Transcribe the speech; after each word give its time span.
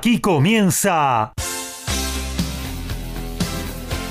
Aquí 0.00 0.18
comienza 0.18 1.34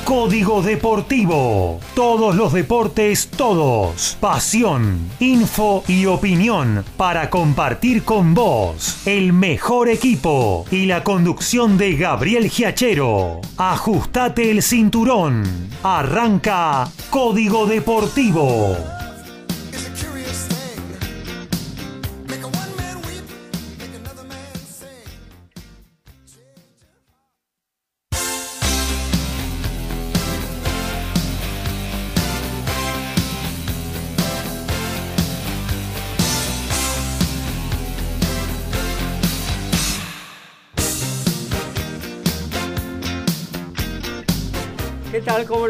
Código 0.06 0.62
Deportivo. 0.62 1.80
Todos 1.96 2.36
los 2.36 2.54
deportes, 2.54 3.28
todos. 3.36 4.16
Pasión, 4.22 5.10
info 5.20 5.84
y 5.88 6.06
opinión 6.06 6.86
para 6.96 7.32
compartir 7.32 8.04
con 8.04 8.36
vos. 8.36 9.02
El 9.08 9.34
mejor 9.34 9.90
equipo 9.90 10.64
y 10.70 10.86
la 10.86 11.04
conducción 11.04 11.80
de 11.80 11.96
Gabriel 11.96 12.52
Giachero. 12.52 13.42
Ajustate 13.58 14.52
el 14.52 14.62
cinturón. 14.62 15.42
Arranca 15.82 16.88
Código 17.10 17.66
Deportivo. 17.66 18.99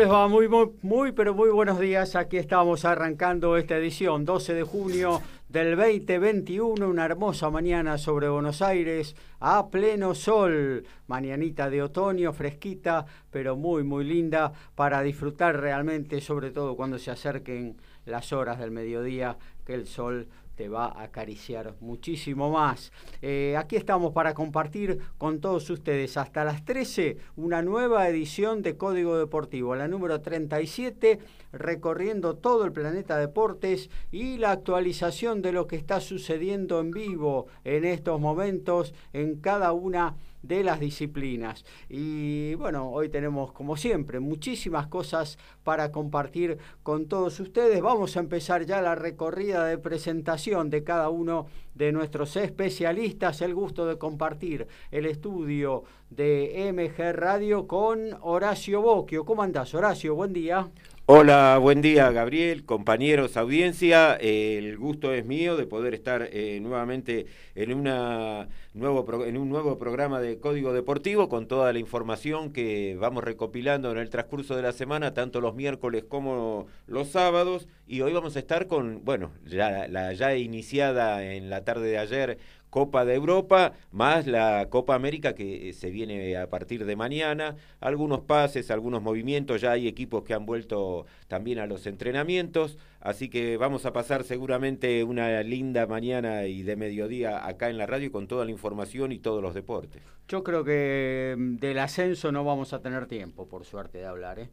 Muy, 0.10 0.48
muy, 0.50 0.72
muy, 0.82 1.12
pero 1.12 1.36
muy 1.36 1.52
buenos 1.52 1.80
días. 1.80 2.16
Aquí 2.16 2.38
estamos 2.38 2.84
arrancando 2.84 3.58
esta 3.58 3.78
edición, 3.78 4.26
12 4.26 4.56
de 4.56 4.64
junio 4.64 5.22
del 5.48 5.76
2021, 5.76 6.90
una 6.90 7.06
hermosa 7.06 7.52
mañana 7.52 7.96
sobre 8.00 8.28
Buenos 8.28 8.64
Aires, 8.64 9.16
a 9.40 9.70
pleno 9.70 10.16
sol, 10.16 10.84
mañanita 11.06 11.70
de 11.70 11.84
otoño, 11.84 12.34
fresquita, 12.34 13.06
pero 13.30 13.56
muy, 13.56 13.84
muy 13.84 14.04
linda 14.04 14.52
para 14.74 15.04
disfrutar 15.04 15.62
realmente, 15.62 16.22
sobre 16.22 16.50
todo 16.50 16.76
cuando 16.76 16.98
se 16.98 17.12
acerquen 17.12 17.78
las 18.06 18.34
horas 18.34 18.58
del 18.58 18.72
mediodía, 18.72 19.38
que 19.64 19.76
el 19.76 19.86
sol 19.86 20.28
te 20.60 20.68
va 20.68 20.88
a 20.88 21.04
acariciar 21.04 21.76
muchísimo 21.80 22.52
más. 22.52 22.92
Eh, 23.22 23.56
aquí 23.58 23.78
estamos 23.78 24.12
para 24.12 24.34
compartir 24.34 25.00
con 25.18 25.40
todos 25.40 25.70
ustedes 25.70 26.18
hasta 26.18 26.44
las 26.44 26.66
13 26.66 27.16
una 27.38 27.62
nueva 27.62 28.10
edición 28.10 28.62
de 28.62 28.76
Código 28.76 29.18
Deportivo, 29.18 29.74
la 29.78 29.88
número 29.88 30.20
37, 30.20 31.20
recorriendo 31.54 32.36
todo 32.36 32.66
el 32.66 32.74
planeta 32.74 33.16
deportes 33.18 33.90
y 34.12 34.38
la 34.38 34.52
actualización 34.52 35.42
de 35.42 35.54
lo 35.54 35.66
que 35.66 35.78
está 35.78 36.02
sucediendo 36.02 36.82
en 36.82 36.92
vivo 36.92 37.48
en 37.64 37.86
estos 37.86 38.20
momentos 38.20 38.94
en 39.14 39.40
cada 39.40 39.72
una 39.72 40.18
de 40.18 40.29
las 40.42 40.80
disciplinas. 40.80 41.66
Y 41.90 42.56
bueno, 42.56 42.90
hoy 42.90 43.10
tenemos 43.10 43.52
como 43.52 43.78
siempre 43.78 44.20
muchísimas 44.20 44.88
cosas 44.88 45.38
para 45.64 45.92
compartir 45.92 46.58
con 46.84 47.08
todos 47.08 47.40
ustedes. 47.40 47.82
Vamos 47.82 48.18
a 48.18 48.20
empezar 48.20 48.66
ya 48.66 48.82
la 48.82 48.96
recorrida 48.96 49.66
de 49.66 49.78
presentación 49.78 50.70
de 50.70 50.84
cada 50.84 51.10
uno 51.10 51.48
de 51.76 51.92
nuestros 51.92 52.36
especialistas. 52.36 53.42
El 53.42 53.54
gusto 53.54 53.86
de 53.86 53.98
compartir 53.98 54.68
el 54.92 55.06
estudio 55.06 55.84
de 56.10 56.72
MG 56.74 57.14
Radio 57.14 57.68
con 57.68 58.18
Horacio 58.22 58.82
Boquio. 58.82 59.26
¿Cómo 59.26 59.44
andás, 59.44 59.74
Horacio? 59.74 60.16
Buen 60.16 60.34
día. 60.34 60.70
Hola, 61.12 61.58
buen 61.60 61.82
día 61.82 62.12
Gabriel, 62.12 62.66
compañeros, 62.66 63.36
audiencia. 63.36 64.14
el 64.18 64.78
gusto 64.78 65.12
es 65.12 65.26
mío 65.26 65.58
de 65.58 65.66
poder 65.66 65.96
estar 65.96 66.30
eh, 66.32 66.60
nuevamente 66.62 67.26
en, 67.56 67.74
una 67.74 68.48
nuevo 68.76 69.26
en 69.26 69.38
un 69.38 69.50
nuevo 69.50 69.80
programa 69.80 70.22
de 70.22 70.40
Código 70.40 70.72
Deportivo 70.72 71.28
con 71.28 71.48
toda 71.48 71.74
la 71.74 71.80
información 71.80 72.54
que 72.54 72.96
vamos 73.00 73.24
recopilando 73.24 73.92
en 73.92 73.98
el 73.98 74.12
transcurso 74.12 74.56
de 74.56 74.62
la 74.62 74.72
semana, 74.72 75.16
tanto 75.16 75.42
los 75.42 75.56
miércoles 75.56 76.04
como 76.08 76.68
los 76.86 77.08
sábados. 77.08 77.68
Y 77.88 78.02
hoy 78.02 78.14
vamos 78.14 78.36
a 78.36 78.40
estar 78.40 78.68
con, 78.68 79.04
bueno, 79.04 79.32
ya, 79.48 79.88
la 79.88 80.14
ya 80.14 80.36
iniciada 80.36 81.24
en 81.26 81.50
la 81.50 81.64
tarde 81.64 81.90
de 81.90 81.98
ayer 81.98 82.38
Copa 82.70 83.06
de 83.06 83.16
Europa, 83.16 83.74
más 83.92 84.28
la 84.28 84.68
Copa 84.70 84.96
América 84.96 85.34
que 85.34 85.70
eh, 85.70 85.74
se 85.74 85.90
viene 85.90 86.38
a 86.38 86.50
partir 86.50 86.86
de 86.86 86.96
mañana. 86.96 87.56
Algunos 87.80 88.22
pases, 88.22 88.72
algunos 88.72 89.02
movimientos, 89.02 89.62
ya 89.62 89.72
hay 89.72 89.88
equipos 89.88 90.24
que 90.24 90.34
han 90.34 90.46
vuelto 90.46 91.06
también 91.28 91.60
a 91.60 91.68
los 91.68 91.88
entrenamientos, 91.88 92.78
así 93.00 93.30
que 93.30 93.58
vamos 93.58 93.86
a 93.86 93.94
pasar 93.94 94.24
seguramente 94.24 95.04
una 95.04 95.42
linda 95.44 95.88
mañana 95.88 96.46
y 96.46 96.64
de 96.64 96.76
mediodía 96.76 97.48
acá 97.48 97.70
en 97.70 97.78
la 97.78 97.86
radio 97.86 98.12
con 98.12 98.28
toda 98.28 98.46
la 98.46 98.52
información 98.52 99.12
y 99.12 99.20
todos 99.20 99.42
los 99.42 99.54
deportes. 99.54 100.02
Yo 100.28 100.44
creo 100.44 100.64
que 100.64 101.36
mm, 101.38 101.56
del 101.58 101.80
ascenso 101.80 102.32
no 102.32 102.44
vamos 102.44 102.74
a 102.74 102.82
tener 102.82 103.08
tiempo, 103.08 103.48
por 103.48 103.66
suerte, 103.66 103.98
de 103.98 104.06
hablar. 104.06 104.40
¿eh? 104.40 104.50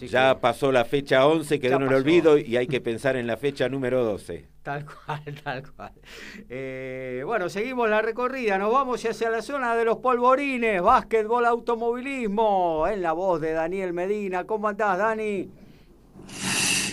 Ya 0.00 0.40
pasó 0.40 0.72
la 0.72 0.84
fecha 0.84 1.26
11, 1.26 1.58
quedó 1.60 1.76
en 1.76 1.82
el 1.82 1.94
olvido 1.94 2.38
y 2.38 2.56
hay 2.56 2.66
que 2.66 2.80
pensar 2.80 3.16
en 3.16 3.26
la 3.26 3.36
fecha 3.36 3.68
número 3.68 4.04
12. 4.04 4.48
Tal 4.62 4.84
cual, 4.84 5.22
tal 5.42 5.72
cual. 5.72 5.92
Eh, 6.50 7.22
bueno, 7.24 7.48
seguimos 7.48 7.88
la 7.88 8.02
recorrida, 8.02 8.58
nos 8.58 8.70
vamos 8.70 9.02
hacia 9.02 9.30
la 9.30 9.40
zona 9.40 9.74
de 9.74 9.86
los 9.86 9.96
polvorines, 9.98 10.82
básquetbol, 10.82 11.46
automovilismo, 11.46 12.86
en 12.86 13.00
la 13.00 13.12
voz 13.12 13.40
de 13.40 13.52
Daniel 13.52 13.94
Medina. 13.94 14.44
¿Cómo 14.44 14.68
andás, 14.68 14.98
Dani? 14.98 15.48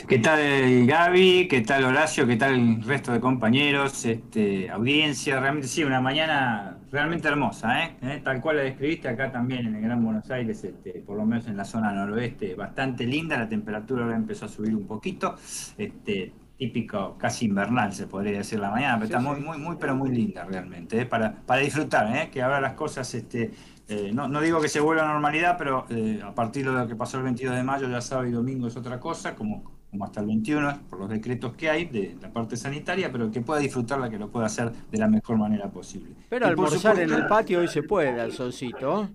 ¿Qué 0.08 0.20
tal 0.20 0.88
Gaby? 0.88 1.50
¿Qué 1.50 1.60
tal 1.60 1.84
Horacio? 1.84 2.26
¿Qué 2.26 2.38
tal 2.38 2.54
el 2.54 2.84
resto 2.84 3.12
de 3.12 3.20
compañeros? 3.20 4.06
Este, 4.06 4.70
audiencia, 4.70 5.38
realmente 5.42 5.68
sí, 5.68 5.84
una 5.84 6.00
mañana 6.00 6.77
realmente 6.92 7.28
hermosa, 7.28 7.84
¿eh? 7.84 7.98
¿Eh? 8.02 8.22
Tal 8.24 8.42
cual 8.42 8.58
la 8.58 8.64
describiste 8.64 9.08
acá 9.08 9.32
también 9.32 9.68
en 9.68 9.76
el 9.76 9.82
Gran 9.82 10.04
Buenos 10.04 10.30
Aires, 10.32 10.64
este, 10.64 11.02
por 11.06 11.18
lo 11.18 11.26
menos 11.26 11.48
en 11.48 11.58
la 11.58 11.66
zona 11.66 11.92
noroeste, 11.92 12.56
bastante 12.56 13.06
linda, 13.06 13.38
la 13.38 13.50
temperatura 13.50 14.04
ahora 14.04 14.16
empezó 14.16 14.46
a 14.46 14.50
subir 14.50 14.76
un 14.76 14.88
poquito, 14.88 15.36
este, 15.78 16.34
típico, 16.58 17.18
casi 17.18 17.46
invernal 17.46 17.94
se 17.94 18.08
podría 18.08 18.40
decir 18.40 18.60
la 18.60 18.72
mañana, 18.72 18.96
pero 18.96 19.06
está 19.06 19.20
muy, 19.20 19.40
muy, 19.40 19.58
muy, 19.58 19.76
pero 19.80 19.96
muy 19.96 20.10
linda 20.10 20.44
realmente, 20.44 21.02
¿eh? 21.02 21.06
para, 21.06 21.36
para 21.46 21.62
disfrutar, 21.62 22.16
¿eh? 22.16 22.30
que 22.32 22.42
ahora 22.42 22.60
las 22.60 22.74
cosas, 22.74 23.14
este, 23.14 23.52
eh, 23.88 24.12
no, 24.14 24.28
no, 24.28 24.42
digo 24.42 24.60
que 24.60 24.68
se 24.68 24.80
vuelva 24.80 25.04
a 25.04 25.14
normalidad, 25.14 25.58
pero 25.58 25.86
a 26.24 26.36
partir 26.36 26.66
de 26.66 26.72
lo 26.72 26.88
que 26.88 26.96
pasó 26.96 27.18
el 27.18 27.24
22 27.24 27.56
de 27.56 27.64
mayo, 27.64 27.90
ya 27.90 28.02
sábado 28.02 28.28
y 28.28 28.32
domingo 28.32 28.68
es 28.68 28.76
otra 28.76 29.00
cosa, 29.00 29.36
como 29.36 29.77
como 29.98 30.06
hasta 30.06 30.22
el 30.22 30.28
21, 30.28 30.82
por 30.92 31.00
los 31.00 31.10
decretos 31.10 31.56
que 31.56 31.72
hay 31.72 31.86
de 31.86 32.16
la 32.22 32.32
parte 32.32 32.56
sanitaria, 32.56 33.12
pero 33.12 33.32
que 33.32 33.42
pueda 33.42 33.60
disfrutarla, 33.60 34.12
que 34.12 34.20
lo 34.20 34.30
pueda 34.30 34.46
hacer 34.46 34.72
de 34.72 34.98
la 35.00 35.08
mejor 35.08 35.38
manera 35.38 35.70
posible. 35.70 36.12
Pero 36.30 36.46
almorzar 36.46 37.00
en 37.00 37.12
el 37.12 37.26
patio 37.26 37.62
hoy 37.62 37.68
se 37.68 37.82
puede, 37.82 38.22
al 38.22 38.32
solcito. 38.32 39.10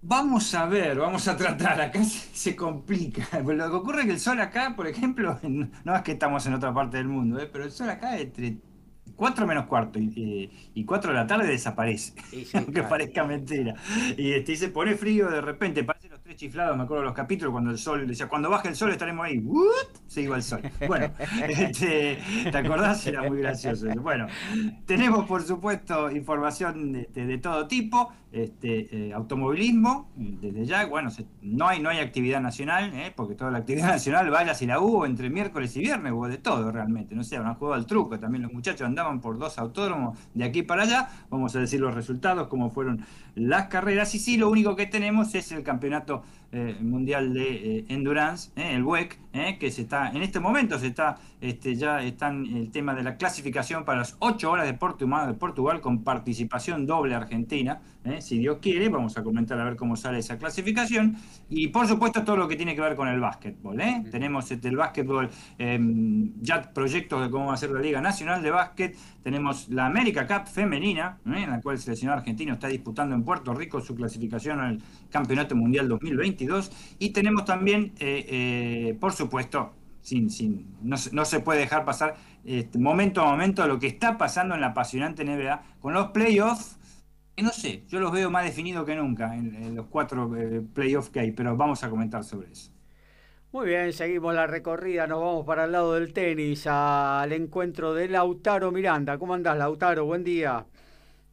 Vamos 0.00 0.54
a 0.54 0.64
ver, 0.64 0.98
vamos 0.98 1.28
a 1.28 1.36
tratar, 1.36 1.78
acá 1.78 2.02
se, 2.02 2.56
complica. 2.56 3.38
Lo 3.42 3.70
que 3.70 3.76
ocurre 3.76 4.00
es 4.00 4.06
que 4.06 4.12
el 4.12 4.20
sol 4.20 4.40
acá, 4.40 4.74
por 4.74 4.86
ejemplo, 4.86 5.38
no 5.42 5.94
es 5.94 6.02
que 6.02 6.12
estamos 6.12 6.46
en 6.46 6.54
otra 6.54 6.72
parte 6.72 6.96
del 6.96 7.08
mundo, 7.08 7.38
¿eh? 7.38 7.46
pero 7.52 7.64
el 7.64 7.70
sol 7.70 7.90
acá 7.90 8.18
entre 8.18 8.56
4 9.14 9.46
menos 9.46 9.66
cuarto 9.66 9.98
y, 9.98 10.50
y 10.72 10.84
4 10.86 11.10
de 11.10 11.16
la 11.18 11.26
tarde 11.26 11.48
desaparece, 11.48 12.14
aunque 12.54 12.82
parezca 12.82 13.24
mentira. 13.24 13.74
Y 14.16 14.32
este, 14.32 14.56
se 14.56 14.68
pone 14.70 14.94
frío 14.94 15.28
de 15.28 15.42
repente, 15.42 15.84
tres 16.30 16.38
chiflados, 16.38 16.76
me 16.76 16.84
acuerdo 16.84 17.02
de 17.02 17.06
los 17.06 17.16
capítulos 17.16 17.50
cuando 17.50 17.72
el 17.72 17.78
sol, 17.78 18.06
decía, 18.06 18.28
cuando 18.28 18.48
baje 18.48 18.68
el 18.68 18.76
sol 18.76 18.92
estaremos 18.92 19.26
ahí, 19.26 19.44
se 20.06 20.22
iba 20.22 20.36
el 20.36 20.44
sol. 20.44 20.60
Bueno, 20.86 21.10
este, 21.48 22.22
¿te 22.44 22.56
acordás? 22.56 23.04
Era 23.08 23.28
muy 23.28 23.38
gracioso. 23.38 23.88
Bueno, 23.96 24.28
tenemos 24.86 25.26
por 25.26 25.42
supuesto 25.42 26.08
información 26.08 26.92
de, 26.92 27.06
de 27.26 27.38
todo 27.38 27.66
tipo 27.66 28.12
este, 28.32 29.08
eh, 29.08 29.12
automovilismo, 29.12 30.08
desde 30.14 30.64
ya, 30.64 30.86
bueno, 30.86 31.10
no, 31.42 31.66
hay, 31.66 31.80
no 31.80 31.88
hay 31.88 31.98
actividad 31.98 32.40
nacional, 32.40 32.92
eh, 32.94 33.12
porque 33.14 33.34
toda 33.34 33.50
la 33.50 33.58
actividad 33.58 33.88
nacional, 33.92 34.30
vaya 34.30 34.54
si 34.54 34.66
la 34.66 34.78
hubo 34.80 35.04
entre 35.04 35.30
miércoles 35.30 35.76
y 35.76 35.80
viernes, 35.80 36.12
hubo 36.12 36.28
de 36.28 36.38
todo 36.38 36.70
realmente, 36.70 37.14
no 37.14 37.24
sé, 37.24 37.36
han 37.36 37.54
jugado 37.54 37.74
al 37.74 37.86
truco, 37.86 38.18
también 38.20 38.42
los 38.42 38.52
muchachos 38.52 38.82
andaban 38.82 39.20
por 39.20 39.38
dos 39.38 39.58
autódromos 39.58 40.18
de 40.34 40.44
aquí 40.44 40.62
para 40.62 40.84
allá, 40.84 41.08
vamos 41.28 41.56
a 41.56 41.60
decir 41.60 41.80
los 41.80 41.94
resultados, 41.94 42.46
cómo 42.48 42.70
fueron 42.70 43.04
las 43.34 43.66
carreras, 43.66 44.14
y 44.14 44.18
sí, 44.18 44.36
lo 44.36 44.48
único 44.48 44.76
que 44.76 44.86
tenemos 44.86 45.34
es 45.34 45.50
el 45.52 45.62
campeonato 45.62 46.22
eh, 46.52 46.76
mundial 46.80 47.32
de 47.32 47.78
eh, 47.78 47.84
Endurance, 47.90 48.50
eh, 48.56 48.74
el 48.74 48.82
WEC, 48.82 49.18
que 49.60 49.70
se 49.70 49.82
está, 49.82 50.10
en 50.10 50.22
este 50.22 50.40
momento 50.40 50.76
se 50.80 50.88
está, 50.88 51.16
este, 51.40 51.76
ya 51.76 52.02
están 52.02 52.44
el 52.44 52.72
tema 52.72 52.92
de 52.92 53.04
la 53.04 53.16
clasificación 53.16 53.84
para 53.84 53.98
las 53.98 54.16
8 54.18 54.50
horas 54.50 54.66
de 54.66 54.74
Portugal, 54.74 55.28
de 55.28 55.34
Portugal 55.34 55.80
con 55.80 56.02
participación 56.02 56.86
doble 56.86 57.14
argentina, 57.14 57.80
si 58.18 58.38
Dios 58.38 58.58
quiere, 58.60 58.88
vamos 58.88 59.16
a 59.16 59.22
comentar 59.22 59.60
a 59.60 59.64
ver 59.64 59.76
cómo 59.76 59.94
sale 59.94 60.18
esa 60.18 60.38
clasificación, 60.38 61.16
y 61.48 61.68
por 61.68 61.86
supuesto 61.86 62.24
todo 62.24 62.36
lo 62.36 62.48
que 62.48 62.56
tiene 62.56 62.74
que 62.74 62.80
ver 62.80 62.96
con 62.96 63.06
el 63.06 63.20
básquetbol. 63.20 63.80
Tenemos 64.10 64.50
este, 64.50 64.68
el 64.68 64.76
básquetbol, 64.76 65.30
em, 65.58 66.32
ya 66.40 66.72
proyectos 66.72 67.22
de 67.22 67.30
cómo 67.30 67.46
va 67.46 67.54
a 67.54 67.58
ser 67.58 67.70
la 67.70 67.80
Liga 67.80 68.00
Nacional 68.00 68.42
de 68.42 68.50
Básquet, 68.50 68.96
tenemos 69.22 69.68
la 69.68 69.86
América 69.86 70.26
Cup 70.26 70.48
femenina, 70.48 71.18
en 71.26 71.50
la 71.50 71.60
cual 71.60 71.76
el 71.76 71.82
seleccionado 71.82 72.18
argentino 72.18 72.54
está 72.54 72.68
disputando 72.68 73.14
en 73.14 73.22
Puerto 73.22 73.54
Rico 73.54 73.80
su 73.80 73.94
clasificación 73.94 74.60
al 74.60 74.82
Campeonato 75.10 75.54
Mundial 75.56 75.88
2020 75.88 76.48
y 76.98 77.10
tenemos 77.10 77.44
también, 77.44 77.92
eh, 77.98 78.26
eh, 78.28 78.96
por 78.98 79.12
supuesto, 79.12 79.72
sin, 80.00 80.30
sin, 80.30 80.66
no, 80.82 80.96
se 80.96 81.40
puede 81.40 81.60
dejar 81.60 81.84
pasar 81.84 82.16
este, 82.44 82.78
momento 82.78 83.20
a 83.20 83.26
momento 83.26 83.66
lo 83.66 83.78
que 83.78 83.86
está 83.86 84.16
pasando 84.16 84.54
en 84.54 84.62
la 84.62 84.68
apasionante 84.68 85.24
NBA 85.24 85.62
con 85.80 85.92
los 85.92 86.08
playoffs 86.08 86.78
no 87.42 87.50
sé, 87.50 87.84
yo 87.88 88.00
los 88.00 88.12
veo 88.12 88.30
más 88.30 88.44
definidos 88.44 88.84
que 88.84 88.96
nunca 88.96 89.34
en, 89.34 89.74
los 89.74 89.86
cuatro 89.86 90.34
eh, 90.36 90.62
playoffs 90.74 91.10
que 91.10 91.20
hay, 91.20 91.32
pero 91.32 91.56
vamos 91.56 91.82
a 91.84 91.90
comentar 91.90 92.24
sobre 92.24 92.52
eso. 92.52 92.70
Muy 93.52 93.66
bien, 93.66 93.92
seguimos 93.92 94.32
la 94.32 94.46
recorrida, 94.46 95.08
nos 95.08 95.18
vamos 95.18 95.44
para 95.44 95.64
el 95.64 95.72
lado 95.72 95.94
del 95.94 96.12
tenis, 96.12 96.68
al 96.68 97.32
encuentro 97.32 97.92
de 97.94 98.06
Lautaro 98.06 98.70
Miranda. 98.70 99.18
¿Cómo 99.18 99.34
andás, 99.34 99.58
Lautaro? 99.58 100.04
Buen 100.04 100.22
día. 100.22 100.66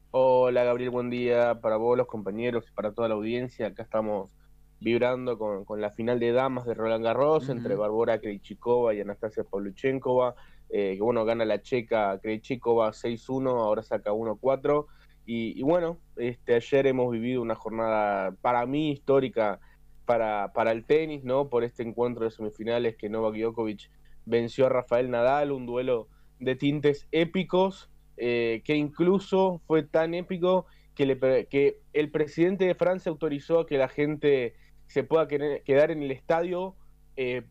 Hola, 0.09 0.63
Gabriel, 0.63 0.89
buen 0.89 1.11
día 1.11 1.61
para 1.61 1.77
vos, 1.77 1.95
los 1.95 2.07
compañeros 2.07 2.65
y 2.67 2.73
para 2.73 2.91
toda 2.91 3.07
la 3.07 3.13
audiencia. 3.13 3.67
Acá 3.67 3.83
estamos 3.83 4.31
vibrando 4.79 5.37
con, 5.37 5.79
la 5.79 5.91
final 5.91 6.19
de 6.19 6.31
damas 6.31 6.65
de 6.65 6.73
Roland 6.73 7.03
Garros 7.03 7.49
entre 7.49 7.75
Barbora 7.75 8.19
Krejcikova 8.19 8.95
y 8.95 9.01
Anastasia 9.01 9.43
Pavluchenkova, 9.43 10.33
eh, 10.69 10.95
que 10.95 11.03
bueno, 11.03 11.23
gana 11.23 11.45
la 11.45 11.61
checa 11.61 12.17
Krejcikova 12.19 12.93
6-1, 12.93 13.47
ahora 13.47 13.83
saca 13.83 14.11
1-4. 14.11 14.87
Y, 15.27 15.61
bueno, 15.61 15.99
este, 16.15 16.55
ayer 16.55 16.87
hemos 16.87 17.11
vivido 17.11 17.43
una 17.43 17.53
jornada 17.53 18.31
para 18.41 18.65
mí 18.65 18.91
histórica 18.93 19.59
para, 20.07 20.53
para 20.53 20.71
el 20.71 20.85
tenis, 20.85 21.23
¿no? 21.23 21.49
Por 21.49 21.63
este 21.63 21.83
encuentro 21.83 22.25
de 22.25 22.31
semifinales 22.31 22.95
que 22.95 23.09
Novak 23.09 23.35
Djokovic 23.35 23.91
venció 24.25 24.65
a 24.65 24.69
Rafael 24.69 25.11
Nadal, 25.11 25.51
un 25.51 25.67
duelo 25.67 26.07
de 26.39 26.55
tintes 26.55 27.07
épicos, 27.11 27.91
eh, 28.15 28.63
que 28.65 28.75
incluso 28.75 29.61
fue 29.67 29.83
tan 29.83 30.15
épico 30.15 30.65
que, 30.95 31.05
le, 31.05 31.45
que 31.47 31.81
el 31.93 32.09
presidente 32.09 32.65
de 32.65 32.73
Francia 32.73 33.11
autorizó 33.11 33.59
a 33.59 33.67
que 33.67 33.77
la 33.77 33.89
gente 33.89 34.55
se 34.87 35.03
pueda 35.03 35.27
quedar 35.27 35.91
en 35.91 36.01
el 36.01 36.11
estadio 36.11 36.75
eh, 37.17 37.43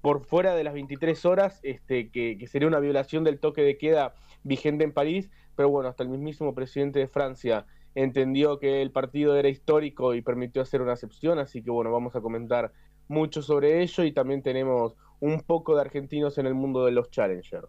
por 0.00 0.26
fuera 0.26 0.54
de 0.56 0.64
las 0.64 0.74
23 0.74 1.24
horas, 1.24 1.60
este, 1.62 2.10
que, 2.10 2.44
sería 2.48 2.68
una 2.68 2.80
violación 2.80 3.22
del 3.22 3.38
toque 3.38 3.62
de 3.62 3.78
queda 3.78 4.14
vigente 4.42 4.84
en 4.84 4.92
París, 4.92 5.30
pero 5.54 5.70
bueno, 5.70 5.88
hasta 5.88 6.02
el 6.02 6.08
mismísimo 6.08 6.54
presidente 6.54 6.98
de 6.98 7.06
Francia 7.06 7.66
entendió 7.94 8.58
que 8.58 8.82
el 8.82 8.90
partido 8.90 9.36
era 9.36 9.48
histórico 9.48 10.14
y 10.14 10.22
permitió 10.22 10.62
hacer 10.62 10.82
una 10.82 10.92
excepción, 10.92 11.38
así 11.38 11.62
que 11.62 11.70
bueno, 11.70 11.92
vamos 11.92 12.16
a 12.16 12.20
comentar 12.20 12.72
mucho 13.08 13.42
sobre 13.42 13.82
ello 13.82 14.04
y 14.04 14.12
también 14.12 14.42
tenemos 14.42 14.96
un 15.20 15.40
poco 15.40 15.74
de 15.74 15.82
argentinos 15.82 16.38
en 16.38 16.46
el 16.46 16.54
mundo 16.54 16.84
de 16.84 16.92
los 16.92 17.10
Challengers. 17.10 17.68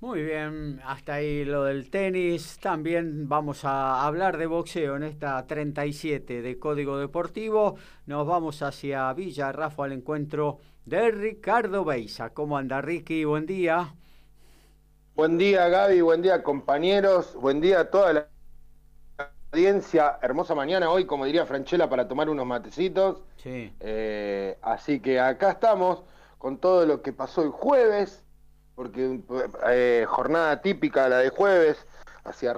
Muy 0.00 0.22
bien, 0.22 0.80
hasta 0.84 1.14
ahí 1.14 1.44
lo 1.44 1.64
del 1.64 1.88
tenis. 1.88 2.58
También 2.60 3.28
vamos 3.28 3.64
a 3.64 4.04
hablar 4.06 4.36
de 4.36 4.46
boxeo 4.46 4.96
en 4.96 5.02
esta 5.02 5.46
37 5.46 6.42
de 6.42 6.58
Código 6.58 6.98
Deportivo. 6.98 7.76
Nos 8.06 8.26
vamos 8.26 8.62
hacia 8.62 9.12
Villa 9.14 9.50
Rafa 9.50 9.84
al 9.84 9.92
encuentro 9.92 10.58
de 10.84 11.10
Ricardo 11.10 11.84
Beisa. 11.84 12.34
¿Cómo 12.34 12.58
anda 12.58 12.82
Ricky? 12.82 13.24
Buen 13.24 13.46
día. 13.46 13.94
Buen 15.14 15.36
día 15.36 15.68
Gaby, 15.68 16.00
buen 16.00 16.22
día 16.22 16.42
compañeros, 16.42 17.34
buen 17.34 17.60
día 17.60 17.80
a 17.80 17.90
toda 17.90 18.12
la 18.14 18.31
audiencia. 19.52 20.18
Hermosa 20.22 20.54
mañana 20.54 20.90
hoy, 20.90 21.04
como 21.04 21.24
diría 21.24 21.46
Franchella, 21.46 21.88
para 21.88 22.08
tomar 22.08 22.28
unos 22.28 22.46
matecitos. 22.46 23.22
Sí. 23.36 23.72
Eh, 23.80 24.58
así 24.62 25.00
que 25.00 25.20
acá 25.20 25.52
estamos 25.52 26.02
con 26.38 26.58
todo 26.58 26.86
lo 26.86 27.02
que 27.02 27.12
pasó 27.12 27.42
el 27.42 27.50
jueves 27.50 28.24
porque 28.74 29.20
eh, 29.68 30.04
jornada 30.08 30.60
típica 30.60 31.08
la 31.08 31.18
de 31.18 31.30
jueves, 31.30 31.86
hacía 32.24 32.54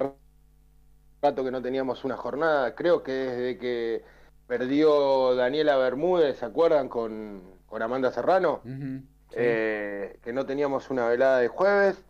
rato 1.23 1.44
que 1.44 1.50
no 1.50 1.62
teníamos 1.62 2.05
una 2.05 2.17
jornada, 2.17 2.75
creo 2.75 3.02
que 3.02 3.12
desde 3.12 3.58
que 3.58 4.05
perdió 4.46 5.35
Daniela 5.35 5.76
Bermúdez, 5.76 6.38
¿se 6.38 6.44
acuerdan? 6.44 6.88
Con, 6.88 7.43
con 7.67 7.82
Amanda 7.82 8.12
Serrano, 8.12 8.62
eh, 9.32 10.19
que 10.23 10.32
no 10.32 10.46
teníamos 10.46 10.91
una 10.91 11.08
velada 11.08 11.38
de 11.38 11.49
jueves, 11.49 12.02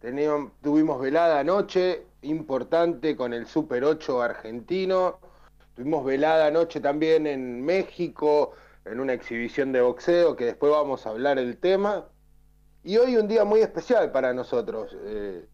teníamos, 0.00 0.52
tuvimos 0.62 1.00
velada 1.00 1.40
anoche, 1.40 2.04
importante 2.26 3.16
con 3.16 3.32
el 3.32 3.46
Super 3.46 3.84
8 3.84 4.22
argentino, 4.22 5.18
tuvimos 5.74 6.04
velada 6.04 6.46
anoche 6.46 6.80
también 6.80 7.26
en 7.26 7.64
México, 7.64 8.52
en 8.84 9.00
una 9.00 9.12
exhibición 9.12 9.72
de 9.72 9.80
boxeo, 9.80 10.36
que 10.36 10.44
después 10.44 10.72
vamos 10.72 11.06
a 11.06 11.10
hablar 11.10 11.38
el 11.38 11.58
tema. 11.58 12.06
Y 12.82 12.98
hoy 12.98 13.16
un 13.16 13.28
día 13.28 13.44
muy 13.44 13.60
especial 13.60 14.12
para 14.12 14.32
nosotros, 14.32 14.96
eh, 15.04 15.46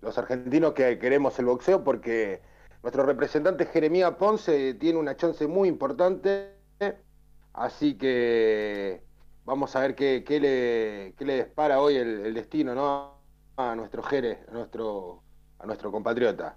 los 0.00 0.16
argentinos 0.18 0.72
que 0.72 0.98
queremos 0.98 1.38
el 1.38 1.46
boxeo, 1.46 1.82
porque 1.84 2.40
nuestro 2.82 3.04
representante 3.04 3.66
Jeremía 3.66 4.16
Ponce 4.16 4.74
tiene 4.74 4.98
una 4.98 5.16
chance 5.16 5.46
muy 5.46 5.68
importante, 5.68 6.54
así 7.52 7.98
que 7.98 9.02
vamos 9.44 9.74
a 9.76 9.80
ver 9.80 9.94
qué, 9.94 10.22
le, 10.26 11.14
qué 11.18 11.24
le 11.24 11.44
dispara 11.44 11.80
hoy 11.80 11.96
el, 11.96 12.32
destino 12.34 12.74
¿no? 12.74 13.19
A 13.68 13.76
nuestro 13.76 14.02
Jere, 14.02 14.44
a 14.48 14.52
nuestro, 14.52 15.22
a 15.58 15.66
nuestro 15.66 15.90
compatriota. 15.90 16.56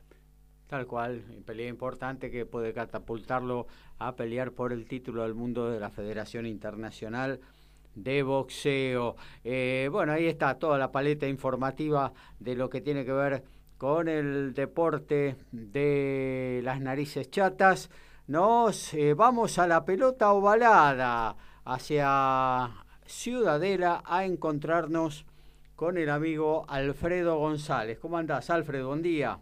Tal 0.67 0.87
cual, 0.87 1.23
pelea 1.45 1.67
importante 1.67 2.31
que 2.31 2.45
puede 2.45 2.73
catapultarlo 2.73 3.67
a 3.99 4.15
pelear 4.15 4.51
por 4.51 4.73
el 4.73 4.87
título 4.87 5.23
del 5.23 5.33
mundo 5.33 5.69
de 5.69 5.79
la 5.79 5.89
Federación 5.89 6.45
Internacional 6.45 7.39
de 7.95 8.23
boxeo. 8.23 9.15
Eh, 9.43 9.89
bueno, 9.91 10.13
ahí 10.13 10.25
está 10.25 10.57
toda 10.57 10.77
la 10.77 10.91
paleta 10.91 11.27
informativa 11.27 12.13
de 12.39 12.55
lo 12.55 12.69
que 12.69 12.81
tiene 12.81 13.05
que 13.05 13.13
ver 13.13 13.43
con 13.77 14.07
el 14.07 14.53
deporte 14.53 15.35
de 15.51 16.61
las 16.63 16.79
narices 16.81 17.29
chatas. 17.29 17.89
Nos 18.27 18.93
eh, 18.93 19.13
vamos 19.13 19.59
a 19.59 19.67
la 19.67 19.83
pelota 19.85 20.31
ovalada 20.31 21.35
hacia 21.65 22.71
Ciudadela 23.05 24.01
a 24.05 24.25
encontrarnos 24.25 25.25
con 25.83 25.97
el 25.97 26.09
amigo 26.09 26.65
Alfredo 26.69 27.37
González. 27.39 27.99
¿Cómo 27.99 28.17
andás, 28.17 28.49
Alfredo? 28.49 28.87
Buen 28.87 29.01
día. 29.01 29.37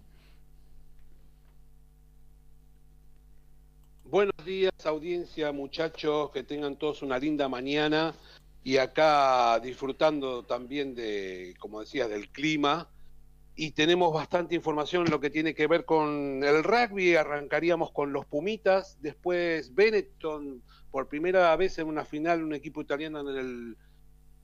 Buenos 4.06 4.44
días, 4.44 4.72
audiencia, 4.86 5.52
muchachos, 5.52 6.32
que 6.32 6.42
tengan 6.42 6.78
todos 6.78 7.04
una 7.04 7.20
linda 7.20 7.48
mañana 7.48 8.16
y 8.64 8.78
acá 8.78 9.60
disfrutando 9.60 10.42
también 10.42 10.96
de, 10.96 11.54
como 11.60 11.82
decías, 11.82 12.10
del 12.10 12.32
clima. 12.32 12.90
Y 13.54 13.74
tenemos 13.74 14.12
bastante 14.12 14.56
información 14.56 15.06
en 15.06 15.12
lo 15.12 15.20
que 15.20 15.30
tiene 15.30 15.54
que 15.54 15.68
ver 15.68 15.86
con 15.86 16.44
el 16.44 16.64
rugby. 16.64 17.18
Arrancaríamos 17.18 17.92
con 17.92 18.14
los 18.14 18.26
Pumitas, 18.26 18.98
después 19.00 19.76
Benetton, 19.76 20.64
por 20.90 21.08
primera 21.08 21.56
vez 21.56 21.78
en 21.78 21.86
una 21.86 22.04
final, 22.04 22.42
un 22.42 22.56
equipo 22.56 22.82
italiano 22.82 23.20
en 23.20 23.28
el 23.28 23.78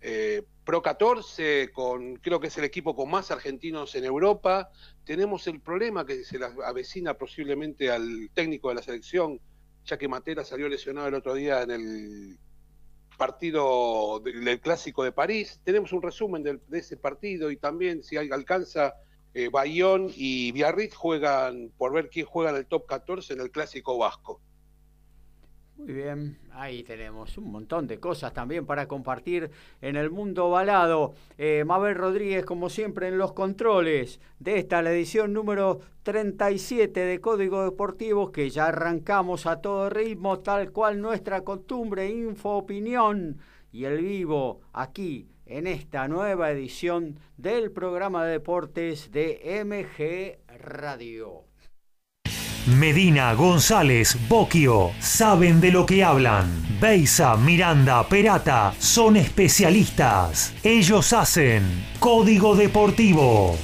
eh, 0.02 0.44
Pro 0.64 0.82
14, 0.82 1.72
con, 1.72 2.18
creo 2.18 2.40
que 2.40 2.48
es 2.48 2.58
el 2.58 2.66
equipo 2.66 2.96
con 2.96 3.10
más 3.10 3.32
argentinos 3.32 3.96
en 3.96 4.04
Europa. 4.04 4.70
Tenemos 5.06 5.48
el 5.48 5.62
problema 5.62 6.06
que 6.06 6.24
se 6.24 6.38
la 6.38 6.54
avecina 6.66 7.14
posiblemente 7.14 7.90
al 7.90 8.30
técnico 8.34 8.70
de 8.70 8.76
la 8.76 8.82
selección, 8.82 9.40
ya 9.86 9.98
que 9.98 10.10
Matera 10.10 10.44
salió 10.44 10.68
lesionado 10.68 11.08
el 11.08 11.14
otro 11.14 11.34
día 11.34 11.62
en 11.62 11.72
el 11.72 12.40
partido 13.18 14.20
del 14.20 14.60
Clásico 14.60 15.04
de 15.04 15.14
París. 15.14 15.62
Tenemos 15.64 15.94
un 15.94 16.02
resumen 16.02 16.44
de, 16.44 16.60
ese 16.74 16.98
partido 16.98 17.50
y 17.50 17.58
también 17.58 18.04
si 18.04 18.18
alcanza 18.18 18.94
eh, 19.34 19.50
Bayón 19.50 20.12
y 20.16 20.52
Biarritz 20.52 20.96
juegan 20.96 21.72
por 21.78 21.94
ver 21.94 22.10
quién 22.10 22.26
juega 22.26 22.52
en 22.52 22.58
el 22.58 22.66
top 22.66 22.86
14 22.88 23.34
en 23.34 23.42
el 23.42 23.52
Clásico 23.52 23.98
Vasco. 23.98 24.42
Muy 25.78 25.94
bien, 25.94 26.40
ahí 26.54 26.82
tenemos 26.82 27.38
un 27.38 27.52
montón 27.52 27.86
de 27.86 28.00
cosas 28.00 28.34
también 28.34 28.66
para 28.66 28.88
compartir 28.88 29.52
en 29.80 29.96
el 29.96 30.10
mundo 30.10 30.50
balado. 30.50 31.14
Eh, 31.38 31.64
Mabel 31.68 31.94
Rodríguez, 31.94 32.46
como 32.46 32.70
siempre, 32.70 33.10
en 33.10 33.20
los 33.20 33.34
controles 33.34 34.20
de 34.40 34.58
esta, 34.58 34.82
la 34.82 34.92
edición 34.92 35.34
número 35.34 35.82
37 36.02 37.00
de 37.00 37.22
Código 37.22 37.64
Deportivo, 37.64 38.32
que 38.32 38.50
ya 38.50 38.68
arrancamos 38.68 39.46
a 39.46 39.62
todo 39.62 39.92
ritmo, 39.92 40.40
tal 40.40 40.72
cual 40.72 41.00
nuestra 41.00 41.42
costumbre, 41.42 42.10
info, 42.10 42.58
opinión 42.58 43.38
y 43.72 43.84
el 43.84 44.02
vivo 44.02 44.62
aquí 44.74 45.28
en 45.46 45.68
esta 45.68 46.08
nueva 46.08 46.50
edición 46.50 47.20
del 47.38 47.72
programa 47.72 48.26
de 48.26 48.32
deportes 48.32 49.12
de 49.12 49.64
MG 49.64 50.40
Radio. 50.58 51.47
Medina, 52.68 53.34
González, 53.34 54.18
Boquio, 54.28 54.92
saben 55.00 55.62
de 55.62 55.72
lo 55.72 55.86
que 55.86 56.04
hablan. 56.04 56.66
Beisa, 56.82 57.38
Miranda, 57.38 58.08
Perata, 58.10 58.74
son 58.78 59.16
especialistas. 59.16 60.54
Ellos 60.64 61.14
hacen 61.14 61.64
Código 62.00 62.56
Deportivo. 62.56 63.58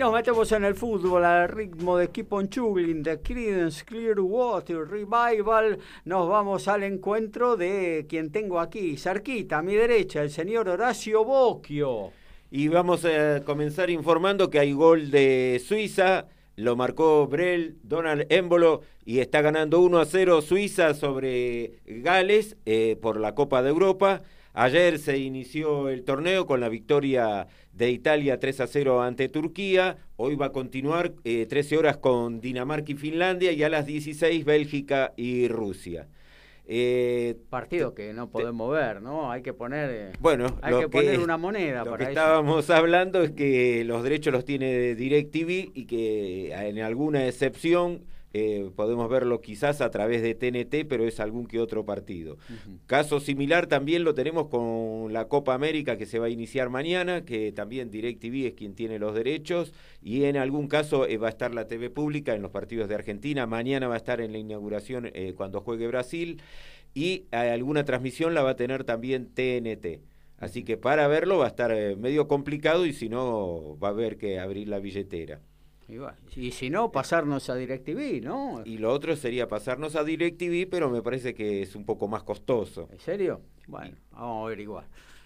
Nos 0.00 0.14
metemos 0.14 0.50
en 0.52 0.64
el 0.64 0.74
fútbol 0.74 1.26
al 1.26 1.46
ritmo 1.46 1.98
de 1.98 2.08
Keep 2.08 2.32
on 2.32 2.48
Chugging, 2.48 3.02
de 3.02 3.20
Creedence 3.20 3.84
Clearwater 3.84 4.88
Revival. 4.88 5.78
Nos 6.06 6.26
vamos 6.26 6.68
al 6.68 6.84
encuentro 6.84 7.54
de 7.54 8.06
quien 8.08 8.32
tengo 8.32 8.60
aquí, 8.60 8.96
cerquita, 8.96 9.58
a 9.58 9.62
mi 9.62 9.74
derecha, 9.74 10.22
el 10.22 10.30
señor 10.30 10.70
Horacio 10.70 11.22
Bocchio. 11.22 12.12
Y 12.50 12.68
vamos 12.68 13.04
a 13.04 13.42
comenzar 13.44 13.90
informando 13.90 14.48
que 14.48 14.60
hay 14.60 14.72
gol 14.72 15.10
de 15.10 15.60
Suiza, 15.62 16.28
lo 16.56 16.76
marcó 16.76 17.26
Brel, 17.26 17.76
Donald 17.82 18.24
Émbolo 18.30 18.80
y 19.04 19.18
está 19.18 19.42
ganando 19.42 19.80
1 19.80 19.98
a 19.98 20.06
0 20.06 20.40
Suiza 20.40 20.94
sobre 20.94 21.72
Gales 21.84 22.56
eh, 22.64 22.96
por 23.02 23.20
la 23.20 23.34
Copa 23.34 23.62
de 23.62 23.68
Europa. 23.68 24.22
Ayer 24.54 24.98
se 24.98 25.18
inició 25.18 25.90
el 25.90 26.04
torneo 26.04 26.46
con 26.46 26.60
la 26.60 26.68
victoria 26.68 27.46
de 27.72 27.90
Italia 27.90 28.38
3 28.38 28.60
a 28.60 28.66
0 28.66 29.02
ante 29.02 29.28
Turquía. 29.28 29.96
Hoy 30.16 30.36
va 30.36 30.46
a 30.46 30.52
continuar 30.52 31.12
13 31.22 31.74
eh, 31.74 31.78
horas 31.78 31.96
con 31.96 32.40
Dinamarca 32.40 32.92
y 32.92 32.94
Finlandia 32.96 33.52
y 33.52 33.62
a 33.62 33.68
las 33.68 33.86
16 33.86 34.44
Bélgica 34.44 35.12
y 35.16 35.48
Rusia. 35.48 36.08
Eh, 36.72 37.36
Partido 37.48 37.94
que 37.94 38.12
no 38.12 38.30
podemos 38.30 38.70
ver, 38.70 39.02
¿no? 39.02 39.32
Hay 39.32 39.42
que 39.42 39.52
poner, 39.52 39.90
eh, 39.90 40.12
bueno, 40.20 40.56
hay 40.62 40.78
que, 40.78 40.88
poner 40.88 41.18
una 41.18 41.36
moneda 41.36 41.84
lo 41.84 41.96
que 41.96 42.04
estábamos 42.04 42.70
hablando 42.70 43.22
es 43.22 43.32
que 43.32 43.82
los 43.84 44.04
derechos 44.04 44.32
los 44.32 44.44
tiene 44.44 44.94
DirecTV 44.94 45.72
y 45.74 45.86
que 45.86 46.52
en 46.52 46.78
alguna 46.78 47.26
excepción 47.26 48.04
eh, 48.32 48.70
podemos 48.76 49.08
verlo 49.08 49.40
quizás 49.40 49.80
a 49.80 49.90
través 49.90 50.22
de 50.22 50.34
TNT, 50.34 50.88
pero 50.88 51.04
es 51.04 51.18
algún 51.18 51.46
que 51.46 51.58
otro 51.58 51.84
partido. 51.84 52.38
Caso 52.86 53.18
similar 53.18 53.66
también 53.66 54.04
lo 54.04 54.14
tenemos 54.14 54.46
con 54.48 55.12
la 55.12 55.26
Copa 55.26 55.54
América 55.54 55.96
que 55.96 56.06
se 56.06 56.20
va 56.20 56.26
a 56.26 56.30
iniciar 56.30 56.70
mañana, 56.70 57.24
que 57.24 57.50
también 57.50 57.90
DirecTV 57.90 58.46
es 58.46 58.52
quien 58.54 58.74
tiene 58.74 59.00
los 59.00 59.14
derechos, 59.14 59.72
y 60.00 60.24
en 60.24 60.36
algún 60.36 60.68
caso 60.68 61.06
eh, 61.06 61.16
va 61.16 61.26
a 61.26 61.30
estar 61.30 61.52
la 61.52 61.66
TV 61.66 61.90
pública 61.90 62.34
en 62.34 62.42
los 62.42 62.52
partidos 62.52 62.88
de 62.88 62.94
Argentina, 62.94 63.46
mañana 63.46 63.88
va 63.88 63.94
a 63.94 63.98
estar 63.98 64.20
en 64.20 64.32
la 64.32 64.38
inauguración 64.38 65.10
eh, 65.12 65.34
cuando 65.36 65.60
juegue 65.60 65.88
Brasil, 65.88 66.40
y 66.94 67.26
alguna 67.30 67.84
transmisión 67.84 68.34
la 68.34 68.42
va 68.42 68.50
a 68.50 68.56
tener 68.56 68.84
también 68.84 69.30
TNT. 69.34 70.00
Así 70.38 70.64
que 70.64 70.76
para 70.76 71.06
verlo 71.06 71.38
va 71.38 71.44
a 71.44 71.48
estar 71.48 71.70
medio 71.96 72.26
complicado 72.26 72.86
y 72.86 72.92
si 72.92 73.08
no 73.08 73.78
va 73.78 73.88
a 73.88 73.90
haber 73.90 74.16
que 74.16 74.40
abrir 74.40 74.68
la 74.68 74.78
billetera. 74.78 75.40
Y, 76.36 76.50
si 76.52 76.70
no, 76.70 76.92
pasarnos 76.92 77.50
a 77.50 77.56
DirecTV, 77.56 78.22
¿no? 78.22 78.62
Y 78.64 78.78
lo 78.78 78.92
otro 78.92 79.16
sería 79.16 79.48
pasarnos 79.48 79.96
a 79.96 80.04
DirecTV, 80.04 80.68
pero 80.70 80.90
me 80.90 81.02
parece 81.02 81.34
que 81.34 81.62
es 81.62 81.74
un 81.74 81.84
poco 81.84 82.08
más 82.08 82.22
costoso. 82.22 82.88
¿En 82.92 83.00
serio? 83.00 83.40
Bueno, 83.66 83.96
vamos 84.12 84.42
a 84.42 84.46
averiguar. 84.46 84.84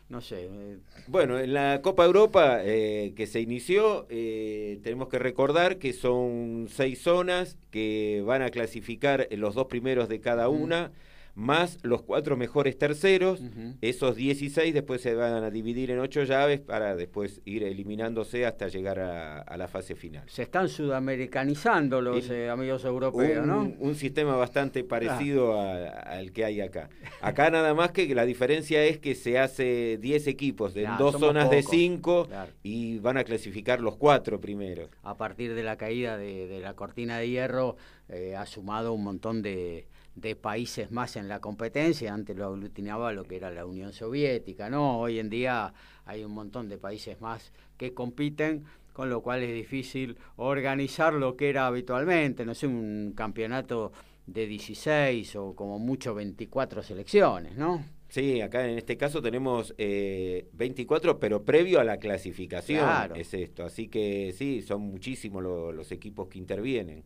No 0.08 0.20
sé. 0.20 0.48
Eh. 0.50 0.78
Bueno, 1.06 1.38
en 1.38 1.54
la 1.54 1.80
Copa 1.82 2.04
Europa 2.04 2.60
eh, 2.62 3.14
que 3.16 3.26
se 3.26 3.40
inició, 3.40 4.06
eh, 4.10 4.80
tenemos 4.82 5.08
que 5.08 5.18
recordar 5.18 5.78
que 5.78 5.92
son 5.92 6.66
seis 6.70 7.02
zonas 7.02 7.56
que 7.70 8.22
van 8.26 8.42
a 8.42 8.50
clasificar 8.50 9.28
los 9.30 9.54
dos 9.54 9.66
primeros 9.66 10.08
de 10.08 10.20
cada 10.20 10.48
una 10.48 10.92
más 11.34 11.78
los 11.82 12.02
cuatro 12.02 12.36
mejores 12.36 12.78
terceros. 12.78 13.40
Esos 13.80 14.16
16 14.16 14.72
después 14.72 15.00
se 15.00 15.14
van 15.14 15.42
a 15.44 15.50
dividir 15.50 15.90
en 15.90 15.98
ocho 15.98 16.22
llaves 16.24 16.60
para 16.60 16.94
después 16.94 17.40
ir 17.44 17.64
eliminándose 17.64 18.46
hasta 18.46 18.68
llegar 18.68 19.00
a, 19.00 19.56
la 19.56 19.68
fase 19.68 19.94
final. 19.94 20.24
Se 20.28 20.42
están 20.42 20.68
sudamericanizando 20.68 22.00
los 22.00 22.28
eh, 22.28 22.50
amigos 22.50 22.84
europeos, 22.84 23.42
un, 23.42 23.46
¿no? 23.46 23.74
Un 23.78 23.94
sistema 23.94 24.36
bastante 24.36 24.82
parecido 24.84 25.60
al 25.60 26.32
que 26.32 26.44
hay 26.44 26.60
acá. 26.60 26.88
Acá 27.20 27.50
nada 27.50 27.74
más 27.74 27.92
que 27.92 28.12
la 28.14 28.24
diferencia 28.24 28.84
es 28.84 28.98
que 28.98 29.14
se 29.14 29.38
hace 29.38 29.98
10 30.00 30.26
equipos 30.26 30.76
en 30.76 30.96
dos 30.98 31.18
zonas 31.18 31.50
de 31.50 31.62
5 31.62 32.28
y 32.62 32.98
van 32.98 33.16
a 33.16 33.24
clasificar 33.24 33.80
los 33.80 33.96
cuatro 33.96 34.40
primeros. 34.40 34.90
A 35.02 35.16
partir 35.16 35.54
de 35.54 35.62
la 35.62 35.76
caída 35.76 36.16
de, 36.16 36.60
la 36.60 36.74
cortina 36.74 37.18
de 37.18 37.28
hierro 37.28 37.76
eh, 38.08 38.34
ha 38.36 38.46
sumado 38.46 38.92
un 38.92 39.04
montón 39.04 39.42
de 39.42 39.86
de 40.14 40.36
países 40.36 40.90
más 40.90 41.16
en 41.16 41.28
la 41.28 41.40
competencia, 41.40 42.14
antes 42.14 42.36
lo 42.36 42.46
aglutinaba 42.46 43.12
lo 43.12 43.24
que 43.24 43.36
era 43.36 43.50
la 43.50 43.66
Unión 43.66 43.92
Soviética, 43.92 44.70
¿no? 44.70 45.00
Hoy 45.00 45.18
en 45.18 45.28
día 45.28 45.74
hay 46.04 46.24
un 46.24 46.32
montón 46.32 46.68
de 46.68 46.78
países 46.78 47.20
más 47.20 47.52
que 47.76 47.94
compiten, 47.94 48.64
con 48.92 49.10
lo 49.10 49.22
cual 49.22 49.42
es 49.42 49.52
difícil 49.52 50.16
organizar 50.36 51.14
lo 51.14 51.36
que 51.36 51.50
era 51.50 51.66
habitualmente, 51.66 52.44
no 52.44 52.54
sé, 52.54 52.68
un 52.68 53.12
campeonato 53.16 53.92
de 54.26 54.46
16 54.46 55.36
o 55.36 55.54
como 55.54 55.78
mucho 55.78 56.14
24 56.14 56.82
selecciones, 56.82 57.56
¿no? 57.56 57.84
Sí, 58.08 58.40
acá 58.40 58.68
en 58.68 58.78
este 58.78 58.96
caso 58.96 59.20
tenemos 59.20 59.74
eh, 59.76 60.46
24, 60.52 61.18
pero 61.18 61.42
previo 61.42 61.80
a 61.80 61.84
la 61.84 61.96
clasificación 61.96 63.16
es 63.16 63.34
esto. 63.34 63.64
Así 63.64 63.88
que 63.88 64.32
sí, 64.32 64.62
son 64.62 64.82
muchísimos 64.82 65.42
los 65.42 65.90
equipos 65.90 66.28
que 66.28 66.38
intervienen. 66.38 67.02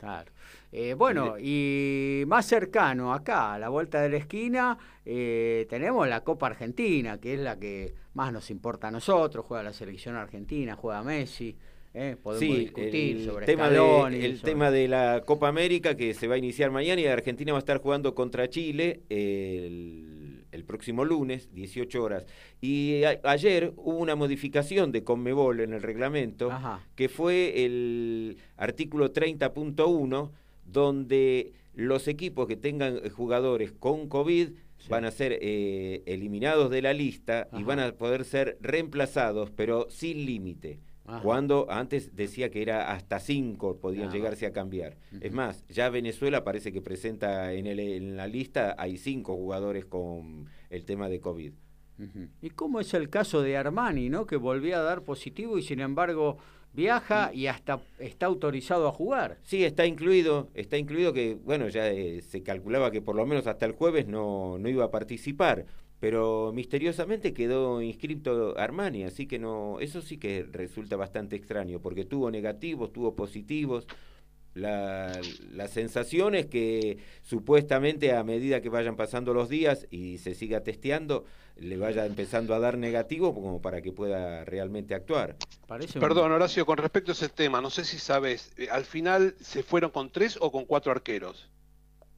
Claro. 0.00 0.32
Eh, 0.72 0.94
bueno, 0.94 1.36
y 1.38 2.22
más 2.26 2.46
cercano, 2.46 3.12
acá, 3.12 3.54
a 3.54 3.58
la 3.58 3.68
vuelta 3.68 4.00
de 4.02 4.08
la 4.08 4.16
esquina, 4.18 4.78
eh, 5.04 5.66
tenemos 5.68 6.08
la 6.08 6.22
Copa 6.22 6.46
Argentina, 6.46 7.18
que 7.18 7.34
es 7.34 7.40
la 7.40 7.58
que 7.58 7.94
más 8.14 8.32
nos 8.32 8.50
importa 8.50 8.88
a 8.88 8.90
nosotros. 8.90 9.44
Juega 9.44 9.62
la 9.62 9.72
selección 9.72 10.16
argentina, 10.16 10.76
juega 10.76 11.02
Messi. 11.02 11.56
Eh, 11.92 12.16
podemos 12.22 12.56
discutir 12.56 13.16
el 13.16 13.24
sobre 13.24 13.46
tema 13.46 13.66
el 13.66 14.40
tema 14.42 14.70
de 14.70 14.86
la 14.86 15.22
Copa 15.26 15.48
América 15.48 15.96
que 15.96 16.14
se 16.14 16.28
va 16.28 16.36
a 16.36 16.38
iniciar 16.38 16.70
mañana 16.70 17.00
y 17.00 17.06
Argentina 17.06 17.50
va 17.50 17.58
a 17.58 17.60
estar 17.60 17.78
jugando 17.78 18.14
contra 18.14 18.48
Chile 18.48 19.00
el 19.08 20.20
el 20.52 20.64
próximo 20.64 21.04
lunes, 21.04 21.48
18 21.54 22.02
horas. 22.02 22.26
Y 22.60 23.02
ayer 23.22 23.72
hubo 23.76 23.98
una 23.98 24.16
modificación 24.16 24.92
de 24.92 25.04
Conmebol 25.04 25.60
en 25.60 25.72
el 25.72 25.82
reglamento, 25.82 26.50
que 26.94 27.08
fue 27.08 27.64
el 27.64 28.38
artículo 28.56 29.12
30.1, 29.12 30.30
donde 30.72 31.52
los 31.74 32.08
equipos 32.08 32.46
que 32.46 32.56
tengan 32.56 32.98
eh, 33.02 33.10
jugadores 33.10 33.72
con 33.72 34.08
COVID 34.08 34.50
van 34.88 35.04
a 35.04 35.10
ser 35.10 35.38
eh, 35.40 36.02
eliminados 36.06 36.70
de 36.70 36.82
la 36.82 36.92
lista 36.92 37.48
y 37.52 37.62
van 37.62 37.80
a 37.80 37.92
poder 37.92 38.24
ser 38.24 38.56
reemplazados, 38.60 39.50
pero 39.50 39.86
sin 39.90 40.24
límite. 40.24 40.80
Cuando 41.24 41.66
antes 41.68 42.14
decía 42.14 42.50
que 42.50 42.62
era 42.62 42.92
hasta 42.92 43.18
cinco 43.18 43.78
podían 43.78 44.12
llegarse 44.12 44.46
a 44.46 44.52
cambiar. 44.52 44.96
Es 45.20 45.32
más, 45.32 45.66
ya 45.66 45.90
Venezuela 45.90 46.44
parece 46.44 46.72
que 46.72 46.80
presenta 46.80 47.52
en, 47.52 47.66
el, 47.66 47.80
en 47.80 48.16
la 48.16 48.28
lista, 48.28 48.76
hay 48.78 48.96
cinco 48.96 49.34
jugadores 49.34 49.84
con 49.86 50.46
el 50.68 50.84
tema 50.84 51.08
de 51.08 51.20
COVID. 51.20 51.52
¿Y 52.40 52.50
cómo 52.50 52.80
es 52.80 52.94
el 52.94 53.10
caso 53.10 53.42
de 53.42 53.56
Armani, 53.56 54.08
¿no? 54.08 54.24
que 54.24 54.36
volvía 54.36 54.78
a 54.78 54.82
dar 54.82 55.02
positivo 55.02 55.58
y 55.58 55.62
sin 55.62 55.80
embargo 55.80 56.38
viaja 56.72 57.30
y 57.32 57.46
hasta 57.46 57.80
está 57.98 58.26
autorizado 58.26 58.88
a 58.88 58.92
jugar? 58.92 59.38
Sí, 59.42 59.64
está 59.64 59.86
incluido, 59.86 60.48
está 60.54 60.76
incluido 60.76 61.12
que, 61.12 61.34
bueno, 61.34 61.68
ya 61.68 61.88
eh, 61.88 62.22
se 62.22 62.42
calculaba 62.42 62.90
que 62.90 63.02
por 63.02 63.16
lo 63.16 63.26
menos 63.26 63.46
hasta 63.46 63.66
el 63.66 63.72
jueves 63.72 64.06
no, 64.06 64.58
no 64.58 64.68
iba 64.68 64.84
a 64.84 64.90
participar 64.90 65.66
pero 66.00 66.50
misteriosamente 66.54 67.34
quedó 67.34 67.82
inscripto 67.82 68.58
Armani, 68.58 69.04
así 69.04 69.26
que 69.26 69.38
no, 69.38 69.78
eso 69.80 70.00
sí 70.00 70.16
que 70.16 70.46
resulta 70.50 70.96
bastante 70.96 71.36
extraño, 71.36 71.80
porque 71.80 72.06
tuvo 72.06 72.30
negativos, 72.30 72.92
tuvo 72.92 73.14
positivos. 73.14 73.86
La, 74.54 75.12
la 75.52 75.68
sensación 75.68 76.34
es 76.34 76.46
que 76.46 76.98
supuestamente 77.22 78.12
a 78.14 78.24
medida 78.24 78.60
que 78.60 78.68
vayan 78.68 78.96
pasando 78.96 79.32
los 79.32 79.48
días 79.48 79.86
y 79.90 80.18
se 80.18 80.34
siga 80.34 80.64
testeando, 80.64 81.24
le 81.60 81.76
vaya 81.76 82.06
empezando 82.06 82.54
a 82.54 82.58
dar 82.58 82.78
negativo 82.78 83.34
como 83.34 83.60
para 83.60 83.82
que 83.82 83.92
pueda 83.92 84.44
realmente 84.44 84.94
actuar. 84.94 85.36
Perdón, 86.00 86.32
Horacio, 86.32 86.64
con 86.64 86.78
respecto 86.78 87.12
a 87.12 87.14
ese 87.14 87.28
tema, 87.28 87.60
no 87.60 87.70
sé 87.70 87.84
si 87.84 87.98
sabes, 87.98 88.52
eh, 88.56 88.68
al 88.70 88.84
final 88.84 89.34
se 89.40 89.62
fueron 89.62 89.90
con 89.90 90.10
tres 90.10 90.38
o 90.40 90.50
con 90.50 90.64
cuatro 90.64 90.90
arqueros. 90.90 91.50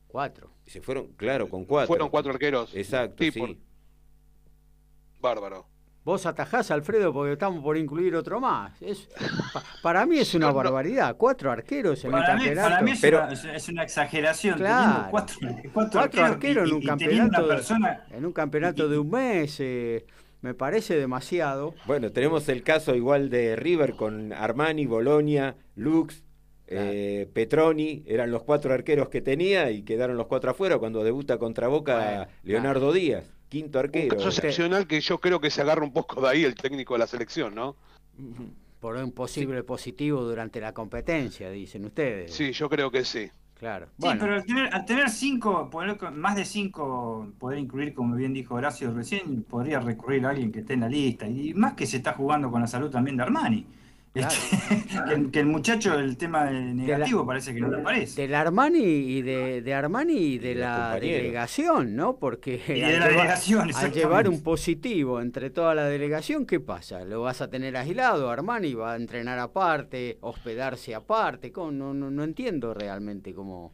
Cuatro. 0.07 0.51
Se 0.67 0.81
fueron, 0.81 1.09
claro, 1.17 1.49
con 1.49 1.65
cuatro. 1.65 1.89
Fueron 1.89 2.09
cuatro 2.09 2.33
arqueros. 2.33 2.75
Exacto, 2.75 3.25
sí. 3.25 3.59
Bárbaro. 5.21 5.67
Vos 6.05 6.27
atajás, 6.27 6.73
Alfredo, 6.73 7.13
porque 7.13 7.35
estamos 7.35 7.63
por 7.63 7.77
incluir 7.77 8.17
otro 8.17 8.41
más. 8.41 8.81
Es, 8.83 9.09
para 9.83 10.05
mí 10.05 10.19
es 10.19 10.35
una 10.35 10.51
barbaridad. 10.51 11.17
Cuatro 11.17 11.53
arqueros 11.53 12.05
en 12.05 12.13
el 12.13 12.25
campeonato. 12.25 12.69
para 12.69 12.83
mí 12.83 12.91
es, 12.91 13.05
una, 13.05 13.33
es, 13.33 13.69
una, 13.69 13.83
exageración. 13.85 14.59
Claro. 14.59 15.07
Cuatro, 15.11 15.37
cuatro, 15.73 16.25
arqueros, 16.25 16.69
en, 16.69 16.75
un 16.75 16.83
campeonato, 16.83 17.57
en 18.11 18.25
un 18.25 18.33
campeonato 18.33 18.89
de 18.89 18.99
un 18.99 19.11
mes. 19.11 19.61
Eh, 19.61 20.05
me 20.41 20.55
parece 20.55 20.97
demasiado. 20.97 21.75
Bueno, 21.87 22.11
tenemos 22.11 22.49
el 22.49 22.65
caso 22.65 22.97
igual 22.97 23.31
de 23.31 23.55
River 23.55 23.95
con 23.95 24.33
Armani, 24.33 24.87
Bolonia, 24.87 25.55
Lux, 25.77 26.25
eh, 26.67 27.31
Petroni, 27.33 28.03
eran 28.09 28.33
los 28.33 28.43
cuatro 28.43 28.75
arqueros 28.75 29.09
que 29.09 29.21
tenía 29.21 29.71
y 29.71 29.83
quedaron 29.83 30.17
los 30.17 30.27
cuatro 30.27 30.51
afuera 30.51 30.79
cuando 30.79 31.05
debuta 31.05 31.39
contra 31.39 31.69
Boca 31.69 32.29
Leonardo 32.43 32.93
Díaz 32.93 33.31
quinto 33.53 33.79
arquero. 33.79 34.17
Un 34.17 34.25
caso 34.25 34.29
excepcional 34.31 34.87
que 34.87 34.99
yo 35.03 35.19
creo 35.19 35.39
que 35.39 35.51
se 35.51 35.61
agarra 35.61 35.85
un 35.85 35.93
poco 35.93 36.23
de 36.23 36.29
ahí 36.29 36.45
el 36.45 36.55
técnico 36.55 36.95
de 36.95 37.01
la 37.01 37.07
selección, 37.07 37.55
¿no? 37.55 37.77
Por 38.81 38.97
un 38.97 39.13
posible 39.13 39.63
positivo 39.63 40.23
durante 40.23 40.59
la 40.59 40.73
competencia, 40.73 41.51
dicen 41.51 41.85
ustedes. 41.85 42.33
Sí, 42.33 42.53
yo 42.53 42.71
creo 42.71 42.91
que 42.91 43.05
sí. 43.05 43.31
Claro. 43.59 43.89
Sí, 44.01 44.09
pero 44.19 44.37
al 44.73 44.85
tener, 44.87 45.11
cinco, 45.11 45.71
más 46.15 46.35
de 46.35 46.47
cinco, 46.47 47.31
poder 47.39 47.59
incluir, 47.59 47.93
como 47.93 48.17
bien 48.17 48.33
dijo 48.33 48.55
Horacio 48.55 48.91
recién, 48.93 49.43
podría 49.43 49.81
recurrir 49.81 50.25
a 50.25 50.31
alguien 50.31 50.51
que 50.51 50.61
esté 50.61 50.73
en 50.73 50.81
la 50.81 50.89
lista. 50.89 51.29
Y 51.29 51.53
más 51.53 51.75
que 51.75 51.87
se 51.87 51.99
está 51.99 52.15
jugando 52.15 52.51
con 52.51 52.63
la 52.63 52.67
salud 52.67 52.91
también 52.91 53.19
de 53.19 53.23
Armani. 53.23 53.67
que, 55.33 55.41
el 55.41 55.47
muchacho, 55.47 55.99
el 55.99 56.19
tema 56.19 56.51
negativo 56.51 57.25
parece 57.25 57.55
que 57.55 57.61
no 57.61 57.71
le 57.71 57.79
parece. 57.79 58.21
Del 58.21 58.35
Armani 58.35 58.79
y 58.79 59.23
de, 59.23 59.75
Armani 59.75 60.13
y 60.13 60.39
de, 60.39 60.55
la 60.55 60.99
delegación, 61.01 61.97
¿no? 61.97 62.17
Porque 62.17 62.61
al, 62.85 63.93
llevar, 63.93 64.29
un 64.29 64.43
positivo 64.43 65.23
entre 65.23 65.49
toda 65.49 65.75
la 65.75 65.85
delegación, 65.85 66.45
¿qué 66.45 66.61
pasa? 66.61 67.07
¿Lo 67.07 67.23
vas 67.23 67.41
a 67.41 67.49
tener 67.49 67.75
aislado? 67.75 68.29
Armani 68.29 68.75
va 68.75 68.93
a 68.93 68.97
entrenar 68.97 69.39
aparte, 69.39 70.19
hospedarse 70.21 70.95
aparte. 70.95 71.51
No, 71.57 71.95
no, 71.95 72.23
entiendo 72.23 72.75
realmente 72.75 73.33
cómo, 73.33 73.73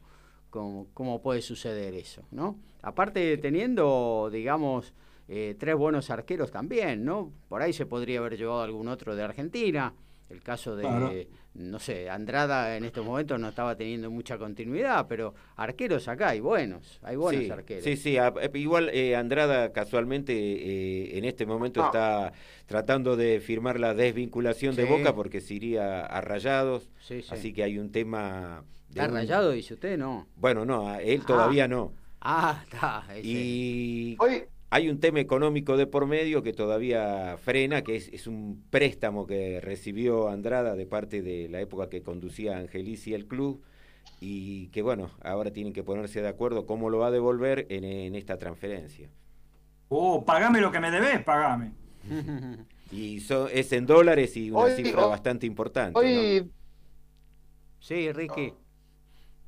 cómo, 0.50 0.86
cómo, 0.94 1.20
puede 1.20 1.42
suceder 1.42 1.94
eso, 1.94 2.22
¿no? 2.30 2.56
Aparte 2.82 3.38
teniendo, 3.38 4.30
digamos, 4.32 4.94
eh, 5.26 5.56
tres 5.58 5.74
buenos 5.74 6.10
arqueros 6.10 6.52
también, 6.52 7.04
¿no? 7.04 7.32
Por 7.48 7.60
ahí 7.60 7.72
se 7.72 7.86
podría 7.86 8.20
haber 8.20 8.38
llevado 8.38 8.62
algún 8.62 8.86
otro 8.86 9.16
de 9.16 9.24
Argentina. 9.24 9.92
El 10.28 10.42
caso 10.42 10.76
de, 10.76 11.26
no 11.54 11.78
sé, 11.78 12.10
Andrada 12.10 12.76
en 12.76 12.84
estos 12.84 13.04
momentos 13.04 13.40
no 13.40 13.48
estaba 13.48 13.74
teniendo 13.76 14.10
mucha 14.10 14.36
continuidad, 14.36 15.06
pero 15.08 15.34
arqueros 15.56 16.06
acá 16.06 16.28
hay 16.30 16.40
buenos, 16.40 17.00
hay 17.02 17.16
buenos 17.16 17.50
arqueros. 17.50 17.84
Sí, 17.84 17.96
sí, 17.96 18.16
eh, 18.18 18.50
igual 18.54 18.90
eh, 18.90 19.16
Andrada 19.16 19.72
casualmente 19.72 20.34
eh, 20.34 21.16
en 21.16 21.24
este 21.24 21.46
momento 21.46 21.82
está 21.84 22.32
tratando 22.66 23.16
de 23.16 23.40
firmar 23.40 23.80
la 23.80 23.94
desvinculación 23.94 24.76
de 24.76 24.84
Boca 24.84 25.14
porque 25.14 25.40
se 25.40 25.54
iría 25.54 26.04
a 26.04 26.20
Rayados, 26.20 26.90
así 27.30 27.54
que 27.54 27.62
hay 27.62 27.78
un 27.78 27.90
tema... 27.90 28.64
¿Está 28.90 29.06
Rayado, 29.06 29.52
dice 29.52 29.74
usted? 29.74 29.96
No. 29.96 30.26
Bueno, 30.36 30.66
no, 30.66 30.94
él 30.98 31.24
todavía 31.24 31.64
ah. 31.64 31.68
no. 31.68 31.92
Ah, 32.20 32.62
está. 32.64 33.04
Y... 33.22 34.16
Hoy 34.18 34.44
hay 34.70 34.88
un 34.88 35.00
tema 35.00 35.20
económico 35.20 35.76
de 35.76 35.86
por 35.86 36.06
medio 36.06 36.42
que 36.42 36.52
todavía 36.52 37.36
frena, 37.38 37.82
que 37.82 37.96
es, 37.96 38.26
un 38.26 38.62
préstamo 38.70 39.26
que 39.26 39.60
recibió 39.60 40.28
Andrada 40.28 40.74
de 40.74 40.86
parte 40.86 41.22
de 41.22 41.48
la 41.48 41.60
época 41.60 41.88
que 41.88 42.02
conducía 42.02 42.58
Angelici 42.58 43.14
el 43.14 43.26
club 43.26 43.62
y 44.20 44.68
que 44.68 44.82
bueno, 44.82 45.10
ahora 45.22 45.52
tienen 45.52 45.72
que 45.72 45.82
ponerse 45.82 46.20
de 46.20 46.28
acuerdo 46.28 46.66
cómo 46.66 46.90
lo 46.90 46.98
va 46.98 47.06
a 47.06 47.10
devolver 47.10 47.66
en, 47.70 48.14
esta 48.14 48.36
transferencia. 48.36 49.08
Oh, 49.88 50.24
pagame 50.24 50.60
lo 50.60 50.70
que 50.70 50.80
me 50.80 50.90
debes, 50.90 51.22
pagame. 51.24 51.72
y 52.92 53.18
es 53.52 53.72
en 53.72 53.86
dólares 53.86 54.36
y 54.36 54.50
una 54.50 54.70
cifra 54.70 55.06
bastante 55.06 55.46
importante. 55.46 55.98
Hoy, 55.98 56.50
Sí, 57.80 58.12
Ricky. 58.12 58.52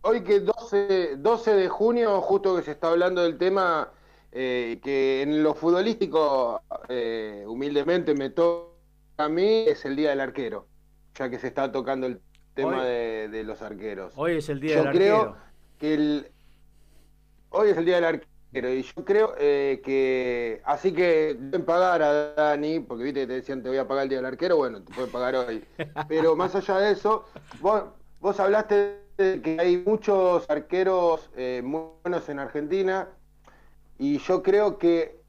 Hoy 0.03 0.23
que 0.23 0.41
12, 0.41 1.17
12 1.19 1.55
de 1.55 1.69
junio, 1.69 2.21
justo 2.23 2.57
que 2.57 2.63
se 2.63 2.71
está 2.71 2.89
hablando 2.89 3.23
del 3.23 3.37
tema 3.37 3.91
eh, 4.33 4.79
que 4.83 5.23
en 5.23 5.43
lo 5.43 5.55
futbolístico, 5.55 6.63
eh, 6.89 7.45
humildemente, 7.47 8.15
me 8.15 8.31
toca 8.31 8.71
a 9.17 9.29
mí, 9.29 9.65
es 9.67 9.85
el 9.85 9.97
Día 9.97 10.11
del 10.11 10.21
Arquero, 10.21 10.69
ya 11.15 11.29
que 11.29 11.39
se 11.39 11.49
está 11.49 11.73
tocando 11.73 12.07
el 12.07 12.21
tema 12.55 12.85
de, 12.85 13.43
los 13.45 13.61
arqueros. 13.61 14.13
Hoy 14.17 14.37
es 14.37 14.49
el 14.49 14.61
Día 14.61 14.77
del 14.77 14.87
Arquero. 14.89 15.05
Yo 15.05 15.21
creo 15.23 15.37
que 15.79 15.95
el, 15.95 16.27
hoy 17.51 17.71
es 17.71 17.77
el 17.77 17.85
Día 17.85 17.97
del 17.97 18.05
Arquero 18.05 18.29
y 18.53 18.83
yo 18.83 19.05
creo 19.05 19.35
eh, 19.39 19.81
que, 19.85 20.61
así 20.65 20.93
que 20.93 21.37
deben 21.39 21.65
pagar 21.65 22.03
a 22.03 22.35
Dani, 22.35 22.81
porque 22.81 23.05
viste 23.05 23.21
que 23.21 23.27
te 23.27 23.33
decían 23.35 23.63
te 23.63 23.69
voy 23.69 23.79
a 23.79 23.89
pagar 23.89 24.05
el 24.05 24.11
Día 24.11 24.19
del 24.19 24.27
Arquero, 24.27 24.57
bueno, 24.57 24.83
te 24.83 24.95
pueden 24.95 25.11
pagar 25.11 25.35
hoy. 25.35 25.65
Pero 26.09 26.37
más 26.37 26.55
allá 26.55 26.79
de 26.79 26.93
eso, 26.93 27.25
vos, 27.61 27.83
vos 28.21 28.39
hablaste 28.39 29.01
de 29.17 29.43
que 29.43 29.57
hay 29.61 29.77
muchos 29.77 30.49
arqueros 30.49 31.31
muy 31.37 31.83
buenos 32.03 32.29
en 32.29 32.39
Argentina, 32.39 33.09
y 34.01 34.17
yo 34.19 34.43
creo 34.43 34.79
que 34.79 35.21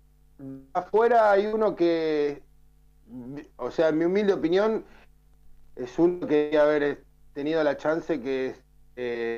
afuera 0.71 1.29
hay 1.29 1.45
uno 1.45 1.75
que, 1.75 2.41
o 3.57 3.69
sea, 3.69 3.89
en 3.89 3.97
mi 3.97 4.05
humilde 4.05 4.31
opinión, 4.31 4.85
es 5.75 5.99
uno 5.99 6.25
que 6.25 6.35
debe 6.35 6.57
haber 6.57 7.03
tenido 7.33 7.61
la 7.65 7.75
chance 7.75 8.21
que 8.21 8.47
es 8.47 8.63
eh, 8.95 9.37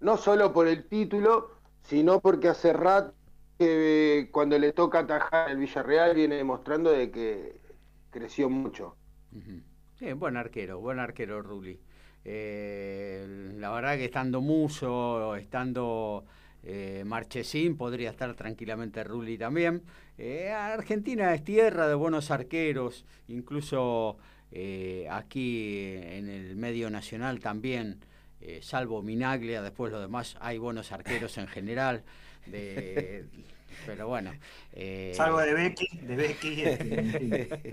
no 0.00 0.16
solo 0.16 0.54
por 0.54 0.68
el 0.68 0.88
título, 0.88 1.50
sino 1.82 2.18
porque 2.20 2.48
hace 2.48 2.72
rato 2.72 3.12
que 3.58 4.30
cuando 4.32 4.58
le 4.58 4.72
toca 4.72 5.00
atajar 5.00 5.50
el 5.50 5.58
Villarreal 5.58 6.14
viene 6.14 6.36
demostrando 6.36 6.90
de 6.92 7.10
que 7.10 7.60
creció 8.10 8.48
mucho. 8.48 8.96
Sí, 9.98 10.14
buen 10.14 10.38
arquero, 10.38 10.80
buen 10.80 10.98
arquero 10.98 11.42
Rulli. 11.42 11.78
Eh, 12.24 13.52
la 13.58 13.70
verdad 13.70 13.96
que 13.96 14.06
estando 14.06 14.40
Muso, 14.40 15.36
estando 15.36 16.24
eh, 16.64 17.02
Marchesín, 17.04 17.76
podría 17.76 18.10
estar 18.10 18.34
tranquilamente 18.34 19.04
Rulli 19.04 19.36
también. 19.36 19.82
Eh, 20.16 20.50
Argentina 20.50 21.34
es 21.34 21.44
tierra 21.44 21.88
de 21.88 21.94
buenos 21.94 22.30
arqueros, 22.30 23.04
incluso 23.28 24.16
eh, 24.50 25.06
aquí 25.10 25.96
en 25.96 26.28
el 26.28 26.56
medio 26.56 26.88
nacional 26.90 27.40
también, 27.40 28.00
eh, 28.40 28.60
salvo 28.62 29.02
Minaglia, 29.02 29.62
después 29.62 29.92
lo 29.92 30.00
demás 30.00 30.36
hay 30.40 30.58
buenos 30.58 30.92
arqueros 30.92 31.36
en 31.38 31.48
general. 31.48 32.04
pero 33.86 34.08
bueno. 34.08 34.32
Eh... 34.72 35.12
Salvo 35.14 35.38
de 35.40 35.54
Becky, 35.54 35.86
de 36.02 36.16
Becky. 36.16 36.62
Este, 36.62 37.70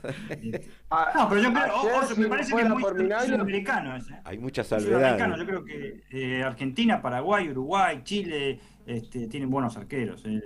ah, 0.90 1.12
no, 1.14 1.28
pero 1.28 1.40
yo 1.42 1.52
creo, 1.52 2.16
me 2.16 2.28
parece 2.28 2.54
que 2.54 2.62
es 2.62 2.68
muy 2.68 2.82
sudamericano 2.82 3.96
ese. 3.96 4.14
Hay 4.24 4.38
muchas 4.38 4.66
salvedades. 4.66 5.38
Yo 5.38 5.46
creo 5.46 5.64
que 5.64 6.02
eh, 6.10 6.42
Argentina, 6.42 7.00
Paraguay, 7.00 7.48
Uruguay, 7.48 8.00
Chile 8.04 8.60
este, 8.86 9.26
tienen 9.28 9.50
buenos 9.50 9.76
arqueros. 9.76 10.22
Eh, 10.26 10.42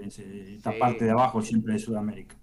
esta 0.56 0.72
parte 0.78 1.04
de 1.04 1.10
abajo 1.10 1.42
siempre 1.42 1.72
de 1.72 1.78
Sudamérica. 1.78 2.36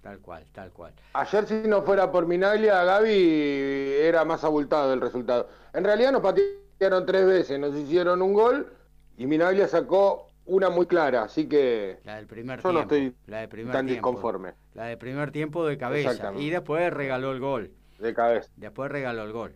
tal 0.00 0.18
cual, 0.20 0.44
tal 0.52 0.70
cual. 0.72 0.92
Ayer 1.14 1.46
si 1.46 1.54
no 1.66 1.82
fuera 1.82 2.10
por 2.10 2.26
Minaglia, 2.26 2.84
Gaby 2.84 3.94
era 4.00 4.24
más 4.24 4.44
abultado 4.44 4.92
el 4.92 5.00
resultado. 5.00 5.48
En 5.72 5.84
realidad 5.84 6.12
nos 6.12 6.22
patearon 6.22 7.06
tres 7.06 7.26
veces, 7.26 7.58
nos 7.58 7.74
hicieron 7.74 8.22
un 8.22 8.32
gol 8.32 8.72
y 9.16 9.26
Minaglia 9.26 9.68
sacó 9.68 10.33
una 10.46 10.70
muy 10.70 10.86
clara, 10.86 11.22
así 11.22 11.48
que 11.48 11.98
la 12.04 12.16
del 12.16 12.26
primer 12.26 12.62
yo 12.62 12.72
no 12.72 12.80
estoy 12.80 13.14
la 13.26 13.40
del 13.40 13.48
primer 13.48 13.72
tan 13.72 13.86
tiempo, 13.86 14.10
disconforme. 14.10 14.52
La 14.74 14.84
del 14.86 14.98
primer 14.98 15.30
tiempo 15.30 15.66
de 15.66 15.78
cabeza 15.78 16.32
y 16.36 16.50
después 16.50 16.92
regaló 16.92 17.32
el 17.32 17.40
gol. 17.40 17.70
De 17.98 18.12
cabeza. 18.12 18.50
Después 18.56 18.90
regaló 18.90 19.22
el 19.22 19.32
gol. 19.32 19.54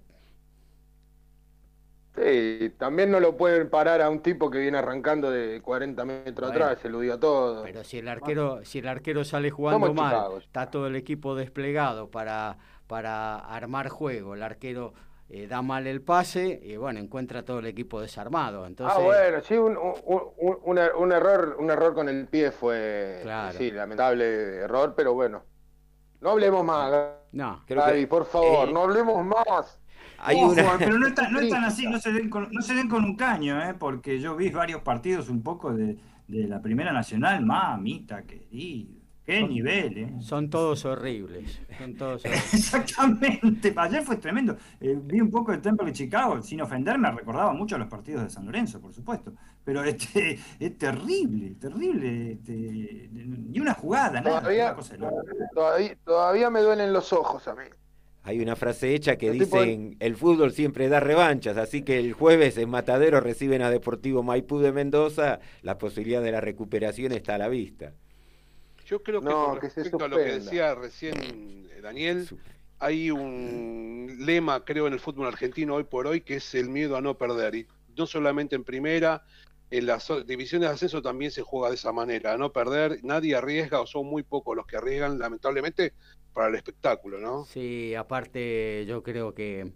Sí, 2.17 2.75
también 2.79 3.13
no 3.13 3.21
lo 3.21 3.37
pueden 3.37 3.71
parar 3.71 4.03
a 4.03 4.11
un 4.11 4.21
tipo 4.21 4.51
que 4.51 4.59
viene 4.59 4.79
arrancando 4.79 5.31
de 5.31 5.61
40 5.63 6.05
metros 6.05 6.51
atrás, 6.51 6.79
se 6.81 6.89
lo 6.89 7.01
dio 7.01 7.19
todo. 7.19 7.63
Pero 7.63 7.85
si 7.85 7.99
el 7.99 8.09
arquero, 8.09 8.65
si 8.65 8.81
el 8.81 8.89
arquero 8.89 9.25
sale 9.25 9.51
jugando 9.51 9.95
mal, 9.95 10.39
está 10.39 10.71
todo 10.71 10.89
el 10.89 10.97
equipo 10.97 11.37
desplegado 11.37 12.11
para, 12.11 12.59
para 12.89 13.37
armar 13.37 13.89
juego, 13.89 14.35
el 14.35 14.43
arquero 14.43 14.95
eh, 15.31 15.47
da 15.47 15.61
mal 15.61 15.87
el 15.87 16.01
pase 16.01 16.59
y 16.63 16.77
bueno, 16.77 17.01
encuentra 17.01 17.45
todo 17.45 17.59
el 17.59 17.67
equipo 17.67 18.01
desarmado. 18.01 18.67
Entonces... 18.67 18.97
Ah, 18.99 19.03
bueno, 19.03 19.41
sí, 19.43 19.55
un, 19.55 19.77
un, 19.77 20.79
un, 20.97 21.13
error, 21.13 21.57
un 21.59 21.71
error 21.71 21.95
con 21.95 22.09
el 22.09 22.27
pie 22.27 22.51
fue, 22.51 23.23
sí, 23.57 23.71
lamentable 23.71 24.57
error, 24.57 24.95
pero 24.97 25.15
bueno. 25.15 25.43
No 26.21 26.31
hablemos 26.31 26.65
más. 26.65 26.93
No, 27.33 27.63
creo 27.67 28.09
por 28.09 28.25
favor, 28.25 28.69
eh, 28.69 28.73
no 28.73 28.85
hablemos 28.85 29.25
más. 29.25 29.81
Hay 30.21 30.37
pero 30.79 30.99
no, 30.99 31.07
está, 31.07 31.29
no 31.29 31.39
están 31.39 31.63
así, 31.63 31.87
no 31.87 32.01
se, 32.01 32.11
den 32.11 32.29
con, 32.29 32.49
no 32.51 32.61
se 32.61 32.75
den 32.75 32.89
con 32.89 33.05
un 33.05 33.15
caño, 33.15 33.63
¿eh? 33.63 33.75
porque 33.79 34.19
yo 34.19 34.35
vi 34.35 34.51
varios 34.51 34.81
partidos 34.83 35.29
un 35.29 35.43
poco 35.43 35.73
de, 35.73 35.97
de 36.27 36.49
la 36.49 36.61
Primera 36.61 36.93
Nacional, 36.93 37.45
mamita 37.45 38.23
querida. 38.23 38.98
Qué 39.29 39.47
nivel, 39.47 39.99
¿eh? 39.99 40.15
Son 40.21 40.49
todos 40.49 40.87
horribles. 40.87 41.61
Son 41.77 41.95
todos 41.95 42.25
Exactamente. 42.55 43.75
Ayer 43.77 44.03
fue 44.03 44.17
tremendo. 44.17 44.57
Eh, 44.81 44.99
vi 45.03 45.21
un 45.21 45.31
poco 45.31 45.53
de 45.53 45.59
Temple 45.59 45.89
de 45.89 45.93
Chicago, 45.93 46.41
sin 46.41 46.63
ofenderme, 46.63 47.11
recordaba 47.11 47.53
mucho 47.53 47.77
los 47.77 47.89
partidos 47.89 48.23
de 48.23 48.31
San 48.31 48.47
Lorenzo, 48.47 48.81
por 48.81 48.95
supuesto. 48.95 49.35
Pero 49.63 49.85
este 49.85 50.39
es 50.59 50.79
terrible, 50.79 51.57
terrible. 51.61 52.33
Este, 52.33 53.11
ni 53.13 53.61
una 53.61 53.75
jugada, 53.75 54.23
todavía, 54.23 54.75
todavía, 55.53 55.99
todavía 56.07 56.49
me 56.49 56.61
duelen 56.61 56.95
los 56.95 57.13
ojos 57.13 57.47
a 57.49 57.55
mí. 57.55 57.65
Hay 58.23 58.41
una 58.41 58.57
frase 58.57 58.95
hecha 58.95 59.17
que 59.17 59.31
dice, 59.31 59.95
el 60.01 60.17
fútbol 60.17 60.53
siempre 60.53 60.89
da 60.89 61.01
revanchas, 61.01 61.59
así 61.59 61.83
que 61.83 61.99
el 61.99 62.15
jueves 62.15 62.57
en 62.57 62.71
Matadero 62.71 63.21
reciben 63.21 63.61
a 63.61 63.69
Deportivo 63.69 64.23
Maipú 64.23 64.59
de 64.59 64.73
Mendoza, 64.73 65.41
la 65.61 65.77
posibilidad 65.77 66.23
de 66.23 66.33
la 66.33 66.41
recuperación 66.41 67.13
está 67.13 67.35
a 67.35 67.39
la 67.39 67.49
vista. 67.49 67.93
Yo 68.89 69.03
creo 69.03 69.21
que 69.21 69.27
con 69.27 69.61
respecto 69.61 70.03
a 70.03 70.09
lo 70.09 70.17
que 70.17 70.39
decía 70.41 70.75
recién 70.75 71.69
eh, 71.71 71.81
Daniel, 71.83 72.27
hay 72.79 73.11
un 73.11 74.17
lema, 74.21 74.65
creo, 74.65 74.87
en 74.87 74.95
el 74.95 75.01
fútbol 75.01 75.27
argentino 75.27 75.75
hoy 75.75 75.85
por 75.85 76.07
hoy, 76.07 76.23
que 76.23 76.37
es 76.37 76.55
el 76.55 76.71
miedo 76.71 76.97
a 76.97 77.03
no 77.03 77.19
perder. 77.19 77.55
Y 77.55 77.67
no 77.95 78.07
solamente 78.07 78.57
en 78.57 78.65
primera, 78.65 79.27
en 79.71 79.85
las 79.85 80.11
divisiones 80.27 80.71
de 80.71 80.75
ascenso 80.75 81.03
también 81.03 81.31
se 81.31 81.43
juega 81.43 81.69
de 81.69 81.75
esa 81.75 81.93
manera, 81.93 82.33
a 82.33 82.39
no 82.39 82.51
perder, 82.51 83.01
nadie 83.05 83.37
arriesga 83.37 83.83
o 83.83 83.87
son 83.87 84.07
muy 84.07 84.23
pocos 84.23 84.57
los 84.57 84.67
que 84.67 84.79
arriesgan, 84.79 85.19
lamentablemente, 85.19 85.93
para 86.33 86.49
el 86.49 86.55
espectáculo, 86.55 87.19
¿no? 87.19 87.45
Sí, 87.45 87.95
aparte 87.95 88.87
yo 88.87 89.03
creo 89.03 89.35
que 89.35 89.71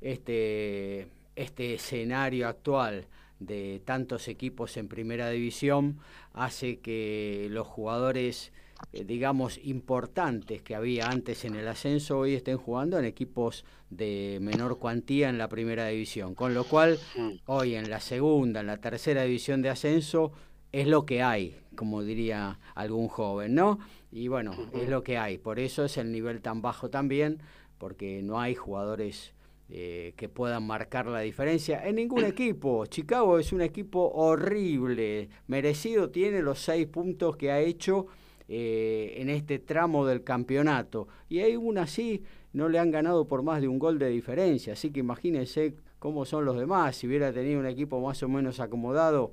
este, 0.00 1.08
este 1.34 1.74
escenario 1.74 2.46
actual 2.46 3.08
de 3.40 3.80
tantos 3.84 4.28
equipos 4.28 4.76
en 4.76 4.88
primera 4.88 5.30
división 5.30 5.98
hace 6.32 6.80
que 6.80 7.48
los 7.50 7.66
jugadores 7.66 8.52
eh, 8.92 9.04
digamos, 9.04 9.58
importantes 9.64 10.62
que 10.62 10.74
había 10.74 11.08
antes 11.08 11.44
en 11.44 11.56
el 11.56 11.66
ascenso, 11.66 12.18
hoy 12.18 12.34
estén 12.34 12.56
jugando 12.56 12.98
en 12.98 13.04
equipos 13.04 13.64
de 13.90 14.38
menor 14.40 14.78
cuantía 14.78 15.28
en 15.28 15.36
la 15.36 15.48
primera 15.48 15.88
división. 15.88 16.34
Con 16.34 16.54
lo 16.54 16.64
cual, 16.64 16.98
mm. 17.16 17.30
hoy 17.46 17.74
en 17.74 17.90
la 17.90 18.00
segunda, 18.00 18.60
en 18.60 18.68
la 18.68 18.78
tercera 18.78 19.24
división 19.24 19.62
de 19.62 19.70
ascenso, 19.70 20.32
es 20.70 20.86
lo 20.86 21.06
que 21.06 21.22
hay, 21.22 21.58
como 21.74 22.02
diría 22.02 22.58
algún 22.74 23.08
joven, 23.08 23.54
¿no? 23.54 23.78
Y 24.12 24.28
bueno, 24.28 24.54
es 24.74 24.88
lo 24.88 25.02
que 25.02 25.18
hay. 25.18 25.38
Por 25.38 25.58
eso 25.58 25.84
es 25.84 25.96
el 25.96 26.12
nivel 26.12 26.40
tan 26.40 26.62
bajo 26.62 26.88
también, 26.88 27.40
porque 27.78 28.22
no 28.22 28.40
hay 28.40 28.54
jugadores 28.54 29.32
eh, 29.70 30.14
que 30.16 30.30
puedan 30.30 30.66
marcar 30.66 31.06
la 31.06 31.20
diferencia 31.20 31.86
en 31.86 31.96
ningún 31.96 32.24
equipo. 32.24 32.86
Chicago 32.86 33.38
es 33.38 33.52
un 33.52 33.60
equipo 33.60 34.10
horrible, 34.14 35.28
merecido 35.46 36.08
tiene 36.08 36.40
los 36.40 36.58
seis 36.58 36.86
puntos 36.86 37.36
que 37.36 37.52
ha 37.52 37.60
hecho 37.60 38.06
eh, 38.50 39.16
en 39.18 39.28
este 39.28 39.58
tramo 39.58 40.06
del 40.06 40.24
campeonato. 40.24 41.06
Y 41.28 41.42
aún 41.42 41.76
así 41.76 42.22
no 42.54 42.70
le 42.70 42.78
han 42.78 42.90
ganado 42.90 43.26
por 43.28 43.42
más 43.42 43.60
de 43.60 43.68
un 43.68 43.78
gol 43.78 43.98
de 43.98 44.08
diferencia. 44.08 44.72
Así 44.72 44.90
que 44.90 45.00
imagínense 45.00 45.74
cómo 45.98 46.24
son 46.24 46.46
los 46.46 46.56
demás. 46.58 46.96
Si 46.96 47.06
hubiera 47.06 47.30
tenido 47.30 47.60
un 47.60 47.66
equipo 47.66 48.00
más 48.00 48.22
o 48.22 48.28
menos 48.28 48.60
acomodado, 48.60 49.32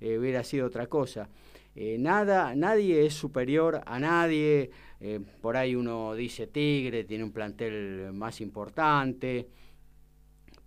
eh, 0.00 0.16
hubiera 0.16 0.44
sido 0.44 0.68
otra 0.68 0.86
cosa. 0.86 1.28
Eh, 1.74 1.96
nada, 1.98 2.54
nadie 2.54 3.04
es 3.04 3.14
superior 3.14 3.80
a 3.84 3.98
nadie. 3.98 4.70
por 5.40 5.56
ahí 5.56 5.74
uno 5.74 6.14
dice 6.14 6.46
Tigre, 6.46 7.02
tiene 7.02 7.24
un 7.24 7.32
plantel 7.32 8.12
más 8.12 8.40
importante. 8.40 9.48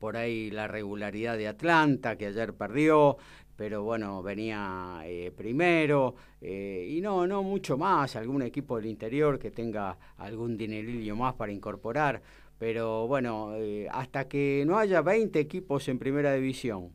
Por 0.06 0.18
ahí 0.18 0.52
la 0.52 0.68
regularidad 0.68 1.36
de 1.36 1.48
Atlanta, 1.48 2.16
que 2.16 2.28
ayer 2.28 2.54
perdió 2.54 3.18
pero 3.56 3.82
bueno, 3.82 4.22
venía 4.22 5.02
eh, 5.04 5.32
primero, 5.36 6.14
eh, 6.42 6.86
y 6.92 7.02
no, 7.02 7.26
no 7.26 7.42
mucho 7.42 7.76
más, 7.76 8.16
algún 8.16 8.44
equipo 8.44 8.76
del 8.76 8.86
interior 8.86 9.40
que 9.40 9.50
tenga 9.50 9.98
algún 10.18 10.58
dinerillo 10.58 11.16
más 11.16 11.34
para 11.34 11.52
incorporar, 11.52 12.22
pero 12.60 13.08
bueno, 13.08 13.56
eh, 13.56 13.88
hasta 13.92 14.28
que 14.28 14.64
no 14.68 14.78
haya 14.78 15.02
20 15.02 15.40
equipos 15.40 15.88
en 15.88 15.98
primera 15.98 16.36
división, 16.36 16.92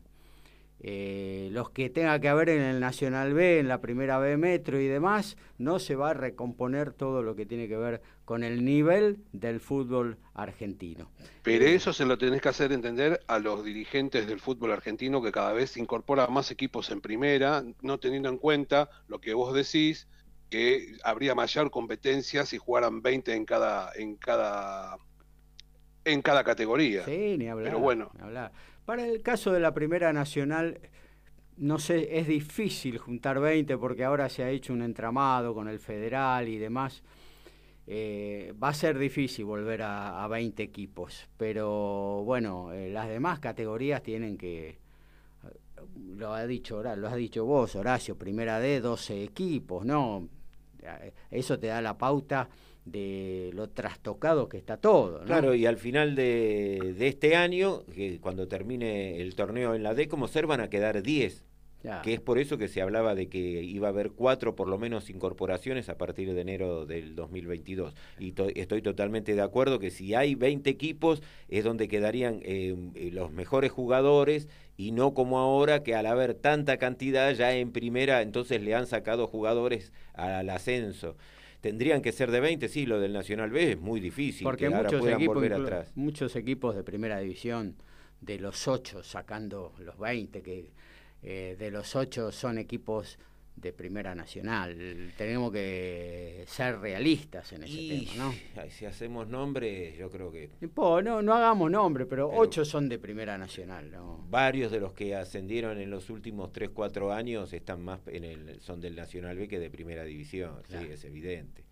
eh, 0.83 1.49
los 1.51 1.69
que 1.69 1.91
tenga 1.91 2.19
que 2.19 2.27
haber 2.27 2.49
en 2.49 2.61
el 2.61 2.79
Nacional 2.79 3.35
B, 3.35 3.59
en 3.59 3.67
la 3.67 3.81
primera 3.81 4.17
B 4.17 4.35
Metro 4.35 4.79
y 4.79 4.87
demás, 4.87 5.37
no 5.59 5.77
se 5.77 5.95
va 5.95 6.09
a 6.09 6.13
recomponer 6.15 6.91
todo 6.91 7.21
lo 7.21 7.35
que 7.35 7.45
tiene 7.45 7.67
que 7.67 7.77
ver 7.77 8.01
con 8.25 8.43
el 8.43 8.65
nivel 8.65 9.19
del 9.31 9.59
fútbol 9.59 10.17
argentino. 10.33 11.11
Pero 11.43 11.65
eso 11.65 11.93
se 11.93 12.05
lo 12.05 12.17
tenés 12.17 12.41
que 12.41 12.49
hacer 12.49 12.71
entender 12.71 13.21
a 13.27 13.37
los 13.37 13.63
dirigentes 13.63 14.25
del 14.25 14.39
fútbol 14.39 14.71
argentino 14.71 15.21
que 15.21 15.31
cada 15.31 15.53
vez 15.53 15.77
incorpora 15.77 16.25
más 16.25 16.49
equipos 16.49 16.89
en 16.89 16.99
primera, 16.99 17.63
no 17.81 17.99
teniendo 17.99 18.29
en 18.29 18.39
cuenta 18.39 18.89
lo 19.07 19.21
que 19.21 19.35
vos 19.35 19.53
decís, 19.53 20.07
que 20.49 20.97
habría 21.03 21.35
mayor 21.35 21.69
competencia 21.69 22.43
si 22.47 22.57
jugaran 22.57 23.03
20 23.03 23.35
en 23.35 23.45
cada 23.45 23.91
en 23.95 24.15
cada 24.15 24.97
en 26.05 26.21
cada 26.23 26.43
categoría. 26.43 27.05
Sí, 27.05 27.37
ni 27.37 27.47
hablar. 27.47 27.67
Pero 27.67 27.79
bueno, 27.79 28.11
ni 28.15 28.21
hablar. 28.21 28.51
Para 28.91 29.07
el 29.07 29.21
caso 29.21 29.53
de 29.53 29.61
la 29.61 29.73
Primera 29.73 30.11
Nacional, 30.11 30.77
no 31.55 31.79
sé, 31.79 32.19
es 32.19 32.27
difícil 32.27 32.97
juntar 32.97 33.39
20 33.39 33.77
porque 33.77 34.03
ahora 34.03 34.27
se 34.27 34.43
ha 34.43 34.49
hecho 34.49 34.73
un 34.73 34.81
entramado 34.81 35.53
con 35.53 35.69
el 35.69 35.79
federal 35.79 36.49
y 36.49 36.57
demás. 36.57 37.01
Eh, 37.87 38.53
va 38.61 38.67
a 38.67 38.73
ser 38.73 38.99
difícil 38.99 39.45
volver 39.45 39.81
a, 39.81 40.27
20 40.27 40.61
equipos, 40.61 41.29
pero 41.37 42.23
bueno, 42.25 42.73
eh, 42.73 42.89
las 42.89 43.07
demás 43.07 43.39
categorías 43.39 44.03
tienen 44.03 44.37
que, 44.37 44.77
lo 46.17 46.33
ha 46.33 46.45
dicho 46.45 46.83
lo 46.83 47.07
has 47.07 47.15
dicho 47.15 47.45
vos, 47.45 47.77
Horacio, 47.77 48.17
primera 48.17 48.59
D, 48.59 48.81
12 48.81 49.23
equipos, 49.23 49.85
¿no? 49.85 50.27
Eso 51.29 51.57
te 51.57 51.67
da 51.67 51.81
la 51.81 51.97
pauta 51.97 52.49
de 52.85 53.51
lo 53.53 53.69
trastocado 53.69 54.49
que 54.49 54.57
está 54.57 54.77
todo. 54.77 55.23
Claro, 55.25 55.53
y 55.53 55.65
al 55.65 55.77
final 55.77 56.15
de, 56.15 56.95
este 56.99 57.35
año, 57.35 57.83
que 57.93 58.19
cuando 58.19 58.47
termine 58.47 59.21
el 59.21 59.35
torneo 59.35 59.75
en 59.75 59.83
la 59.83 59.93
D, 59.93 60.07
como 60.07 60.27
ser 60.27 60.47
van 60.47 60.61
a 60.61 60.69
quedar 60.69 61.01
10. 61.01 61.45
Que 62.03 62.13
es 62.13 62.21
por 62.21 62.37
eso 62.37 62.59
que 62.59 62.67
se 62.67 62.79
hablaba 62.79 63.15
de 63.15 63.27
que 63.27 63.39
iba 63.39 63.87
a 63.87 63.89
haber 63.89 64.11
cuatro, 64.11 64.55
por 64.55 64.67
lo 64.67 64.77
menos, 64.77 65.09
incorporaciones 65.09 65.89
a 65.89 65.97
partir 65.97 66.31
de 66.31 66.39
enero 66.39 66.85
del 66.85 67.15
2022. 67.15 67.95
Y 68.19 68.35
estoy 68.53 68.83
totalmente 68.83 69.33
de 69.33 69.41
acuerdo 69.41 69.79
que 69.79 69.89
si 69.89 70.13
hay 70.13 70.35
20 70.35 70.69
equipos 70.69 71.23
es 71.47 71.63
donde 71.63 71.87
quedarían 71.87 72.39
eh, 72.43 73.09
los 73.11 73.31
mejores 73.31 73.71
jugadores 73.71 74.47
y 74.77 74.91
no 74.91 75.15
como 75.15 75.39
ahora 75.39 75.81
que 75.81 75.95
al 75.95 76.05
haber 76.05 76.35
tanta 76.35 76.77
cantidad 76.77 77.33
ya 77.33 77.51
en 77.55 77.71
primera, 77.71 78.21
entonces 78.21 78.61
le 78.61 78.75
han 78.75 78.85
sacado 78.85 79.25
jugadores 79.25 79.91
al 80.13 80.51
ascenso 80.51 81.17
tendrían 81.61 82.01
que 82.01 82.11
ser 82.11 82.31
de 82.31 82.39
20, 82.39 82.67
sí, 82.67 82.85
lo 82.85 82.99
del 82.99 83.13
Nacional 83.13 83.51
B 83.51 83.71
es 83.73 83.79
muy 83.79 83.99
difícil. 83.99 84.43
Porque 84.43 84.69
muchos, 84.69 85.07
equipos, 85.07 85.43
atrás. 85.43 85.91
muchos 85.95 86.35
equipos 86.35 86.75
de 86.75 86.83
primera 86.83 87.19
división, 87.19 87.75
de 88.19 88.39
los 88.39 88.67
8 88.67 89.03
sacando 89.03 89.73
los 89.79 89.97
20, 89.97 90.41
que 90.41 90.71
eh, 91.23 91.55
de 91.57 91.71
los 91.71 91.95
8 91.95 92.31
son 92.31 92.57
equipos 92.57 93.17
de 93.61 93.73
Primera 93.73 94.15
Nacional. 94.15 95.13
Tenemos 95.17 95.51
que 95.51 96.43
ser 96.47 96.79
realistas 96.79 97.53
en 97.53 97.63
ese 97.63 98.07
tema, 98.07 98.25
¿no? 98.25 98.69
Si 98.69 98.85
hacemos 98.85 99.27
nombre, 99.27 99.95
yo 99.97 100.09
creo 100.09 100.31
que... 100.31 100.49
No, 101.03 101.21
no, 101.21 101.33
hagamos 101.33 101.69
nombre, 101.69 102.05
pero, 102.05 102.29
ocho 102.29 102.65
son 102.65 102.89
de 102.89 102.97
Primera 102.99 103.37
Nacional. 103.37 103.91
¿no? 103.91 104.25
Varios 104.29 104.71
de 104.71 104.79
los 104.79 104.93
que 104.93 105.15
ascendieron 105.15 105.79
en 105.79 105.89
los 105.89 106.09
últimos 106.09 106.51
3, 106.51 106.71
4 106.73 107.13
años 107.13 107.53
están 107.53 107.83
más 107.83 107.99
en 108.07 108.23
el, 108.23 108.59
son 108.61 108.81
del 108.81 108.95
Nacional 108.95 109.37
B 109.37 109.47
que 109.47 109.59
de 109.59 109.69
Primera 109.69 110.03
División, 110.03 110.55
sí, 110.67 110.77
es 110.89 111.03
evidente. 111.05 111.63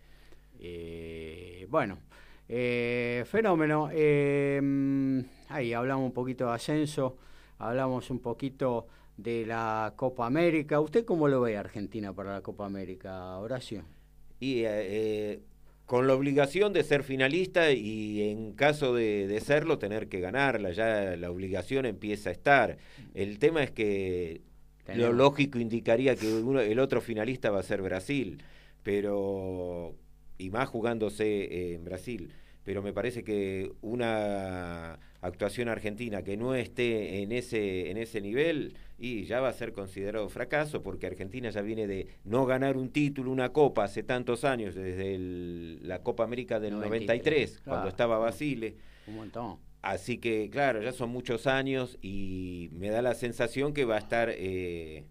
Eh, 0.59 1.65
bueno, 1.69 1.99
eh, 2.47 3.23
fenómeno. 3.25 3.89
Eh, 3.91 5.23
ahí 5.49 5.73
hablamos 5.73 6.05
un 6.05 6.13
poquito 6.13 6.47
de 6.47 6.53
ascenso, 6.53 7.17
hablamos 7.57 8.09
un 8.09 8.19
poquito 8.19 8.87
de 9.23 9.45
la 9.45 9.93
Copa 9.95 10.25
América. 10.25 10.79
¿Usted 10.79 11.05
cómo 11.05 11.27
lo 11.27 11.41
ve 11.41 11.57
Argentina 11.57 12.13
para 12.13 12.33
la 12.33 12.41
Copa 12.41 12.65
América, 12.65 13.37
Horacio? 13.37 13.83
Y 14.39 14.59
eh, 14.59 14.67
eh, 14.69 15.39
con 15.85 16.07
la 16.07 16.13
obligación 16.13 16.73
de 16.73 16.83
ser 16.83 17.03
finalista 17.03 17.71
y 17.71 18.29
en 18.29 18.53
caso 18.53 18.93
de, 18.93 19.39
serlo 19.43 19.77
tener 19.79 20.07
que 20.07 20.19
ganarla, 20.19 20.71
ya 20.71 21.15
la 21.15 21.31
obligación 21.31 21.85
empieza 21.85 22.29
a 22.29 22.33
estar. 22.33 22.77
El 23.13 23.39
tema 23.39 23.63
es 23.63 23.71
que 23.71 24.41
lo 24.95 25.13
lógico 25.13 25.59
indicaría 25.59 26.15
que 26.15 26.33
uno, 26.33 26.61
el 26.61 26.79
otro 26.79 27.01
finalista 27.01 27.51
va 27.51 27.59
a 27.59 27.63
ser 27.63 27.81
Brasil, 27.81 28.41
pero 28.83 29.95
y 30.37 30.49
más 30.49 30.69
jugándose 30.69 31.73
en 31.73 31.83
Brasil 31.83 32.33
pero 32.69 32.83
me 32.83 32.93
parece 32.93 33.23
que 33.23 33.71
una 33.81 34.99
actuación 35.21 35.67
argentina 35.67 36.23
que 36.23 36.37
no 36.37 36.55
esté 36.55 37.21
en 37.21 37.31
ese, 37.31 37.91
en 37.91 37.97
ese 37.97 38.21
nivel 38.21 38.75
y 38.97 39.25
ya 39.25 39.41
va 39.41 39.49
a 39.49 39.53
ser 39.53 39.73
considerado 39.73 40.29
fracaso 40.29 40.81
porque 40.81 41.07
Argentina 41.07 41.49
ya 41.49 41.61
viene 41.61 41.87
de 41.87 42.07
no 42.23 42.45
ganar 42.45 42.77
un 42.77 42.89
título, 42.89 43.31
una 43.31 43.49
copa 43.49 43.83
hace 43.83 44.03
tantos 44.03 44.43
años, 44.43 44.75
desde 44.75 45.17
la 45.81 46.03
Copa 46.03 46.23
América 46.23 46.59
del 46.59 46.79
93, 46.79 47.61
cuando 47.65 47.89
estaba 47.89 48.17
Basile. 48.17 48.75
Un 49.07 49.15
montón. 49.15 49.57
Así 49.81 50.17
que, 50.17 50.49
claro, 50.49 50.81
ya 50.81 50.91
son 50.91 51.09
muchos 51.09 51.47
años 51.47 51.97
y 52.01 52.69
me 52.73 52.89
da 52.89 53.01
la 53.01 53.15
sensación 53.15 53.73
que 53.73 53.85
va 53.85 53.95
a 53.95 53.99
estar 53.99 54.29
eh, 54.29 55.05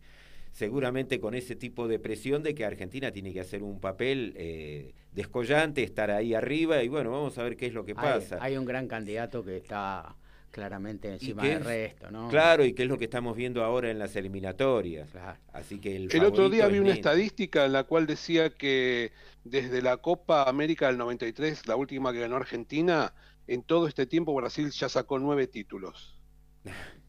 seguramente 0.53 1.21
con 1.21 1.35
ese 1.35 1.57
tipo 1.57 1.89
de 1.89 1.99
presión 1.99 2.43
de 2.43 2.55
que 2.55 2.67
Argentina 2.67 3.11
tiene 3.11 3.33
que 3.33 3.41
hacer 3.41 3.63
un 3.63 3.81
papel 3.81 4.35
eh, 4.37 4.93
descollante, 5.19 5.83
estar 5.83 6.13
ahí 6.13 6.33
arriba 6.33 6.81
y 6.83 6.89
bueno, 6.89 7.11
vamos 7.11 7.37
a 7.39 7.43
ver 7.43 7.57
qué 7.57 7.67
es 7.67 7.75
lo 7.75 7.85
que 7.85 7.95
pasa. 7.95 8.39
Hay, 8.41 8.57
un 8.57 8.65
gran 8.65 8.87
candidato 8.87 9.45
que 9.45 9.57
está 9.57 10.15
claramente 10.53 11.13
encima 11.13 11.43
del 11.43 11.65
resto, 11.65 12.11
¿no? 12.11 12.29
Claro, 12.29 12.65
y 12.65 12.73
qué 12.73 12.85
es 12.85 12.89
lo 12.89 12.97
que 12.99 13.05
estamos 13.07 13.37
viendo 13.37 13.65
ahora 13.65 13.91
en 13.91 13.99
las 13.99 14.15
eliminatorias. 14.15 15.09
Así 15.53 15.81
que 15.81 15.97
el, 15.97 16.25
otro 16.25 16.49
día 16.49 16.69
vi 16.69 16.79
una 16.79 16.93
estadística 16.93 17.65
en 17.65 17.73
la 17.73 17.83
cual 17.83 18.07
decía 18.07 18.51
que 18.51 19.11
desde 19.43 19.83
la 19.83 19.97
Copa 19.97 20.45
América 20.45 20.87
del 20.87 20.99
93, 20.99 21.67
la 21.67 21.75
última 21.75 22.13
que 22.13 22.21
ganó 22.21 22.37
Argentina, 22.37 23.13
en 23.49 23.63
todo 23.65 23.89
este 23.89 24.07
tiempo 24.07 24.33
Brasil 24.35 24.71
ya 24.71 24.89
sacó 24.89 25.19
nueve 25.19 25.49
títulos. 25.49 26.17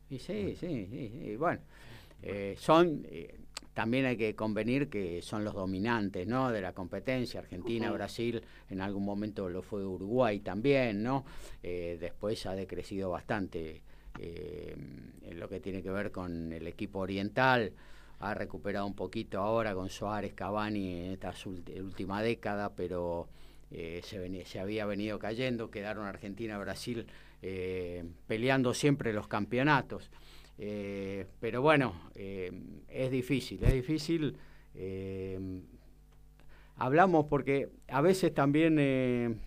Y 0.10 0.18
sí, 0.18 0.58
sí, 0.60 0.88
sí, 0.90 1.36
bueno. 1.38 1.62
Eh, 2.24 2.56
son, 2.58 3.06
eh, 3.10 3.40
también 3.80 4.06
hay 4.08 4.18
que 4.18 4.36
convenir 4.36 4.90
que 4.90 5.22
son 5.22 5.46
los 5.46 5.54
dominantes 5.54 6.28
¿no? 6.28 6.52
de 6.52 6.60
la 6.60 6.74
competencia, 6.74 7.40
Argentina, 7.40 7.90
Brasil, 7.92 8.44
en 8.70 8.82
algún 8.82 9.06
momento 9.06 9.48
lo 9.48 9.62
fue 9.62 9.86
Uruguay 9.86 10.42
también, 10.42 11.02
¿no? 11.02 11.24
Eh, 11.64 11.96
después 11.98 12.46
ha 12.46 12.56
decrecido 12.56 13.10
bastante 13.10 13.82
en 14.20 15.40
lo 15.40 15.48
que 15.48 15.62
tiene 15.62 15.82
que 15.82 15.90
ver 15.92 16.12
con 16.12 16.52
el 16.52 16.68
equipo 16.68 17.00
oriental, 17.00 17.72
ha 18.20 18.34
recuperado 18.34 18.86
un 18.86 18.96
poquito 18.96 19.40
ahora 19.40 19.74
con 19.74 19.90
Suárez, 19.90 20.34
Cavani 20.34 21.06
en 21.06 21.12
esta 21.14 21.34
última 21.82 22.22
década, 22.22 22.74
pero 22.76 23.30
se, 23.72 24.46
se, 24.46 24.60
había 24.60 24.86
venido 24.88 25.20
cayendo, 25.20 25.72
quedaron 25.72 26.06
Argentina, 26.06 26.58
Brasil 26.58 27.06
peleando 28.28 28.74
siempre 28.74 29.14
los 29.14 29.30
campeonatos. 29.30 30.12
Eh, 30.62 31.26
pero 31.40 31.62
bueno, 31.62 31.96
eh, 32.16 32.52
es 32.90 33.10
difícil, 33.10 33.64
es 33.64 33.74
difícil. 33.74 34.36
Eh, 34.76 35.40
hablamos 36.76 37.28
porque 37.28 37.70
a 37.88 38.02
veces 38.02 38.34
también 38.34 39.40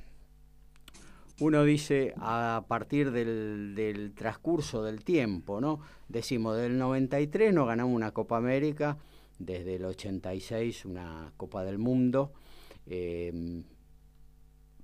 uno 1.39 1.65
dice 1.65 2.15
a 2.17 2.65
partir 2.67 3.11
del, 3.11 3.75
del, 3.75 4.15
transcurso 4.15 4.83
del 4.83 5.05
tiempo, 5.05 5.61
¿no? 5.61 5.81
Decimos, 6.09 6.57
del 6.57 6.79
93 6.79 7.53
no 7.53 7.67
ganamos 7.67 7.95
una 7.95 8.13
Copa 8.13 8.39
América, 8.39 8.97
desde 9.39 9.75
el 9.75 9.85
86 9.85 10.87
una 10.87 11.31
Copa 11.37 11.63
del 11.63 11.77
Mundo, 11.77 12.33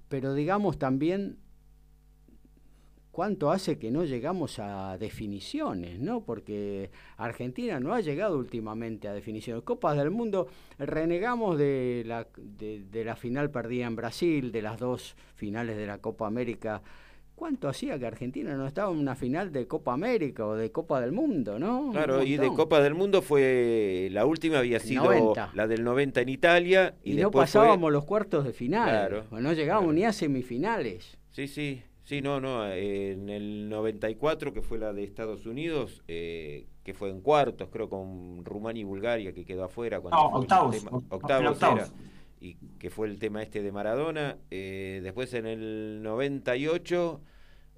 pero 0.09 0.35
digamos 0.35 0.79
también 0.79 1.39
cuánto 3.11 3.51
hace 3.51 3.79
que 3.79 3.91
no 3.91 4.05
llegamos 4.05 4.59
a 4.59 4.97
definiciones, 4.99 5.99
¿no? 5.99 6.23
Porque 6.25 6.91
Argentina 7.17 7.81
no 7.81 7.95
ha 7.95 8.01
llegado 8.01 8.39
últimamente 8.39 9.09
a 9.09 9.13
definiciones. 9.13 9.65
Copas 9.65 9.97
del 9.97 10.11
Mundo, 10.11 10.49
renegamos 10.79 11.59
de 11.59 12.05
la, 12.07 12.27
de, 12.37 13.05
la 13.05 13.17
final 13.17 13.51
perdida 13.51 13.87
en 13.87 13.97
Brasil, 13.97 14.53
de 14.53 14.63
las 14.63 14.79
dos 14.79 15.17
finales 15.35 15.77
de 15.77 15.87
la 15.87 15.99
Copa 15.99 16.27
América. 16.27 16.83
¿Cuánto 17.35 17.69
hacía 17.69 17.99
que 18.01 18.07
Argentina 18.07 18.55
no 18.55 18.67
estaba 18.67 18.93
en 18.93 18.99
una 18.99 19.15
final 19.15 19.53
de 19.53 19.69
Copa 19.69 19.93
América 19.93 20.45
o 20.45 20.57
de 20.57 20.73
Copa 20.73 21.01
del 21.01 21.13
Mundo, 21.13 21.59
no? 21.59 21.91
Claro, 21.93 22.23
y 22.25 22.37
de 22.37 22.49
Copa 22.49 22.81
del 22.81 22.95
Mundo 22.95 23.23
fue, 23.23 24.09
la 24.11 24.27
última 24.27 24.59
había 24.59 24.81
sido 24.81 25.35
la 25.55 25.67
del 25.69 25.85
90 25.85 26.21
en 26.21 26.29
Italia. 26.29 26.95
Y, 27.05 27.15
no 27.15 27.31
pasábamos 27.31 27.93
los 27.93 28.05
cuartos 28.05 28.45
de 28.45 28.53
final, 28.53 28.89
claro, 28.89 29.25
no 29.31 29.53
llegábamos 29.53 29.95
ni 29.95 30.05
a 30.05 30.13
semifinales. 30.13 31.17
Sí, 31.31 31.47
sí, 31.47 31.83
Sí, 32.09 32.23
no, 32.23 32.41
no. 32.41 32.67
En 32.67 33.29
el 33.29 33.69
94, 33.69 34.55
que 34.55 34.63
fue 34.63 34.79
la 34.79 34.95
de 34.95 35.05
Estados 35.05 35.45
Unidos, 35.45 36.03
eh, 36.09 36.67
que 36.83 36.95
fue 36.95 37.11
en 37.11 37.21
cuartos, 37.21 37.69
creo, 37.71 37.91
con 37.91 38.47
Rumania 38.47 38.81
y 38.81 38.85
Bulgaria, 38.85 39.35
que 39.35 39.45
quedó 39.45 39.65
afuera. 39.65 40.01
Cuando 40.01 40.19
no, 40.19 40.39
octavos. 40.39 40.83
octavos, 41.11 41.59
Era, 41.61 41.89
y 42.41 42.55
que 42.79 42.89
fue 42.89 43.09
el 43.09 43.19
tema 43.19 43.43
este 43.43 43.63
de 43.63 43.73
Maradona. 43.73 44.39
Eh, 44.51 45.01
después 45.03 45.35
en 45.35 45.45
el 45.45 46.03
98... 46.03 47.21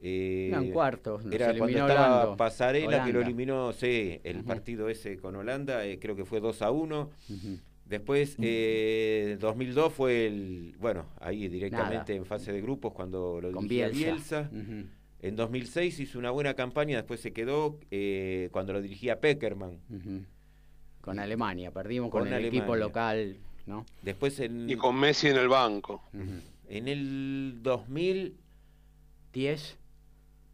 Eh, 0.01 0.53
en 0.55 0.71
cuartos. 0.71 1.25
Era 1.29 1.59
cuando 1.59 1.79
estaba 1.79 2.37
Pasarela 2.37 3.05
que 3.05 3.13
lo 3.13 3.23
eliminó, 3.23 3.73
sí, 3.73 4.21
el 4.23 4.45
partido 4.45 4.89
ese 4.89 5.19
con 5.19 5.35
Holanda, 5.35 5.85
eh, 5.85 5.99
creo 5.99 6.15
que 6.15 6.25
fue 6.25 6.39
2 6.39 6.63
a 6.63 6.71
1. 6.71 7.11
Después, 7.91 8.37
eh, 8.41 9.37
2002 9.41 9.93
fue 9.93 10.29
el, 10.29 10.77
bueno, 10.79 11.07
ahí 11.21 11.49
directamente 11.49 12.15
en 12.15 12.25
fase 12.25 12.53
de 12.53 12.61
grupos 12.61 12.93
cuando 12.93 13.41
lo 13.41 13.51
dirigía 13.51 13.89
Bielsa. 13.89 14.49
En 15.23 15.35
2006 15.35 15.99
hizo 15.99 16.21
una 16.21 16.31
buena 16.31 16.55
campaña, 16.55 16.99
después 16.99 17.19
se 17.19 17.33
quedó 17.33 17.81
eh, 17.91 18.49
cuando 18.53 18.75
lo 18.75 18.81
dirigía 18.81 19.21
Peckerman. 19.21 19.81
Con 21.01 21.19
Alemania, 21.19 21.73
perdimos 21.73 22.11
con, 22.11 22.33
el 22.33 22.45
equipo 22.45 22.77
local, 22.77 23.39
¿no? 23.67 23.85
Después 24.03 24.39
en, 24.39 24.71
y 24.71 24.77
con 24.77 24.95
Messi 24.95 25.27
en 25.27 25.39
el 25.39 25.49
banco. 25.49 26.01
En 26.69 26.87
el 26.87 27.59
2010, 27.61 29.79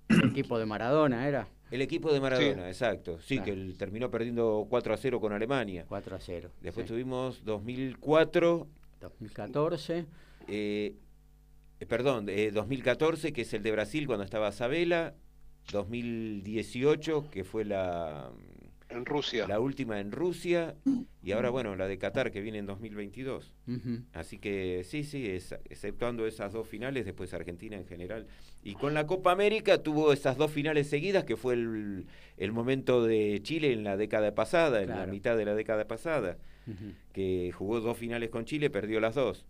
el 0.09 0.25
equipo 0.31 0.59
de 0.59 0.65
Maradona 0.65 1.29
era. 1.29 1.49
El 1.71 1.83
equipo 1.83 2.13
de 2.13 2.21
Maradona, 2.21 2.69
exacto. 2.69 3.19
Sí, 3.21 3.41
que 3.41 3.51
él 3.51 3.75
terminó 3.77 4.11
perdiendo 4.11 4.67
4 4.71 4.95
a 4.95 4.97
0 4.97 5.21
con 5.21 5.33
Alemania. 5.33 5.85
4 5.89 6.17
a 6.17 6.21
0. 6.21 6.51
Después 6.61 6.87
tuvimos 6.87 7.45
2004. 7.45 8.69
2014. 9.01 10.07
Eh, 10.49 10.95
eh, 11.81 11.87
perdón, 11.87 12.29
eh, 12.29 12.51
2014, 12.53 13.33
que 13.33 13.43
es 13.43 13.53
el 13.53 13.63
de 13.63 13.73
Brasil 13.73 14.07
cuando 14.07 14.25
estaba 14.25 14.53
Sabela. 14.53 15.15
2018, 15.73 17.29
que 17.31 17.43
fue 17.43 17.65
la 17.65 18.31
en 18.89 19.05
Rusia. 19.05 19.47
La 19.49 19.61
última 19.61 20.01
en 20.01 20.13
Rusia 20.13 20.77
y 21.23 21.33
ahora, 21.33 21.51
bueno, 21.51 21.75
la 21.77 21.89
de 21.89 21.99
Qatar 21.99 22.31
que 22.31 22.41
viene 22.41 22.59
en 22.59 22.67
2022. 22.67 23.53
Así 24.13 24.39
que 24.39 24.83
sí, 24.85 25.05
sí, 25.05 25.27
exceptuando 25.27 26.27
esas 26.27 26.53
dos 26.53 26.69
finales, 26.69 27.05
después 27.05 27.35
Argentina 27.35 27.77
en 27.77 27.87
general. 27.87 28.27
Y 28.63 28.75
con 28.75 28.95
la 28.95 29.07
Copa 29.07 29.33
América 29.33 29.83
tuvo 29.83 30.13
esas 30.13 30.37
dos 30.37 30.51
finales 30.51 30.89
seguidas, 30.89 31.25
que 31.25 31.37
fue 31.37 31.55
el, 31.55 32.07
el 32.37 32.53
momento 32.53 33.05
de 33.05 33.41
Chile 33.43 33.73
en 33.73 33.85
la 33.85 33.97
década 33.97 34.35
pasada, 34.35 34.83
en 34.83 34.91
la 34.91 35.07
mitad 35.07 35.37
de 35.37 35.45
la 35.45 35.55
década 35.55 35.87
pasada, 35.87 36.39
que 37.13 37.53
jugó 37.53 37.81
dos 37.81 37.97
finales 37.97 38.31
con 38.31 38.45
Chile, 38.45 38.71
perdió 38.71 39.01
las 39.01 39.15
dos. 39.15 39.47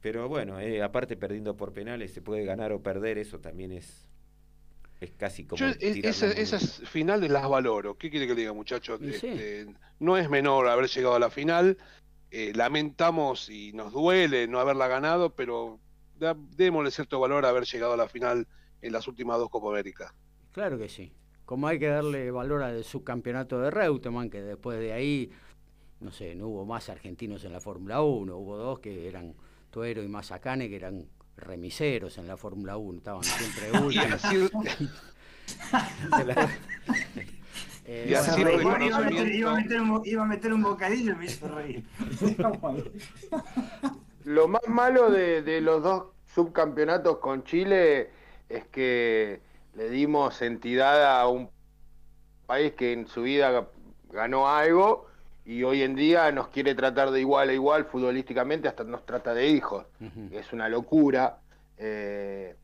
Pero 0.00 0.28
bueno, 0.28 0.58
eh, 0.60 0.82
aparte 0.82 1.16
perdiendo 1.16 1.56
por 1.56 1.72
penales, 1.72 2.12
se 2.12 2.22
puede 2.22 2.44
ganar 2.44 2.72
o 2.72 2.82
perder, 2.82 3.18
eso 3.18 3.38
también 3.38 3.70
es 3.70 4.08
es 5.02 5.12
casi 5.12 5.44
como. 5.44 5.64
esas 5.64 6.80
finales 6.88 7.30
las 7.30 7.48
valoro. 7.48 7.96
¿Qué 7.96 8.10
quiere 8.10 8.26
que 8.26 8.34
le 8.34 8.40
diga, 8.40 8.52
muchachos? 8.52 9.00
Este, 9.02 9.66
no 9.98 10.16
es 10.16 10.30
menor 10.30 10.68
haber 10.68 10.88
llegado 10.88 11.14
a 11.16 11.18
la 11.18 11.30
final. 11.30 11.76
Eh, 12.30 12.52
lamentamos 12.54 13.50
y 13.50 13.72
nos 13.72 13.92
duele 13.92 14.46
no 14.46 14.58
haberla 14.58 14.88
ganado, 14.88 15.34
pero 15.34 15.80
démosle 16.56 16.90
cierto 16.90 17.20
valor 17.20 17.44
a 17.44 17.50
haber 17.50 17.64
llegado 17.64 17.92
a 17.92 17.96
la 17.96 18.08
final 18.08 18.46
en 18.80 18.92
las 18.92 19.06
últimas 19.08 19.38
dos 19.38 19.50
Copa 19.50 19.68
América. 19.68 20.14
Claro 20.52 20.78
que 20.78 20.88
sí. 20.88 21.12
Como 21.44 21.66
hay 21.66 21.78
que 21.78 21.88
darle 21.88 22.30
valor 22.30 22.62
al 22.62 22.84
subcampeonato 22.84 23.60
de 23.60 23.70
Reutemann, 23.70 24.30
que 24.30 24.40
después 24.40 24.78
de 24.78 24.92
ahí, 24.92 25.30
no 26.00 26.12
sé, 26.12 26.34
no 26.34 26.46
hubo 26.46 26.64
más 26.64 26.88
argentinos 26.88 27.44
en 27.44 27.52
la 27.52 27.60
Fórmula 27.60 28.00
1, 28.02 28.34
hubo 28.36 28.56
dos 28.56 28.78
que 28.78 29.08
eran 29.08 29.34
Tuero 29.70 30.02
y 30.02 30.08
Mazacane, 30.08 30.68
que 30.68 30.76
eran 30.76 31.08
remiseros 31.36 32.18
en 32.18 32.26
la 32.26 32.36
Fórmula 32.36 32.76
1, 32.76 32.98
estaban 32.98 33.24
siempre 33.24 33.72
últimos. 33.80 34.22
Eh, 37.84 38.06
y 38.10 38.14
así 38.14 38.40
iba, 38.40 38.50
a 38.50 38.78
meter, 38.78 38.94
un, 39.80 40.06
iba, 40.06 40.22
a 40.22 40.24
meter, 40.24 40.52
un, 40.52 40.62
bocadillo 40.62 41.12
y 41.12 41.16
me 41.16 41.24
hizo 41.24 41.48
reír. 41.48 41.84
Lo 44.24 44.46
más 44.46 44.62
malo 44.68 45.10
de, 45.10 45.42
de, 45.42 45.60
los 45.60 45.82
dos 45.82 46.04
subcampeonatos 46.32 47.18
con 47.18 47.42
Chile 47.42 48.10
es 48.48 48.68
que 48.68 49.40
le 49.74 49.90
dimos 49.90 50.40
entidad 50.42 51.20
a 51.20 51.26
un 51.26 51.50
país 52.46 52.72
que 52.74 52.92
en 52.92 53.08
su 53.08 53.22
vida 53.22 53.68
ganó 54.10 54.48
algo 54.48 55.08
y 55.44 55.62
hoy 55.64 55.82
en 55.82 55.96
día 55.96 56.30
nos 56.30 56.48
quiere 56.48 56.74
tratar 56.74 57.10
de 57.10 57.20
igual 57.20 57.48
a 57.48 57.52
igual 57.52 57.86
futbolísticamente, 57.86 58.68
hasta 58.68 58.84
nos 58.84 59.04
trata 59.04 59.34
de 59.34 59.48
hijos. 59.48 59.86
Es 60.30 60.52
una 60.52 60.68
locura. 60.68 61.38
Eh, 61.76 62.56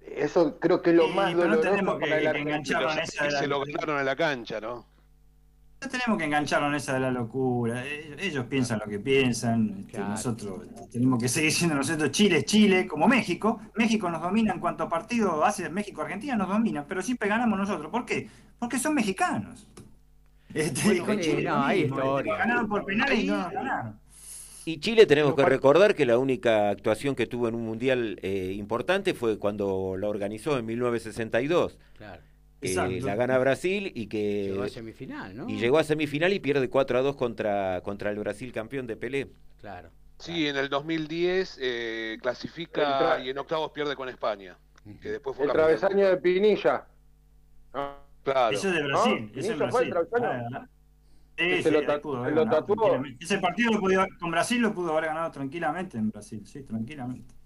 eso 0.00 0.58
creo 0.60 0.82
que 0.82 0.90
es 0.90 0.96
lo 0.96 1.08
más 1.08 1.34
doloroso 1.34 1.82
no 1.82 1.98
para 1.98 2.20
la 2.20 2.64
Se 2.64 3.46
lo 3.46 3.60
ganaron 3.64 3.98
en 3.98 4.06
la 4.06 4.16
cancha, 4.16 4.60
¿no? 4.60 4.86
No 5.80 5.90
tenemos 5.90 6.18
que 6.18 6.24
engancharlo 6.24 6.68
en 6.68 6.74
esa 6.74 6.94
de 6.94 7.00
la 7.00 7.10
locura. 7.10 7.84
Eh, 7.86 8.16
ellos 8.18 8.46
piensan 8.46 8.80
lo 8.80 8.86
que 8.86 8.98
piensan. 8.98 9.84
Este, 9.86 9.98
nosotros 9.98 10.62
tenemos 10.90 11.20
que 11.20 11.28
seguir 11.28 11.52
siendo 11.52 11.74
nosotros 11.76 12.10
Chile 12.10 12.44
Chile, 12.44 12.86
como 12.86 13.06
México. 13.08 13.60
México 13.74 14.10
nos 14.10 14.22
domina 14.22 14.54
en 14.54 14.60
cuanto 14.60 14.84
a 14.84 14.88
partido 14.88 15.44
hace 15.44 15.68
México-Argentina, 15.68 16.34
nos 16.34 16.48
domina, 16.48 16.84
pero 16.86 17.02
siempre 17.02 17.28
ganamos 17.28 17.58
nosotros. 17.58 17.90
¿Por 17.90 18.06
qué? 18.06 18.28
Porque 18.58 18.78
son 18.78 18.94
mexicanos. 18.94 19.66
Este, 20.56 21.20
Chile, 21.20 21.42
no, 21.42 21.64
hay 21.64 21.82
historia. 21.82 22.36
Ganaron 22.36 22.68
por 22.68 22.84
penales 22.84 23.18
y 23.18 23.26
no 23.26 23.50
ganaron. 23.50 24.00
Y 24.64 24.80
Chile 24.80 25.06
tenemos 25.06 25.36
que 25.36 25.44
recordar 25.44 25.94
que 25.94 26.06
la 26.06 26.18
única 26.18 26.70
actuación 26.70 27.14
que 27.14 27.26
tuvo 27.26 27.46
en 27.46 27.54
un 27.54 27.64
mundial 27.64 28.18
eh, 28.22 28.52
importante 28.56 29.14
fue 29.14 29.38
cuando 29.38 29.96
la 29.96 30.08
organizó 30.08 30.58
en 30.58 30.66
1962. 30.66 31.78
Claro. 31.96 32.22
Eh, 32.62 33.00
la 33.02 33.14
gana 33.14 33.38
Brasil 33.38 33.92
y 33.94 34.06
que 34.06 34.48
llegó 34.48 34.62
a 34.64 34.68
semifinal, 34.68 35.36
¿no? 35.36 35.48
Y 35.48 35.58
llegó 35.58 35.78
a 35.78 35.84
semifinal 35.84 36.32
y 36.32 36.40
pierde 36.40 36.68
4 36.68 36.98
a 36.98 37.02
2 37.02 37.14
contra, 37.14 37.80
contra 37.82 38.10
el 38.10 38.18
Brasil 38.18 38.52
campeón 38.52 38.86
de 38.86 38.96
Pelé. 38.96 39.28
Claro. 39.60 39.90
Sí, 40.18 40.48
en 40.48 40.56
el 40.56 40.68
2010 40.68 41.58
eh, 41.60 42.18
clasifica 42.20 43.20
y 43.22 43.28
en 43.28 43.38
octavos 43.38 43.70
pierde 43.70 43.94
con 43.94 44.08
España. 44.08 44.56
Que 45.02 45.10
después 45.10 45.36
fue 45.36 45.46
el 45.46 45.52
travesaño 45.52 46.08
de 46.08 46.16
Pinilla. 46.16 46.86
Claro. 48.26 48.56
Eso 48.56 48.68
es 48.68 48.74
de 48.74 48.82
Brasil. 48.82 49.30
¿No? 49.32 49.40
Eso 49.40 49.52
es 49.52 49.58
Brasil. 49.58 49.94
Ah, 50.20 50.66
ese 51.36 51.70
lo, 51.70 51.84
tatuó. 51.84 52.26
Ese 53.20 53.38
partido 53.38 53.70
con 54.18 54.30
Brasil 54.32 54.60
lo 54.60 54.74
pudo 54.74 54.90
haber 54.90 55.04
ganado 55.04 55.30
tranquilamente 55.30 55.96
en 55.96 56.10
Brasil, 56.10 56.44
sí, 56.44 56.64
tranquilamente. 56.64 57.36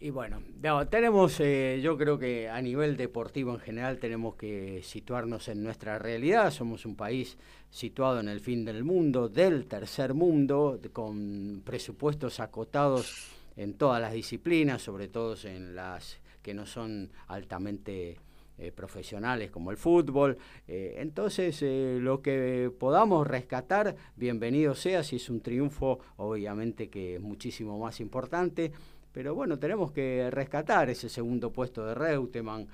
Y 0.00 0.10
bueno, 0.10 0.42
tenemos, 0.90 1.38
eh, 1.38 1.78
yo 1.80 1.96
creo 1.96 2.18
que 2.18 2.48
a 2.50 2.60
nivel 2.60 2.96
deportivo 2.96 3.54
en 3.54 3.60
general 3.60 3.98
tenemos 3.98 4.34
que 4.34 4.82
situarnos 4.82 5.46
en 5.46 5.62
nuestra 5.62 6.00
realidad. 6.00 6.50
Somos 6.50 6.84
un 6.84 6.96
país 6.96 7.38
situado 7.70 8.18
en 8.18 8.28
el 8.28 8.40
fin 8.40 8.64
del 8.64 8.82
mundo, 8.82 9.28
del 9.28 9.66
tercer 9.66 10.14
mundo, 10.14 10.80
con 10.92 11.62
presupuestos 11.64 12.40
acotados 12.40 13.30
en 13.56 13.74
todas 13.74 14.00
las 14.00 14.12
disciplinas, 14.12 14.82
sobre 14.82 15.06
todo 15.06 15.36
en 15.44 15.76
las 15.76 16.18
que 16.42 16.54
no 16.54 16.66
son 16.66 17.12
altamente 17.28 18.18
eh, 18.56 18.70
profesionales 18.70 19.50
como 19.50 19.72
el 19.72 19.76
fútbol. 19.76 20.38
Eh, 20.68 20.94
entonces, 20.98 21.60
eh, 21.62 21.98
lo 22.00 22.22
que 22.22 22.70
podamos 22.78 23.26
rescatar, 23.26 23.96
bienvenido 24.14 24.76
sea, 24.76 25.02
si 25.02 25.16
es 25.16 25.28
un 25.28 25.40
triunfo, 25.40 25.98
obviamente 26.18 26.88
que 26.88 27.16
es 27.16 27.20
muchísimo 27.20 27.76
más 27.80 27.98
importante. 27.98 28.70
Pero 29.10 29.34
bueno, 29.34 29.58
tenemos 29.58 29.90
que 29.90 30.30
rescatar 30.30 30.88
ese 30.88 31.08
segundo 31.08 31.50
puesto 31.50 31.84
de 31.84 31.94
Reutemann. 31.94 32.68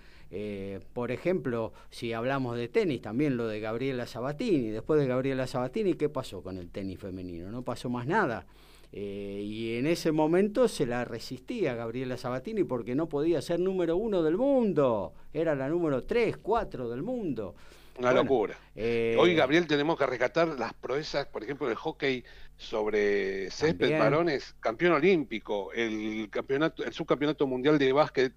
por 0.92 1.10
ejemplo, 1.10 1.72
si 1.88 2.12
hablamos 2.12 2.58
de 2.58 2.68
tenis, 2.68 3.00
también 3.00 3.38
lo 3.38 3.48
de 3.48 3.60
Gabriela 3.60 4.06
Sabatini. 4.06 4.68
Después 4.70 5.00
de 5.00 5.06
Gabriela 5.06 5.46
Sabatini, 5.46 5.94
¿qué 5.94 6.10
pasó 6.10 6.42
con 6.42 6.58
el 6.58 6.70
tenis 6.70 6.98
femenino? 6.98 7.50
No 7.50 7.62
pasó 7.62 7.88
más 7.88 8.06
nada. 8.06 8.46
Eh, 8.92 9.40
y 9.44 9.76
en 9.76 9.86
ese 9.86 10.10
momento 10.10 10.66
se 10.66 10.84
la 10.84 11.04
resistía 11.04 11.74
Gabriela 11.74 12.16
Sabatini 12.16 12.64
porque 12.64 12.96
no 12.96 13.08
podía 13.08 13.40
ser 13.40 13.60
número 13.60 13.96
uno 13.96 14.22
del 14.22 14.36
mundo, 14.36 15.14
era 15.32 15.54
la 15.54 15.68
número 15.68 16.02
tres, 16.02 16.36
cuatro 16.38 16.88
del 16.88 17.02
mundo. 17.02 17.54
Una 17.98 18.12
locura. 18.12 18.58
Eh, 18.74 19.14
Hoy, 19.18 19.34
Gabriel, 19.34 19.66
tenemos 19.66 19.98
que 19.98 20.06
rescatar 20.06 20.48
las 20.58 20.72
proezas, 20.72 21.26
por 21.26 21.44
ejemplo, 21.44 21.68
del 21.68 21.76
hockey 21.76 22.24
sobre 22.56 23.50
césped 23.50 23.98
varones, 23.98 24.54
campeón 24.58 24.92
olímpico, 24.92 25.70
el 25.72 26.28
campeonato, 26.30 26.82
el 26.82 26.92
subcampeonato 26.92 27.46
mundial 27.46 27.78
de 27.78 27.92
básquet 27.92 28.32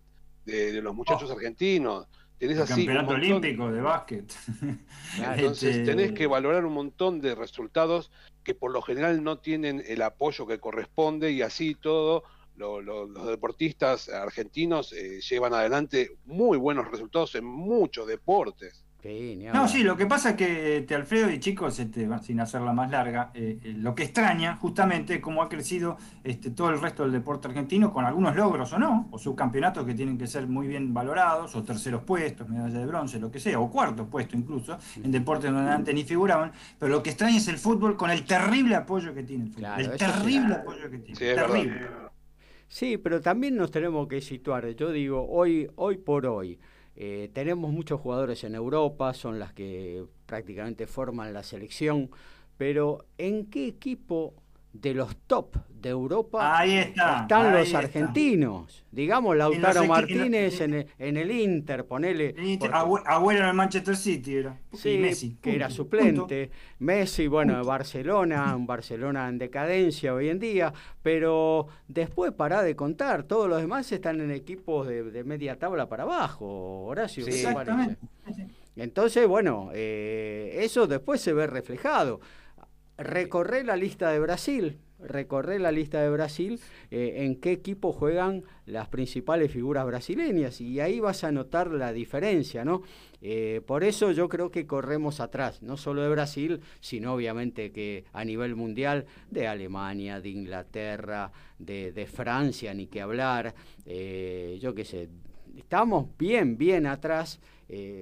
de, 0.45 0.81
los 0.81 0.93
muchachos 0.93 1.29
oh. 1.29 1.33
argentinos. 1.33 2.07
Tenés 2.37 2.57
el 2.57 2.67
campeonato 2.67 3.13
olímpico 3.13 3.71
de 3.71 3.81
básquet. 3.81 4.33
Entonces 5.17 5.77
este, 5.77 5.85
tenés 5.85 6.11
que 6.11 6.27
valorar 6.27 6.65
un 6.65 6.73
montón 6.73 7.21
de 7.21 7.35
resultados 7.35 8.11
que 8.43 8.53
por 8.53 8.71
lo 8.71 8.81
general 8.81 9.23
no 9.23 9.39
tienen 9.39 9.83
el 9.87 10.01
apoyo 10.01 10.45
que 10.45 10.59
corresponde 10.59 11.31
y 11.31 11.41
así 11.41 11.75
todo 11.75 12.23
los 12.55 13.27
deportistas 13.27 14.09
argentinos 14.09 14.93
eh, 14.93 15.19
llevan 15.21 15.53
adelante 15.53 16.17
muy 16.25 16.57
buenos 16.57 16.89
resultados 16.89 17.33
en 17.35 17.45
muchos 17.45 18.07
deportes 18.07 18.85
no, 19.53 19.67
sí, 19.67 19.83
lo 19.83 19.97
que 19.97 20.05
pasa 20.05 20.31
es 20.31 20.35
que 20.37 20.77
este, 20.77 20.95
Alfredo 20.95 21.29
y 21.29 21.39
chicos, 21.39 21.77
este, 21.77 22.07
sin 22.21 22.39
hacerla 22.39 22.71
más 22.71 22.89
larga, 22.89 23.31
eh, 23.33 23.59
eh, 23.61 23.73
lo 23.77 23.93
que 23.93 24.03
extraña 24.03 24.55
justamente 24.55 25.15
es 25.15 25.19
cómo 25.19 25.41
ha 25.41 25.49
crecido 25.49 25.97
este, 26.23 26.51
todo 26.51 26.69
el 26.69 26.79
resto 26.79 27.03
del 27.03 27.11
deporte 27.11 27.49
argentino 27.49 27.91
con 27.91 28.05
algunos 28.05 28.33
logros 28.33 28.71
o 28.71 28.79
no, 28.79 29.09
o 29.11 29.19
subcampeonatos 29.19 29.85
que 29.85 29.93
tienen 29.93 30.17
que 30.17 30.25
ser 30.25 30.47
muy 30.47 30.67
bien 30.67 30.93
valorados, 30.93 31.53
o 31.53 31.63
terceros 31.63 32.03
puestos, 32.03 32.47
medalla 32.47 32.79
de 32.79 32.85
bronce, 32.85 33.19
lo 33.19 33.29
que 33.29 33.39
sea, 33.39 33.59
o 33.59 33.69
cuartos 33.69 34.07
puestos 34.07 34.39
incluso, 34.39 34.77
en 34.95 35.11
deportes 35.11 35.51
donde 35.51 35.69
antes 35.69 35.93
ni 35.93 36.05
figuraban, 36.05 36.53
pero 36.79 36.93
lo 36.93 37.03
que 37.03 37.09
extraña 37.09 37.37
es 37.37 37.47
el 37.49 37.57
fútbol 37.57 37.97
con 37.97 38.09
el 38.09 38.23
terrible 38.23 38.75
apoyo 38.75 39.13
que 39.13 39.23
tiene 39.23 39.45
el 39.45 39.51
fútbol, 39.51 39.71
el 39.79 39.97
terrible 39.97 40.53
apoyo 40.55 40.89
que 40.89 40.99
tiene, 40.99 41.19
terrible. 41.19 41.87
Sí, 42.69 42.97
pero 42.97 43.19
también 43.19 43.55
nos 43.57 43.69
tenemos 43.69 44.07
que 44.07 44.21
situar, 44.21 44.67
yo 44.69 44.91
digo, 44.91 45.27
hoy, 45.29 45.69
hoy 45.75 45.97
por 45.97 46.25
hoy, 46.25 46.57
eh, 46.95 47.29
tenemos 47.33 47.71
muchos 47.71 47.99
jugadores 47.99 48.43
en 48.43 48.55
Europa, 48.55 49.13
son 49.13 49.39
las 49.39 49.53
que 49.53 50.05
prácticamente 50.25 50.87
forman 50.87 51.33
la 51.33 51.43
selección, 51.43 52.11
pero 52.57 53.05
¿en 53.17 53.49
qué 53.49 53.67
equipo 53.67 54.35
de 54.73 54.93
los 54.95 55.15
top 55.27 55.55
de 55.69 55.89
Europa 55.89 56.65
están 56.65 57.53
los 57.53 57.73
argentinos. 57.73 58.83
Digamos, 58.91 59.35
Lautaro 59.35 59.85
Martínez 59.85 60.61
en, 60.61 60.87
el, 60.97 61.31
Inter, 61.31 61.85
ponele. 61.85 62.35
Agüero 62.71 63.41
en 63.41 63.47
el 63.49 63.53
Manchester 63.53 63.95
City 63.95 64.35
era. 64.35 64.57
Sí, 64.73 64.97
Messi. 64.97 65.37
que 65.41 65.55
era 65.55 65.69
suplente. 65.69 66.49
Messi, 66.79 67.27
bueno, 67.27 67.63
Barcelona, 67.63 68.55
un 68.55 68.65
Barcelona 68.65 69.27
en 69.29 69.37
decadencia 69.37 70.13
hoy 70.13 70.29
en 70.29 70.39
día. 70.39 70.73
Pero 71.01 71.67
después 71.87 72.31
para 72.31 72.63
de 72.63 72.75
contar, 72.75 73.23
todos 73.23 73.47
los 73.47 73.61
demás 73.61 73.91
están 73.91 74.21
en 74.21 74.31
equipos 74.31 74.87
de, 74.87 75.23
media 75.23 75.59
tabla 75.59 75.87
para 75.87 76.03
abajo, 76.03 76.85
Horacio. 76.85 77.25
exactamente. 77.27 77.97
Entonces, 78.75 79.27
bueno, 79.27 79.69
eh, 79.73 80.59
eso 80.61 80.87
después 80.87 81.21
se 81.21 81.31
ve 81.33 81.45
reflejado 81.45 82.21
recorré 83.03 83.63
la 83.63 83.75
lista 83.75 84.11
de 84.11 84.19
Brasil, 84.19 84.77
recorré 85.03 85.59
la 85.59 85.71
lista 85.71 86.01
de 86.01 86.09
Brasil, 86.09 86.59
eh, 86.91 87.25
en 87.25 87.35
qué 87.35 87.51
equipo 87.51 87.91
juegan 87.91 88.43
las 88.65 88.87
principales 88.87 89.51
figuras 89.51 89.85
brasileñas 89.85 90.61
y 90.61 90.79
ahí 90.79 90.99
vas 90.99 91.23
a 91.23 91.31
notar 91.31 91.71
la 91.71 91.93
diferencia, 91.93 92.63
¿no? 92.65 92.81
Eh, 93.21 93.61
por 93.65 93.83
eso 93.83 94.11
yo 94.11 94.29
creo 94.29 94.51
que 94.51 94.65
corremos 94.65 95.19
atrás, 95.19 95.61
no 95.61 95.77
solo 95.77 96.01
de 96.01 96.09
Brasil, 96.09 96.61
sino 96.79 97.13
obviamente 97.13 97.71
que 97.71 98.05
a 98.13 98.25
nivel 98.25 98.55
mundial 98.55 99.05
de 99.29 99.47
Alemania, 99.47 100.19
de 100.19 100.29
Inglaterra, 100.29 101.31
de, 101.59 102.07
Francia, 102.11 102.73
ni 102.73 102.87
que 102.87 103.01
hablar, 103.01 103.53
eh, 103.85 104.57
yo 104.61 104.73
qué 104.73 104.83
sé, 104.83 105.09
estamos 105.57 106.07
bien, 106.17 106.57
bien 106.57 106.85
atrás, 106.85 107.39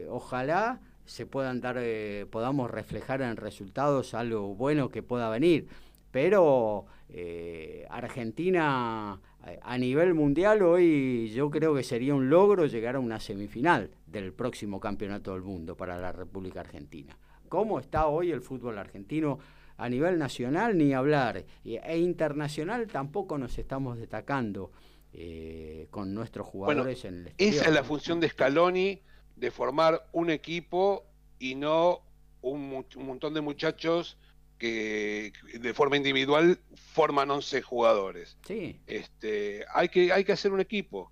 ojalá 0.10 0.82
se 1.06 1.26
puedan 1.26 1.62
dar, 1.62 1.78
eh, 1.80 2.26
podamos 2.30 2.70
reflejar 2.70 3.22
en 3.22 3.38
resultados 3.38 4.14
algo 4.14 4.56
bueno 4.56 4.90
que 4.90 5.04
pueda 5.04 5.30
venir. 5.30 5.68
Pero 6.12 6.86
eh, 7.10 7.86
Argentina 7.90 9.20
a 9.62 9.78
nivel 9.78 10.14
mundial 10.14 10.62
hoy 10.62 11.32
yo 11.34 11.50
creo 11.50 11.74
que 11.74 11.84
sería 11.84 12.14
un 12.14 12.30
logro 12.30 12.66
llegar 12.68 12.96
a 12.96 13.00
una 13.00 13.20
semifinal 13.20 13.90
del 14.06 14.34
próximo 14.34 14.80
campeonato 14.80 15.34
del 15.34 15.42
mundo 15.42 15.76
para 15.76 15.98
la 15.98 16.12
República 16.12 16.60
Argentina. 16.60 17.18
¿Cómo 17.50 17.80
está 17.80 18.08
hoy 18.08 18.32
el 18.32 18.42
fútbol 18.42 18.78
argentino? 18.78 19.40
A 19.78 19.90
nivel 19.90 20.20
nacional 20.20 20.78
ni 20.78 20.94
hablar, 20.94 21.44
e 21.64 21.98
internacional 21.98 22.86
tampoco 22.88 23.40
nos 23.40 23.58
estamos 23.58 23.98
destacando 23.98 24.72
eh, 25.12 25.88
con 25.90 26.14
nuestros 26.14 26.46
jugadores 26.46 27.04
en 27.04 27.16
el 27.16 27.28
exterior. 27.28 27.56
Esa 27.56 27.66
es 27.66 27.74
la 27.74 27.84
función 27.84 28.20
de 28.20 28.30
Scaloni 28.30 29.02
de 29.42 29.50
formar 29.50 30.08
un 30.14 30.30
equipo 30.30 31.04
y 31.40 31.56
no 31.56 32.02
un, 32.42 32.86
montón 32.96 33.34
de 33.34 33.42
muchachos 33.42 34.18
que 34.60 35.34
de 35.60 35.74
forma 35.74 35.98
individual 35.98 36.60
forman 36.94 37.32
11 37.32 37.64
jugadores. 37.64 38.38
Sí. 38.46 38.80
Este, 38.86 39.66
hay, 39.74 39.90
que, 39.90 40.14
hay 40.14 40.24
que 40.24 40.32
hacer 40.32 40.52
un 40.52 40.60
equipo. 40.60 41.10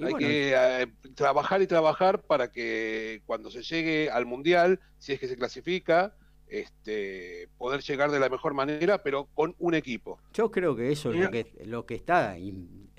hay 0.00 0.14
que 0.14 0.54
eh, 0.54 0.86
trabajar 1.16 1.60
y 1.60 1.66
trabajar 1.66 2.22
para 2.22 2.52
que 2.52 3.22
cuando 3.26 3.50
se 3.50 3.62
llegue 3.62 4.10
al 4.10 4.26
Mundial, 4.26 4.78
si 4.98 5.12
es 5.12 5.18
que 5.18 5.26
se 5.26 5.36
clasifica, 5.36 6.14
este, 6.46 7.48
poder 7.58 7.82
llegar 7.82 8.12
de 8.12 8.20
la 8.20 8.28
mejor 8.28 8.54
manera, 8.54 9.02
pero 9.02 9.26
con 9.34 9.56
un 9.58 9.74
equipo. 9.74 10.20
Yo 10.32 10.52
creo 10.52 10.76
que 10.76 10.92
eso 10.92 11.12
es 11.12 11.18
lo 11.18 11.30
que, 11.32 11.52
lo 11.64 11.84
que 11.84 11.96
está 11.96 12.36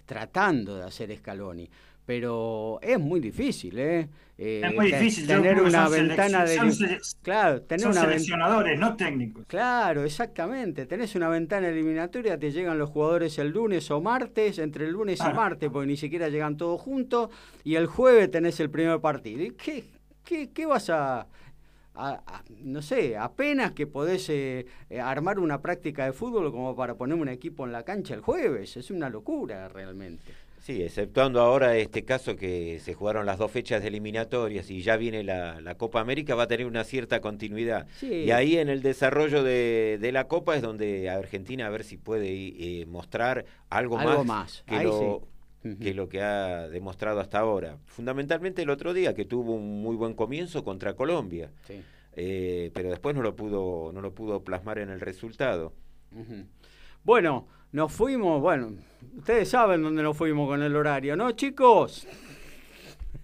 tratando 0.06 0.76
de 0.76 0.84
hacer 0.84 1.16
Scaloni 1.18 1.70
pero 2.08 2.80
es 2.82 2.98
muy 2.98 3.20
difícil, 3.20 3.78
¿eh? 3.78 4.08
eh 4.38 4.62
es 4.64 4.74
muy 4.74 4.86
difícil 4.86 5.28
tener 5.28 5.62
una 5.62 5.90
ventana 5.90 6.46
de 6.46 6.58
claro, 7.22 7.62
tener 7.64 7.82
son 7.82 7.94
seleccionadores, 7.94 8.80
no 8.80 8.96
técnicos. 8.96 9.46
Claro, 9.46 10.06
exactamente. 10.06 10.86
Tenés 10.86 11.16
una 11.16 11.28
ventana 11.28 11.68
eliminatoria, 11.68 12.40
te 12.40 12.50
llegan 12.54 12.78
los 12.78 12.92
jugadores 12.92 13.38
el 13.40 13.50
lunes 13.50 13.92
o 13.92 14.00
martes, 14.00 14.58
entre 14.58 14.86
el 14.86 14.92
lunes 14.92 15.20
y 15.20 15.34
martes, 15.34 15.70
porque 15.70 15.86
ni 15.86 15.98
siquiera 15.98 16.30
llegan 16.30 16.56
todos 16.56 16.80
juntos, 16.80 17.30
y 17.66 17.76
el 17.76 17.88
jueves 17.88 18.32
tenés 18.32 18.58
el 18.62 18.70
primer 18.70 19.02
partido. 19.02 19.44
¿Y 19.44 19.52
qué, 19.52 19.84
qué, 20.24 20.52
qué 20.52 20.66
vas 20.66 20.90
a, 20.90 21.28
no 22.64 22.82
sé, 22.82 23.18
apenas 23.18 23.74
que 23.74 23.86
podés 23.86 24.30
eh, 24.30 24.66
armar 25.04 25.40
una 25.40 25.62
práctica 25.62 26.06
de 26.06 26.14
fútbol 26.14 26.54
como 26.54 26.74
para 26.74 26.96
poner 26.96 27.18
un 27.18 27.28
equipo 27.28 27.66
en 27.66 27.74
la 27.74 27.84
cancha 27.84 28.14
el 28.14 28.22
jueves? 28.22 28.78
Es 28.78 28.92
una 28.92 29.10
locura 29.10 29.68
realmente. 29.68 30.47
Sí, 30.68 30.84
exceptuando 30.84 31.40
ahora 31.40 31.78
este 31.78 32.04
caso 32.04 32.36
que 32.36 32.82
se 32.82 32.94
jugaron 32.94 33.26
las 33.26 33.38
dos 33.38 33.50
fechas 33.50 33.82
de 33.82 33.88
eliminatorias 33.88 34.70
y 34.70 34.82
ya 34.82 34.98
viene 34.98 35.24
la, 35.24 35.76
Copa 35.78 36.02
América, 36.02 36.36
va 36.36 36.44
a 36.44 36.48
tener 36.48 36.66
una 36.66 36.84
cierta 36.84 37.22
continuidad. 37.22 37.88
Y 38.02 38.32
ahí 38.32 38.58
en 38.58 38.68
el 38.68 38.82
desarrollo 38.82 39.44
de, 39.44 40.10
la 40.12 40.28
Copa 40.28 40.58
es 40.58 40.62
donde 40.62 41.10
Argentina 41.10 41.68
a 41.68 41.70
ver 41.70 41.86
si 41.86 41.96
puede 41.96 42.28
eh, 42.82 42.86
mostrar 42.86 43.46
algo, 43.70 43.98
más, 44.26 44.66
Que, 44.68 44.84
lo, 44.84 45.26
que 45.80 45.94
lo 45.94 46.10
que 46.10 46.22
ha 46.22 46.68
demostrado 46.68 47.22
hasta 47.22 47.40
ahora. 47.40 47.78
Fundamentalmente 47.86 48.62
el 48.62 48.70
otro 48.70 48.94
día, 48.94 49.14
que 49.14 49.24
tuvo 49.24 49.54
un 49.54 49.82
muy 49.82 49.96
buen 49.96 50.16
comienzo 50.16 50.66
contra 50.66 50.96
Colombia, 50.96 51.50
eh, 52.18 52.72
pero 52.74 52.90
después 52.90 53.16
no 53.16 53.22
lo 53.22 53.38
pudo, 53.38 53.94
no 53.94 54.02
lo 54.02 54.14
pudo 54.14 54.44
plasmar 54.44 54.80
en 54.80 54.90
el 54.90 55.00
resultado. 55.00 55.72
Bueno, 57.06 57.48
nos 57.72 57.92
fuimos, 57.92 58.42
bueno, 58.42 58.74
ustedes 59.18 59.50
saben 59.50 59.82
dónde 59.82 60.04
nos 60.04 60.18
fuimos 60.18 60.48
con 60.48 60.62
el 60.62 60.76
horario, 60.76 61.16
¿no, 61.16 61.32
chicos? 61.32 62.08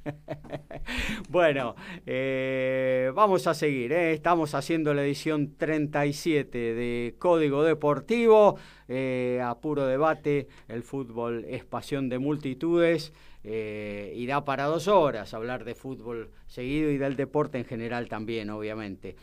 bueno, 1.30 1.76
eh, 2.06 3.12
vamos 3.16 3.48
a 3.48 3.54
seguir. 3.54 3.92
¿eh? 3.94 4.14
Estamos 4.14 4.54
haciendo 4.54 4.94
la 4.94 5.04
edición 5.04 5.56
37 5.58 6.58
de 6.58 7.16
Código 7.18 7.64
Deportivo. 7.64 8.58
Eh, 8.88 9.42
a 9.44 9.56
puro 9.56 9.86
debate, 9.86 10.48
el 10.68 10.84
fútbol 10.84 11.46
es 11.48 11.64
pasión 11.64 12.10
de 12.10 12.20
multitudes. 12.20 13.14
y 13.44 14.26
da 14.26 14.46
para 14.46 14.66
dos 14.66 14.88
horas 14.88 15.34
hablar 15.34 15.66
de 15.66 15.76
fútbol 15.76 16.32
seguido 16.48 16.90
y 16.92 16.98
del 16.98 17.16
deporte 17.16 17.58
en 17.58 17.66
general 17.66 18.08
también, 18.08 18.50
obviamente. 18.50 19.16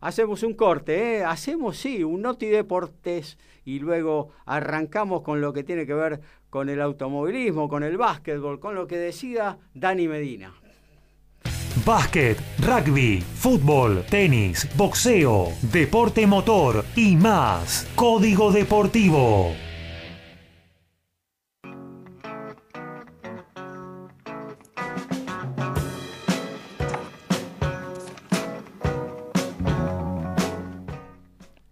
Hacemos 0.00 0.42
un 0.42 0.54
corte, 0.54 1.18
¿eh? 1.18 1.24
hacemos 1.24 1.76
sí, 1.76 2.02
un 2.02 2.22
Noti 2.22 2.46
Deportes 2.46 3.36
y 3.64 3.80
luego 3.80 4.30
arrancamos 4.46 5.22
con 5.22 5.40
lo 5.40 5.52
que 5.52 5.62
tiene 5.62 5.86
que 5.86 5.94
ver 5.94 6.20
con 6.48 6.68
el 6.70 6.80
automovilismo, 6.80 7.68
con 7.68 7.82
el 7.82 7.98
básquetbol, 7.98 8.60
con 8.60 8.74
lo 8.74 8.86
que 8.86 8.96
decida 8.96 9.58
Dani 9.74 10.08
Medina. 10.08 10.54
Básquet, 11.84 12.38
rugby, 12.60 13.20
fútbol, 13.20 14.04
tenis, 14.10 14.68
boxeo, 14.76 15.48
deporte 15.62 16.26
motor 16.26 16.84
y 16.96 17.16
más. 17.16 17.88
Código 17.94 18.50
Deportivo. 18.50 19.69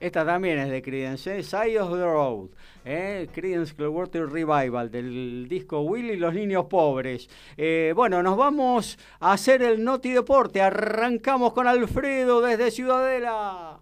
Esta 0.08 0.24
también 0.24 0.58
es 0.58 0.70
de 0.70 0.80
Creedence, 0.80 1.38
¿eh? 1.38 1.42
Side 1.42 1.78
of 1.78 1.90
the 1.92 2.02
Road, 2.02 2.48
¿eh? 2.86 3.28
Creedence 3.30 3.74
Clearwater 3.74 4.26
Revival, 4.26 4.90
del 4.90 5.46
disco 5.50 5.82
Willy 5.82 6.12
y 6.12 6.16
los 6.16 6.32
niños 6.32 6.64
pobres. 6.64 7.28
Eh, 7.58 7.92
bueno, 7.94 8.22
nos 8.22 8.38
vamos 8.38 8.98
a 9.20 9.34
hacer 9.34 9.60
el 9.60 9.84
Noti 9.84 10.12
Deporte. 10.12 10.62
Arrancamos 10.62 11.52
con 11.52 11.66
Alfredo 11.66 12.40
desde 12.40 12.70
Ciudadela. 12.70 13.80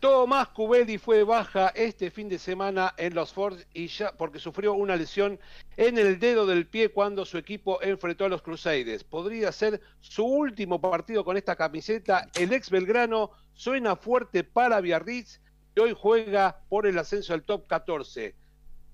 Tomás 0.00 0.48
Cubelli 0.48 0.96
fue 0.96 1.24
baja 1.24 1.68
este 1.74 2.10
fin 2.10 2.26
de 2.30 2.38
semana 2.38 2.94
en 2.96 3.14
los 3.14 3.34
Fords 3.34 3.66
y 3.74 3.86
ya 3.88 4.12
porque 4.12 4.38
sufrió 4.38 4.72
una 4.72 4.96
lesión 4.96 5.38
en 5.76 5.98
el 5.98 6.18
dedo 6.18 6.46
del 6.46 6.66
pie 6.66 6.88
cuando 6.88 7.26
su 7.26 7.36
equipo 7.36 7.82
enfrentó 7.82 8.24
a 8.24 8.30
los 8.30 8.40
Crusaders. 8.40 9.04
Podría 9.04 9.52
ser 9.52 9.78
su 10.00 10.24
último 10.24 10.80
partido 10.80 11.22
con 11.22 11.36
esta 11.36 11.54
camiseta. 11.54 12.30
El 12.34 12.50
ex 12.54 12.70
Belgrano 12.70 13.32
suena 13.52 13.94
fuerte 13.94 14.42
para 14.42 14.80
Biarritz 14.80 15.38
y 15.76 15.80
hoy 15.80 15.94
juega 15.94 16.62
por 16.70 16.86
el 16.86 16.98
ascenso 16.98 17.34
al 17.34 17.42
top 17.42 17.66
14 17.66 18.34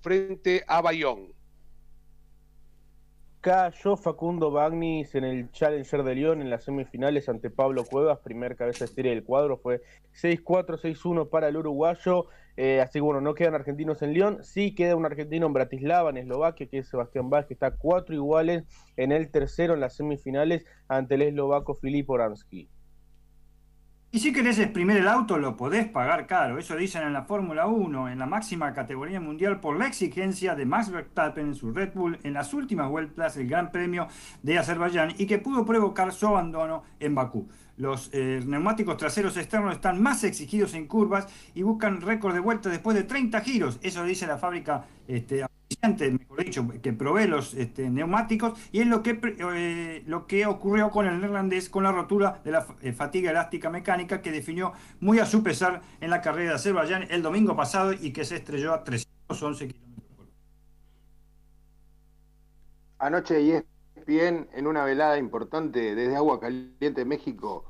frente 0.00 0.64
a 0.66 0.80
Bayón 0.80 1.35
cayó 3.46 3.96
Facundo 3.96 4.50
Bagnis 4.50 5.14
en 5.14 5.22
el 5.22 5.52
Challenger 5.52 6.02
de 6.02 6.16
León 6.16 6.40
en 6.40 6.50
las 6.50 6.64
semifinales 6.64 7.28
ante 7.28 7.48
Pablo 7.48 7.84
Cuevas, 7.84 8.18
primer 8.18 8.56
cabeza 8.56 8.86
de 8.86 8.92
serie 8.92 9.12
del 9.12 9.22
cuadro, 9.22 9.56
fue 9.56 9.82
6-4, 10.20 10.80
6-1 10.80 11.30
para 11.30 11.46
el 11.46 11.56
uruguayo, 11.56 12.26
eh, 12.56 12.80
así 12.80 12.94
que 12.94 13.02
bueno, 13.02 13.20
no 13.20 13.34
quedan 13.36 13.54
argentinos 13.54 14.02
en 14.02 14.14
León, 14.14 14.38
sí 14.42 14.74
queda 14.74 14.96
un 14.96 15.06
argentino 15.06 15.46
en 15.46 15.52
Bratislava, 15.52 16.10
en 16.10 16.16
Eslovaquia, 16.16 16.66
que 16.66 16.78
es 16.78 16.88
Sebastián 16.88 17.30
Vázquez, 17.30 17.46
que 17.46 17.54
está 17.54 17.70
cuatro 17.70 18.16
iguales 18.16 18.64
en 18.96 19.12
el 19.12 19.30
tercero 19.30 19.74
en 19.74 19.80
las 19.80 19.94
semifinales 19.94 20.64
ante 20.88 21.14
el 21.14 21.22
eslovaco 21.22 21.76
Filip 21.76 22.10
Oransky. 22.10 22.68
Y 24.16 24.18
si 24.18 24.32
querés 24.32 24.58
exprimir 24.58 24.96
el 24.96 25.08
auto, 25.08 25.36
lo 25.36 25.58
podés 25.58 25.86
pagar 25.88 26.26
caro. 26.26 26.58
Eso 26.58 26.74
dicen 26.74 27.02
en 27.02 27.12
la 27.12 27.24
Fórmula 27.24 27.66
1, 27.66 28.08
en 28.08 28.18
la 28.18 28.24
máxima 28.24 28.72
categoría 28.72 29.20
mundial, 29.20 29.60
por 29.60 29.78
la 29.78 29.86
exigencia 29.86 30.54
de 30.54 30.64
Max 30.64 30.88
Verstappen 30.88 31.48
en 31.48 31.54
su 31.54 31.70
Red 31.70 31.92
Bull 31.92 32.18
en 32.22 32.32
las 32.32 32.54
últimas 32.54 32.88
vueltas 32.88 33.34
del 33.34 33.46
Gran 33.46 33.70
Premio 33.70 34.08
de 34.42 34.58
Azerbaiyán 34.58 35.12
y 35.18 35.26
que 35.26 35.36
pudo 35.36 35.66
provocar 35.66 36.14
su 36.14 36.28
abandono 36.28 36.82
en 36.98 37.14
Bakú. 37.14 37.46
Los 37.76 38.08
eh, 38.14 38.40
neumáticos 38.46 38.96
traseros 38.96 39.36
externos 39.36 39.74
están 39.74 40.02
más 40.02 40.24
exigidos 40.24 40.72
en 40.72 40.86
curvas 40.86 41.28
y 41.54 41.60
buscan 41.60 42.00
récord 42.00 42.32
de 42.32 42.40
vuelta 42.40 42.70
después 42.70 42.96
de 42.96 43.02
30 43.02 43.38
giros. 43.42 43.78
Eso 43.82 44.02
dice 44.02 44.26
la 44.26 44.38
fábrica 44.38 44.86
este, 45.06 45.44
mejor 45.82 46.44
dicho, 46.44 46.66
que 46.82 46.92
provee 46.92 47.26
los 47.26 47.54
este, 47.54 47.90
neumáticos, 47.90 48.58
y 48.72 48.80
es 48.80 48.86
lo 48.86 49.02
que, 49.02 49.20
eh, 49.22 50.02
lo 50.06 50.26
que 50.26 50.46
ocurrió 50.46 50.90
con 50.90 51.06
el 51.06 51.20
neerlandés 51.20 51.68
con 51.68 51.84
la 51.84 51.92
rotura 51.92 52.40
de 52.44 52.50
la 52.50 52.66
eh, 52.82 52.92
fatiga 52.92 53.30
elástica 53.30 53.70
mecánica 53.70 54.22
que 54.22 54.32
definió 54.32 54.72
muy 55.00 55.18
a 55.18 55.26
su 55.26 55.42
pesar 55.42 55.82
en 56.00 56.10
la 56.10 56.20
carrera 56.20 56.50
de 56.50 56.56
Azerbaiyán 56.56 57.06
el 57.10 57.22
domingo 57.22 57.56
pasado 57.56 57.92
y 57.92 58.12
que 58.12 58.24
se 58.24 58.36
estrelló 58.36 58.74
a 58.74 58.84
311 58.84 59.68
kilómetros 59.68 60.16
por 60.16 60.26
hora. 60.26 60.32
Anoche 62.98 63.40
y 63.40 63.52
bien 64.06 64.48
en 64.52 64.66
una 64.66 64.84
velada 64.84 65.18
importante 65.18 65.94
desde 65.94 66.16
Agua 66.16 66.40
Caliente, 66.40 67.04
México, 67.04 67.64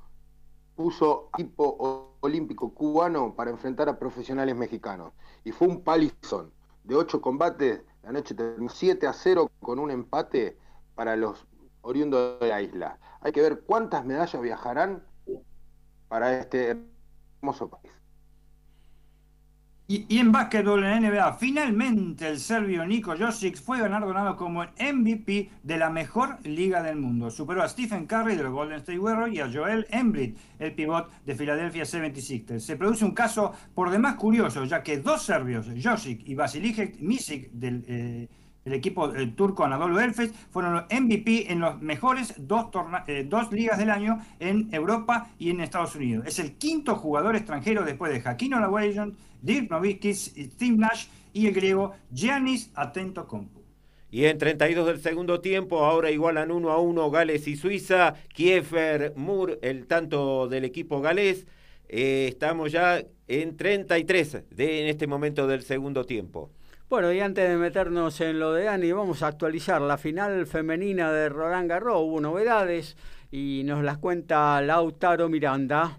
puso 0.75 1.31
equipo 1.35 2.17
olímpico 2.21 2.73
cubano 2.75 3.35
para 3.35 3.51
enfrentar 3.51 3.89
a 3.89 3.99
profesionales 3.99 4.55
mexicanos. 4.57 5.13
Y 5.45 5.53
fue 5.53 5.69
un 5.69 5.83
palizón 5.83 6.53
de 6.85 6.95
ocho 6.95 7.21
combates, 7.21 7.81
la 8.07 8.13
noche 8.13 8.37
terminó 8.37 8.69
7 8.69 9.05
a 9.09 9.13
0 9.13 9.51
con 9.59 9.81
un 9.81 9.91
empate 9.91 10.57
para 10.95 11.17
los 11.17 11.45
oriundos 11.81 12.39
de 12.39 12.47
la 12.47 12.63
isla. 12.63 13.01
Hay 13.21 13.33
que 13.33 13.43
ver 13.43 13.63
cuántas 13.67 14.05
medallas 14.05 14.41
viajarán 14.41 15.05
para 16.07 16.39
este 16.39 16.79
hermoso 17.41 17.69
país. 17.69 17.91
Y, 19.89 20.19
en 20.19 20.33
básquetbol 20.33 20.85
en 20.85 21.05
NBA, 21.05 21.35
finalmente 21.35 22.27
el 22.27 22.41
serbio 22.41 22.85
Niko 22.85 23.15
Josic 23.17 23.57
fue 23.57 23.79
galardonado 23.79 24.35
como 24.35 24.65
MVP 24.65 25.49
de 25.63 25.79
la 25.79 25.91
mejor 25.91 26.39
liga 26.43 26.83
del 26.83 26.97
mundo. 26.97 27.31
Superó 27.31 27.63
a 27.63 27.69
Stephen 27.69 28.07
Curry 28.07 28.35
del 28.35 28.49
Golden 28.49 28.79
State 28.79 28.99
Warriors 28.99 29.33
y 29.33 29.39
a 29.39 29.49
Joel 29.53 29.87
Embiid, 29.91 30.35
el 30.59 30.73
pivot 30.73 31.09
de 31.25 31.37
Philadelphia 31.37 31.85
76ers. 31.85 32.59
Se 32.59 32.77
produce 32.77 33.05
un 33.05 33.13
caso 33.13 33.53
por 33.77 33.91
demás 33.91 34.17
curioso, 34.17 34.65
ya 34.65 34.83
que 34.83 34.99
dos 34.99 35.23
serbios, 35.23 35.69
Josic 35.81 36.21
y 36.27 36.35
Vasilije 36.35 36.95
Misic 36.99 37.53
del 37.53 37.85
eh, 37.87 38.29
el 38.67 38.75
equipo 38.75 39.11
turco 39.37 39.65
Anadolu 39.65 40.01
Elfes, 40.01 40.33
fueron 40.51 40.75
los 40.75 40.85
MVP 40.91 41.51
en 41.53 41.61
los 41.61 41.81
mejores 41.81 42.35
dos, 42.37 42.67
eh, 43.07 43.25
dos 43.27 43.53
ligas 43.53 43.79
del 43.79 43.91
año 43.91 44.19
en 44.41 44.69
Europa 44.73 45.31
y 45.39 45.51
en 45.51 45.61
Estados 45.61 45.95
Unidos. 45.95 46.27
Es 46.27 46.41
el 46.41 46.55
quinto 46.55 46.97
jugador 46.97 47.37
extranjero 47.37 47.85
después 47.85 48.13
de 48.13 48.29
Hakim 48.29 48.55
Olajuwon, 48.55 49.17
Dirk 49.41 49.71
Nowitzki, 49.71 50.13
Steve 50.15 50.77
Nash 50.77 51.07
y 51.33 51.47
el 51.47 51.55
griego 51.55 51.95
Giannis 52.13 52.73
Atentocompu. 52.75 53.63
Y 54.11 54.25
en 54.25 54.39
32 54.39 54.87
del 54.87 55.01
segundo 55.01 55.41
tiempo, 55.41 55.85
ahora 55.85 56.11
igualan 56.11 56.51
1 56.51 56.71
a 56.71 56.79
1 56.79 57.11
Gales 57.11 57.47
y 57.47 57.57
Suiza. 57.57 58.15
Kiefer 58.35 59.13
Moore, 59.15 59.59
el 59.63 59.87
tanto 59.87 60.49
del 60.49 60.65
equipo 60.65 61.01
galés. 61.01 61.47
Eh, 61.89 62.27
estamos 62.29 62.73
ya 62.73 63.05
en 63.29 63.57
33 63.57 64.45
de, 64.51 64.81
en 64.83 64.89
este 64.89 65.07
momento 65.07 65.47
del 65.47 65.63
segundo 65.63 66.05
tiempo. 66.05 66.51
Bueno, 66.89 67.13
y 67.13 67.19
antes 67.19 67.49
de 67.49 67.57
meternos 67.57 68.21
en 68.21 68.39
lo 68.39 68.53
de 68.53 68.69
Ani, 68.69 68.93
vamos 68.93 69.25
a 69.25 69.27
actualizar 69.27 69.83
la 69.83 69.99
final 69.99 70.47
femenina 70.47 71.11
de 71.11 71.29
Roland 71.29 71.69
Garros. 71.69 72.01
Hubo 72.03 72.21
novedades 72.21 72.97
y 73.33 73.63
nos 73.65 73.83
las 73.83 73.99
cuenta 73.99 74.63
Lautaro 74.63 75.29
Miranda. 75.29 75.99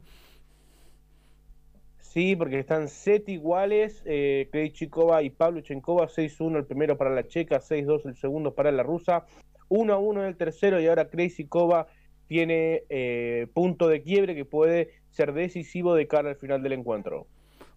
Sí, 1.99 2.37
porque 2.37 2.59
están 2.59 2.87
set 2.87 3.27
iguales, 3.27 4.01
eh, 4.05 4.47
Krejcikova 4.49 5.23
y 5.23 5.29
Pablo 5.29 5.59
Chenkova, 5.59 6.07
6-1 6.07 6.59
el 6.59 6.65
primero 6.65 6.97
para 6.97 7.09
la 7.09 7.27
checa, 7.27 7.59
6-2 7.59 8.05
el 8.05 8.15
segundo 8.15 8.55
para 8.55 8.71
la 8.71 8.83
rusa, 8.83 9.25
1-1 9.67 10.25
el 10.25 10.37
tercero 10.37 10.79
y 10.79 10.87
ahora 10.87 11.09
Krejcikova 11.09 11.87
tiene 12.27 12.83
eh, 12.87 13.47
punto 13.53 13.89
de 13.89 14.03
quiebre 14.03 14.35
que 14.35 14.45
puede 14.45 14.91
ser 15.09 15.33
decisivo 15.33 15.95
de 15.95 16.07
cara 16.07 16.29
al 16.29 16.37
final 16.37 16.63
del 16.63 16.71
encuentro 16.71 17.27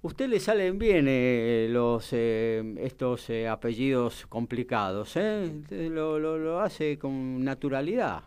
usted 0.03 0.29
le 0.29 0.41
salen 0.41 0.79
bien 0.79 1.07
eh, 1.09 1.69
los 1.71 2.13
eh, 2.13 2.63
estos 2.79 3.29
eh, 3.31 3.49
apellidos 3.49 4.27
complicados, 4.27 5.17
lo, 5.17 6.19
lo, 6.19 6.61
hace 6.61 6.99
con 6.99 7.45
naturalidad. 7.45 8.23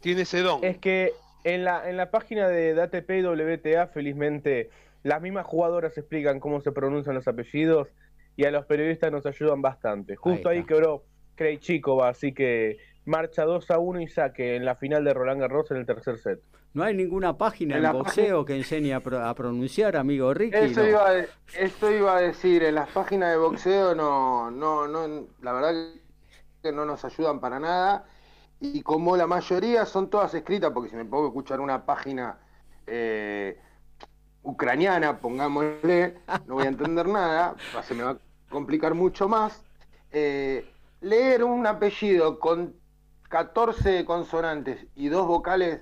Tiene 0.00 0.22
ese 0.22 0.40
don. 0.40 0.64
Es 0.64 0.78
que 0.78 1.12
en 1.44 1.64
la, 1.64 1.88
en 1.88 1.96
la 1.96 2.10
página 2.10 2.48
de 2.48 2.80
ATP 2.80 3.10
y 3.10 3.22
WTA, 3.22 3.88
felizmente, 3.88 4.70
las 5.02 5.20
mismas 5.20 5.46
jugadoras 5.46 5.96
explican 5.98 6.40
cómo 6.40 6.60
se 6.60 6.72
pronuncian 6.72 7.14
los 7.14 7.28
apellidos 7.28 7.88
y 8.36 8.44
a 8.44 8.50
los 8.50 8.66
periodistas 8.66 9.12
nos 9.12 9.26
ayudan 9.26 9.62
bastante. 9.62 10.16
Justo 10.16 10.48
ahí, 10.48 10.64
quebró 10.64 11.04
Krejcikova, 11.34 12.08
así 12.08 12.32
que 12.32 12.78
marcha 13.04 13.44
2 13.44 13.70
a 13.70 13.78
1 13.78 14.00
y 14.00 14.08
saque 14.08 14.56
en 14.56 14.64
la 14.64 14.74
final 14.76 15.04
de 15.04 15.14
Roland 15.14 15.40
Garros 15.40 15.70
en 15.70 15.78
el 15.78 15.86
tercer 15.86 16.18
set. 16.18 16.40
No 16.74 16.84
hay 16.84 16.94
ninguna 16.94 17.36
página 17.36 17.76
en, 17.76 17.92
boxeo 17.92 18.46
que 18.46 18.56
enseñe 18.56 18.94
a, 18.94 19.34
pronunciar, 19.34 19.96
amigo 19.96 20.32
Ricky. 20.32 20.56
Eso 20.56 20.86
iba 20.86 21.06
a, 21.06 21.26
esto 21.54 21.90
iba 21.90 22.16
a 22.16 22.20
decir, 22.20 22.62
en 22.62 22.76
las 22.76 22.88
páginas 22.90 23.30
de 23.30 23.36
boxeo 23.36 23.94
no, 23.94 24.50
no, 24.50 24.88
no, 24.88 25.26
la 25.42 25.52
verdad 25.52 25.74
que 26.62 26.72
no 26.72 26.86
nos 26.86 27.04
ayudan 27.04 27.40
para 27.40 27.58
nada. 27.58 28.06
Y 28.58 28.80
como 28.82 29.16
la 29.16 29.26
mayoría 29.26 29.84
son 29.84 30.08
todas 30.08 30.32
escritas, 30.34 30.70
porque 30.72 30.88
si 30.88 30.96
me 30.96 31.04
pongo 31.04 31.24
a 31.24 31.28
escuchar 31.28 31.60
una 31.60 31.84
página 31.84 32.38
eh, 32.86 33.58
ucraniana, 34.42 35.18
pongámosle, 35.18 36.14
no 36.46 36.54
voy 36.54 36.64
a 36.64 36.68
entender 36.68 37.06
nada, 37.06 37.54
se 37.82 37.94
me 37.94 38.04
va 38.04 38.10
a 38.12 38.18
complicar 38.48 38.94
mucho 38.94 39.28
más. 39.28 39.62
Eh, 40.10 40.64
leer 41.00 41.44
un 41.44 41.66
apellido 41.66 42.38
con 42.38 42.74
14 43.32 44.04
consonantes 44.04 44.86
y 44.94 45.08
dos 45.08 45.26
vocales 45.26 45.80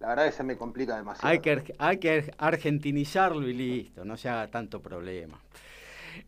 la 0.00 0.08
verdad 0.08 0.24
que 0.26 0.32
se 0.32 0.42
me 0.42 0.56
complica 0.56 0.96
demasiado. 0.96 1.28
Hay 1.28 1.40
que, 1.40 1.74
hay 1.78 1.98
que 1.98 2.34
argentinizarlo 2.38 3.46
y 3.48 3.52
listo, 3.52 4.04
no 4.04 4.16
se 4.16 4.30
haga 4.30 4.48
tanto 4.48 4.80
problema. 4.80 5.38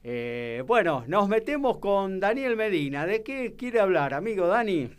Eh, 0.05 0.63
bueno, 0.67 1.05
nos 1.07 1.29
metemos 1.29 1.79
con 1.79 2.21
Daniel 2.21 2.55
Medina. 2.55 3.07
¿De 3.07 3.23
qué 3.23 3.55
quiere 3.57 3.81
hablar, 3.81 4.13
amigo 4.13 4.47
Dani? 4.47 4.91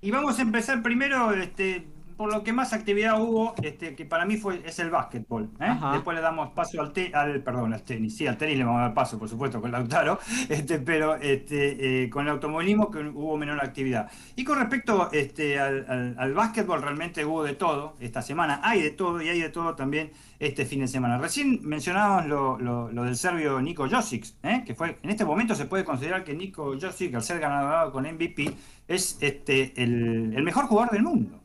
Y 0.00 0.10
vamos 0.10 0.38
a 0.38 0.42
empezar 0.42 0.82
primero 0.82 1.32
este, 1.32 1.86
por 2.16 2.32
lo 2.32 2.42
que 2.42 2.52
más 2.52 2.72
actividad 2.72 3.20
hubo, 3.20 3.54
este, 3.62 3.94
que 3.94 4.04
para 4.04 4.24
mí 4.24 4.36
fue 4.36 4.62
es 4.64 4.78
el 4.78 4.90
básquetbol. 4.90 5.50
¿eh? 5.60 5.74
Después 5.92 6.14
le 6.14 6.22
damos 6.22 6.50
paso 6.50 6.80
al, 6.80 6.92
al, 7.12 7.42
perdón, 7.42 7.74
al 7.74 7.82
tenis. 7.82 8.16
Sí, 8.16 8.26
al 8.26 8.36
tenis 8.36 8.58
le 8.58 8.64
vamos 8.64 8.80
a 8.80 8.82
dar 8.84 8.94
paso, 8.94 9.18
por 9.18 9.28
supuesto, 9.28 9.60
con 9.60 9.72
Lautaro, 9.72 10.18
este, 10.48 10.78
pero 10.78 11.16
este, 11.16 12.04
eh, 12.04 12.10
con 12.10 12.26
el 12.26 12.32
automovilismo 12.32 12.90
que 12.90 13.00
hubo 13.00 13.36
menor 13.36 13.62
actividad. 13.62 14.10
Y 14.36 14.44
con 14.44 14.58
respecto 14.58 15.10
este, 15.12 15.58
al, 15.58 16.14
al, 16.18 16.34
básquetbol, 16.34 16.82
realmente 16.82 17.24
hubo 17.24 17.42
de 17.42 17.54
todo 17.54 17.96
esta 18.00 18.22
semana. 18.22 18.60
Hay 18.62 18.82
de 18.82 18.90
todo 18.90 19.20
y 19.20 19.28
hay 19.28 19.40
de 19.40 19.50
todo 19.50 19.74
también 19.74 20.12
este 20.38 20.64
fin 20.66 20.80
de 20.80 20.88
semana. 20.88 21.18
Recién 21.18 21.60
mencionábamos 21.62 22.26
lo, 22.26 22.90
lo, 22.90 23.04
del 23.04 23.16
serbio 23.16 23.60
Nico 23.60 23.88
Josic, 23.88 24.26
¿eh? 24.42 24.62
que 24.64 24.74
fue 24.74 24.98
en 25.02 25.10
este 25.10 25.24
momento 25.24 25.54
se 25.54 25.66
puede 25.66 25.84
considerar 25.84 26.24
que 26.24 26.34
Nico 26.34 26.74
Josic, 26.80 27.14
al 27.14 27.22
ser 27.22 27.40
ganador 27.40 27.92
con 27.92 28.04
MVP, 28.04 28.54
es 28.88 29.18
este, 29.20 29.72
el, 29.82 30.32
el 30.34 30.42
mejor 30.42 30.66
jugador 30.66 30.92
del 30.92 31.02
mundo 31.02 31.43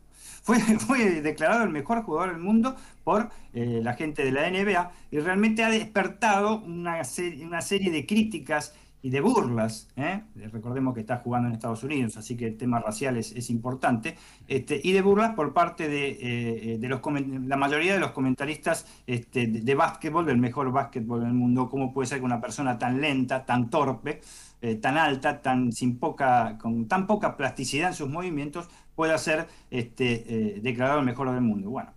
fue, 0.79 1.21
declarado 1.21 1.63
el 1.63 1.69
mejor 1.69 2.03
jugador 2.03 2.33
del 2.33 2.41
mundo 2.41 2.75
por 3.03 3.29
eh, 3.53 3.81
la 3.83 3.93
gente 3.93 4.23
de 4.23 4.31
la 4.31 4.49
NBA 4.49 4.91
y 5.11 5.19
realmente 5.19 5.63
ha 5.63 5.69
despertado 5.69 6.61
una, 6.61 7.03
serie 7.03 7.91
de 7.91 8.05
críticas 8.05 8.73
y 9.01 9.11
de 9.11 9.21
burlas, 9.21 9.87
¿eh? 9.95 10.23
recordemos 10.51 10.93
que 10.93 10.99
está 10.99 11.17
jugando 11.17 11.47
en 11.47 11.53
Estados 11.53 11.83
Unidos, 11.83 12.17
así 12.17 12.35
que 12.35 12.47
el 12.47 12.57
tema 12.57 12.79
racial 12.79 13.15
es, 13.15 13.49
importante, 13.49 14.17
este, 14.45 14.81
y 14.83 14.91
de 14.91 15.01
burlas 15.01 15.35
por 15.35 15.53
parte 15.53 15.87
de, 15.87 16.73
eh, 16.73 16.77
de 16.77 16.89
la 17.47 17.55
mayoría 17.55 17.93
de 17.93 17.99
los 17.99 18.11
comentaristas 18.11 18.85
este, 19.07 19.47
de, 19.47 19.75
básquetbol, 19.75 20.25
del 20.25 20.37
mejor 20.37 20.69
básquetbol 20.73 21.21
del 21.21 21.33
mundo, 21.33 21.69
cómo 21.69 21.93
puede 21.93 22.07
ser 22.07 22.19
que 22.19 22.25
una 22.25 22.41
persona 22.41 22.77
tan 22.77 22.99
lenta, 22.99 23.45
tan 23.45 23.69
torpe, 23.69 24.19
eh, 24.61 24.75
tan 24.75 24.97
alta, 24.97 25.41
tan, 25.41 25.71
sin 25.71 25.97
poca, 25.97 26.57
con 26.57 26.85
tan 26.89 27.07
poca 27.07 27.37
plasticidad 27.37 27.89
en 27.89 27.93
sus 27.93 28.09
movimientos, 28.09 28.67
pueda 28.99 29.17
ser 29.17 29.47
este, 29.71 30.59
declarado 30.61 30.99
el 30.99 31.05
mejor 31.05 31.31
del 31.31 31.39
mundo. 31.39 31.69
Bueno, 31.69 31.93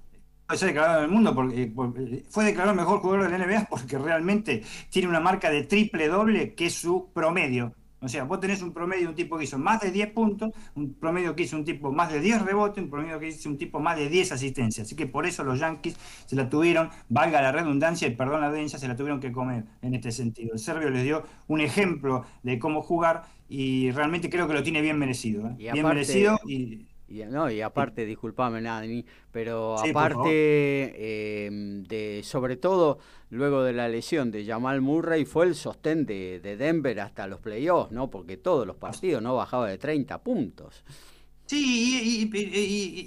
ser 0.56 0.68
declarado 0.68 0.98
en 0.98 1.04
el 1.06 1.10
mundo, 1.10 1.34
porque, 1.34 1.62
eh, 1.62 2.24
fue 2.30 2.44
declarado 2.44 2.72
el 2.72 2.78
mejor 2.78 3.00
jugador 3.00 3.28
de 3.28 3.38
la 3.38 3.44
NBA 3.44 3.66
porque 3.70 3.98
realmente 3.98 4.62
tiene 4.88 5.08
una 5.08 5.18
marca 5.18 5.50
de 5.50 5.64
triple 5.64 6.06
doble 6.06 6.54
que 6.54 6.66
es 6.66 6.74
su 6.74 7.10
promedio. 7.12 7.74
O 8.00 8.08
sea, 8.08 8.24
vos 8.24 8.40
tenés 8.40 8.62
un 8.62 8.72
promedio 8.72 9.02
de 9.02 9.08
un 9.08 9.14
tipo 9.14 9.38
que 9.38 9.44
hizo 9.44 9.58
más 9.58 9.80
de 9.80 9.92
10 9.92 10.10
puntos, 10.10 10.50
un 10.74 10.94
promedio 10.94 11.36
que 11.36 11.44
hizo 11.44 11.56
un 11.56 11.64
tipo 11.64 11.92
más 11.92 12.12
de 12.12 12.20
10 12.20 12.42
rebotes, 12.42 12.82
un 12.82 12.90
promedio 12.90 13.20
que 13.20 13.28
hizo 13.28 13.48
un 13.48 13.56
tipo 13.56 13.78
más 13.78 13.96
de 13.96 14.08
10 14.08 14.32
asistencias. 14.32 14.88
Así 14.88 14.96
que 14.96 15.06
por 15.06 15.24
eso 15.24 15.44
los 15.44 15.60
Yankees 15.60 15.96
se 16.26 16.34
la 16.34 16.48
tuvieron, 16.48 16.90
valga 17.08 17.40
la 17.40 17.52
redundancia 17.52 18.08
y 18.08 18.16
perdón 18.16 18.40
la 18.40 18.48
audiencia, 18.48 18.76
se 18.78 18.88
la 18.88 18.96
tuvieron 18.96 19.20
que 19.20 19.30
comer 19.30 19.66
en 19.82 19.94
este 19.94 20.10
sentido. 20.10 20.52
El 20.54 20.58
serbio 20.58 20.90
les 20.90 21.04
dio 21.04 21.22
un 21.46 21.60
ejemplo 21.60 22.24
de 22.42 22.58
cómo 22.58 22.82
jugar 22.82 23.22
y 23.48 23.92
realmente 23.92 24.28
creo 24.28 24.48
que 24.48 24.54
lo 24.54 24.64
tiene 24.64 24.80
bien 24.80 24.98
merecido. 24.98 25.46
¿eh? 25.46 25.70
Bien 25.72 25.86
merecido 25.86 26.40
y 26.44 26.88
y, 27.12 27.24
no, 27.26 27.50
y 27.50 27.60
aparte, 27.60 28.06
disculpame, 28.06 28.60
Nani, 28.60 29.04
pero 29.30 29.78
aparte 29.78 31.46
em, 31.46 31.84
de, 31.84 32.22
sobre 32.24 32.56
todo, 32.56 32.98
luego 33.30 33.62
de 33.62 33.74
la 33.74 33.88
lesión 33.88 34.30
de 34.30 34.46
Jamal 34.46 34.80
Murray, 34.80 35.24
fue 35.26 35.46
el 35.46 35.54
sostén 35.54 36.06
de, 36.06 36.40
Denver 36.40 37.00
hasta 37.00 37.26
los 37.26 37.40
playoffs, 37.40 37.92
¿no? 37.92 38.08
Porque 38.08 38.38
todos 38.38 38.66
los 38.66 38.76
partidos 38.76 39.22
no 39.22 39.36
bajaba 39.36 39.68
de 39.68 39.76
30 39.76 40.22
puntos. 40.22 40.84
Sí, 41.44 42.30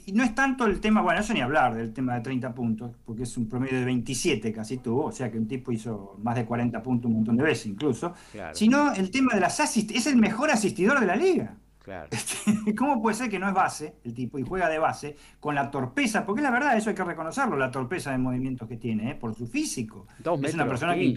y, 0.06 0.12
no 0.14 0.24
es 0.24 0.36
tanto 0.36 0.68
el 0.68 0.80
tema, 0.80 1.02
bueno, 1.02 1.20
eso 1.20 1.34
ni 1.34 1.42
hablar 1.42 1.74
del 1.74 1.92
tema 1.92 2.14
de 2.14 2.22
30 2.22 2.54
puntos, 2.54 2.92
porque 3.04 3.24
es 3.24 3.38
un 3.38 3.50
promedio 3.50 3.80
de 3.80 3.86
27 3.86 4.54
casi 4.54 4.78
tuvo, 4.78 5.06
o 5.06 5.12
sea 5.12 5.32
que 5.32 5.40
un 5.40 5.48
tipo 5.48 5.72
hizo 5.72 6.16
más 6.22 6.36
de 6.36 6.46
40 6.46 6.84
puntos 6.84 7.10
un 7.10 7.16
montón 7.18 7.38
de 7.38 7.44
veces 7.44 7.66
incluso, 7.66 8.14
sino 8.54 8.94
el 8.94 9.10
tema 9.10 9.34
de 9.34 9.40
las 9.40 9.60
asistencias, 9.60 10.06
es 10.06 10.14
el 10.14 10.20
mejor 10.20 10.52
asistidor 10.52 11.00
de 11.00 11.08
la 11.08 11.16
liga. 11.16 11.58
Este, 12.12 12.76
¿Cómo 12.76 13.02
puede 13.02 13.16
ser 13.16 13.30
que 13.30 13.40
no 13.40 13.48
es 13.48 13.54
base 13.54 13.96
el 14.04 14.14
tipo 14.14 14.40
y 14.40 14.44
juega 14.44 14.70
de 14.70 14.80
base 14.80 15.16
con 15.40 15.56
la 15.56 15.70
torpeza? 15.70 16.26
Porque 16.26 16.42
la 16.42 16.52
verdad, 16.52 16.78
eso 16.78 16.90
hay 16.90 16.96
que 16.96 17.04
reconocerlo, 17.04 17.58
la 17.58 17.72
torpeza 17.72 18.12
de 18.12 18.18
movimientos 18.18 18.68
que 18.68 18.78
tiene, 18.78 19.12
¿eh? 19.12 19.16
por 19.16 19.36
su 19.36 19.48
físico. 19.48 20.08
es 20.44 20.54
una 20.54 20.68
persona 20.68 20.96
que. 20.96 21.16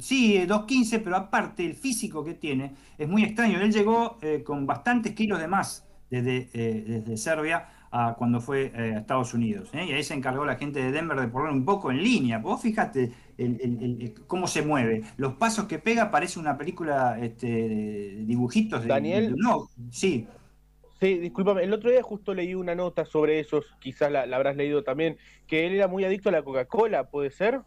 Sí, 0.00 0.36
2.15, 0.36 1.00
pero 1.02 1.16
aparte 1.16 1.64
el 1.64 1.74
físico 1.74 2.22
que 2.22 2.34
tiene 2.34 2.74
es 2.98 3.08
muy 3.08 3.24
extraño. 3.24 3.60
Él 3.60 3.72
llegó 3.72 4.18
eh, 4.20 4.42
con 4.44 4.66
bastantes 4.66 5.14
kilos 5.14 5.40
de 5.40 5.48
más 5.48 5.86
desde, 6.10 6.50
eh, 6.52 6.84
desde 6.86 7.16
Serbia 7.16 7.66
a 7.92 8.14
cuando 8.14 8.40
fue 8.40 8.72
a 8.74 8.98
Estados 8.98 9.34
Unidos. 9.34 9.70
Y 9.74 9.92
ahí 9.92 10.02
se 10.02 10.14
encargó 10.14 10.44
la 10.46 10.56
gente 10.56 10.82
de 10.82 10.90
Denver 10.90 11.20
de 11.20 11.28
poner 11.28 11.52
un 11.52 11.64
poco 11.64 11.90
en 11.90 12.02
línea. 12.02 12.38
Vos 12.38 12.60
fíjate 12.62 13.12
el, 13.36 14.14
cómo 14.26 14.46
se 14.46 14.62
mueve. 14.62 15.02
Los 15.18 15.34
pasos 15.34 15.66
que 15.66 15.78
pega 15.78 16.10
parece 16.10 16.40
una 16.40 16.56
película 16.56 17.18
este, 17.20 18.16
dibujitos 18.20 18.82
de 18.82 18.88
Daniel. 18.88 19.34
no, 19.36 19.68
sí. 19.90 20.26
Sí, 21.00 21.18
discúlpame, 21.18 21.64
el 21.64 21.72
otro 21.72 21.90
día 21.90 22.00
justo 22.00 22.32
leí 22.32 22.54
una 22.54 22.76
nota 22.76 23.04
sobre 23.04 23.40
esos, 23.40 23.64
quizás 23.80 24.10
la, 24.10 24.22
habrás 24.22 24.56
leído 24.56 24.84
también, 24.84 25.18
que 25.48 25.66
él 25.66 25.72
era 25.72 25.88
muy 25.88 26.04
adicto 26.04 26.28
a 26.28 26.32
la 26.32 26.44
Coca-Cola, 26.44 27.10
¿puede 27.10 27.32
ser? 27.32 27.60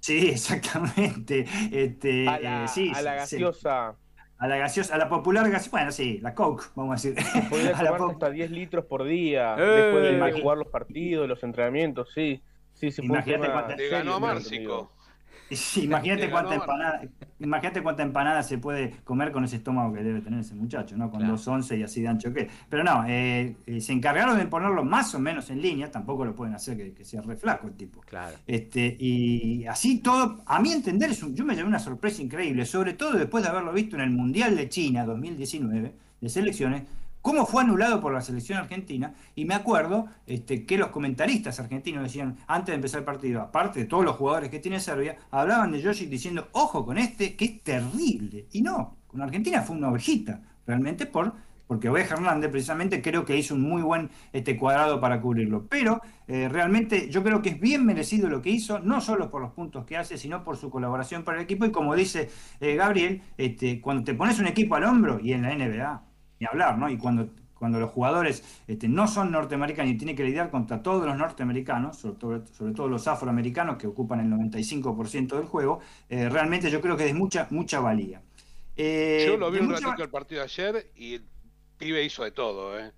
Sí, 0.00 0.28
exactamente. 0.32 1.46
Este, 1.70 2.28
a 2.28 2.40
la, 2.40 2.64
eh, 2.64 2.92
a 2.92 3.02
la 3.02 3.14
gaseosa. 3.14 3.96
A 4.40 4.48
la 4.48 4.56
gaseosa, 4.56 4.94
a 4.94 4.98
la 4.98 5.08
popular 5.08 5.48
gaseosa, 5.50 5.70
bueno, 5.70 5.92
sí, 5.92 6.18
la 6.20 6.34
Coke, 6.34 6.64
vamos 6.74 6.92
a 6.92 7.08
decir. 7.08 7.24
Podía 7.48 7.72
tomar 7.78 8.10
hasta 8.10 8.30
10 8.30 8.50
litros 8.50 8.84
por 8.86 9.04
día, 9.04 9.54
después 9.54 10.02
de 10.02 10.18
¡Eh! 10.18 10.40
jugar 10.40 10.58
los 10.58 10.66
partidos, 10.66 11.28
los 11.28 11.42
entrenamientos, 11.44 12.08
sí. 12.14 12.42
Sí, 12.72 12.90
sí, 12.90 13.02
Imagínate 13.04 13.88
ganó 13.90 14.14
a 14.16 14.34
Márcico. 15.50 15.84
imagínate 15.84 16.30
cuánta 16.30 16.54
empanada, 16.54 17.02
imagínate 17.40 17.82
cuánta 17.82 18.02
empanada 18.02 18.42
se 18.42 18.58
puede 18.58 18.90
comer 19.04 19.32
con 19.32 19.44
ese 19.44 19.56
estómago 19.56 19.92
que 19.92 20.02
debe 20.02 20.20
tener 20.20 20.40
ese 20.40 20.54
muchacho, 20.54 20.96
¿no? 20.96 21.10
Con 21.10 21.26
dos 21.26 21.46
once 21.48 21.76
y 21.76 21.82
así 21.82 22.00
de 22.00 22.08
ancho 22.08 22.32
que. 22.32 22.48
Pero 22.68 22.84
no, 22.84 23.04
eh, 23.06 23.56
eh, 23.66 23.80
se 23.80 23.92
encargaron 23.92 24.38
de 24.38 24.46
ponerlo 24.46 24.84
más 24.84 25.14
o 25.14 25.18
menos 25.18 25.50
en 25.50 25.60
línea, 25.60 25.90
tampoco 25.90 26.24
lo 26.24 26.34
pueden 26.34 26.54
hacer 26.54 26.94
que, 26.94 27.04
sea 27.04 27.20
re 27.22 27.36
flaco 27.36 27.66
el 27.66 27.74
tipo. 27.74 28.00
Claro. 28.02 28.36
Este, 28.46 28.96
y 28.98 29.66
así 29.66 29.98
todo, 29.98 30.42
a 30.46 30.60
mi 30.60 30.72
entender, 30.72 31.10
es 31.10 31.20
yo 31.34 31.44
me 31.44 31.54
llevé 31.54 31.68
una 31.68 31.78
sorpresa 31.78 32.22
increíble, 32.22 32.64
sobre 32.64 32.94
todo 32.94 33.12
después 33.12 33.42
de 33.42 33.50
haberlo 33.50 33.72
visto 33.72 33.96
en 33.96 34.02
el 34.02 34.10
Mundial 34.10 34.56
de 34.56 34.68
China 34.68 35.04
2019 35.04 35.94
de 36.20 36.28
selecciones, 36.28 36.82
cómo 37.22 37.46
fue 37.46 37.62
anulado 37.62 38.00
por 38.00 38.12
la 38.12 38.20
selección 38.20 38.58
argentina, 38.58 39.14
y 39.34 39.44
me 39.44 39.54
acuerdo 39.54 40.06
este, 40.26 40.64
que 40.66 40.78
los 40.78 40.88
comentaristas 40.88 41.60
argentinos 41.60 42.02
decían, 42.02 42.36
antes 42.46 42.72
de 42.72 42.76
empezar 42.76 43.00
el 43.00 43.04
partido, 43.04 43.40
aparte 43.42 43.80
de 43.80 43.86
todos 43.86 44.04
los 44.04 44.16
jugadores 44.16 44.50
que 44.50 44.58
tiene 44.58 44.80
Serbia, 44.80 45.16
hablaban 45.30 45.72
de 45.72 45.82
Joshi 45.82 46.06
diciendo, 46.06 46.48
ojo 46.52 46.84
con 46.84 46.98
este, 46.98 47.36
que 47.36 47.44
es 47.44 47.62
terrible. 47.62 48.46
Y 48.52 48.62
no, 48.62 48.96
con 49.06 49.22
Argentina 49.22 49.62
fue 49.62 49.76
una 49.76 49.90
ovejita, 49.90 50.42
realmente 50.66 51.06
por 51.06 51.34
porque 51.70 51.88
Oveja 51.88 52.16
Hernández 52.16 52.50
precisamente 52.50 53.00
creo 53.00 53.24
que 53.24 53.36
hizo 53.36 53.54
un 53.54 53.62
muy 53.62 53.80
buen 53.80 54.10
este, 54.32 54.56
cuadrado 54.56 55.00
para 55.00 55.20
cubrirlo. 55.20 55.68
Pero 55.68 56.00
eh, 56.26 56.48
realmente 56.48 57.08
yo 57.08 57.22
creo 57.22 57.42
que 57.42 57.50
es 57.50 57.60
bien 57.60 57.86
merecido 57.86 58.28
lo 58.28 58.42
que 58.42 58.50
hizo, 58.50 58.80
no 58.80 59.00
solo 59.00 59.30
por 59.30 59.40
los 59.40 59.52
puntos 59.52 59.84
que 59.84 59.96
hace, 59.96 60.18
sino 60.18 60.42
por 60.42 60.56
su 60.56 60.68
colaboración 60.68 61.22
para 61.22 61.38
el 61.38 61.44
equipo. 61.44 61.64
Y 61.64 61.70
como 61.70 61.94
dice 61.94 62.28
eh, 62.58 62.74
Gabriel, 62.74 63.22
este, 63.38 63.80
cuando 63.80 64.02
te 64.02 64.14
pones 64.14 64.40
un 64.40 64.48
equipo 64.48 64.74
al 64.74 64.82
hombro 64.82 65.20
y 65.22 65.32
en 65.32 65.42
la 65.42 65.54
NBA, 65.54 66.09
ni 66.40 66.46
hablar, 66.46 66.78
¿no? 66.78 66.90
Y 66.90 66.96
cuando, 66.96 67.28
cuando 67.54 67.78
los 67.78 67.90
jugadores 67.90 68.42
este, 68.66 68.88
no 68.88 69.06
son 69.06 69.30
norteamericanos 69.30 69.92
y 69.92 69.98
tienen 69.98 70.16
que 70.16 70.24
lidiar 70.24 70.50
contra 70.50 70.82
todos 70.82 71.06
los 71.06 71.16
norteamericanos, 71.16 71.98
sobre 71.98 72.16
todo, 72.16 72.46
sobre 72.46 72.72
todo 72.72 72.88
los 72.88 73.06
afroamericanos 73.06 73.76
que 73.76 73.86
ocupan 73.86 74.20
el 74.20 74.32
95% 74.32 75.36
del 75.36 75.44
juego, 75.44 75.80
eh, 76.08 76.28
realmente 76.28 76.70
yo 76.70 76.80
creo 76.80 76.96
que 76.96 77.06
es 77.06 77.14
mucha, 77.14 77.46
mucha 77.50 77.80
valía. 77.80 78.22
Eh, 78.76 79.26
yo 79.28 79.36
lo 79.36 79.50
vi 79.50 79.60
un 79.60 79.70
ratito 79.70 80.02
el 80.02 80.08
partido 80.08 80.42
ayer 80.42 80.90
y 80.96 81.14
el 81.14 81.24
pibe 81.76 82.02
hizo 82.02 82.24
de 82.24 82.32
todo, 82.32 82.78
¿eh? 82.78 82.90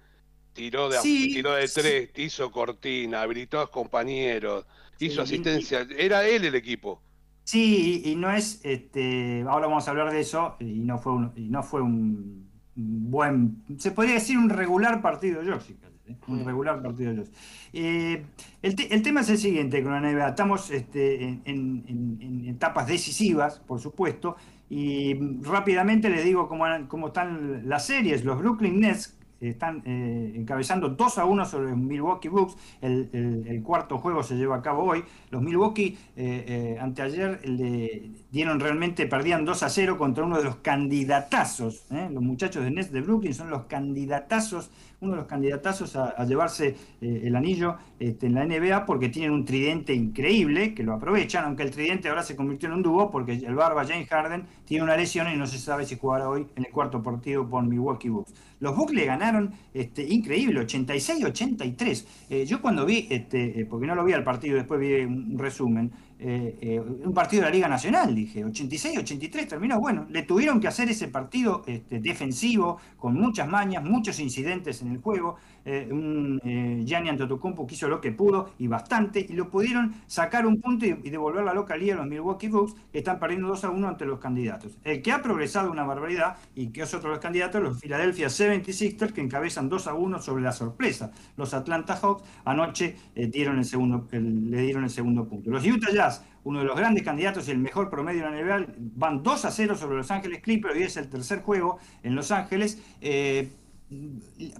Tiró 0.52 0.90
de, 0.90 0.98
tiró 1.00 1.52
de 1.54 1.66
tres, 1.66 2.10
hizo 2.14 2.50
cortina, 2.52 3.22
habilitó 3.22 3.58
a 3.58 3.62
los 3.62 3.70
compañeros, 3.70 4.66
hizo 4.98 5.22
asistencia. 5.22 5.86
Era 5.96 6.28
él 6.28 6.44
el 6.44 6.54
equipo. 6.54 7.00
Sí, 7.42 8.02
y, 8.04 8.14
no 8.16 8.30
es, 8.30 8.60
este, 8.62 9.44
ahora 9.48 9.66
vamos 9.66 9.88
a 9.88 9.90
hablar 9.90 10.12
de 10.12 10.20
eso, 10.20 10.56
y 10.60 10.80
no 10.80 10.98
fue 10.98 11.12
un, 11.12 11.32
y 11.34 11.48
no 11.48 11.62
fue 11.62 11.80
un 11.80 12.51
buen, 12.74 13.62
se 13.78 13.90
podría 13.90 14.14
decir 14.14 14.38
un 14.38 14.48
regular 14.48 15.02
partido 15.02 15.42
de 15.42 15.52
Josh, 15.52 15.70
¿eh? 15.70 16.16
un 16.26 16.42
mm. 16.42 16.46
regular 16.46 16.82
partido 16.82 17.14
de 17.14 17.24
eh, 17.72 18.24
el, 18.62 19.02
tema 19.02 19.20
es 19.20 19.30
el 19.30 19.38
siguiente 19.38 19.82
con 19.82 19.92
la 19.92 20.00
NBA, 20.00 20.28
estamos 20.28 20.70
este, 20.70 21.40
en, 21.44 22.44
etapas 22.48 22.86
decisivas, 22.86 23.60
por 23.60 23.80
supuesto, 23.80 24.36
y 24.68 25.14
rápidamente 25.42 26.08
les 26.08 26.24
digo 26.24 26.48
cómo, 26.48 26.64
cómo 26.88 27.08
están 27.08 27.68
las 27.68 27.86
series, 27.86 28.24
los 28.24 28.38
Brooklyn 28.38 28.80
Nets 28.80 29.18
están 29.50 29.82
eh, 29.84 30.32
encabezando 30.36 30.88
2 30.88 31.18
a 31.18 31.24
1 31.24 31.44
sobre 31.46 31.70
los 31.70 31.78
Milwaukee 31.78 32.28
Bucks. 32.28 32.56
El, 32.80 33.62
cuarto 33.62 33.98
juego 33.98 34.22
se 34.22 34.36
lleva 34.36 34.56
a 34.56 34.62
cabo 34.62 34.84
hoy. 34.84 35.04
Los 35.30 35.42
Milwaukee 35.42 35.98
eh, 36.16 36.44
eh, 36.46 36.78
anteayer 36.80 37.46
le 37.48 38.10
dieron 38.30 38.60
realmente, 38.60 39.06
perdían 39.06 39.44
2 39.44 39.62
a 39.62 39.68
0 39.68 39.98
contra 39.98 40.24
uno 40.24 40.38
de 40.38 40.44
los 40.44 40.56
candidatazos. 40.56 41.86
Los 41.90 42.22
muchachos 42.22 42.64
de 42.64 42.70
Nets 42.70 42.92
de 42.92 43.00
Brooklyn 43.00 43.34
son 43.34 43.50
los 43.50 43.64
candidatazos 43.64 44.70
uno 45.02 45.12
de 45.12 45.18
los 45.18 45.26
candidatazos 45.26 45.96
a, 45.96 46.24
llevarse 46.24 46.76
eh, 47.00 47.22
el 47.24 47.34
anillo 47.36 47.76
este, 47.98 48.26
en 48.26 48.34
la 48.34 48.46
NBA 48.46 48.86
porque 48.86 49.08
tienen 49.08 49.32
un 49.32 49.44
tridente 49.44 49.92
increíble 49.92 50.74
que 50.74 50.84
lo 50.84 50.94
aprovechan, 50.94 51.44
aunque 51.44 51.64
el 51.64 51.70
tridente 51.70 52.08
ahora 52.08 52.22
se 52.22 52.36
convirtió 52.36 52.68
en 52.68 52.76
un 52.76 52.82
dúo 52.82 53.10
porque 53.10 53.32
el 53.32 53.54
barba 53.54 53.84
James 53.84 54.08
Harden 54.08 54.44
tiene 54.64 54.84
una 54.84 54.96
lesión 54.96 55.30
y 55.32 55.36
no 55.36 55.46
se 55.46 55.58
sabe 55.58 55.84
si 55.84 55.96
jugará 55.96 56.28
hoy 56.28 56.46
en 56.56 56.64
el 56.64 56.70
cuarto 56.70 57.02
partido 57.02 57.48
por 57.48 57.64
Milwaukee 57.64 58.08
Bucks. 58.08 58.32
Los 58.60 58.76
Bucks 58.76 58.94
le 58.94 59.04
ganaron 59.04 59.52
este, 59.74 60.06
increíble, 60.06 60.60
86-83. 60.60 62.06
Eh, 62.30 62.46
yo 62.46 62.62
cuando 62.62 62.86
vi, 62.86 63.08
este, 63.10 63.60
eh, 63.60 63.66
porque 63.66 63.88
no 63.88 63.96
lo 63.96 64.04
vi 64.04 64.12
al 64.12 64.22
partido, 64.22 64.54
después 64.54 64.78
vi 64.78 65.00
un 65.00 65.36
resumen, 65.36 65.90
eh, 66.24 66.56
eh, 66.60 66.80
un 66.80 67.12
partido 67.12 67.42
de 67.42 67.48
la 67.48 67.54
Liga 67.54 67.68
Nacional, 67.68 68.14
dije, 68.14 68.44
86-83 68.44 69.48
terminó. 69.48 69.80
Bueno, 69.80 70.06
le 70.08 70.22
tuvieron 70.22 70.60
que 70.60 70.68
hacer 70.68 70.88
ese 70.88 71.08
partido 71.08 71.64
este, 71.66 71.98
defensivo, 71.98 72.78
con 72.96 73.14
muchas 73.14 73.48
mañas, 73.48 73.82
muchos 73.82 74.20
incidentes 74.20 74.82
en 74.82 74.92
el 74.92 74.98
juego. 74.98 75.36
Eh, 75.64 75.88
un 75.90 76.40
eh, 76.44 76.82
Gianni 76.84 77.08
Antetokounmpo 77.08 77.66
que 77.66 77.74
hizo 77.74 77.88
lo 77.88 78.00
que 78.00 78.12
pudo 78.12 78.50
y 78.58 78.66
bastante, 78.66 79.24
y 79.28 79.32
lo 79.34 79.48
pudieron 79.48 79.94
sacar 80.06 80.46
un 80.46 80.60
punto 80.60 80.86
y, 80.86 80.92
devolver 80.92 81.44
la 81.44 81.54
localía 81.54 81.94
a 81.94 81.98
los 81.98 82.06
Milwaukee 82.06 82.48
Bucks, 82.48 82.74
que 82.90 82.98
están 82.98 83.18
perdiendo 83.18 83.48
2 83.48 83.64
a 83.64 83.70
1 83.70 83.88
ante 83.88 84.04
los 84.06 84.18
candidatos. 84.18 84.78
El 84.84 85.02
que 85.02 85.12
ha 85.12 85.22
progresado 85.22 85.70
una 85.70 85.84
barbaridad 85.84 86.36
y 86.54 86.68
que 86.68 86.82
es 86.82 86.94
otro 86.94 87.10
de 87.10 87.16
los 87.16 87.22
candidatos, 87.22 87.62
los 87.62 87.80
Philadelphia 87.80 88.28
76ers, 88.28 89.12
que 89.12 89.20
encabezan 89.20 89.68
2 89.68 89.86
a 89.86 89.94
1 89.94 90.20
sobre 90.20 90.42
la 90.42 90.52
sorpresa. 90.52 91.12
Los 91.36 91.54
Atlanta 91.54 91.96
Hawks 91.96 92.24
anoche 92.44 92.96
eh, 93.14 93.26
dieron 93.26 93.58
el 93.58 93.64
segundo, 93.64 94.08
le 94.10 94.62
dieron 94.62 94.84
el 94.84 94.90
segundo 94.90 95.26
punto. 95.26 95.50
Los 95.50 95.66
Utah 95.66 95.92
Jazz 95.92 96.24
uno 96.44 96.58
de 96.60 96.64
los 96.64 96.76
grandes 96.76 97.04
candidatos 97.04 97.46
y 97.48 97.52
el 97.52 97.58
mejor 97.58 97.88
promedio 97.88 98.24
de 98.24 98.30
la 98.30 98.60
NBA, 98.60 98.74
van 98.96 99.22
2 99.22 99.44
a 99.44 99.50
0 99.50 99.76
sobre 99.76 99.96
Los 99.96 100.10
Ángeles 100.10 100.40
Clippers 100.40 100.76
y 100.76 100.82
es 100.82 100.96
el 100.96 101.08
tercer 101.08 101.42
juego 101.42 101.78
en 102.02 102.14
Los 102.14 102.32
Ángeles. 102.32 102.82
Eh, 103.00 103.52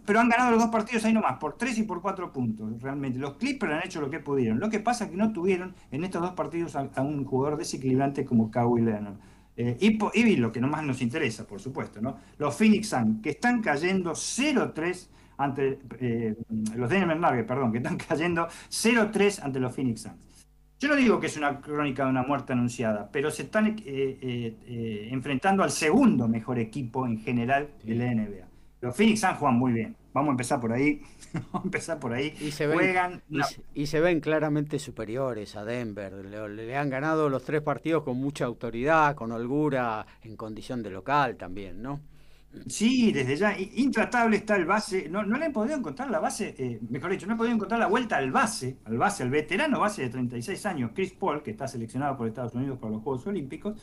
pero 0.04 0.20
han 0.20 0.28
ganado 0.28 0.50
los 0.52 0.60
dos 0.60 0.70
partidos 0.70 1.04
ahí 1.04 1.12
nomás, 1.12 1.38
por 1.38 1.56
3 1.56 1.78
y 1.78 1.82
por 1.82 2.00
4 2.00 2.32
puntos, 2.32 2.80
realmente. 2.80 3.18
Los 3.18 3.34
Clippers 3.34 3.72
han 3.72 3.82
hecho 3.84 4.00
lo 4.00 4.10
que 4.10 4.18
pudieron. 4.20 4.60
Lo 4.60 4.68
que 4.68 4.80
pasa 4.80 5.04
es 5.04 5.10
que 5.10 5.16
no 5.16 5.32
tuvieron 5.32 5.74
en 5.90 6.04
estos 6.04 6.22
dos 6.22 6.32
partidos 6.32 6.76
a, 6.76 7.02
un 7.02 7.24
jugador 7.24 7.58
desequilibrante 7.58 8.24
como 8.24 8.50
Kawhi 8.50 8.82
Leonard. 8.82 9.16
Eh, 9.56 9.76
y, 9.80 9.98
y, 10.18 10.36
lo 10.36 10.50
que 10.50 10.60
nomás 10.60 10.82
nos 10.84 11.02
interesa, 11.02 11.46
por 11.46 11.60
supuesto, 11.60 12.00
¿no? 12.00 12.16
Los 12.38 12.56
Phoenix 12.56 12.88
Suns, 12.88 13.20
que 13.22 13.30
están 13.30 13.60
cayendo 13.60 14.12
0-3 14.12 15.08
ante 15.36 15.78
eh, 16.00 16.36
los 16.74 16.88
Denver 16.88 17.18
Nuggets, 17.18 17.46
perdón, 17.46 17.72
que 17.72 17.78
están 17.78 17.96
cayendo 18.08 18.48
0-3 18.70 19.42
ante 19.42 19.60
los 19.60 19.74
Phoenix 19.74 20.02
Suns. 20.02 20.32
Yo 20.82 20.88
no 20.88 20.96
digo 20.96 21.20
que 21.20 21.28
es 21.28 21.36
una 21.36 21.60
crónica 21.60 22.02
de 22.02 22.10
una 22.10 22.24
muerte 22.24 22.54
anunciada, 22.54 23.08
pero 23.12 23.30
se 23.30 23.44
están 23.44 23.68
eh, 23.68 23.74
eh, 23.86 24.56
eh, 24.66 25.08
enfrentando 25.12 25.62
al 25.62 25.70
segundo 25.70 26.26
mejor 26.26 26.58
equipo 26.58 27.06
en 27.06 27.20
general 27.20 27.68
de 27.84 27.94
la 27.94 28.12
NBA. 28.12 28.51
Los 28.82 28.96
Phoenix 28.96 29.20
Suns 29.20 29.38
juegan 29.38 29.58
muy 29.58 29.72
bien. 29.72 29.96
Vamos 30.12 30.30
a 30.30 30.32
empezar 30.32 30.60
por 30.60 30.72
ahí. 30.72 31.00
Vamos 31.32 31.54
a 31.54 31.62
empezar 31.64 32.00
por 32.00 32.12
ahí. 32.12 32.34
Y 32.40 32.50
se 32.50 32.66
ven, 32.66 33.22
y, 33.74 33.86
se, 33.86 34.00
ven 34.00 34.20
claramente 34.20 34.80
superiores 34.80 35.54
a 35.54 35.64
Denver. 35.64 36.12
Le, 36.12 36.76
han 36.76 36.90
ganado 36.90 37.28
los 37.28 37.44
tres 37.44 37.62
partidos 37.62 38.02
con 38.02 38.18
mucha 38.18 38.44
autoridad, 38.44 39.14
con 39.14 39.30
holgura, 39.30 40.04
en 40.22 40.36
condición 40.36 40.82
de 40.82 40.90
local 40.90 41.36
también, 41.36 41.80
¿no? 41.80 42.00
Sí, 42.66 43.12
desde 43.12 43.36
ya. 43.36 43.56
Intratable 43.58 44.38
está 44.38 44.56
el 44.56 44.64
base. 44.64 45.08
No, 45.08 45.22
no 45.22 45.38
le 45.38 45.46
han 45.46 45.52
podido 45.52 45.76
encontrar 45.76 46.10
la 46.10 46.18
base, 46.18 46.52
eh, 46.58 46.80
mejor 46.90 47.12
dicho, 47.12 47.26
no 47.26 47.32
han 47.32 47.38
podido 47.38 47.54
encontrar 47.54 47.78
la 47.78 47.86
vuelta 47.86 48.16
al 48.16 48.32
base, 48.32 48.78
al 48.84 48.98
base, 48.98 49.22
al 49.22 49.30
veterano 49.30 49.78
base 49.78 50.02
de 50.02 50.08
36 50.10 50.66
años, 50.66 50.90
Chris 50.92 51.12
Paul, 51.12 51.42
que 51.42 51.52
está 51.52 51.68
seleccionado 51.68 52.16
por 52.16 52.26
Estados 52.26 52.54
Unidos 52.54 52.78
para 52.80 52.92
los 52.92 53.02
Juegos 53.02 53.26
Olímpicos, 53.28 53.80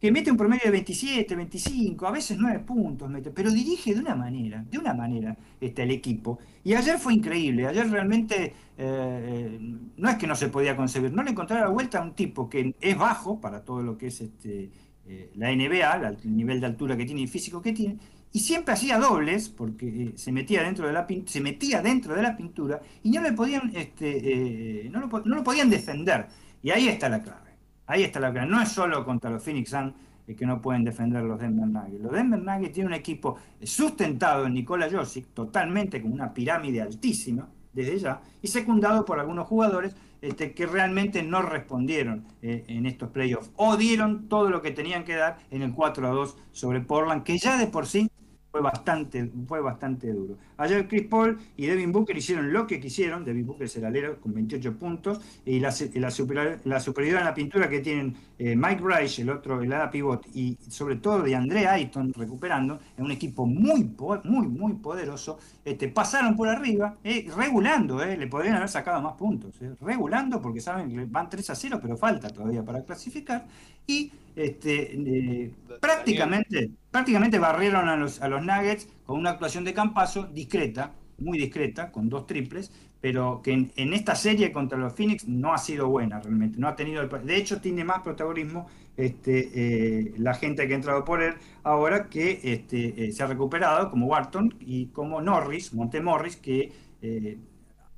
que 0.00 0.12
mete 0.12 0.30
un 0.30 0.36
promedio 0.36 0.64
de 0.66 0.70
27, 0.70 1.34
25, 1.34 2.06
a 2.06 2.10
veces 2.10 2.38
9 2.38 2.60
puntos, 2.60 3.10
mete, 3.10 3.30
pero 3.30 3.50
dirige 3.50 3.94
de 3.94 4.00
una 4.00 4.14
manera, 4.14 4.64
de 4.70 4.78
una 4.78 4.94
manera 4.94 5.36
está 5.60 5.82
el 5.82 5.90
equipo. 5.90 6.38
Y 6.64 6.74
ayer 6.74 6.98
fue 6.98 7.14
increíble, 7.14 7.66
ayer 7.66 7.90
realmente 7.90 8.54
eh, 8.76 9.58
no 9.96 10.08
es 10.08 10.16
que 10.16 10.26
no 10.26 10.36
se 10.36 10.48
podía 10.48 10.76
concebir, 10.76 11.12
no 11.12 11.22
le 11.22 11.30
encontraron 11.30 11.64
la 11.64 11.72
vuelta 11.72 11.98
a 11.98 12.02
un 12.02 12.14
tipo 12.14 12.48
que 12.48 12.74
es 12.80 12.96
bajo 12.96 13.40
para 13.40 13.64
todo 13.64 13.82
lo 13.82 13.98
que 13.98 14.08
es 14.08 14.20
este 14.20 14.70
eh, 15.10 15.30
la 15.36 15.50
NBA, 15.50 16.16
el 16.22 16.36
nivel 16.36 16.60
de 16.60 16.66
altura 16.66 16.94
que 16.94 17.06
tiene 17.06 17.22
y 17.22 17.26
físico 17.26 17.62
que 17.62 17.72
tiene, 17.72 17.96
y 18.30 18.40
siempre 18.40 18.74
hacía 18.74 18.98
dobles, 18.98 19.48
porque 19.48 19.86
eh, 19.86 20.12
se, 20.16 20.32
metía 20.32 20.62
dentro 20.62 20.86
de 20.86 20.92
la 20.92 21.06
se 21.24 21.40
metía 21.40 21.80
dentro 21.80 22.14
de 22.14 22.22
la 22.22 22.36
pintura 22.36 22.80
y 23.02 23.10
no, 23.10 23.22
le 23.22 23.32
podían, 23.32 23.74
este, 23.74 24.84
eh, 24.84 24.90
no, 24.90 25.00
lo, 25.00 25.08
no, 25.24 25.36
lo, 25.36 25.42
podían 25.42 25.70
defender. 25.70 26.26
Y 26.62 26.70
ahí 26.70 26.88
está 26.88 27.08
la 27.08 27.22
clave. 27.22 27.47
Ahí 27.88 28.04
está 28.04 28.20
la 28.20 28.30
clave. 28.30 28.46
No 28.46 28.62
es 28.62 28.68
solo 28.68 29.04
contra 29.04 29.30
los 29.30 29.42
Phoenix 29.42 29.70
Suns 29.70 29.92
que 30.36 30.46
no 30.46 30.60
pueden 30.60 30.84
defender 30.84 31.22
los 31.24 31.40
Denver 31.40 31.66
Nuggets. 31.66 32.02
Los 32.02 32.12
Denver 32.12 32.40
Nuggets 32.40 32.72
tienen 32.72 32.92
un 32.92 32.98
equipo 32.98 33.36
sustentado 33.62 34.46
en 34.46 34.54
Nikola 34.54 34.88
Josic, 34.90 35.28
totalmente 35.32 36.02
con 36.02 36.12
una 36.12 36.32
pirámide 36.34 36.82
altísima, 36.82 37.48
desde 37.72 37.98
ya, 37.98 38.20
y 38.42 38.48
secundado 38.48 39.04
por 39.04 39.18
algunos 39.18 39.46
jugadores 39.46 39.94
este, 40.20 40.52
que 40.52 40.66
realmente 40.66 41.22
no 41.22 41.42
respondieron 41.42 42.26
eh, 42.42 42.64
en 42.68 42.86
estos 42.86 43.10
playoffs 43.10 43.50
o 43.56 43.76
dieron 43.76 44.28
todo 44.28 44.50
lo 44.50 44.60
que 44.60 44.72
tenían 44.72 45.04
que 45.04 45.14
dar 45.14 45.38
en 45.50 45.62
el 45.62 45.72
4 45.72 46.08
a 46.08 46.10
2 46.10 46.36
sobre 46.52 46.80
Portland, 46.80 47.22
que 47.22 47.38
ya 47.38 47.56
de 47.56 47.68
por 47.68 47.86
sí 47.86 48.10
fue 48.50 48.60
bastante, 48.60 49.30
fue 49.46 49.60
bastante 49.60 50.12
duro. 50.12 50.36
Ayer 50.58 50.88
Chris 50.88 51.06
Paul 51.06 51.38
y 51.56 51.66
Devin 51.66 51.92
Booker 51.92 52.16
hicieron 52.16 52.52
lo 52.52 52.66
que 52.66 52.80
quisieron. 52.80 53.24
Devin 53.24 53.46
Booker 53.46 53.66
es 53.66 53.76
el 53.76 53.84
alero 53.84 54.20
con 54.20 54.34
28 54.34 54.76
puntos. 54.76 55.20
Y 55.46 55.60
la, 55.60 55.72
la, 55.94 56.10
superioridad 56.10 57.20
en 57.20 57.24
la 57.24 57.34
pintura 57.34 57.68
que 57.68 57.78
tienen 57.78 58.16
eh, 58.38 58.56
Mike 58.56 58.82
Reich, 58.82 59.20
el 59.20 59.30
otro, 59.30 59.62
el 59.62 59.72
ala 59.72 59.88
pivot, 59.88 60.26
y 60.34 60.58
sobre 60.68 60.96
todo 60.96 61.22
de 61.22 61.36
André 61.36 61.68
Ayton 61.68 62.12
recuperando, 62.12 62.80
en 62.96 63.04
un 63.04 63.12
equipo 63.12 63.46
muy, 63.46 63.88
muy, 64.24 64.48
muy 64.48 64.74
poderoso. 64.74 65.38
Este, 65.64 65.88
pasaron 65.88 66.36
por 66.36 66.48
arriba, 66.48 66.96
eh, 67.04 67.30
regulando, 67.36 68.02
eh, 68.02 68.16
le 68.16 68.26
podrían 68.26 68.56
haber 68.56 68.68
sacado 68.68 69.00
más 69.00 69.14
puntos. 69.14 69.54
regulando, 69.80 70.42
porque 70.42 70.60
saben 70.60 70.90
que 70.90 71.04
van 71.04 71.30
3 71.30 71.50
a 71.50 71.54
0, 71.54 71.78
pero 71.80 71.96
falta 71.96 72.30
todavía 72.30 72.64
para 72.64 72.82
clasificar. 72.84 73.46
Y 73.86 74.10
este, 74.34 75.52
prácticamente, 75.80 76.70
prácticamente 76.90 77.38
barrieron 77.38 77.88
a 77.88 77.96
los, 77.96 78.20
a 78.20 78.28
los 78.28 78.44
Nuggets 78.44 78.88
con 79.08 79.18
una 79.18 79.30
actuación 79.30 79.64
de 79.64 79.72
Campazo 79.72 80.24
discreta, 80.24 80.92
muy 81.16 81.38
discreta, 81.38 81.90
con 81.90 82.10
dos 82.10 82.26
triples, 82.26 82.70
pero 83.00 83.40
que 83.42 83.52
en, 83.52 83.94
esta 83.94 84.14
serie 84.14 84.52
contra 84.52 84.76
los 84.76 84.92
Phoenix 84.92 85.26
no 85.26 85.54
ha 85.54 85.56
sido 85.56 85.88
buena 85.88 86.20
realmente. 86.20 86.58
No 86.58 86.68
ha 86.68 86.76
tenido 86.76 87.08
de 87.08 87.36
hecho, 87.36 87.58
tiene 87.58 87.84
más 87.84 88.02
protagonismo 88.02 88.68
este, 88.98 89.48
eh, 89.54 90.12
la 90.18 90.34
gente 90.34 90.68
que 90.68 90.74
ha 90.74 90.76
entrado 90.76 91.06
por 91.06 91.22
él 91.22 91.36
ahora 91.62 92.10
que 92.10 92.38
este, 92.42 93.06
eh, 93.06 93.12
se 93.12 93.22
ha 93.22 93.26
recuperado, 93.26 93.90
como 93.90 94.08
Wharton 94.08 94.54
y 94.60 94.88
como 94.88 95.22
Norris, 95.22 95.72
Montemorris, 95.72 96.36
que 96.36 96.70
eh, 97.00 97.38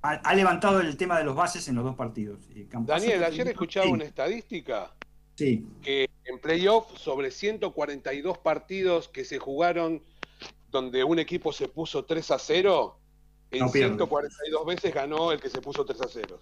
ha, 0.03 0.35
levantado 0.37 0.81
el 0.81 0.97
tema 0.97 1.19
de 1.19 1.25
los 1.25 1.35
bases 1.35 1.67
en 1.67 1.75
los 1.75 1.83
dos 1.83 1.97
partidos. 1.97 2.49
Daniel, 2.87 3.25
ayer 3.25 3.49
escuchaba 3.49 3.89
una 3.89 4.05
estadística 4.05 4.95
sí. 5.35 5.67
que 5.83 6.09
en 6.25 6.39
playoff 6.39 6.97
sobre 6.97 7.33
142 7.33 8.39
partidos 8.39 9.09
que 9.09 9.25
se 9.25 9.41
jugaron 9.41 10.05
donde 10.71 11.05
un 11.05 11.19
equipo 11.19 11.53
se 11.53 11.69
puso 11.69 12.05
3 12.05 12.31
a 12.31 12.39
0, 12.39 12.99
en 13.51 13.69
142 13.69 14.67
veces 14.67 14.95
ganó 14.95 15.33
el 15.33 15.41
que 15.41 15.49
se 15.49 15.61
puso 15.61 15.85
3 15.85 16.01
a 16.01 16.09
0. 16.09 16.39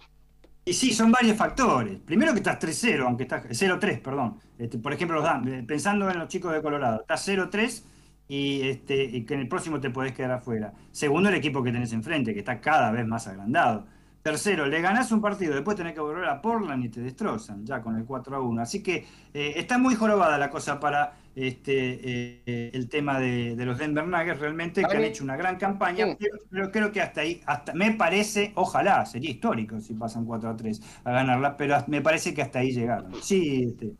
Y 0.65 0.73
sí, 0.73 0.93
son 0.93 1.11
varios 1.11 1.35
factores. 1.35 1.97
Primero 2.05 2.31
que 2.33 2.39
estás 2.39 2.59
3-0, 2.59 3.03
aunque 3.03 3.23
estás 3.23 3.45
0-3, 3.45 4.01
perdón. 4.01 4.37
Este, 4.57 4.77
por 4.77 4.93
ejemplo, 4.93 5.23
eh, 5.47 5.63
pensando 5.67 6.09
en 6.09 6.19
los 6.19 6.27
chicos 6.27 6.53
de 6.53 6.61
Colorado, 6.61 7.01
estás 7.01 7.27
0-3 7.27 7.83
y, 8.27 8.67
este, 8.67 9.03
y 9.03 9.25
que 9.25 9.33
en 9.33 9.39
el 9.39 9.47
próximo 9.47 9.79
te 9.79 9.89
podés 9.89 10.13
quedar 10.13 10.31
afuera. 10.31 10.73
Segundo, 10.91 11.29
el 11.29 11.35
equipo 11.35 11.63
que 11.63 11.71
tenés 11.71 11.91
enfrente, 11.93 12.33
que 12.33 12.39
está 12.39 12.61
cada 12.61 12.91
vez 12.91 13.05
más 13.07 13.25
agrandado. 13.27 13.87
Tercero, 14.21 14.67
le 14.67 14.81
ganás 14.81 15.11
un 15.11 15.21
partido, 15.21 15.55
después 15.55 15.75
tenés 15.75 15.93
que 15.93 16.01
volver 16.01 16.25
a 16.25 16.41
Portland 16.41 16.83
y 16.83 16.89
te 16.89 17.01
destrozan, 17.01 17.65
ya 17.65 17.81
con 17.81 17.95
el 17.95 18.05
4 18.05 18.35
a 18.35 18.39
1. 18.39 18.61
Así 18.61 18.83
que 18.83 19.07
eh, 19.33 19.53
está 19.55 19.77
muy 19.79 19.95
jorobada 19.95 20.37
la 20.37 20.51
cosa 20.51 20.79
para 20.79 21.17
este 21.47 22.41
eh, 22.45 22.71
el 22.73 22.89
tema 22.89 23.19
de, 23.19 23.55
los 23.57 23.77
Denver 23.77 24.05
Nuggets, 24.05 24.39
realmente, 24.39 24.83
que 24.83 24.97
han 24.97 25.03
hecho 25.03 25.23
una 25.23 25.37
gran 25.37 25.57
campaña, 25.57 26.17
pero, 26.49 26.71
creo 26.71 26.91
que 26.91 27.01
hasta 27.01 27.21
ahí, 27.21 27.41
hasta 27.45 27.73
me 27.73 27.93
parece, 27.93 28.51
ojalá, 28.55 29.05
sería 29.05 29.31
histórico 29.31 29.79
si 29.79 29.93
pasan 29.93 30.25
4 30.25 30.49
a 30.49 30.55
3 30.55 30.81
a 31.03 31.11
ganarla, 31.11 31.55
pero 31.55 31.77
me 31.87 32.01
parece 32.01 32.33
que 32.33 32.41
hasta 32.41 32.59
ahí 32.59 32.71
llegaron. 32.71 33.13
Sí, 33.21 33.63
este, 33.69 33.93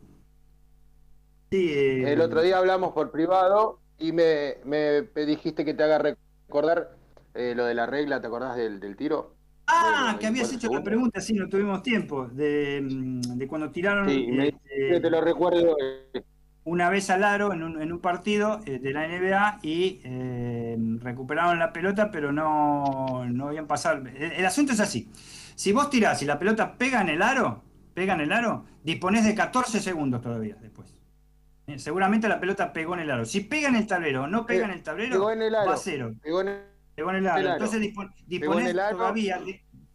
eh, 1.50 2.12
el 2.12 2.20
otro 2.20 2.42
día 2.42 2.58
hablamos 2.58 2.92
por 2.92 3.10
privado 3.10 3.80
y 3.98 4.12
me, 4.12 4.56
me 4.64 5.02
dijiste 5.26 5.64
que 5.64 5.74
te 5.74 5.82
haga 5.82 5.98
recordar 5.98 6.96
lo 7.34 7.64
de 7.64 7.74
la 7.74 7.86
regla, 7.86 8.20
¿te 8.20 8.26
acordás 8.26 8.56
del, 8.56 8.80
del 8.80 8.96
tiro? 8.96 9.34
Ah, 9.72 10.16
que 10.18 10.26
habías 10.26 10.52
hecho 10.52 10.72
la 10.72 10.82
pregunta, 10.82 11.20
sí, 11.20 11.34
no 11.34 11.48
tuvimos 11.48 11.82
tiempo, 11.82 12.26
de, 12.26 12.80
mm, 12.82 13.46
cuando 13.46 13.70
tiraron... 13.70 14.08
Sí, 14.08 14.26
te 15.00 15.10
lo 15.10 15.20
recuerdo. 15.20 15.76
Eh. 16.60 16.70
Una 16.70 16.90
vez 16.90 17.10
al 17.10 17.24
aro 17.24 17.52
en 17.52 17.62
un, 17.62 17.80
en 17.80 17.92
un 17.92 18.00
partido 18.00 18.60
eh, 18.66 18.78
de 18.78 18.92
la 18.92 19.06
NBA 19.08 19.60
y 19.62 20.00
eh, 20.04 20.76
recuperaron 21.00 21.58
la 21.58 21.72
pelota, 21.72 22.10
pero 22.10 22.32
no, 22.32 23.24
no 23.26 23.48
habían 23.48 23.66
pasado... 23.66 24.04
El, 24.14 24.44
asunto 24.44 24.72
es 24.72 24.80
así, 24.80 25.10
si 25.54 25.72
vos 25.72 25.90
tirás 25.90 26.22
y 26.22 26.26
la 26.26 26.38
pelota 26.38 26.76
pega 26.76 27.00
en 27.00 27.08
el 27.08 27.22
aro, 27.22 27.62
pega 27.94 28.14
en 28.14 28.20
el 28.20 28.32
aro, 28.32 28.64
disponés 28.82 29.24
de 29.24 29.34
14 29.34 29.80
segundos 29.80 30.20
todavía 30.20 30.56
después. 30.60 30.94
Seguramente 31.76 32.28
la 32.28 32.40
pelota 32.40 32.72
pegó 32.72 32.94
en 32.94 33.00
el 33.00 33.10
aro. 33.10 33.24
Si 33.24 33.40
pega 33.40 33.68
en 33.68 33.76
el 33.76 33.86
tablero 33.86 34.24
o 34.24 34.26
no 34.26 34.44
pega 34.44 34.64
en 34.64 34.72
el 34.72 34.82
tablero, 34.82 35.22
va 35.24 35.74
a 35.74 35.76
cero. 35.76 36.14
Pegó 36.20 36.40
en 36.40 36.48
el 36.48 36.60
entonces 37.26 37.80
dispones 38.26 38.74
todavía, 38.90 39.40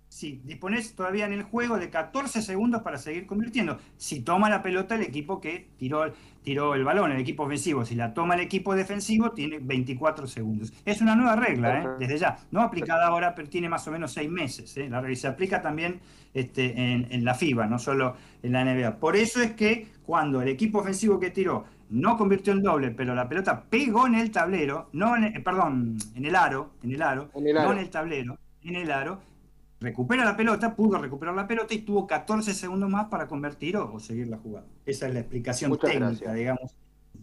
sí, 0.08 0.42
dispones 0.44 0.96
todavía 0.96 1.26
en 1.26 1.34
el 1.34 1.44
juego 1.44 1.78
de 1.78 1.90
14 1.90 2.42
segundos 2.42 2.82
para 2.82 2.98
seguir 2.98 3.28
convirtiendo. 3.28 3.80
Si 3.98 4.22
toma 4.22 4.50
la 4.50 4.64
pelota 4.64 4.96
el 4.96 5.02
equipo 5.02 5.42
que 5.42 5.70
tiró, 5.78 6.14
tiró 6.46 6.76
el 6.76 6.86
balón, 6.86 7.12
el 7.12 7.20
equipo 7.20 7.44
ofensivo, 7.44 7.84
si 7.84 7.96
la 7.96 8.14
toma 8.14 8.36
el 8.36 8.42
equipo 8.42 8.76
defensivo, 8.76 9.32
tiene 9.32 9.60
24 9.60 10.28
segundos. 10.28 10.72
Es 10.86 11.02
una 11.02 11.16
nueva 11.16 11.36
regla, 11.36 11.82
¿eh? 11.82 11.88
desde 12.00 12.20
ya. 12.20 12.38
No 12.52 12.62
aplicada 12.62 13.08
ahora, 13.08 13.34
pero 13.36 13.50
tiene 13.50 13.68
más 13.68 13.86
o 13.88 13.92
menos 13.92 14.14
6 14.14 14.30
meses. 14.30 14.78
¿eh? 14.78 14.88
La 14.88 15.02
regla 15.02 15.16
se 15.18 15.28
aplica 15.28 15.62
también 15.62 16.00
este, 16.34 16.80
en, 16.80 17.26
la 17.26 17.34
FIBA, 17.34 17.66
no 17.66 17.80
solo 17.80 18.16
en 18.44 18.54
la 18.54 18.64
NBA. 18.64 19.00
Por 19.00 19.16
eso 19.16 19.42
es 19.42 19.54
que 19.54 19.88
cuando 20.06 20.42
el 20.42 20.48
equipo 20.48 20.80
ofensivo 20.80 21.20
que 21.20 21.32
tiró 21.32 21.66
no 21.90 22.16
convirtió 22.18 22.54
en 22.54 22.62
doble, 22.62 22.92
pero 22.92 23.16
la 23.16 23.28
pelota 23.28 23.64
pegó 23.70 24.08
en 24.08 24.16
el 24.16 24.32
tablero, 24.32 24.90
no 24.94 25.18
en 25.18 25.44
perdón, 25.44 25.98
en 26.16 26.26
el 26.26 26.36
aro, 26.36 26.72
en 26.84 26.92
el 26.92 27.02
aro, 27.02 27.32
no 27.34 27.72
en 27.72 27.78
el 27.80 27.90
tablero, 27.90 28.38
en 28.64 28.76
el 28.76 28.92
aro, 28.92 29.20
recupera 29.86 30.26
la 30.26 30.36
pelota, 30.36 30.76
pudo 30.76 30.98
recuperar 30.98 31.36
la 31.36 31.48
pelota 31.48 31.74
y 31.76 31.80
tuvo 31.80 32.08
14 32.08 32.54
segundos 32.56 32.90
más 32.90 33.06
para 33.08 33.28
convertir 33.28 33.78
o, 33.78 34.00
seguir 34.00 34.28
la 34.28 34.38
jugada. 34.38 34.66
Esa 34.86 35.08
es 35.08 35.14
la 35.14 35.20
explicación 35.20 35.78
técnica, 35.78 36.34
digamos. 36.34 36.76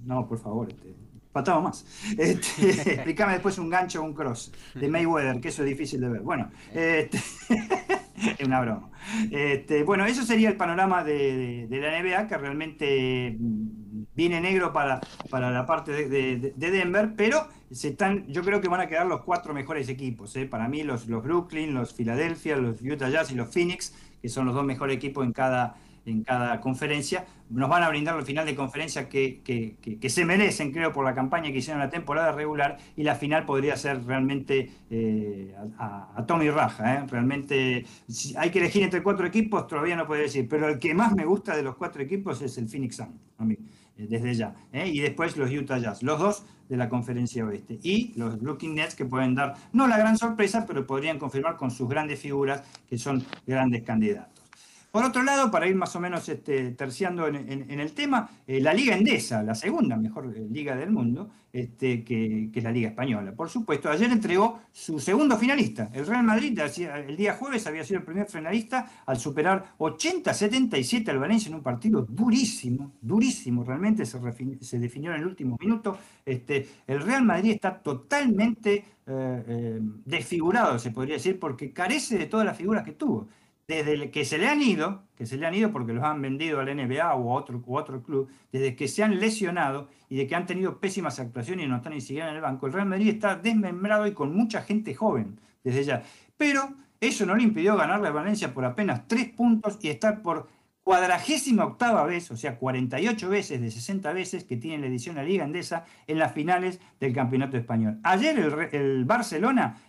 No, 0.05 0.27
por 0.29 0.39
favor, 0.39 0.69
este, 0.71 0.95
faltaba 1.33 1.61
más. 1.61 1.85
Este, 2.17 2.71
explícame 2.95 3.33
después 3.33 3.59
un 3.59 3.69
gancho 3.69 4.01
o 4.01 4.05
un 4.05 4.15
cross 4.15 4.53
de 4.75 4.89
Mayweather, 4.89 5.41
que 5.41 5.49
eso 5.49 5.63
es 5.65 5.71
difícil 5.71 6.01
de 6.01 6.09
ver. 6.09 6.21
Bueno, 6.21 6.51
este, 6.73 7.19
es 8.39 8.47
una 8.47 8.61
broma. 8.61 8.91
Este, 9.31 9.83
bueno, 9.83 10.07
eso 10.07 10.23
sería 10.23 10.49
el 10.49 10.57
panorama 10.57 11.03
de, 11.03 11.67
la 11.69 12.01
NBA, 12.01 12.29
que 12.29 12.39
realmente 12.39 13.37
mm, 13.39 14.05
viene 14.15 14.41
negro 14.41 14.73
para, 14.73 15.01
para 15.31 15.51
la 15.51 15.67
parte 15.67 16.09
de, 16.09 16.55
Denver, 16.57 17.15
pero 17.17 17.49
se 17.73 17.89
están, 17.89 18.27
yo 18.29 18.43
creo 18.43 18.61
que 18.61 18.69
van 18.69 18.81
a 18.81 18.87
quedar 18.87 19.07
los 19.07 19.23
cuatro 19.23 19.55
mejores 19.55 19.89
equipos. 19.89 20.35
¿eh? 20.37 20.47
Para 20.47 20.69
mí, 20.69 20.83
los, 20.83 21.07
los 21.07 21.23
Brooklyn, 21.23 21.75
los 21.75 21.93
Philadelphia, 21.93 22.57
los 22.57 22.81
Utah 22.83 23.09
Jazz 23.09 23.31
y 23.33 23.35
los 23.35 23.49
Phoenix, 23.49 23.95
que 24.21 24.29
son 24.29 24.47
los 24.47 24.55
dos 24.55 24.65
mejores 24.65 24.97
equipos 24.97 25.25
en 25.25 25.33
cada 25.33 25.77
en 26.07 26.25
cada 26.25 26.61
conferencia, 26.61 27.25
nos 27.51 27.69
van 27.69 27.83
a 27.83 27.89
brindar 27.89 28.19
el 28.19 28.25
final 28.25 28.47
de 28.47 28.55
conferencia 28.55 29.09
que, 29.09 29.41
que, 29.43 30.11
se 30.11 30.25
merecen, 30.25 30.73
creo, 30.73 30.93
por 30.93 31.05
la 31.05 31.15
campaña 31.15 31.53
que 31.53 31.59
hicieron 31.59 31.81
la 31.81 31.91
temporada 31.91 32.33
regular, 32.33 32.79
y 32.97 33.03
la 33.03 33.15
final 33.15 33.45
podría 33.45 33.77
ser 33.77 34.05
realmente 34.05 34.71
eh, 34.91 35.55
a, 35.79 36.09
a, 36.17 36.27
Tommy 36.27 36.51
Raja. 36.51 36.95
¿eh? 36.95 37.07
Realmente, 37.09 37.85
hay 38.37 38.51
que 38.51 38.59
elegir 38.59 38.83
entre 38.83 39.03
cuatro 39.03 39.27
equipos, 39.27 39.67
todavía 39.67 39.97
no 39.97 40.07
podría 40.07 40.25
decir, 40.25 40.49
pero 40.49 40.69
el 40.69 40.79
que 40.79 40.95
más 40.95 41.15
me 41.15 41.25
gusta 41.25 41.55
de 41.55 41.63
los 41.63 41.77
cuatro 41.77 42.03
equipos 42.03 42.41
es 42.43 42.57
el 42.59 42.69
Phoenix 42.69 42.97
Sun, 42.97 43.19
a 43.39 43.45
mí, 43.45 43.57
desde 43.97 44.35
ya. 44.35 44.55
Y 44.73 45.01
después 45.01 45.37
los 45.37 45.51
Utah 45.51 45.79
Jazz, 45.79 46.03
los 46.03 46.19
dos 46.19 46.45
de 46.69 46.77
la 46.77 46.89
conferencia 46.89 47.45
oeste. 47.45 47.79
Y 47.83 48.13
los 48.17 48.41
Brooklyn 48.41 48.75
Nets 48.75 48.95
que 48.95 49.05
pueden 49.05 49.35
dar, 49.35 49.55
no 49.73 49.87
la 49.87 49.99
gran 49.99 50.17
sorpresa, 50.17 50.65
pero 50.67 50.87
podrían 50.87 51.19
confirmar 51.19 51.57
con 51.57 51.71
sus 51.71 51.89
grandes 51.89 52.19
figuras 52.19 52.63
que 52.89 52.97
son 52.97 53.25
grandes 53.47 53.83
candidatos. 53.83 54.32
Por 54.93 55.07
otro 55.07 55.23
lado, 55.23 55.51
para 55.51 55.67
ir 55.67 55.75
más 55.75 55.97
o 55.97 56.01
menos 56.01 56.29
este, 56.29 56.73
terciando 56.73 57.27
en, 57.27 57.81
el 57.81 57.93
tema, 57.95 58.29
eh, 58.47 58.61
la 58.61 58.75
Liga 58.75 58.95
Endesa, 58.95 59.43
la 59.43 59.55
segunda 59.55 59.97
mejor 59.97 60.31
eh, 60.37 60.47
liga 60.51 60.77
del 60.77 60.91
mundo, 60.91 61.31
este, 61.51 62.05
que, 62.05 62.51
es 62.55 62.63
la 62.63 62.71
Liga 62.71 62.91
Española. 62.91 63.33
Por 63.33 63.49
supuesto, 63.49 63.89
ayer 63.89 64.13
entregó 64.13 64.61
su 64.71 65.01
segundo 65.01 65.39
finalista. 65.39 65.89
El 65.95 66.07
Real 66.07 66.23
Madrid 66.25 66.59
el 66.59 67.17
día 67.17 67.33
jueves 67.33 67.67
había 67.67 67.85
sido 67.85 68.01
el 68.01 68.05
primer 68.05 68.27
finalista 68.27 69.05
al 69.07 69.19
superar 69.19 69.65
80-77 69.79 71.09
al 71.09 71.19
Valencia 71.19 71.49
en 71.49 71.55
un 71.55 71.63
partido 71.63 72.03
durísimo, 72.03 72.93
durísimo, 73.01 73.65
realmente 73.65 74.05
se, 74.05 74.79
definió 74.79 75.15
en 75.15 75.21
el 75.21 75.27
último 75.27 75.57
minuto. 75.59 75.97
Este, 76.23 76.69
el 76.87 77.01
Real 77.01 77.25
Madrid 77.25 77.53
está 77.53 77.79
totalmente 77.79 78.85
eh, 79.07 79.79
desfigurado, 80.05 80.79
se 80.79 80.91
podría 80.91 81.15
decir, 81.15 81.39
porque 81.41 81.73
carece 81.73 82.19
de 82.19 82.27
todas 82.27 82.45
las 82.45 82.59
figuras 82.59 82.85
que 82.85 82.93
tuvo 82.93 83.29
desde 83.75 84.11
que 84.11 84.25
se 84.25 84.39
le 84.39 84.49
han 84.49 84.61
ido, 84.61 85.03
que 85.17 85.27
se 85.27 85.37
le 85.37 85.47
han 85.47 85.55
ido 85.55 85.73
porque 85.73 85.93
los 85.93 86.05
han 86.05 86.21
vendido 86.21 86.61
al 86.61 86.75
NBA 86.75 87.15
o 87.15 87.31
a 87.31 87.35
otro, 87.35 87.63
otro 87.67 88.03
club, 88.03 88.29
desde 88.51 88.77
que 88.77 88.89
se 88.89 89.03
han 89.03 89.19
lesionado 89.21 89.89
y 90.09 90.17
de 90.17 90.27
que 90.27 90.35
han 90.35 90.47
tenido 90.47 90.79
pésimas 90.79 91.19
actuaciones 91.21 91.67
y 91.67 91.69
no 91.69 91.77
están 91.77 91.95
ni 91.95 92.01
siquiera 92.01 92.31
en 92.31 92.37
el 92.37 92.43
banco, 92.43 92.67
el 92.67 92.73
Real 92.73 92.89
Madrid 92.89 93.09
está 93.09 93.37
desmembrado 93.37 94.07
y 94.07 94.13
con 94.13 94.35
mucha 94.35 94.63
gente 94.63 94.95
joven 94.95 95.39
desde 95.65 95.85
ya. 95.85 96.03
Pero 96.37 96.75
eso 97.01 97.27
no 97.27 97.35
le 97.35 97.43
impidió 97.43 97.77
ganarle 97.77 98.09
a 98.09 98.13
Valencia 98.13 98.53
por 98.53 98.65
apenas 98.65 99.09
tres 99.09 99.29
puntos 99.31 99.79
y 99.81 99.89
estar 99.89 100.23
por 100.23 100.49
cuadragésima 100.83 101.65
octava 101.65 102.05
vez, 102.05 102.31
o 102.31 102.37
sea, 102.37 102.59
48 102.59 103.29
veces 103.29 103.61
de 103.61 103.71
60 103.71 104.13
veces 104.13 104.45
que 104.45 104.57
tiene 104.57 104.79
la 104.79 104.87
edición 104.87 105.17
la 105.17 105.23
Liga 105.23 105.45
Andesa 105.45 105.85
en 106.07 106.19
las 106.19 106.33
finales 106.33 106.81
del 106.99 107.13
Campeonato 107.13 107.57
Español. 107.57 107.99
Ayer 108.03 108.39
el, 108.73 109.05
Barcelona 109.05 109.81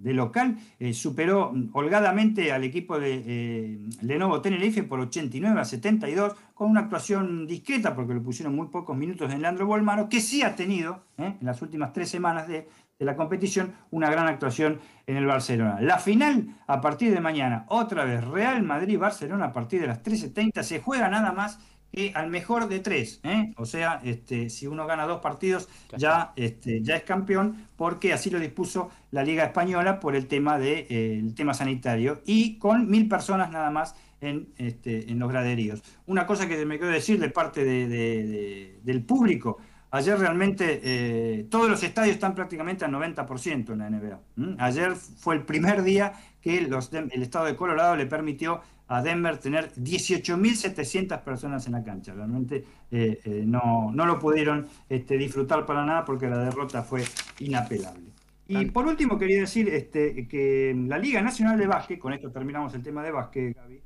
de 0.00 0.14
local 0.14 0.56
eh, 0.78 0.92
superó 0.94 1.52
holgadamente 1.72 2.52
al 2.52 2.64
equipo 2.64 2.98
de 2.98 3.22
eh, 3.26 3.78
Lenovo 4.02 4.40
Tenerife 4.40 4.82
por 4.82 5.00
89 5.00 5.60
a 5.60 5.64
72 5.64 6.34
con 6.54 6.70
una 6.70 6.80
actuación 6.80 7.46
discreta 7.46 7.94
porque 7.94 8.14
le 8.14 8.20
pusieron 8.20 8.54
muy 8.54 8.68
pocos 8.68 8.96
minutos 8.96 9.32
en 9.32 9.42
Leandro 9.42 9.66
Bolmaro, 9.66 10.08
que 10.08 10.20
sí 10.20 10.42
ha 10.42 10.56
tenido 10.56 11.04
eh, 11.18 11.36
en 11.40 11.46
las 11.46 11.60
últimas 11.62 11.92
tres 11.92 12.08
semanas 12.08 12.48
de, 12.48 12.66
de 12.98 13.04
la 13.04 13.16
competición, 13.16 13.74
una 13.90 14.10
gran 14.10 14.26
actuación 14.26 14.78
en 15.06 15.16
el 15.16 15.26
Barcelona. 15.26 15.80
La 15.80 15.98
final 15.98 16.56
a 16.66 16.80
partir 16.80 17.12
de 17.12 17.20
mañana, 17.20 17.64
otra 17.68 18.04
vez 18.04 18.24
Real 18.24 18.62
Madrid-Barcelona 18.62 19.46
a 19.46 19.52
partir 19.52 19.80
de 19.80 19.86
las 19.86 20.02
13.30, 20.02 20.62
se 20.62 20.80
juega 20.80 21.08
nada 21.08 21.32
más 21.32 21.58
que 21.92 22.12
al 22.14 22.30
mejor 22.30 22.68
de 22.68 22.80
tres. 22.80 23.20
¿eh? 23.24 23.52
O 23.56 23.66
sea, 23.66 24.00
este, 24.04 24.50
si 24.50 24.66
uno 24.66 24.86
gana 24.86 25.06
dos 25.06 25.20
partidos 25.20 25.68
ya, 25.96 26.32
este, 26.36 26.82
ya 26.82 26.96
es 26.96 27.02
campeón, 27.02 27.66
porque 27.76 28.12
así 28.12 28.30
lo 28.30 28.38
dispuso 28.38 28.90
la 29.10 29.24
Liga 29.24 29.44
Española 29.44 30.00
por 30.00 30.14
el 30.14 30.26
tema, 30.26 30.58
de, 30.58 30.86
eh, 30.88 31.18
el 31.18 31.34
tema 31.34 31.54
sanitario 31.54 32.22
y 32.24 32.58
con 32.58 32.88
mil 32.88 33.08
personas 33.08 33.50
nada 33.50 33.70
más 33.70 33.94
en, 34.20 34.48
este, 34.58 35.10
en 35.10 35.18
los 35.18 35.30
graderíos. 35.30 35.82
Una 36.06 36.26
cosa 36.26 36.46
que 36.46 36.64
me 36.64 36.78
quiero 36.78 36.92
decir 36.92 37.18
de 37.18 37.30
parte 37.30 37.64
del 37.64 39.04
público, 39.04 39.58
Ayer 39.92 40.16
realmente 40.16 40.80
eh, 40.84 41.46
todos 41.50 41.68
los 41.68 41.82
estadios 41.82 42.14
están 42.14 42.36
prácticamente 42.36 42.84
al 42.84 42.92
90% 42.92 43.72
en 43.72 43.78
la 43.78 43.90
NBA. 43.90 44.20
Ayer 44.58 44.94
fue 44.94 45.34
el 45.34 45.42
primer 45.42 45.82
día 45.82 46.12
que 46.40 46.58
el 46.58 47.22
estado 47.22 47.46
de 47.46 47.56
Colorado 47.56 47.96
le 47.96 48.06
permitió 48.06 48.60
a 48.90 49.02
Denver 49.02 49.38
tener 49.38 49.72
18.700 49.74 51.22
personas 51.22 51.64
en 51.66 51.72
la 51.72 51.84
cancha. 51.84 52.12
Realmente 52.12 52.64
eh, 52.90 53.20
eh, 53.24 53.44
no, 53.46 53.92
no, 53.94 54.04
lo 54.04 54.18
pudieron 54.18 54.66
este, 54.88 55.16
disfrutar 55.16 55.64
para 55.64 55.84
nada 55.86 56.04
porque 56.04 56.28
la 56.28 56.38
derrota 56.38 56.82
fue 56.82 57.04
inapelable. 57.38 58.10
Y 58.50 58.66
por 58.66 58.86
último 58.86 59.16
quería 59.16 59.40
decir 59.40 59.68
este, 59.68 60.26
que 60.26 60.74
la 60.88 60.98
Liga 60.98 61.22
Nacional 61.22 61.56
de 61.56 61.68
Básquet, 61.68 62.00
con 62.00 62.12
esto 62.12 62.32
terminamos 62.32 62.74
el 62.74 62.82
tema 62.82 63.02
de 63.04 63.12
básquet, 63.12 63.56
Gaby, 63.56 63.80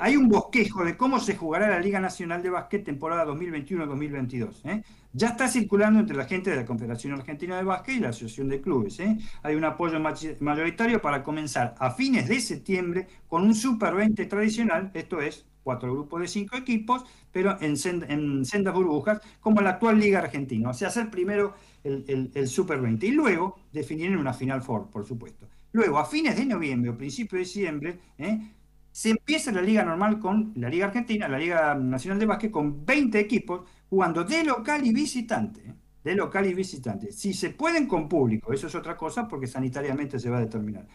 hay 0.00 0.16
un 0.16 0.28
bosquejo 0.28 0.84
de 0.84 0.96
cómo 0.96 1.20
se 1.20 1.36
jugará 1.36 1.68
la 1.68 1.78
Liga 1.78 2.00
Nacional 2.00 2.42
de 2.42 2.50
Básquet 2.50 2.84
temporada 2.84 3.24
2021-2022. 3.26 4.64
¿eh? 4.64 4.82
Ya 5.12 5.28
está 5.28 5.46
circulando 5.46 6.00
entre 6.00 6.16
la 6.16 6.24
gente 6.24 6.50
de 6.50 6.56
la 6.56 6.64
Confederación 6.64 7.12
Argentina 7.12 7.56
de 7.56 7.62
Básquet 7.62 7.96
y 7.96 8.00
la 8.00 8.08
Asociación 8.08 8.48
de 8.48 8.60
Clubes. 8.60 8.98
¿eh? 8.98 9.18
Hay 9.42 9.54
un 9.54 9.64
apoyo 9.64 10.00
mayoritario 10.40 11.00
para 11.00 11.22
comenzar 11.22 11.74
a 11.78 11.92
fines 11.92 12.28
de 12.28 12.40
septiembre 12.40 13.06
con 13.28 13.44
un 13.44 13.54
Super 13.54 13.94
20 13.94 14.24
tradicional, 14.26 14.90
esto 14.94 15.20
es, 15.20 15.46
cuatro 15.62 15.92
grupos 15.92 16.20
de 16.20 16.28
cinco 16.28 16.56
equipos, 16.56 17.04
pero 17.30 17.56
en, 17.60 17.76
sendas 17.76 18.74
burbujas, 18.74 19.20
como 19.40 19.60
la 19.60 19.70
actual 19.70 19.98
Liga 19.98 20.18
Argentina. 20.18 20.70
O 20.70 20.74
sea, 20.74 20.88
hacer 20.88 21.10
primero 21.10 21.54
el, 21.84 22.48
Super 22.48 22.80
20 22.80 23.06
y 23.06 23.10
luego 23.10 23.56
definir 23.72 24.06
en 24.06 24.16
una 24.16 24.32
Final 24.32 24.62
Four, 24.62 24.90
por 24.90 25.04
supuesto. 25.04 25.48
Luego, 25.72 25.98
a 25.98 26.04
fines 26.04 26.36
de 26.36 26.44
noviembre 26.44 26.90
o 26.90 26.96
principio 26.96 27.38
de 27.38 27.44
diciembre, 27.44 27.98
¿eh? 28.18 28.38
se 28.90 29.10
empieza 29.10 29.50
la 29.52 29.62
liga 29.62 29.84
normal 29.84 30.18
con 30.18 30.52
la 30.56 30.68
Liga 30.68 30.86
Argentina, 30.86 31.26
la 31.28 31.38
Liga 31.38 31.74
Nacional 31.74 32.18
de 32.18 32.26
Básquet, 32.26 32.50
con 32.50 32.84
20 32.84 33.18
equipos 33.18 33.62
jugando 33.88 34.22
de 34.24 34.44
local 34.44 34.86
y 34.86 34.92
visitante. 34.92 35.60
¿eh? 35.62 35.74
De 36.04 36.14
local 36.14 36.46
y 36.46 36.54
visitante. 36.54 37.12
Si 37.12 37.32
se 37.32 37.50
pueden 37.50 37.86
con 37.86 38.08
público, 38.08 38.52
eso 38.52 38.66
es 38.66 38.74
otra 38.74 38.96
cosa 38.96 39.26
porque 39.28 39.46
sanitariamente 39.46 40.18
se 40.18 40.28
va 40.28 40.38
a 40.38 40.40
determinar. 40.40 40.86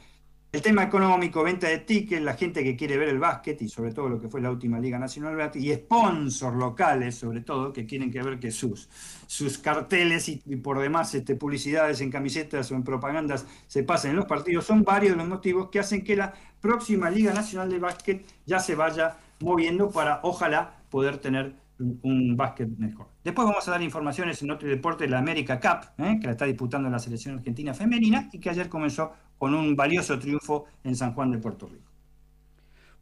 El 0.50 0.62
tema 0.62 0.84
económico, 0.84 1.44
venta 1.44 1.68
de 1.68 1.80
tickets, 1.80 2.22
la 2.22 2.34
gente 2.34 2.64
que 2.64 2.78
quiere 2.78 2.98
ver 2.98 3.10
el 3.10 3.20
básquet 3.20 3.62
y 3.62 3.68
sobre 3.68 3.92
todo 3.92 4.08
lo 4.08 4.22
que 4.22 4.30
fue 4.30 4.40
la 4.40 4.50
última 4.50 4.80
Liga 4.80 4.98
Nacional 4.98 5.36
de 5.36 5.44
Básquet 5.44 5.62
y 5.62 5.74
sponsors 5.74 6.56
locales 6.56 7.16
sobre 7.16 7.42
todo 7.42 7.74
que 7.74 7.86
quieren 7.86 8.10
que 8.10 8.24
ver 8.24 8.40
que 8.40 8.50
sus, 8.50 8.88
sus 9.28 9.58
carteles 9.58 10.30
y, 10.30 10.38
por 10.56 10.80
demás 10.80 11.14
este, 11.16 11.36
publicidades 11.36 12.00
en 12.00 12.10
camisetas 12.10 12.72
o 12.72 12.76
en 12.76 12.84
propagandas 12.84 13.46
se 13.68 13.84
pasen 13.84 14.12
en 14.12 14.18
los 14.18 14.26
partidos 14.26 14.66
son 14.66 14.84
varios 14.84 15.12
de 15.12 15.18
los 15.18 15.28
motivos 15.28 15.70
que 15.70 15.80
hacen 15.80 16.02
que 16.02 16.16
la 16.16 16.34
próxima 16.62 17.10
Liga 17.10 17.34
Nacional 17.34 17.70
de 17.70 17.80
Básquet 17.80 18.26
ya 18.46 18.60
se 18.60 18.76
vaya 18.76 19.18
moviendo 19.42 19.92
para 19.92 20.22
ojalá 20.24 20.80
poder 20.90 21.18
tener 21.18 21.56
un, 21.80 22.36
básquet 22.36 22.70
mejor. 22.78 23.08
Después 23.24 23.48
vamos 23.48 23.68
a 23.68 23.72
dar 23.72 23.82
informaciones 23.82 24.42
en 24.42 24.52
otro 24.52 24.68
deporte, 24.68 25.08
la 25.08 25.20
América 25.20 25.60
Cup, 25.60 26.04
¿eh? 26.04 26.18
que 26.20 26.26
la 26.26 26.32
está 26.32 26.46
disputando 26.46 26.90
la 26.90 27.00
selección 27.00 27.38
argentina 27.38 27.74
femenina 27.74 28.30
y 28.32 28.40
que 28.40 28.50
ayer 28.50 28.70
comenzó 28.70 29.12
con 29.38 29.54
un 29.54 29.76
valioso 29.76 30.18
triunfo 30.20 30.66
en 30.84 30.96
San 30.96 31.14
Juan 31.14 31.32
de 31.32 31.38
Puerto 31.38 31.68
Rico. 31.68 31.88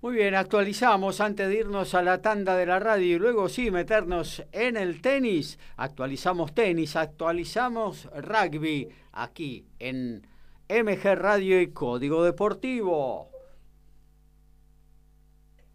Muy 0.01 0.17
bien, 0.17 0.35
actualizamos 0.35 1.19
antes 1.19 1.47
de 1.49 1.55
irnos 1.55 1.95
a 1.95 2.03
la 2.03 2.21
tanda 2.21 2.55
de 2.55 2.67
la 2.67 2.79
radio 2.79 3.15
y 3.15 3.19
luego 3.19 3.49
sí 3.49 3.71
meternos 3.71 4.43
en 4.51 4.77
el 4.77 5.01
tenis. 5.01 5.57
Actualizamos 5.77 6.53
tenis, 6.53 6.95
actualizamos 6.95 8.07
rugby 8.13 8.89
aquí 9.13 9.65
en 9.79 10.27
MG 10.69 11.15
Radio 11.15 11.59
y 11.59 11.71
Código 11.71 12.23
Deportivo. 12.23 13.31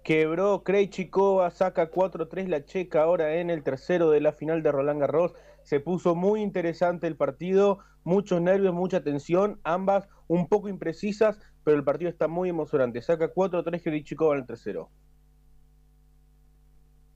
Quebró 0.04 0.62
Krejcikova, 0.62 1.50
saca 1.50 1.90
4-3 1.90 2.46
la 2.46 2.64
checa 2.64 3.02
ahora 3.02 3.34
en 3.36 3.50
el 3.50 3.62
tercero 3.62 4.11
de 4.11 4.20
la 4.20 4.32
final 4.32 4.62
de 4.62 4.72
Roland 4.72 5.00
Garros. 5.00 5.34
Se 5.62 5.80
puso 5.80 6.14
muy 6.14 6.40
interesante 6.40 7.06
el 7.06 7.16
partido, 7.16 7.80
muchos 8.04 8.40
nervios, 8.40 8.74
mucha 8.74 9.02
tensión, 9.02 9.61
ambas 9.64 10.08
un 10.31 10.47
poco 10.47 10.68
imprecisas, 10.68 11.41
pero 11.64 11.76
el 11.76 11.83
partido 11.83 12.09
está 12.09 12.28
muy 12.28 12.49
emocionante. 12.49 13.03
Saca 13.03 13.35
4-3 13.35 13.83
Krejcikova 13.83 14.35
en 14.35 14.43
el 14.43 14.47
tercero. 14.47 14.89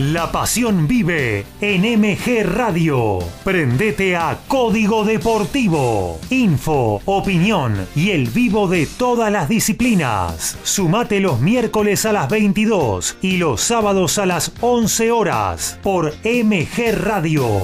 La 0.00 0.32
pasión 0.32 0.88
vive 0.88 1.44
en 1.60 1.82
MG 1.82 2.42
Radio. 2.42 3.18
Prendete 3.44 4.16
a 4.16 4.38
Código 4.48 5.04
Deportivo. 5.04 6.18
Info, 6.30 7.02
opinión 7.04 7.86
y 7.94 8.12
el 8.12 8.30
vivo 8.30 8.66
de 8.66 8.86
todas 8.86 9.30
las 9.30 9.50
disciplinas. 9.50 10.56
Sumate 10.62 11.20
los 11.20 11.42
miércoles 11.42 12.06
a 12.06 12.14
las 12.14 12.30
22 12.30 13.18
y 13.20 13.36
los 13.36 13.60
sábados 13.60 14.16
a 14.16 14.24
las 14.24 14.52
11 14.62 15.10
horas 15.10 15.78
por 15.82 16.14
MG 16.24 16.94
Radio. 16.94 17.60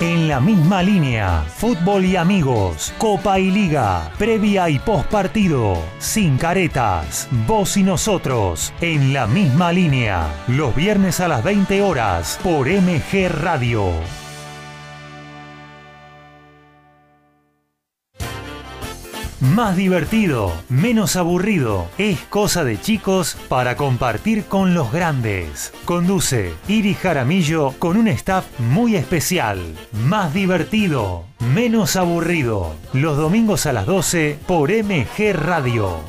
En 0.00 0.28
la 0.28 0.40
misma 0.40 0.82
línea, 0.82 1.42
fútbol 1.48 2.04
y 2.04 2.16
amigos, 2.16 2.92
Copa 2.98 3.38
y 3.38 3.50
Liga, 3.50 4.12
previa 4.18 4.68
y 4.68 4.78
post 4.78 5.08
partido, 5.08 5.82
sin 5.98 6.36
caretas, 6.36 7.26
vos 7.46 7.78
y 7.78 7.82
nosotros, 7.82 8.74
en 8.82 9.14
la 9.14 9.26
misma 9.26 9.72
línea, 9.72 10.28
los 10.48 10.76
viernes 10.76 11.20
a 11.20 11.28
las 11.28 11.42
20 11.42 11.80
horas 11.80 12.38
por 12.42 12.68
MG 12.68 13.30
Radio. 13.40 13.90
Más 19.54 19.76
divertido, 19.76 20.52
menos 20.68 21.14
aburrido. 21.14 21.86
Es 21.98 22.18
cosa 22.20 22.64
de 22.64 22.80
chicos 22.80 23.36
para 23.48 23.76
compartir 23.76 24.44
con 24.46 24.74
los 24.74 24.90
grandes. 24.90 25.72
Conduce 25.84 26.54
Iri 26.68 26.94
Jaramillo 26.94 27.72
con 27.78 27.96
un 27.96 28.08
staff 28.08 28.44
muy 28.58 28.96
especial. 28.96 29.60
Más 29.92 30.34
divertido, 30.34 31.24
menos 31.54 31.96
aburrido. 31.96 32.74
Los 32.92 33.16
domingos 33.16 33.66
a 33.66 33.72
las 33.72 33.86
12 33.86 34.38
por 34.46 34.70
MG 34.70 35.32
Radio. 35.34 36.00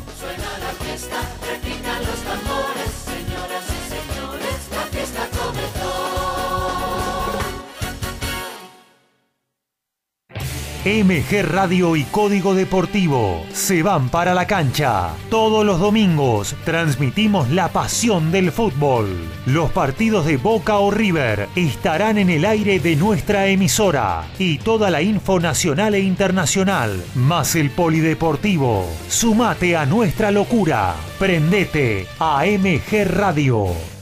MG 10.87 11.43
Radio 11.43 11.97
y 11.97 12.05
Código 12.05 12.55
Deportivo 12.55 13.45
se 13.51 13.83
van 13.83 14.07
para 14.07 14.33
la 14.33 14.47
cancha. 14.47 15.09
Todos 15.29 15.65
los 15.65 15.81
domingos 15.81 16.55
transmitimos 16.63 17.49
la 17.49 17.67
pasión 17.67 18.31
del 18.31 18.53
fútbol. 18.53 19.09
Los 19.45 19.69
partidos 19.71 20.25
de 20.25 20.37
Boca 20.37 20.77
o 20.77 20.89
River 20.89 21.49
estarán 21.57 22.17
en 22.17 22.29
el 22.29 22.45
aire 22.45 22.79
de 22.79 22.95
nuestra 22.95 23.47
emisora 23.47 24.29
y 24.39 24.59
toda 24.59 24.89
la 24.89 25.01
info 25.01 25.41
nacional 25.41 25.93
e 25.93 25.99
internacional, 25.99 27.03
más 27.15 27.57
el 27.57 27.69
polideportivo. 27.69 28.87
Sumate 29.09 29.75
a 29.75 29.85
nuestra 29.85 30.31
locura. 30.31 30.95
Prendete 31.19 32.07
a 32.17 32.45
MG 32.45 33.03
Radio. 33.09 33.96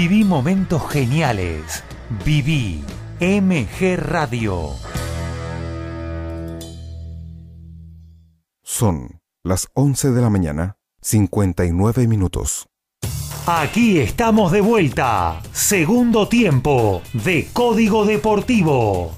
Viví 0.00 0.22
momentos 0.22 0.88
geniales. 0.92 1.82
Viví 2.24 2.84
MG 3.18 3.96
Radio. 3.96 4.70
Son 8.62 9.20
las 9.42 9.66
11 9.74 10.12
de 10.12 10.22
la 10.22 10.30
mañana, 10.30 10.76
59 11.02 12.06
minutos. 12.06 12.68
Aquí 13.48 13.98
estamos 13.98 14.52
de 14.52 14.60
vuelta. 14.60 15.42
Segundo 15.50 16.28
tiempo 16.28 17.02
de 17.12 17.48
Código 17.52 18.04
Deportivo. 18.04 19.17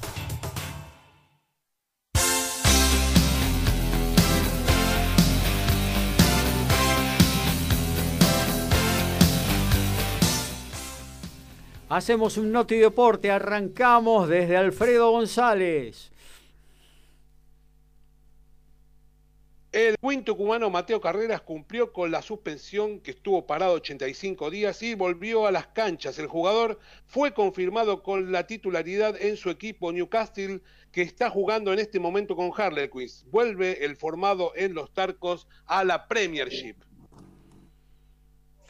Hacemos 11.91 12.37
un 12.37 12.53
Noti 12.53 12.77
Deporte, 12.77 13.33
arrancamos 13.33 14.29
desde 14.29 14.57
Alfredo 14.57 15.11
González. 15.11 16.13
El 19.73 19.97
quinto 19.99 20.37
cubano 20.37 20.71
Mateo 20.71 21.01
Carreras 21.01 21.41
cumplió 21.41 21.93
con 21.93 22.13
la 22.13 22.23
suspensión 22.23 23.01
que 23.01 23.11
estuvo 23.11 23.45
parado 23.45 23.73
85 23.73 24.51
días 24.53 24.81
y 24.85 24.95
volvió 24.95 25.49
a 25.49 25.51
las 25.51 25.67
canchas. 25.67 26.17
El 26.21 26.29
jugador 26.29 26.79
fue 27.07 27.35
confirmado 27.35 28.05
con 28.05 28.31
la 28.31 28.47
titularidad 28.47 29.21
en 29.21 29.37
su 29.37 29.51
equipo 29.51 29.91
Newcastle, 29.91 30.61
que 30.93 31.03
está 31.03 31.29
jugando 31.29 31.73
en 31.73 31.81
este 31.81 31.99
momento 31.99 32.37
con 32.37 32.53
Harlequins. 32.57 33.25
Vuelve 33.33 33.85
el 33.85 33.97
formado 33.97 34.53
en 34.55 34.75
los 34.75 34.95
Tarcos 34.95 35.49
a 35.67 35.83
la 35.83 36.07
Premiership. 36.07 36.77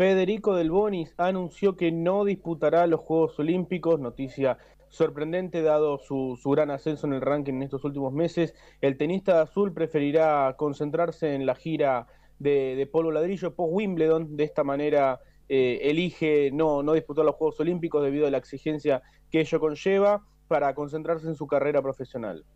Federico 0.01 0.55
Del 0.55 0.71
Bonis 0.71 1.13
anunció 1.19 1.77
que 1.77 1.93
no 1.93 2.25
disputará 2.25 2.87
los 2.87 3.01
Juegos 3.01 3.39
Olímpicos, 3.39 4.01
noticia 4.01 4.57
sorprendente 4.89 5.61
dado 5.61 5.99
su, 5.99 6.39
gran 6.47 6.71
ascenso 6.71 7.07
en 7.07 7.13
el 7.13 7.21
ranking 7.21 7.53
en 7.53 7.65
estos 7.65 7.85
últimos 7.85 8.11
meses. 8.11 8.55
El 8.81 8.97
tenista 8.97 9.43
azul 9.43 9.75
preferirá 9.75 10.55
concentrarse 10.57 11.35
en 11.35 11.45
la 11.45 11.55
gira 11.55 12.07
de, 12.39 12.77
de 12.77 12.87
polvo 12.87 13.13
ladrillo 13.13 13.55
post 13.55 13.75
Wimbledon. 13.75 14.39
De 14.39 14.45
esta 14.45 14.65
manera 14.65 15.21
eh, 15.51 15.81
elige 15.83 16.51
no, 16.51 16.83
no 16.83 16.95
disputar 16.95 17.27
los 17.27 17.35
Juegos 17.35 17.61
Olímpicos 17.61 18.03
debido 18.03 18.27
a 18.27 18.31
la 18.31 18.39
exigencia 18.39 19.03
que 19.31 19.41
ello 19.41 19.61
conlleva 19.61 20.25
para 20.49 20.75
concentrarse 20.75 21.27
en 21.27 21.35
su 21.35 21.47
carrera 21.47 21.83
profesional. 21.83 22.47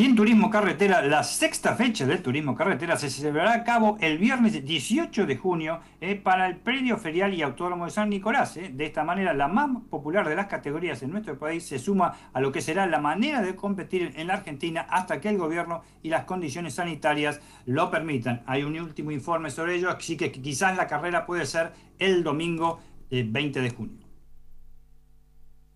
Y 0.00 0.06
en 0.06 0.16
Turismo 0.16 0.48
Carretera, 0.48 1.02
la 1.02 1.22
sexta 1.22 1.76
fecha 1.76 2.06
del 2.06 2.22
Turismo 2.22 2.54
Carretera 2.54 2.96
se 2.96 3.10
celebrará 3.10 3.52
a 3.52 3.64
cabo 3.64 3.98
el 4.00 4.16
viernes 4.16 4.64
18 4.64 5.26
de 5.26 5.36
junio 5.36 5.80
eh, 6.00 6.14
para 6.16 6.46
el 6.46 6.56
predio 6.56 6.96
ferial 6.96 7.34
y 7.34 7.42
autónomo 7.42 7.84
de 7.84 7.90
San 7.90 8.08
Nicolás. 8.08 8.56
Eh. 8.56 8.70
De 8.72 8.86
esta 8.86 9.04
manera, 9.04 9.34
la 9.34 9.46
más 9.46 9.68
popular 9.90 10.26
de 10.26 10.36
las 10.36 10.46
categorías 10.46 11.02
en 11.02 11.10
nuestro 11.10 11.38
país 11.38 11.66
se 11.66 11.78
suma 11.78 12.14
a 12.32 12.40
lo 12.40 12.50
que 12.50 12.62
será 12.62 12.86
la 12.86 12.98
manera 12.98 13.42
de 13.42 13.54
competir 13.54 14.14
en 14.16 14.28
la 14.28 14.36
Argentina 14.36 14.86
hasta 14.88 15.20
que 15.20 15.28
el 15.28 15.36
gobierno 15.36 15.82
y 16.02 16.08
las 16.08 16.24
condiciones 16.24 16.76
sanitarias 16.76 17.42
lo 17.66 17.90
permitan. 17.90 18.42
Hay 18.46 18.62
un 18.62 18.80
último 18.80 19.10
informe 19.10 19.50
sobre 19.50 19.74
ello, 19.74 19.90
así 19.90 20.16
que 20.16 20.32
quizás 20.32 20.78
la 20.78 20.86
carrera 20.86 21.26
puede 21.26 21.44
ser 21.44 21.74
el 21.98 22.24
domingo 22.24 22.80
20 23.10 23.58
eh, 23.58 23.62
de 23.62 23.68
junio. 23.68 24.09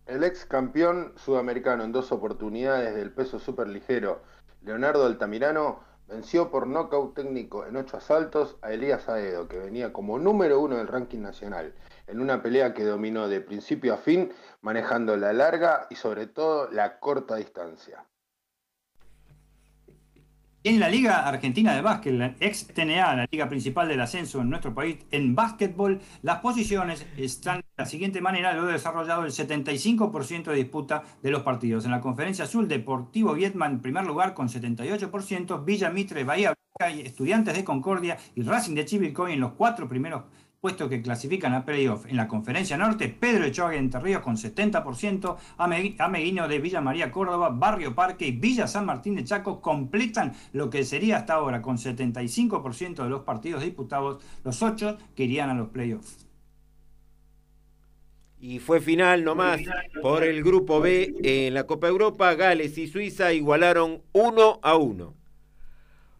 El 0.06 0.22
ex 0.22 0.44
campeón 0.44 1.14
sudamericano 1.16 1.82
en 1.82 1.92
dos 1.92 2.12
oportunidades 2.12 2.94
del 2.94 3.10
peso 3.10 3.38
superligero, 3.38 4.22
Leonardo 4.60 5.06
Altamirano, 5.06 5.80
venció 6.06 6.50
por 6.50 6.66
nocaut 6.66 7.14
técnico 7.14 7.64
en 7.64 7.76
ocho 7.76 7.96
asaltos 7.96 8.58
a 8.60 8.72
Elías 8.72 9.08
Aedo, 9.08 9.48
que 9.48 9.58
venía 9.58 9.94
como 9.94 10.18
número 10.18 10.60
uno 10.60 10.76
del 10.76 10.88
ranking 10.88 11.20
nacional, 11.20 11.74
en 12.06 12.20
una 12.20 12.42
pelea 12.42 12.74
que 12.74 12.84
dominó 12.84 13.28
de 13.28 13.40
principio 13.40 13.94
a 13.94 13.96
fin, 13.96 14.30
manejando 14.60 15.16
la 15.16 15.32
larga 15.32 15.86
y 15.88 15.94
sobre 15.94 16.26
todo 16.26 16.70
la 16.70 16.98
corta 16.98 17.36
distancia. 17.36 18.04
En 20.66 20.80
la 20.80 20.88
Liga 20.88 21.28
Argentina 21.28 21.74
de 21.74 21.82
Básquet, 21.82 22.14
la 22.14 22.36
ex 22.40 22.68
TNA, 22.68 23.16
la 23.16 23.28
liga 23.30 23.50
principal 23.50 23.86
del 23.86 24.00
ascenso 24.00 24.40
en 24.40 24.48
nuestro 24.48 24.74
país, 24.74 24.96
en 25.10 25.34
básquetbol, 25.34 26.00
las 26.22 26.40
posiciones 26.40 27.06
están 27.18 27.58
de 27.58 27.64
la 27.76 27.84
siguiente 27.84 28.22
manera, 28.22 28.54
lo 28.54 28.70
he 28.70 28.72
desarrollado 28.72 29.26
el 29.26 29.30
75% 29.30 30.44
de 30.44 30.56
disputa 30.56 31.02
de 31.22 31.30
los 31.30 31.42
partidos. 31.42 31.84
En 31.84 31.90
la 31.90 32.00
conferencia 32.00 32.46
azul, 32.46 32.66
Deportivo 32.66 33.34
Vietman 33.34 33.72
en 33.72 33.80
primer 33.82 34.06
lugar 34.06 34.32
con 34.32 34.48
78%, 34.48 35.66
Villa 35.66 35.90
Mitre, 35.90 36.24
Bahía 36.24 36.54
Blanca, 36.78 36.98
Estudiantes 36.98 37.54
de 37.54 37.62
Concordia 37.62 38.16
y 38.34 38.40
Racing 38.40 38.74
de 38.74 38.86
Chivilcoy 38.86 39.34
en 39.34 39.40
los 39.40 39.52
cuatro 39.52 39.86
primeros 39.86 40.22
puesto 40.64 40.88
que 40.88 41.02
clasifican 41.02 41.52
a 41.52 41.62
playoff 41.62 42.06
en 42.06 42.16
la 42.16 42.26
Conferencia 42.26 42.78
Norte, 42.78 43.10
Pedro 43.10 43.44
Echoague 43.44 43.76
Entre 43.76 44.00
Ríos 44.00 44.22
con 44.22 44.38
70%, 44.38 45.36
Ameguino 45.58 46.48
de 46.48 46.58
Villa 46.58 46.80
María 46.80 47.12
Córdoba, 47.12 47.50
Barrio 47.50 47.94
Parque 47.94 48.28
y 48.28 48.32
Villa 48.32 48.66
San 48.66 48.86
Martín 48.86 49.14
de 49.14 49.24
Chaco 49.24 49.60
completan 49.60 50.32
lo 50.54 50.70
que 50.70 50.82
sería 50.84 51.18
hasta 51.18 51.34
ahora 51.34 51.60
con 51.60 51.76
75% 51.76 53.02
de 53.02 53.10
los 53.10 53.24
partidos 53.24 53.62
disputados, 53.62 54.24
los 54.42 54.62
ocho 54.62 54.96
que 55.14 55.24
irían 55.24 55.50
a 55.50 55.54
los 55.54 55.68
playoffs. 55.68 56.26
Y 58.40 58.58
fue 58.58 58.80
final 58.80 59.22
nomás 59.22 59.60
por 60.00 60.24
el 60.24 60.42
grupo 60.42 60.80
B 60.80 61.14
en 61.22 61.52
la 61.52 61.64
Copa 61.64 61.88
Europa, 61.88 62.34
Gales 62.36 62.78
y 62.78 62.86
Suiza 62.86 63.34
igualaron 63.34 64.00
1 64.14 64.60
a 64.62 64.76
1. 64.76 65.23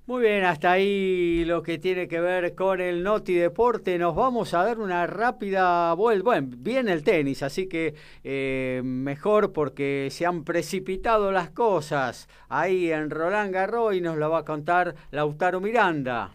Muy 0.06 0.20
bien, 0.20 0.44
hasta 0.44 0.72
ahí 0.72 1.46
lo 1.46 1.62
que 1.62 1.78
tiene 1.78 2.06
que 2.08 2.20
ver 2.20 2.54
con 2.54 2.78
el 2.82 3.02
Noti 3.02 3.32
Deporte. 3.34 3.96
Nos 3.98 4.14
vamos 4.14 4.52
a 4.52 4.62
dar 4.62 4.78
una 4.78 5.06
rápida 5.06 5.94
vuelta. 5.94 6.24
Bueno, 6.24 6.48
viene 6.58 6.92
el 6.92 7.02
tenis, 7.02 7.42
así 7.42 7.68
que 7.70 7.94
eh, 8.22 8.82
mejor 8.84 9.54
porque 9.54 10.08
se 10.10 10.26
han 10.26 10.44
precipitado 10.44 11.32
las 11.32 11.48
cosas. 11.50 12.28
Ahí 12.50 12.92
en 12.92 13.08
Roland 13.08 13.50
Garros 13.54 13.94
y 13.94 14.02
nos 14.02 14.18
lo 14.18 14.28
va 14.28 14.40
a 14.40 14.44
contar 14.44 14.94
Lautaro 15.10 15.62
Miranda. 15.62 16.34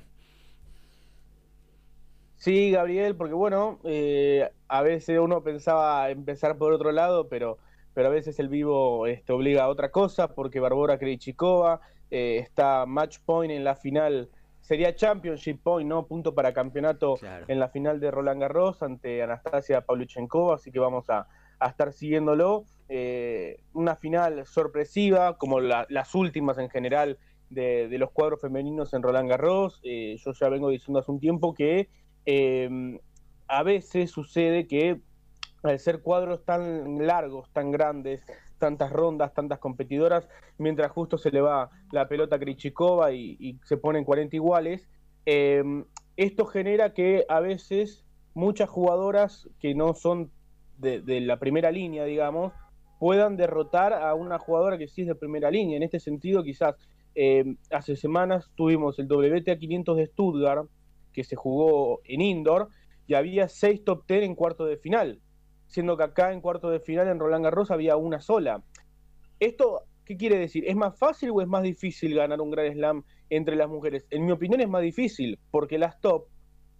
Sí, 2.37 2.71
Gabriel, 2.71 3.15
porque 3.15 3.35
bueno, 3.35 3.79
eh, 3.83 4.49
a 4.67 4.81
veces 4.81 5.19
uno 5.19 5.43
pensaba 5.43 6.09
empezar 6.09 6.57
por 6.57 6.73
otro 6.73 6.91
lado, 6.91 7.27
pero, 7.27 7.59
pero 7.93 8.07
a 8.07 8.11
veces 8.11 8.39
el 8.39 8.49
vivo 8.49 9.05
este, 9.05 9.31
obliga 9.33 9.65
a 9.65 9.69
otra 9.69 9.91
cosa, 9.91 10.33
porque 10.33 10.59
Barbora 10.59 10.97
Krejcikova 10.97 11.81
eh, 12.11 12.39
está 12.39 12.85
match 12.85 13.19
point 13.25 13.51
en 13.51 13.63
la 13.63 13.75
final, 13.75 14.29
sería 14.61 14.95
championship 14.95 15.61
point, 15.61 15.87
¿no? 15.87 16.05
Punto 16.05 16.33
para 16.33 16.53
campeonato 16.53 17.17
en 17.47 17.59
la 17.59 17.69
final 17.69 17.99
de 17.99 18.11
Roland 18.11 18.41
Garros 18.41 18.81
ante 18.83 19.21
Anastasia 19.23 19.81
Pavlyuchenkova, 19.81 20.55
así 20.55 20.71
que 20.71 20.79
vamos 20.79 21.09
a, 21.09 21.27
estar 21.67 21.91
siguiéndolo. 21.91 22.65
Eh, 22.87 23.61
una 23.73 23.95
final 23.95 24.45
sorpresiva, 24.45 25.37
como 25.37 25.59
las 25.59 26.15
últimas 26.15 26.57
en 26.57 26.69
general 26.69 27.17
de, 27.49 27.89
los 27.99 28.11
cuadros 28.11 28.41
femeninos 28.41 28.93
en 28.93 29.03
Roland 29.03 29.29
Garros. 29.29 29.79
Eh, 29.83 30.15
yo 30.23 30.31
ya 30.31 30.49
vengo 30.49 30.69
diciendo 30.69 30.99
hace 30.99 31.11
un 31.11 31.19
tiempo 31.19 31.53
que 31.53 31.89
a 33.47 33.63
veces 33.63 34.11
sucede 34.11 34.67
que 34.67 35.01
al 35.63 35.79
ser 35.79 36.01
cuadros 36.01 36.45
tan 36.45 37.05
largos, 37.05 37.51
tan 37.51 37.71
grandes, 37.71 38.23
tantas 38.59 38.91
rondas, 38.91 39.33
tantas 39.33 39.59
competidoras, 39.59 40.27
mientras 40.57 40.91
justo 40.91 41.17
se 41.17 41.31
le 41.31 41.41
va 41.41 41.69
la 41.91 42.07
pelota 42.07 42.35
a 42.35 42.39
Krichikova 42.39 43.11
y, 43.11 43.57
se 43.63 43.77
ponen 43.77 44.03
40 44.03 44.35
iguales. 44.35 44.87
Eh, 45.25 45.63
esto 46.17 46.45
genera 46.45 46.93
que 46.93 47.25
a 47.29 47.39
veces 47.39 48.05
muchas 48.33 48.69
jugadoras 48.69 49.49
que 49.59 49.73
no 49.73 49.93
son 49.93 50.31
de, 50.77 51.21
la 51.21 51.39
primera 51.39 51.71
línea, 51.71 52.03
digamos, 52.05 52.53
puedan 52.99 53.37
derrotar 53.37 53.93
a 53.93 54.13
una 54.13 54.39
jugadora 54.39 54.77
que 54.77 54.87
sí 54.87 55.01
es 55.01 55.07
de 55.07 55.15
primera 55.15 55.49
línea. 55.49 55.77
En 55.77 55.83
este 55.83 55.99
sentido, 55.99 56.43
quizás 56.43 56.75
eh, 57.15 57.55
hace 57.71 57.95
semanas 57.95 58.51
tuvimos 58.55 58.99
el 58.99 59.11
WTA 59.11 59.57
500 59.57 59.97
de 59.97 60.05
Stuttgart, 60.07 60.67
que 61.13 61.23
se 61.23 61.35
jugó 61.35 62.01
en 62.03 62.21
indoor, 62.21 62.69
y 63.07 63.15
había 63.15 63.49
seis 63.49 63.83
top 63.83 64.05
ten 64.05 64.23
en 64.23 64.35
cuarto 64.35 64.65
de 64.65 64.77
final 64.77 65.19
siendo 65.69 65.95
que 65.95 66.03
acá 66.03 66.33
en 66.33 66.41
cuarto 66.41 66.69
de 66.69 66.79
final 66.79 67.07
en 67.07 67.19
Roland 67.19 67.45
Garros 67.45 67.71
había 67.71 67.95
una 67.95 68.19
sola. 68.19 68.61
¿Esto 69.39 69.83
qué 70.03 70.17
quiere 70.17 70.37
decir? 70.37 70.65
¿Es 70.67 70.75
más 70.75 70.97
fácil 70.97 71.29
o 71.31 71.41
es 71.41 71.47
más 71.47 71.63
difícil 71.63 72.15
ganar 72.15 72.41
un 72.41 72.51
Grand 72.51 72.73
Slam 72.73 73.03
entre 73.29 73.55
las 73.55 73.69
mujeres? 73.69 74.05
En 74.09 74.25
mi 74.25 74.31
opinión 74.31 74.59
es 74.59 74.67
más 74.67 74.81
difícil, 74.81 75.39
porque 75.51 75.77
las 75.77 76.01
top 76.01 76.25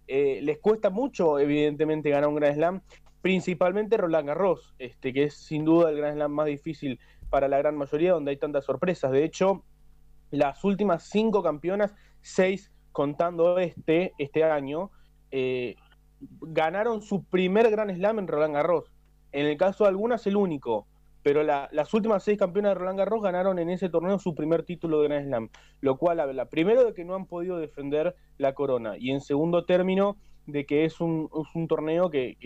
eh, 0.08 0.40
les 0.42 0.58
cuesta 0.58 0.90
mucho, 0.90 1.38
evidentemente, 1.38 2.10
ganar 2.10 2.28
un 2.28 2.34
Grand 2.34 2.56
Slam, 2.56 2.82
principalmente 3.22 3.96
Roland 3.96 4.26
Garros, 4.26 4.74
este, 4.78 5.12
que 5.12 5.24
es 5.24 5.34
sin 5.34 5.64
duda 5.64 5.90
el 5.90 5.96
Grand 5.96 6.16
Slam 6.16 6.32
más 6.32 6.46
difícil 6.46 6.98
para 7.30 7.46
la 7.46 7.58
gran 7.58 7.76
mayoría, 7.76 8.12
donde 8.12 8.32
hay 8.32 8.36
tantas 8.36 8.64
sorpresas. 8.64 9.12
De 9.12 9.24
hecho, 9.24 9.64
las 10.30 10.64
últimas 10.64 11.04
cinco 11.04 11.42
campeonas, 11.42 11.94
seis 12.20 12.72
contando 12.90 13.58
este, 13.58 14.12
este 14.18 14.42
año, 14.42 14.90
eh, 15.30 15.76
ganaron 16.40 17.02
su 17.02 17.24
primer 17.24 17.70
Gran 17.70 17.94
Slam 17.94 18.18
en 18.18 18.28
Roland 18.28 18.54
Garros. 18.54 18.92
En 19.32 19.46
el 19.46 19.56
caso 19.56 19.84
de 19.84 19.88
algunas, 19.88 20.26
el 20.26 20.36
único. 20.36 20.86
Pero 21.22 21.42
las 21.42 21.92
últimas 21.92 22.22
seis 22.22 22.38
campeonas 22.38 22.70
de 22.70 22.74
Roland 22.76 22.98
Garros 22.98 23.22
ganaron 23.22 23.58
en 23.58 23.68
ese 23.68 23.90
torneo 23.90 24.18
su 24.18 24.34
primer 24.34 24.62
título 24.62 25.00
de 25.00 25.08
Grand 25.08 25.26
Slam. 25.26 25.50
Lo 25.80 25.98
cual 25.98 26.20
habla, 26.20 26.46
primero, 26.46 26.84
de 26.84 26.94
que 26.94 27.04
no 27.04 27.14
han 27.14 27.26
podido 27.26 27.58
defender 27.58 28.16
la 28.38 28.54
corona. 28.54 28.96
Y 28.98 29.10
en 29.10 29.20
segundo 29.20 29.64
término, 29.66 30.16
de 30.46 30.64
que 30.64 30.84
es 30.84 31.00
un, 31.00 31.28
torneo 31.68 32.10
que, 32.10 32.36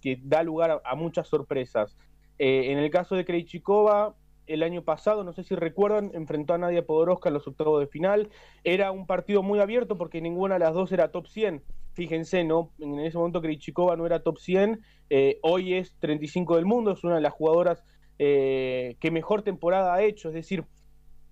que, 0.00 0.20
da 0.22 0.42
lugar 0.42 0.80
a, 0.84 0.94
muchas 0.94 1.26
sorpresas. 1.26 1.96
Eh, 2.38 2.70
en 2.70 2.78
el 2.78 2.90
caso 2.90 3.16
de 3.16 3.24
Krejcikova, 3.24 4.14
el 4.46 4.62
año 4.62 4.82
pasado, 4.82 5.24
no 5.24 5.32
sé 5.32 5.42
si 5.42 5.54
recuerdan, 5.54 6.10
enfrentó 6.14 6.54
a 6.54 6.58
Nadia 6.58 6.86
Podoroska 6.86 7.28
en 7.28 7.34
los 7.34 7.46
octavos 7.46 7.80
de 7.80 7.86
final. 7.88 8.30
Era 8.64 8.92
un 8.92 9.06
partido 9.06 9.42
muy 9.42 9.58
abierto 9.58 9.98
porque 9.98 10.20
ninguna 10.20 10.54
de 10.54 10.60
las 10.60 10.74
dos 10.74 10.90
era 10.92 11.10
top 11.10 11.26
100 11.26 11.62
fíjense, 11.94 12.44
¿no? 12.44 12.72
En 12.78 12.98
ese 13.00 13.18
momento 13.18 13.42
Krejcikova 13.42 13.96
no 13.96 14.06
era 14.06 14.22
top 14.22 14.38
100, 14.38 14.80
eh, 15.10 15.38
hoy 15.42 15.74
es 15.74 15.94
35 15.98 16.56
del 16.56 16.66
mundo, 16.66 16.92
es 16.92 17.04
una 17.04 17.16
de 17.16 17.20
las 17.20 17.32
jugadoras 17.32 17.84
eh, 18.18 18.96
que 19.00 19.10
mejor 19.10 19.42
temporada 19.42 19.94
ha 19.94 20.02
hecho, 20.02 20.28
es 20.28 20.34
decir, 20.34 20.64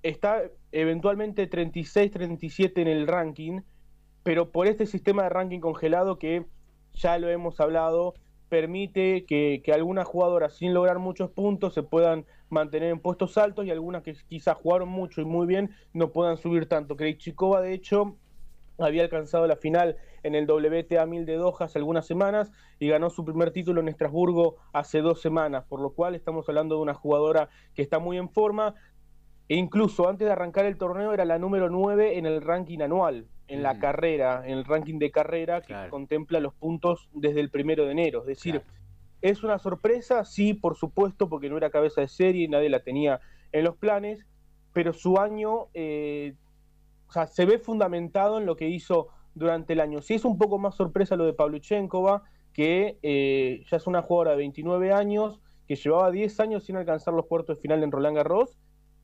está 0.02 0.42
eventualmente 0.72 1.46
36, 1.46 2.10
37 2.10 2.80
en 2.80 2.88
el 2.88 3.06
ranking, 3.06 3.60
pero 4.22 4.50
por 4.50 4.66
este 4.66 4.86
sistema 4.86 5.24
de 5.24 5.28
ranking 5.28 5.60
congelado 5.60 6.18
que 6.18 6.46
ya 6.94 7.18
lo 7.18 7.28
hemos 7.28 7.60
hablado, 7.60 8.14
permite 8.48 9.26
que, 9.26 9.60
que, 9.62 9.72
algunas 9.72 10.06
jugadoras 10.06 10.54
sin 10.54 10.72
lograr 10.72 10.98
muchos 10.98 11.30
puntos 11.30 11.74
se 11.74 11.82
puedan 11.82 12.24
mantener 12.48 12.90
en 12.90 13.00
puestos 13.00 13.36
altos 13.36 13.66
y 13.66 13.70
algunas 13.70 14.02
que 14.02 14.14
quizás 14.26 14.56
jugaron 14.56 14.88
mucho 14.88 15.20
y 15.20 15.24
muy 15.24 15.46
bien 15.46 15.70
no 15.92 16.10
puedan 16.12 16.38
subir 16.38 16.66
tanto. 16.66 16.96
Krejcikova, 16.96 17.60
de 17.60 17.74
hecho, 17.74 18.16
había 18.78 19.02
alcanzado 19.02 19.46
la 19.46 19.56
final 19.56 19.96
en 20.28 20.34
el 20.34 20.46
WTA 20.48 21.04
1000 21.06 21.26
de 21.26 21.34
Doha 21.34 21.64
hace 21.64 21.78
algunas 21.78 22.06
semanas 22.06 22.52
y 22.78 22.88
ganó 22.88 23.10
su 23.10 23.24
primer 23.24 23.50
título 23.50 23.80
en 23.80 23.88
Estrasburgo 23.88 24.56
hace 24.72 25.00
dos 25.00 25.20
semanas, 25.20 25.64
por 25.68 25.80
lo 25.80 25.90
cual 25.90 26.14
estamos 26.14 26.48
hablando 26.48 26.76
de 26.76 26.82
una 26.82 26.94
jugadora 26.94 27.48
que 27.74 27.82
está 27.82 27.98
muy 27.98 28.16
en 28.18 28.28
forma 28.28 28.74
e 29.48 29.56
incluso 29.56 30.08
antes 30.08 30.26
de 30.26 30.32
arrancar 30.32 30.66
el 30.66 30.76
torneo 30.76 31.12
era 31.12 31.24
la 31.24 31.38
número 31.38 31.70
9 31.70 32.18
en 32.18 32.26
el 32.26 32.42
ranking 32.42 32.80
anual, 32.80 33.26
en 33.48 33.62
la 33.62 33.78
carrera, 33.78 34.42
en 34.44 34.58
el 34.58 34.64
ranking 34.64 34.98
de 34.98 35.10
carrera 35.10 35.62
que 35.62 35.74
contempla 35.88 36.38
los 36.38 36.52
puntos 36.54 37.08
desde 37.14 37.40
el 37.40 37.50
primero 37.50 37.86
de 37.86 37.92
enero, 37.92 38.20
es 38.20 38.26
decir, 38.26 38.62
¿Es 39.20 39.42
una 39.42 39.58
sorpresa? 39.58 40.24
Sí, 40.24 40.54
por 40.54 40.76
supuesto, 40.76 41.28
porque 41.28 41.48
no 41.48 41.56
era 41.56 41.70
cabeza 41.70 42.02
de 42.02 42.06
serie, 42.06 42.46
nadie 42.46 42.68
la 42.68 42.84
tenía 42.84 43.20
en 43.50 43.64
los 43.64 43.76
planes, 43.76 44.24
pero 44.72 44.92
su 44.92 45.18
año 45.18 45.66
eh, 45.74 46.36
o 47.08 47.12
sea, 47.12 47.26
se 47.26 47.46
ve 47.46 47.58
fundamentado 47.58 48.38
en 48.38 48.46
lo 48.46 48.56
que 48.56 48.68
hizo 48.68 49.08
durante 49.38 49.72
el 49.72 49.80
año. 49.80 50.02
Sí 50.02 50.14
es 50.14 50.24
un 50.24 50.36
poco 50.36 50.58
más 50.58 50.74
sorpresa 50.74 51.16
lo 51.16 51.24
de 51.24 51.32
Pavluchenkova, 51.32 52.24
que 52.52 52.98
eh, 53.02 53.62
ya 53.70 53.76
es 53.76 53.86
una 53.86 54.02
jugadora 54.02 54.32
de 54.32 54.38
29 54.38 54.92
años, 54.92 55.40
que 55.66 55.76
llevaba 55.76 56.10
10 56.10 56.40
años 56.40 56.64
sin 56.64 56.76
alcanzar 56.76 57.14
los 57.14 57.26
cuartos 57.26 57.56
de 57.56 57.62
final 57.62 57.82
en 57.82 57.92
Roland 57.92 58.16
Garros 58.16 58.58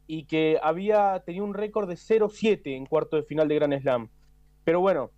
y 0.07 0.25
que 0.25 0.59
había 0.63 1.23
tenido 1.25 1.45
un 1.45 1.55
récord 1.55 1.89
de 1.89 1.95
0-7 1.95 2.77
en 2.77 2.87
cuartos 2.87 3.21
de 3.21 3.27
final 3.27 3.49
de 3.49 3.55
Grand 3.55 3.81
Slam. 3.81 4.09
Pero 4.65 4.81
bueno, 4.81 5.11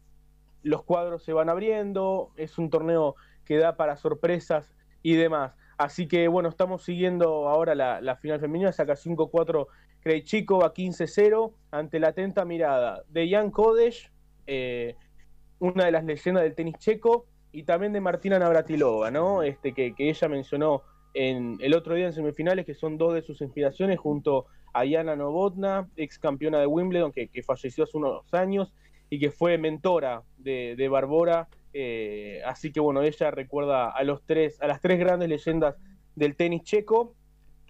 los 0.62 0.82
cuadros 0.82 1.22
se 1.22 1.32
van 1.32 1.48
abriendo, 1.48 2.30
es 2.36 2.58
un 2.58 2.70
torneo 2.70 3.14
que 3.44 3.56
da 3.56 3.76
para 3.76 3.96
sorpresas 3.96 4.74
y 5.02 5.14
demás. 5.14 5.54
Así 5.78 6.08
que 6.08 6.28
bueno, 6.28 6.48
estamos 6.48 6.82
siguiendo 6.82 7.48
ahora 7.48 7.74
la, 7.74 8.16
final 8.16 8.40
femenina, 8.40 8.72
saca 8.72 8.94
5-4 8.94 9.66
Krejcikova 10.00 10.72
15-0 10.72 11.52
ante 11.70 12.00
la 12.00 12.08
atenta 12.08 12.44
mirada 12.44 13.02
de 13.08 13.30
Jan 13.30 13.50
Kodesh, 13.50 14.10
eh, 14.46 14.96
una 15.59 15.84
de 15.86 15.92
las 15.92 16.04
leyendas 16.04 16.42
del 16.42 16.54
tenis 16.54 16.76
checo, 16.78 17.26
y 17.57 17.62
también 17.62 17.94
de 17.94 18.02
Martina 18.02 18.38
Navratilova, 18.38 19.11
¿no? 19.11 19.42
Este, 19.42 19.72
que, 19.72 19.94
ella 19.96 20.28
mencionó 20.28 20.82
en 21.14 21.57
el 21.61 21.72
otro 21.72 21.94
día 21.94 22.04
en 22.04 22.12
semifinales, 22.12 22.66
que 22.66 22.74
son 22.74 22.98
dos 22.98 23.14
de 23.14 23.22
sus 23.22 23.40
inspiraciones, 23.40 23.98
junto 23.98 24.44
a 24.74 24.84
Yana 24.84 25.16
Novotna, 25.16 25.88
ex 25.96 26.18
campeona 26.18 26.59
de 26.59 26.66
Wimbledon, 26.66 27.12
que, 27.12 27.42
falleció 27.42 27.84
hace 27.84 27.96
unos 27.96 28.32
años 28.34 28.74
y 29.09 29.18
que 29.18 29.30
fue 29.30 29.57
mentora 29.57 30.22
de, 30.36 30.88
Barbora. 30.90 31.48
Eh, 31.72 32.42
así 32.44 32.72
que 32.72 32.80
bueno, 32.80 33.02
ella 33.02 33.30
recuerda 33.30 33.90
a 33.90 34.04
los 34.04 34.22
tres, 34.26 34.61
a 34.61 34.66
las 34.66 34.82
tres 34.82 34.98
grandes 34.98 35.30
leyendas 35.30 35.76
del 36.14 36.36
tenis 36.36 36.62
checo, 36.62 37.14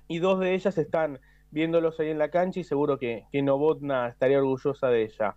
y 0.08 0.18
dos 0.18 0.40
de 0.40 0.54
ellas 0.54 0.76
están 0.78 1.20
viéndolos 1.52 2.00
ahí 2.00 2.10
en 2.10 2.18
la 2.18 2.30
cancha 2.30 2.58
y 2.58 2.64
seguro 2.64 2.98
que, 2.98 3.24
que 3.30 3.40
Novotna 3.40 4.08
estaría 4.08 4.38
orgullosa 4.38 4.88
de 4.88 5.04
ella. 5.04 5.36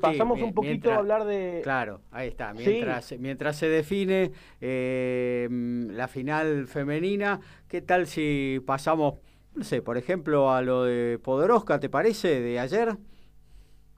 Pasamos 0.00 0.40
un 0.40 0.52
poquito 0.54 0.90
a 0.92 0.96
hablar 0.96 1.24
de... 1.24 1.60
Claro, 1.62 2.00
ahí 2.10 2.28
está. 2.28 2.52
Mientras, 2.52 3.14
mientras 3.18 3.56
se 3.56 3.68
define 3.68 4.32
eh, 4.60 5.48
la 5.50 6.08
final 6.08 6.66
femenina, 6.66 7.40
¿qué 7.68 7.80
tal 7.80 8.06
si 8.06 8.60
pasamos, 8.66 9.14
no 9.54 9.64
sé, 9.64 9.82
por 9.82 9.96
ejemplo, 9.96 10.50
a 10.50 10.62
lo 10.62 10.84
de 10.84 11.18
Podoroska, 11.18 11.78
¿te 11.80 11.88
parece, 11.88 12.40
de 12.40 12.58
ayer? 12.58 12.96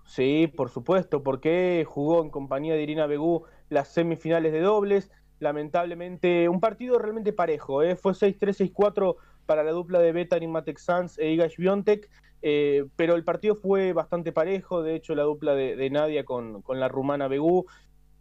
Sí, 0.04 0.52
por 0.56 0.70
supuesto, 0.70 1.22
porque 1.22 1.84
jugó 1.86 2.22
en 2.22 2.30
compañía 2.30 2.74
de 2.74 2.82
Irina 2.82 3.06
Begú 3.06 3.44
las 3.68 3.88
semifinales 3.88 4.52
de 4.52 4.60
dobles. 4.60 5.10
Lamentablemente, 5.38 6.48
un 6.48 6.60
partido 6.60 6.98
realmente 6.98 7.32
parejo, 7.32 7.82
¿eh? 7.82 7.96
fue 7.96 8.12
6-3, 8.12 8.72
6-4 8.74 9.16
para 9.46 9.62
la 9.62 9.70
dupla 9.70 10.00
de 10.00 10.12
Beta 10.12 10.36
Matek 10.40 10.78
Sanz 10.78 11.16
e 11.18 11.30
Igash 11.30 11.56
Biontek, 11.56 12.10
eh, 12.42 12.86
pero 12.96 13.16
el 13.16 13.24
partido 13.24 13.54
fue 13.54 13.92
bastante 13.92 14.32
parejo, 14.32 14.82
de 14.82 14.94
hecho 14.94 15.14
la 15.14 15.24
dupla 15.24 15.54
de, 15.54 15.90
Nadia 15.90 16.24
con, 16.24 16.62
la 16.68 16.88
rumana 16.88 17.28
Begú 17.28 17.66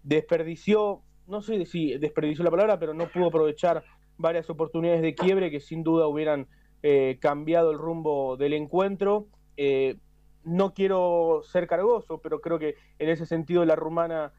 desperdició, 0.04 1.02
no 1.28 1.42
sé 1.42 1.66
si 1.66 1.98
desperdició 1.98 2.44
la 2.44 2.52
palabra, 2.52 2.80
pero 2.80 2.94
no 2.94 3.08
pudo 3.08 3.28
aprovechar 3.28 3.84
varias 4.18 4.50
oportunidades 4.50 5.02
de 5.02 5.16
quiebre 5.16 5.52
que 5.52 5.60
sin 5.60 5.84
duda 5.84 6.08
hubieran 6.08 6.48
eh, 6.84 7.18
cambiado 7.22 7.72
el 7.72 7.78
rumbo 7.78 8.36
del 8.36 8.54
encuentro. 8.54 9.28
Eh, 9.56 9.98
no 10.44 10.74
quiero 10.74 11.42
ser 11.44 11.68
cargoso, 11.68 12.20
pero 12.20 12.40
creo 12.42 12.60
que 12.60 12.76
en 12.98 13.10
ese 13.10 13.26
sentido 13.26 13.66
la 13.66 13.76
rumana 13.76 14.34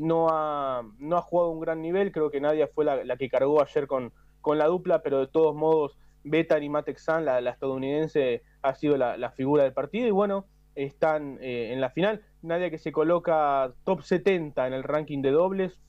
no, 0.00 0.28
ha, 0.30 0.82
no 0.98 1.16
ha 1.16 1.22
jugado 1.22 1.50
un 1.50 1.60
gran 1.60 1.80
nivel, 1.80 2.10
creo 2.10 2.28
que 2.28 2.40
Nadia 2.40 2.66
fue 2.66 2.84
la, 2.84 3.16
que 3.16 3.28
cargó 3.28 3.62
ayer 3.62 3.86
con, 3.86 4.12
con 4.40 4.58
la 4.58 4.66
dupla, 4.66 5.00
pero 5.02 5.20
de 5.20 5.28
todos 5.28 5.54
modos 5.54 5.96
Bethany 6.24 6.68
Matexan, 6.68 7.24
la, 7.24 7.40
la 7.40 7.50
estadounidense, 7.50 8.42
ha 8.62 8.74
sido 8.74 8.96
la, 8.96 9.30
figura 9.32 9.62
del 9.62 9.72
partido 9.72 10.08
y 10.08 10.10
bueno, 10.10 10.46
están 10.74 11.38
eh, 11.40 11.72
en 11.72 11.80
la 11.80 11.90
final. 11.90 12.22
Nadia 12.42 12.70
que 12.70 12.78
se 12.78 12.92
coloca 12.92 13.72
top 13.84 14.02
70 14.02 14.66
en 14.66 14.72
el 14.72 14.82
ranking 14.82 15.22
de 15.22 15.30
dobles, 15.30 15.80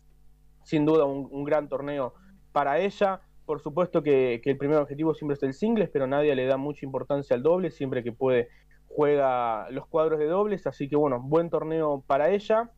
sin 0.64 0.86
duda 0.86 1.06
un, 1.06 1.44
gran 1.46 1.70
torneo 1.70 2.14
para 2.52 2.80
ella. 2.80 3.22
Por 3.46 3.62
supuesto 3.62 4.04
que, 4.04 4.42
el 4.44 4.58
primer 4.58 4.78
objetivo 4.78 5.14
siempre 5.14 5.36
es 5.36 5.44
el 5.44 5.54
singles, 5.54 5.90
pero 5.92 6.06
Nadia 6.06 6.36
le 6.36 6.46
da 6.46 6.58
mucha 6.58 6.86
importancia 6.86 7.36
al 7.36 7.44
doble, 7.44 7.72
siempre 7.72 8.04
que 8.04 8.12
puede 8.12 8.50
juega 8.88 9.70
los 9.72 9.88
cuadros 9.88 10.20
de 10.20 10.26
dobles, 10.26 10.68
así 10.68 10.88
que 10.88 10.96
bueno, 10.96 11.22
buen 11.22 11.50
torneo 11.50 12.04
para 12.08 12.30
ella, 12.30 12.72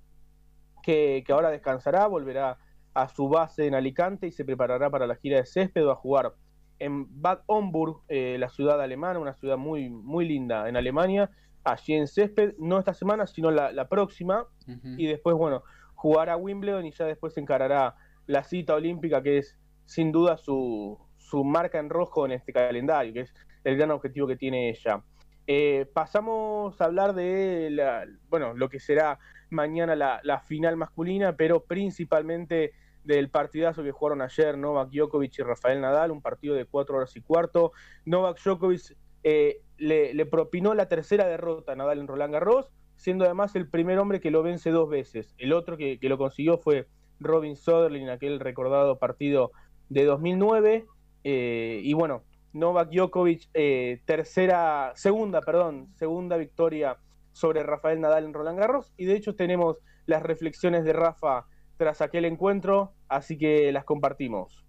que, 0.81 1.23
que 1.25 1.31
ahora 1.31 1.51
descansará, 1.51 2.07
volverá 2.07 2.57
a 2.95 3.07
su 3.09 3.29
base 3.29 3.67
en 3.67 3.75
Alicante 3.75 4.25
y 4.25 4.31
se 4.31 4.43
preparará 4.43 4.89
para 4.89 5.05
la 5.05 5.15
gira 5.15 5.37
de 5.37 5.45
césped 5.45 5.87
a 5.87 5.93
jugar 5.93 6.33
en 6.79 7.21
Bad 7.21 7.41
Homburg, 7.47 8.01
eh, 8.07 8.37
la 8.39 8.49
ciudad 8.49 8.81
alemana, 8.81 9.19
una 9.19 9.33
ciudad 9.33 9.57
muy, 9.57 9.89
muy 9.89 10.27
linda 10.27 10.69
en 10.69 10.77
Alemania, 10.77 11.29
allí 11.63 11.93
en 11.93 12.07
césped, 12.07 12.55
no 12.59 12.79
esta 12.79 12.93
semana, 12.93 13.27
sino 13.27 13.51
la, 13.51 13.89
próxima, 13.89 14.45
y 14.97 15.07
después, 15.07 15.35
bueno, 15.35 15.63
jugará 15.95 16.37
Wimbledon 16.37 16.85
y 16.85 16.91
ya 16.91 17.05
después 17.05 17.37
encarará 17.37 17.95
la 18.25 18.43
cita 18.43 18.75
olímpica, 18.75 19.21
que 19.21 19.39
es 19.39 19.57
sin 19.85 20.11
duda 20.11 20.37
su, 20.37 20.97
su 21.17 21.43
marca 21.43 21.79
en 21.79 21.89
rojo 21.89 22.25
en 22.25 22.33
este 22.33 22.53
calendario, 22.53 23.13
que 23.13 23.21
es 23.21 23.33
el 23.63 23.77
gran 23.77 23.91
objetivo 23.91 24.27
que 24.27 24.35
tiene 24.35 24.69
ella. 24.69 25.01
Eh, 25.47 25.89
pasamos 25.93 26.79
a 26.81 26.85
hablar 26.85 27.13
de 27.13 27.69
la, 27.71 28.05
bueno, 28.29 28.53
lo 28.53 28.69
que 28.69 28.79
será 28.79 29.17
mañana 29.49 29.95
la, 29.95 30.19
la 30.23 30.41
final 30.41 30.75
masculina, 30.75 31.35
pero 31.35 31.63
principalmente 31.63 32.73
del 33.07 33.29
partidazo 33.29 33.83
que 33.83 33.91
jugaron 33.91 34.21
ayer 34.21 34.57
Novak 34.57 34.89
Djokovic 34.91 35.39
y 35.39 35.41
Rafael 35.41 35.79
Nadal, 35.79 36.11
un 36.11 36.21
partido 36.21 36.55
de 36.55 36.65
cuatro 36.65 36.97
horas 36.97 37.15
y 37.15 37.21
cuarto. 37.21 37.71
Novak 38.05 38.37
Djokovic 38.43 38.97
eh, 39.23 39.61
le, 39.77 40.25
propinó 40.25 40.73
la 40.73 40.89
tercera 40.89 41.25
derrota 41.25 41.71
a 41.71 41.75
Nadal 41.75 41.99
en 41.99 42.07
Roland 42.07 42.33
Garros, 42.33 42.69
siendo 42.97 43.23
además 43.23 43.55
el 43.55 43.69
primer 43.69 43.97
hombre 43.99 44.19
que 44.19 44.29
lo 44.29 44.43
vence 44.43 44.71
dos 44.71 44.89
veces. 44.89 45.33
El 45.37 45.53
otro 45.53 45.77
que, 45.77 45.97
lo 46.01 46.17
consiguió 46.17 46.57
fue 46.57 46.87
Robin 47.21 47.55
Soderling 47.55 48.03
en 48.03 48.09
aquel 48.09 48.41
recordado 48.41 48.99
partido 48.99 49.51
de 49.87 50.03
2009. 50.03 50.85
Eh, 51.23 51.79
y 51.81 51.93
bueno, 51.93 52.23
Novak 52.51 52.89
Djokovic, 52.91 53.49
eh, 53.53 54.01
tercera, 54.05 54.91
segunda, 54.95 55.39
perdón, 55.39 55.93
segunda 55.95 56.35
victoria 56.35 56.97
sobre 57.31 57.63
Rafael 57.63 58.01
Nadal 58.01 58.25
en 58.25 58.33
Roland 58.33 58.59
Garros. 58.59 58.93
Y 58.97 59.05
de 59.05 59.15
hecho 59.15 59.33
tenemos 59.33 59.77
las 60.07 60.23
reflexiones 60.23 60.83
de 60.83 60.91
Rafa 60.91 61.45
tras 61.77 62.01
aquel 62.01 62.25
encuentro, 62.25 62.93
así 63.07 63.37
que 63.37 63.71
las 63.71 63.85
compartimos. 63.85 64.65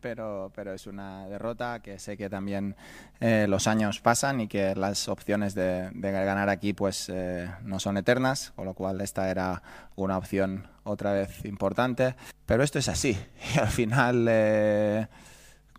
Pero, 0.00 0.50
pero 0.54 0.72
es 0.72 0.86
una 0.86 1.28
derrota 1.28 1.80
que 1.82 1.98
sé 1.98 2.16
que 2.16 2.30
también 2.30 2.74
eh, 3.20 3.46
los 3.46 3.66
años 3.66 4.00
pasan 4.00 4.40
y 4.40 4.48
que 4.48 4.74
las 4.74 5.08
opciones 5.08 5.54
de, 5.54 5.90
ganar 5.92 6.48
aquí 6.48 6.72
pues 6.72 7.10
eh, 7.10 7.50
no 7.62 7.78
son 7.80 7.98
eternas, 7.98 8.52
con 8.56 8.64
lo 8.64 8.72
cual 8.72 9.02
esta 9.02 9.30
era 9.30 9.62
una 9.96 10.16
opción 10.16 10.68
otra 10.84 11.12
vez 11.12 11.44
importante. 11.44 12.14
Pero 12.46 12.62
esto 12.62 12.78
es 12.78 12.88
así 12.88 13.16
y 13.54 13.58
al 13.58 13.68
final... 13.68 14.26
Eh, 14.28 15.06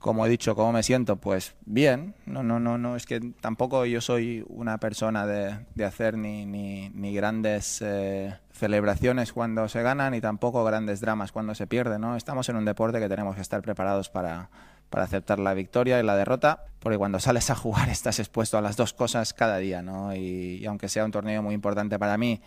como 0.02 0.26
he 0.26 0.30
dicho, 0.30 0.56
¿cómo 0.56 0.72
me 0.74 0.84
siento? 0.84 1.18
Pues 1.18 1.56
bien, 1.66 2.16
no, 2.26 2.42
no, 2.42 2.60
no, 2.60 2.78
no, 2.78 2.96
es 2.96 3.06
que 3.06 3.20
tampoco 3.40 3.86
yo 3.86 4.02
soy 4.02 4.44
una 4.50 4.80
persona 4.80 5.28
de, 5.28 5.66
de 5.76 5.86
hacer 5.86 6.18
ni, 6.18 6.46
ni, 6.46 6.90
ni 6.90 7.14
grandes 7.14 7.82
eh, 7.86 8.36
celebraciones 8.52 9.32
cuando 9.32 9.70
se 9.70 9.84
gana, 9.84 10.10
ni 10.10 10.20
tampoco 10.20 10.64
grandes 10.64 11.02
dramas 11.02 11.32
cuando 11.32 11.54
se 11.54 11.68
pierde, 11.68 12.00
¿no? 12.00 12.18
Estamos 12.18 12.50
en 12.50 12.56
un 12.56 12.66
deporte 12.66 13.00
que 13.00 13.08
tenemos 13.08 13.36
que 13.36 13.42
estar 13.42 13.62
preparados 13.62 14.10
para, 14.10 14.50
para 14.90 15.04
aceptar 15.04 15.40
la 15.40 15.54
victoria 15.54 16.00
y 16.00 16.04
la 16.04 16.16
derrota, 16.16 16.66
porque 16.80 16.98
cuando 16.98 17.20
sales 17.20 17.50
a 17.52 17.56
jugar 17.56 17.90
estás 17.90 18.20
expuesto 18.20 18.58
a 18.58 18.62
las 18.62 18.78
dos 18.78 18.94
cosas 18.94 19.34
cada 19.34 19.58
día, 19.58 19.84
¿no? 19.84 20.16
Y, 20.16 20.66
aunque 20.66 20.90
sea 20.90 21.06
un 21.06 21.12
torneo 21.12 21.44
muy 21.44 21.54
importante 21.54 22.00
para 22.00 22.18
mí, 22.18 22.42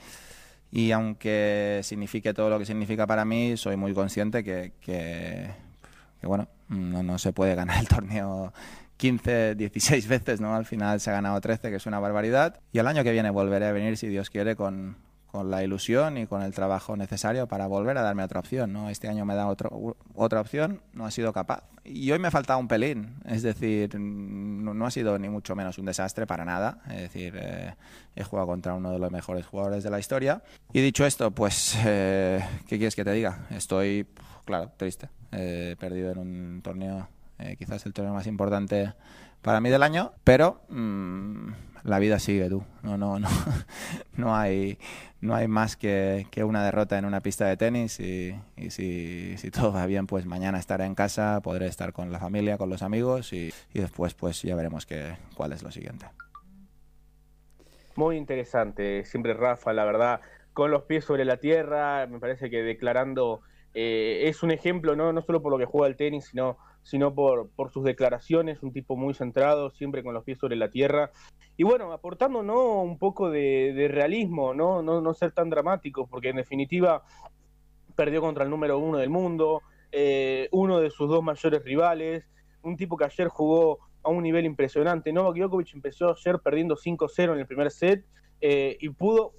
y 0.72 0.90
aunque 0.90 1.80
signifique 1.84 2.34
todo 2.34 2.50
lo 2.50 2.58
que 2.58 2.66
significa 2.66 3.06
para 3.06 3.24
mí, 3.24 3.56
soy 3.56 3.76
muy 3.76 3.94
consciente 3.94 4.42
que, 4.42 4.72
que, 4.80 5.50
que 6.24 6.28
bueno, 6.28 6.48
no, 6.68 7.02
no 7.02 7.18
se 7.18 7.34
puede 7.34 7.54
ganar 7.54 7.78
el 7.78 7.86
torneo 7.86 8.54
15, 8.96 9.56
16 9.56 10.08
veces, 10.08 10.40
¿no? 10.40 10.54
Al 10.54 10.64
final 10.64 10.98
se 11.00 11.10
ha 11.10 11.12
ganado 11.12 11.38
13, 11.38 11.68
que 11.68 11.76
es 11.76 11.84
una 11.84 12.00
barbaridad. 12.00 12.60
Y 12.72 12.78
el 12.78 12.86
año 12.86 13.04
que 13.04 13.12
viene 13.12 13.28
volveré 13.28 13.66
a 13.66 13.72
venir, 13.72 13.98
si 13.98 14.08
Dios 14.08 14.30
quiere, 14.30 14.56
con, 14.56 14.96
con 15.26 15.50
la 15.50 15.62
ilusión 15.62 16.16
y 16.16 16.26
con 16.26 16.40
el 16.40 16.54
trabajo 16.54 16.96
necesario 16.96 17.46
para 17.46 17.66
volver 17.66 17.98
a 17.98 18.02
darme 18.02 18.24
otra 18.24 18.40
opción. 18.40 18.72
¿no? 18.72 18.88
Este 18.88 19.06
año 19.06 19.26
me 19.26 19.34
da 19.34 19.48
otro, 19.48 19.96
otra 20.14 20.40
opción, 20.40 20.80
no 20.94 21.04
ha 21.04 21.10
sido 21.10 21.34
capaz. 21.34 21.64
Y 21.84 22.10
hoy 22.10 22.18
me 22.18 22.28
ha 22.28 22.30
faltado 22.30 22.58
un 22.58 22.68
pelín, 22.68 23.16
es 23.26 23.42
decir, 23.42 23.98
no, 23.98 24.86
ha 24.86 24.90
sido 24.90 25.18
ni 25.18 25.28
mucho 25.28 25.54
menos 25.54 25.76
un 25.76 25.84
desastre 25.84 26.26
para 26.26 26.46
nada. 26.46 26.78
Es 26.88 27.02
decir, 27.02 27.34
eh, 27.36 27.74
he 28.16 28.24
jugado 28.24 28.46
contra 28.46 28.72
uno 28.72 28.90
de 28.90 28.98
los 28.98 29.10
mejores 29.10 29.44
jugadores 29.44 29.84
de 29.84 29.90
la 29.90 29.98
historia. 29.98 30.42
Y 30.72 30.80
dicho 30.80 31.04
esto, 31.04 31.30
pues, 31.32 31.76
eh, 31.84 32.42
¿qué 32.66 32.78
quieres 32.78 32.96
que 32.96 33.04
te 33.04 33.12
diga? 33.12 33.46
Estoy, 33.50 34.06
claro, 34.46 34.72
triste. 34.78 35.10
He 35.36 35.76
perdido 35.76 36.12
en 36.12 36.18
un 36.18 36.62
torneo 36.62 37.08
eh, 37.38 37.56
quizás 37.56 37.84
el 37.86 37.92
torneo 37.92 38.14
más 38.14 38.26
importante 38.26 38.92
para 39.42 39.60
mí 39.60 39.68
del 39.68 39.82
año, 39.82 40.12
pero 40.22 40.62
mm, 40.68 41.52
la 41.82 41.98
vida 41.98 42.18
sigue 42.18 42.48
tú. 42.48 42.64
No, 42.82 42.96
no, 42.96 43.18
no, 44.16 44.36
hay, 44.36 44.78
no 45.20 45.34
hay 45.34 45.48
más 45.48 45.76
que, 45.76 46.26
una 46.44 46.64
derrota 46.64 46.96
en 46.96 47.04
una 47.04 47.20
pista 47.20 47.46
de 47.46 47.56
tenis 47.56 48.00
y, 48.00 48.34
si, 48.70 49.36
todo 49.50 49.72
va 49.72 49.84
bien, 49.86 50.06
pues 50.06 50.26
mañana 50.26 50.58
estaré 50.58 50.84
en 50.84 50.94
casa, 50.94 51.40
podré 51.42 51.66
estar 51.66 51.92
con 51.92 52.12
la 52.12 52.20
familia, 52.20 52.56
con 52.56 52.70
los 52.70 52.82
amigos 52.82 53.32
y, 53.32 53.52
y 53.72 53.80
después 53.80 54.14
pues 54.14 54.40
ya 54.42 54.54
veremos 54.54 54.86
que, 54.86 55.16
cuál 55.34 55.52
es 55.52 55.62
lo 55.62 55.70
siguiente. 55.70 56.06
Muy 57.96 58.16
interesante, 58.16 59.04
siempre 59.04 59.34
Rafa, 59.34 59.72
la 59.72 59.84
verdad, 59.84 60.20
con 60.52 60.70
los 60.70 60.84
pies 60.84 61.04
sobre 61.04 61.24
la 61.24 61.36
tierra, 61.36 62.06
me 62.06 62.18
parece 62.18 62.50
que 62.50 62.62
declarando 62.62 63.42
eh, 63.74 64.28
es 64.28 64.42
un 64.42 64.52
ejemplo, 64.52 64.94
¿no? 64.94 65.12
no 65.12 65.20
solo 65.22 65.42
por 65.42 65.52
lo 65.52 65.58
que 65.58 65.64
juega 65.64 65.88
el 65.88 65.96
tenis, 65.96 66.26
sino, 66.26 66.58
sino 66.82 67.14
por, 67.14 67.50
por 67.50 67.72
sus 67.72 67.84
declaraciones, 67.84 68.62
un 68.62 68.72
tipo 68.72 68.96
muy 68.96 69.14
centrado, 69.14 69.70
siempre 69.70 70.04
con 70.04 70.14
los 70.14 70.22
pies 70.22 70.38
sobre 70.38 70.56
la 70.56 70.70
tierra. 70.70 71.10
Y 71.56 71.64
bueno, 71.64 71.92
aportando 71.92 72.42
¿no? 72.42 72.82
un 72.82 72.98
poco 72.98 73.30
de, 73.30 73.72
de 73.74 73.88
realismo, 73.88 74.54
¿no? 74.54 74.80
¿no? 74.82 75.00
No, 75.00 75.14
ser 75.14 75.32
tan 75.32 75.50
dramático, 75.50 76.06
porque 76.06 76.28
en 76.28 76.36
definitiva 76.36 77.02
perdió 77.96 78.20
contra 78.20 78.44
el 78.44 78.50
número 78.50 78.78
uno 78.78 78.98
del 78.98 79.10
mundo, 79.10 79.62
eh, 79.90 80.48
uno 80.52 80.80
de 80.80 80.90
sus 80.90 81.08
dos 81.08 81.22
mayores 81.22 81.62
rivales, 81.64 82.24
un 82.62 82.76
tipo 82.76 82.96
que 82.96 83.04
ayer 83.04 83.28
jugó 83.28 83.80
a 84.02 84.10
un 84.10 84.22
nivel 84.22 84.44
impresionante. 84.44 85.12
Novak 85.12 85.36
Djokovic 85.36 85.74
empezó 85.74 86.10
ayer 86.12 86.38
perdiendo 86.38 86.76
5-0 86.76 87.32
en 87.32 87.38
el 87.38 87.46
primer 87.46 87.70
set 87.70 88.04
eh, 88.40 88.76
y 88.80 88.88
pudo, 88.90 89.32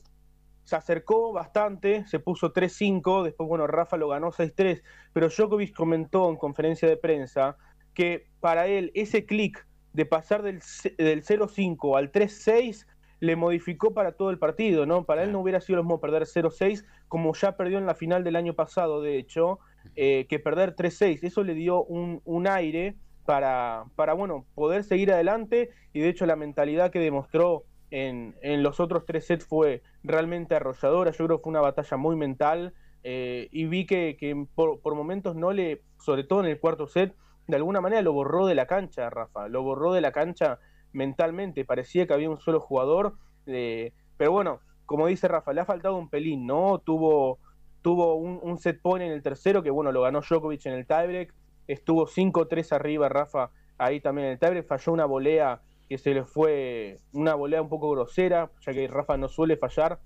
se 0.66 0.76
acercó 0.76 1.32
bastante, 1.32 2.06
se 2.08 2.20
puso 2.20 2.52
3-5, 2.52 3.24
después, 3.24 3.48
bueno, 3.48 3.68
Rafa 3.68 3.98
lo 3.98 4.10
ganó 4.10 4.32
6-3, 4.32 4.82
pero 5.14 5.30
Djokovic 5.30 5.74
comentó 5.74 6.30
en 6.30 6.36
conferencia 6.36 6.90
de 6.90 6.98
prensa 6.98 7.56
que 7.94 8.28
para 8.42 8.68
él 8.68 8.92
ese 8.96 9.26
clic 9.26 9.66
de 9.94 10.06
pasar 10.06 10.42
del, 10.42 10.60
del 10.98 11.24
0-5 11.24 11.98
al 11.98 12.12
3-6 12.12 12.86
le 13.20 13.36
modificó 13.36 13.94
para 13.94 14.14
todo 14.14 14.32
el 14.32 14.40
partido, 14.40 14.86
¿no? 14.86 15.06
Para 15.06 15.24
él 15.24 15.32
no 15.32 15.40
hubiera 15.40 15.62
sido 15.62 15.78
lo 15.78 15.84
mismo 15.84 16.02
perder 16.02 16.24
0-6, 16.24 16.84
como 17.08 17.34
ya 17.34 17.56
perdió 17.56 17.78
en 17.78 17.86
la 17.86 17.96
final 17.96 18.24
del 18.24 18.36
año 18.36 18.56
pasado, 18.56 19.02
de 19.02 19.18
hecho, 19.18 19.60
eh, 19.96 20.26
que 20.28 20.40
perder 20.40 20.76
3-6. 20.76 21.20
Eso 21.22 21.44
le 21.44 21.54
dio 21.54 21.84
un, 21.84 22.22
un 22.26 22.48
aire 22.48 22.96
para, 23.26 23.86
para, 23.96 24.14
bueno, 24.14 24.46
poder 24.54 24.84
seguir 24.84 25.12
adelante 25.12 25.70
y 25.94 26.02
de 26.02 26.10
hecho 26.10 26.26
la 26.26 26.36
mentalidad 26.36 26.92
que 26.92 27.00
demostró 27.00 27.64
en, 27.92 28.36
los 28.64 28.80
otros 28.80 29.06
tres 29.06 29.26
sets 29.26 29.46
fue 29.46 29.82
realmente 30.04 30.56
arrolladora, 30.56 31.12
yo 31.12 31.26
creo 31.26 31.38
que 31.38 31.44
fue 31.44 31.52
una 31.52 31.62
batalla 31.62 31.98
muy 31.98 32.16
mental 32.16 32.74
eh, 33.04 33.48
y 33.52 33.66
vi 33.66 33.86
que, 33.86 34.18
que 34.20 34.48
por, 34.56 34.82
por, 34.82 34.96
momentos 34.96 35.36
no 35.36 35.54
le, 35.54 35.84
sobre 36.00 36.24
todo 36.24 36.42
en 36.42 36.48
el 36.48 36.60
cuarto 36.60 36.88
set, 36.88 37.16
de 37.48 37.56
alguna 37.56 37.82
manera 37.82 38.02
lo 38.02 38.14
borró 38.14 38.48
de 38.48 38.56
la 38.56 38.66
cancha, 38.66 39.10
Rafa, 39.10 39.48
lo 39.48 39.62
borró 39.64 39.94
de 39.94 40.02
la 40.02 40.12
cancha 40.12 40.60
mentalmente, 40.92 41.66
parecía 41.66 42.08
que 42.08 42.14
había 42.14 42.30
un 42.30 42.40
solo 42.40 42.60
jugador, 42.60 43.16
eh, 43.46 43.94
pero 44.18 44.32
bueno, 44.32 44.62
como 44.86 45.08
dice 45.08 45.28
Rafa, 45.28 45.54
le 45.54 45.62
ha 45.62 45.66
faltado 45.66 45.98
un 45.98 46.10
pelín, 46.10 46.46
¿no? 46.48 46.80
Tuvo, 46.80 47.40
tuvo 47.82 48.16
un, 48.16 48.40
un 48.42 48.58
set 48.58 48.82
point 48.82 49.04
en 49.04 49.12
el 49.12 49.22
tercero 49.22 49.62
que 49.62 49.70
bueno, 49.70 49.92
lo 49.92 50.02
ganó 50.02 50.22
Djokovic 50.22 50.66
en 50.66 50.74
el 50.74 50.88
tiebreak, 50.88 51.34
estuvo 51.68 52.08
5-3 52.08 52.72
arriba 52.72 53.10
Rafa 53.10 53.52
ahí 53.78 54.00
también 54.00 54.28
en 54.28 54.34
el 54.34 54.40
tiebreak, 54.40 54.66
falló 54.66 54.94
una 54.94 55.06
volea 55.06 55.62
que 55.88 55.98
se 55.98 56.14
le 56.14 56.24
fue 56.24 57.00
una 57.12 57.36
volea 57.36 57.62
un 57.62 57.70
poco 57.70 57.92
grosera, 57.92 58.52
ya 58.62 58.74
que 58.74 58.88
Rafa 58.88 59.18
no 59.18 59.28
suele 59.28 59.58
fallar. 59.58 60.00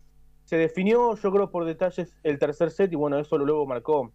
Se 0.45 0.57
definió, 0.57 1.15
yo 1.15 1.31
creo, 1.31 1.51
por 1.51 1.65
detalles 1.65 2.15
el 2.23 2.39
tercer 2.39 2.71
set 2.71 2.91
y 2.91 2.95
bueno, 2.95 3.19
eso 3.19 3.37
luego 3.37 3.65
marcó 3.65 4.11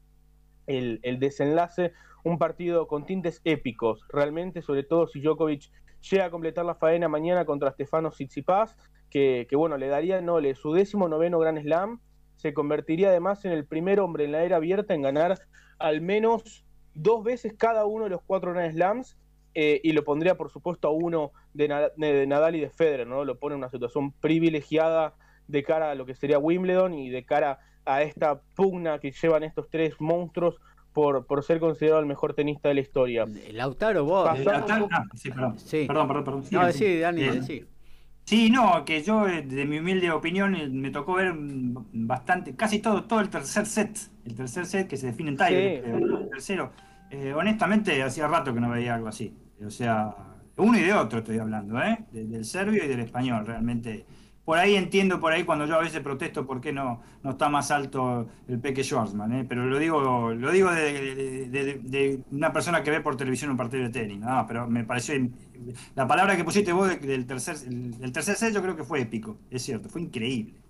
el, 0.67 1.01
el 1.03 1.19
desenlace. 1.19 1.93
Un 2.25 2.39
partido 2.39 2.89
con 2.89 3.05
tintes 3.05 3.41
épicos, 3.45 4.03
realmente, 4.09 4.63
sobre 4.63 4.83
todo 4.83 5.07
si 5.07 5.21
Djokovic 5.21 5.71
llega 6.11 6.27
a 6.27 6.31
completar 6.31 6.65
la 6.65 6.75
faena 6.75 7.09
mañana 7.09 7.45
contra 7.45 7.73
Stefano 7.73 8.11
Tsitsipas, 8.11 8.77
que, 9.11 9.47
que 9.49 9.57
bueno, 9.57 9.77
le 9.77 9.89
daría 9.89 10.21
no, 10.21 10.41
le, 10.41 10.55
su 10.55 10.73
décimo 10.73 11.09
noveno 11.09 11.39
Grand 11.39 11.61
Slam, 11.61 12.01
se 12.37 12.53
convertiría 12.53 13.09
además 13.09 13.45
en 13.45 13.53
el 13.53 13.67
primer 13.67 14.01
hombre 14.01 14.25
en 14.25 14.33
la 14.33 14.43
era 14.43 14.57
abierta 14.57 14.95
en 14.95 15.03
ganar 15.03 15.39
al 15.79 16.01
menos 16.01 16.65
dos 16.95 17.25
veces 17.25 17.55
cada 17.57 17.87
uno 17.87 18.05
de 18.05 18.11
los 18.11 18.23
cuatro 18.23 18.53
Grand 18.53 18.73
Slams 18.73 19.17
eh, 19.55 19.81
y 19.83 19.93
lo 19.93 20.05
pondría 20.05 20.37
por 20.37 20.51
supuesto 20.51 20.89
a 20.89 20.91
uno 20.91 21.33
de, 21.53 21.69
Nad 21.69 21.93
de, 21.97 22.27
Nadal 22.27 22.57
y 22.57 22.61
de 22.61 22.71
Federer, 22.71 23.07
¿no? 23.07 23.25
Lo 23.25 23.39
pone 23.39 23.55
en 23.55 23.59
una 23.59 23.71
situación 23.71 24.13
privilegiada 24.13 25.15
de 25.47 25.63
cara 25.63 25.91
a 25.91 25.95
lo 25.95 26.07
que 26.07 26.15
sería 26.15 26.39
Wimbledon 26.39 26.95
y 26.95 27.11
de 27.11 27.25
cara 27.25 27.61
a 27.85 28.03
esta 28.03 28.41
pugna 28.55 28.99
que 28.99 29.13
llevan 29.13 29.43
estos 29.45 29.69
tres 29.69 30.01
monstruos 30.01 30.61
por, 30.93 31.27
por 31.27 31.43
ser 31.45 31.61
considerado 31.61 32.01
el 32.01 32.07
mejor 32.07 32.35
tenista 32.35 32.69
de 32.69 32.75
la 32.75 32.81
historia. 32.81 33.27
Lautaro, 33.53 34.05
vos. 34.05 34.39
Lautaro, 34.39 34.89
ah, 34.91 35.05
sí, 35.15 35.31
perdón. 35.31 35.59
Sí. 35.59 35.85
perdón, 35.87 36.09
perdón, 36.09 36.25
perdón. 36.25 36.45
Sí, 36.45 36.55
no, 36.55 36.73
sí, 36.73 36.99
Dani, 36.99 37.23
eh, 37.23 37.43
sí. 37.43 37.65
Sí, 38.25 38.49
no, 38.49 38.85
que 38.87 39.03
yo, 39.03 39.27
de 39.27 39.67
mi 39.67 39.81
humilde 39.81 40.11
opinión, 40.11 40.57
me 40.81 40.91
tocó 40.91 41.15
ver 41.15 41.35
bastante, 41.37 42.57
casi 42.57 42.79
todo, 42.79 43.05
todo 43.05 43.21
el 43.21 43.29
tercer 43.29 43.67
set. 43.67 43.99
El 44.25 44.35
tercer 44.35 44.65
set 44.65 44.89
que 44.89 44.97
se 44.97 45.09
define 45.09 45.33
en 45.33 45.39
sí. 45.39 45.55
el 45.55 46.29
tercero. 46.31 46.73
Eh, 47.11 47.35
honestamente, 47.35 48.03
hacía 48.03 48.27
rato 48.27 48.55
que 48.55 48.61
no 48.61 48.71
veía 48.71 48.95
algo 48.95 49.09
así. 49.09 49.37
O 49.65 49.71
sea, 49.71 50.15
uno 50.57 50.79
y 50.79 50.83
de 50.83 50.93
otro 50.93 51.19
estoy 51.19 51.39
hablando, 51.39 51.81
¿eh? 51.83 51.99
De, 52.13 52.25
del 52.25 52.45
serbio 52.45 52.85
y 52.85 52.89
del 52.89 53.01
español, 53.01 53.47
realmente. 53.47 54.05
Por 54.45 54.59
ahí 54.59 54.77
entiendo, 54.77 55.21
por 55.21 55.33
ahí 55.33 55.45
cuando 55.45 55.65
yo 55.67 55.77
a 55.77 55.81
veces 55.81 56.01
protesto 56.01 56.47
por 56.47 56.61
qué 56.61 56.71
no, 56.71 57.01
no 57.23 57.31
está 57.31 57.49
más 57.49 57.71
alto 57.71 58.29
el 58.47 58.61
Peque 58.61 58.85
Schwarzman, 58.85 59.33
¿eh? 59.33 59.47
pero 59.49 59.65
lo 59.65 59.79
digo, 59.79 60.35
lo 60.35 60.51
digo 60.51 60.71
de, 60.71 61.49
de, 61.49 62.21
una 62.31 62.53
persona 62.53 62.83
que 62.83 62.91
ve 62.91 63.01
por 63.01 63.17
televisión 63.17 63.51
un 63.51 63.57
partido 63.57 63.85
de 63.85 63.89
tenis, 63.89 64.19
no, 64.19 64.45
pero 64.47 64.69
me 64.69 64.85
pareció, 64.85 65.15
la 65.95 66.07
palabra 66.07 66.37
que 66.37 66.45
pusiste 66.45 66.75
vos 66.75 67.01
del 67.01 67.25
tercer, 67.25 67.57
el 67.67 68.13
tercer 68.13 68.37
set 68.37 68.53
yo 68.53 68.61
creo 68.61 68.77
que 68.77 68.85
fue 68.85 69.01
épico, 69.01 69.39
es 69.51 69.63
cierto, 69.63 69.89
fue 69.89 70.03
increíble. 70.03 70.61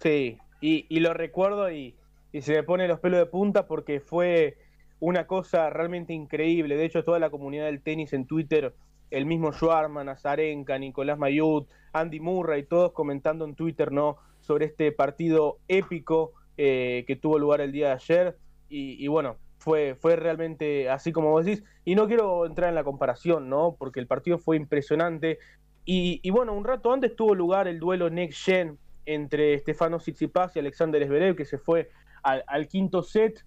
Sí, 0.00 0.38
y, 0.60 0.86
y 0.88 1.00
lo 1.00 1.12
recuerdo 1.12 1.68
y, 1.68 1.96
y 2.32 2.42
se 2.42 2.52
me 2.52 2.62
pone 2.62 2.86
los 2.86 3.00
pelos 3.00 3.18
de 3.18 3.26
punta 3.26 3.66
porque 3.66 3.98
fue 3.98 4.56
una 5.00 5.26
cosa 5.26 5.70
realmente 5.70 6.12
increíble. 6.12 6.76
De 6.76 6.84
hecho, 6.84 7.04
toda 7.04 7.18
la 7.18 7.30
comunidad 7.30 7.64
del 7.64 7.82
tenis 7.82 8.12
en 8.12 8.26
Twitter, 8.26 8.74
el 9.10 9.26
mismo 9.26 9.52
Schwarman, 9.52 10.08
Azarenka, 10.08 10.78
Nicolás 10.78 11.18
Mayut, 11.18 11.68
Andy 11.92 12.20
Murray, 12.20 12.64
todos 12.64 12.92
comentando 12.92 13.44
en 13.44 13.54
Twitter 13.54 13.90
¿no? 13.90 14.18
sobre 14.40 14.66
este 14.66 14.92
partido 14.92 15.58
épico 15.68 16.32
eh, 16.56 17.04
que 17.06 17.16
tuvo 17.16 17.38
lugar 17.38 17.60
el 17.60 17.72
día 17.72 17.88
de 17.88 17.94
ayer. 17.94 18.36
Y, 18.72 19.08
bueno, 19.08 19.36
fue, 19.58 19.96
fue 19.96 20.14
realmente 20.14 20.88
así 20.88 21.10
como 21.10 21.30
vos 21.30 21.44
decís. 21.44 21.64
Y 21.84 21.96
no 21.96 22.06
quiero 22.06 22.46
entrar 22.46 22.68
en 22.68 22.76
la 22.76 22.84
comparación, 22.84 23.48
¿no? 23.48 23.74
Porque 23.76 23.98
el 23.98 24.06
partido 24.06 24.38
fue 24.38 24.56
impresionante. 24.56 25.38
Y, 25.84 26.20
y 26.22 26.30
bueno, 26.30 26.52
un 26.52 26.62
rato 26.62 26.92
antes 26.92 27.16
tuvo 27.16 27.34
lugar 27.34 27.66
el 27.66 27.80
duelo 27.80 28.10
Next 28.10 28.44
Gen 28.44 28.78
entre 29.06 29.58
Stefano 29.58 29.98
Tsitsipas 29.98 30.54
y 30.54 30.60
Alexander 30.60 31.04
Zverev, 31.04 31.34
que 31.34 31.44
se 31.44 31.58
fue 31.58 31.90
al, 32.22 32.44
al 32.46 32.68
quinto 32.68 33.02
set. 33.02 33.44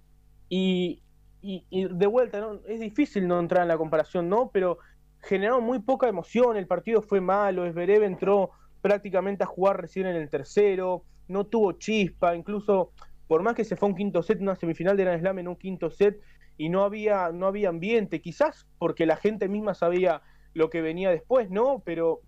Y, 0.49 1.03
y, 1.43 1.65
y, 1.69 1.87
de 1.93 2.07
vuelta, 2.07 2.39
¿no? 2.39 2.61
es 2.65 2.79
difícil 2.79 3.27
no 3.27 3.39
entrar 3.39 3.63
en 3.63 3.67
la 3.67 3.77
comparación, 3.77 4.29
¿no? 4.29 4.49
Pero 4.51 4.79
generó 5.19 5.61
muy 5.61 5.79
poca 5.79 6.07
emoción, 6.07 6.57
el 6.57 6.67
partido 6.67 7.01
fue 7.01 7.21
malo, 7.21 7.65
Esberev 7.65 8.03
entró 8.03 8.51
prácticamente 8.81 9.43
a 9.43 9.47
jugar 9.47 9.81
recién 9.81 10.07
en 10.07 10.15
el 10.15 10.29
tercero, 10.29 11.03
no 11.27 11.45
tuvo 11.45 11.73
chispa, 11.73 12.35
incluso 12.35 12.91
por 13.27 13.43
más 13.43 13.55
que 13.55 13.65
se 13.65 13.75
fue 13.75 13.89
un 13.89 13.95
quinto 13.95 14.23
set, 14.23 14.41
una 14.41 14.55
semifinal 14.55 14.97
de 14.97 15.03
Grand 15.03 15.19
Slam 15.19 15.39
en 15.39 15.47
un 15.49 15.55
quinto 15.55 15.89
set, 15.91 16.19
y 16.57 16.69
no 16.69 16.83
había, 16.83 17.31
no 17.31 17.47
había 17.47 17.69
ambiente, 17.69 18.21
quizás 18.21 18.67
porque 18.77 19.05
la 19.05 19.17
gente 19.17 19.47
misma 19.47 19.73
sabía 19.73 20.21
lo 20.53 20.69
que 20.69 20.81
venía 20.81 21.09
después, 21.09 21.49
¿no? 21.49 21.81
Pero, 21.85 22.21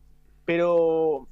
pero 0.46 1.28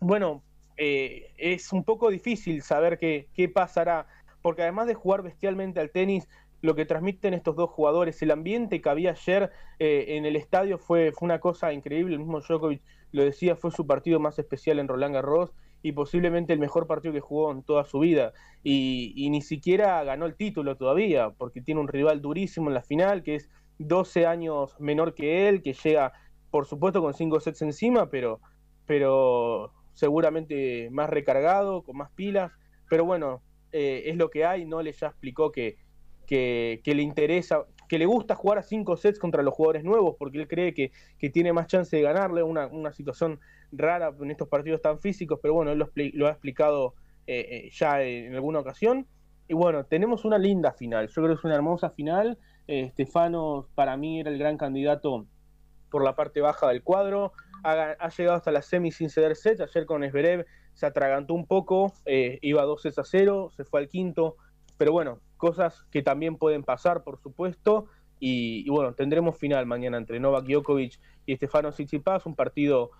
bueno, 0.00 0.42
eh, 0.76 1.32
es 1.38 1.72
un 1.72 1.82
poco 1.84 2.10
difícil 2.10 2.62
saber 2.62 2.98
qué, 2.98 3.28
qué 3.34 3.48
pasará, 3.48 4.06
porque 4.42 4.62
además 4.62 4.86
de 4.86 4.94
jugar 4.94 5.22
bestialmente 5.22 5.80
al 5.80 5.90
tenis, 5.90 6.28
lo 6.66 6.74
que 6.74 6.84
transmiten 6.84 7.34
estos 7.34 7.56
dos 7.56 7.70
jugadores, 7.70 8.20
el 8.22 8.30
ambiente 8.30 8.80
que 8.80 8.88
había 8.88 9.12
ayer 9.12 9.50
eh, 9.78 10.04
en 10.08 10.26
el 10.26 10.36
estadio 10.36 10.78
fue, 10.78 11.12
una 11.20 11.40
cosa 11.40 11.72
increíble, 11.72 12.14
el 12.14 12.20
mismo 12.20 12.40
Djokovic 12.40 12.82
lo 13.12 13.24
decía, 13.24 13.56
fue 13.56 13.70
su 13.70 13.86
partido 13.86 14.20
más 14.20 14.38
especial 14.38 14.78
en 14.78 14.88
Roland 14.88 15.14
Garros 15.14 15.52
y 15.82 15.92
posiblemente 15.92 16.52
el 16.52 16.58
mejor 16.58 16.86
partido 16.86 17.14
que 17.14 17.20
jugó 17.20 17.52
en 17.52 17.62
toda 17.62 17.84
su 17.84 18.00
vida. 18.00 18.32
Y, 18.62 19.12
y 19.16 19.30
ni 19.30 19.40
siquiera 19.40 20.02
ganó 20.04 20.26
el 20.26 20.34
título 20.34 20.76
todavía, 20.76 21.30
porque 21.30 21.62
tiene 21.62 21.80
un 21.80 21.88
rival 21.88 22.20
durísimo 22.20 22.68
en 22.68 22.74
la 22.74 22.82
final, 22.82 23.22
que 23.22 23.36
es 23.36 23.48
12 23.78 24.26
años 24.26 24.74
menor 24.80 25.14
que 25.14 25.48
él, 25.48 25.62
que 25.62 25.74
llega, 25.74 26.12
por 26.50 26.66
supuesto, 26.66 27.00
con 27.00 27.14
5 27.14 27.40
sets 27.40 27.62
encima, 27.62 28.10
pero, 28.10 28.40
pero 28.86 29.72
seguramente 29.94 30.88
más 30.90 31.08
recargado, 31.08 31.82
con 31.82 31.96
más 31.96 32.10
pilas, 32.12 32.52
pero 32.88 33.04
bueno, 33.04 33.42
eh, 33.72 34.04
es 34.06 34.16
lo 34.16 34.30
que 34.30 34.44
hay, 34.44 34.64
no 34.64 34.82
le 34.82 34.92
ya 34.92 35.08
explicó 35.08 35.52
que 35.52 35.76
que, 36.26 36.80
le 36.84 37.02
interesa, 37.02 37.64
que 37.88 37.98
le 37.98 38.06
gusta 38.06 38.34
jugar 38.34 38.58
a 38.58 38.62
cinco 38.62 38.96
sets 38.96 39.18
contra 39.18 39.42
los 39.42 39.54
jugadores 39.54 39.84
nuevos, 39.84 40.16
porque 40.18 40.38
él 40.38 40.48
cree 40.48 40.74
que, 40.74 40.92
que 41.18 41.30
tiene 41.30 41.52
más 41.52 41.66
chance 41.66 41.96
de 41.96 42.02
ganarle, 42.02 42.42
una, 42.42 42.66
una, 42.66 42.92
situación 42.92 43.40
rara 43.72 44.12
en 44.20 44.30
estos 44.30 44.48
partidos 44.48 44.82
tan 44.82 44.98
físicos, 44.98 45.38
pero 45.40 45.54
bueno, 45.54 45.72
él 45.72 45.78
lo, 46.14 46.26
ha 46.26 46.30
explicado 46.30 46.94
eh, 47.26 47.70
ya 47.72 48.02
en 48.02 48.34
alguna 48.34 48.60
ocasión. 48.60 49.06
Y 49.48 49.54
bueno, 49.54 49.84
tenemos 49.84 50.24
una 50.24 50.38
linda 50.38 50.72
final, 50.72 51.08
yo 51.08 51.14
creo 51.14 51.28
que 51.28 51.34
es 51.34 51.44
una 51.44 51.54
hermosa 51.54 51.90
final 51.90 52.38
Eh, 52.68 52.90
Stefano 52.90 53.68
para 53.76 53.96
mí 53.96 54.18
era 54.18 54.28
el 54.28 54.38
gran 54.38 54.56
candidato 54.56 55.26
por 55.88 56.02
la 56.02 56.16
parte 56.16 56.40
baja 56.40 56.68
del 56.68 56.82
cuadro. 56.82 57.32
Ha, 57.62 58.08
llegado 58.08 58.36
hasta 58.36 58.50
la 58.50 58.62
semi 58.62 58.92
sin 58.92 59.10
ceder 59.10 59.36
set. 59.36 59.60
Ayer 59.60 59.86
con 59.86 60.04
Esberev 60.04 60.46
se 60.74 60.86
atragantó 60.86 61.34
un 61.34 61.46
poco, 61.46 61.92
eh, 62.04 62.38
iba 62.42 62.62
2 62.62 62.82
sets 62.82 62.98
a 62.98 63.04
0, 63.04 63.50
se 63.56 63.64
fue 63.64 63.80
al 63.80 63.88
quinto. 63.88 64.36
Pero 64.76 64.92
bueno, 64.92 65.20
cosas 65.36 65.84
que 65.90 66.02
también 66.02 66.36
pueden 66.36 66.62
pasar, 66.62 67.04
por 67.04 67.18
supuesto. 67.18 67.86
Y, 68.18 68.68
bueno, 68.70 68.94
tendremos 68.94 69.36
final 69.36 69.66
mañana 69.66 69.98
entre 69.98 70.18
Novak 70.20 70.46
Djokovic 70.46 70.98
y 71.26 71.36
Stefano 71.36 71.70
Tsitsipas, 71.70 72.24
un 72.26 72.34
partido 72.34 72.90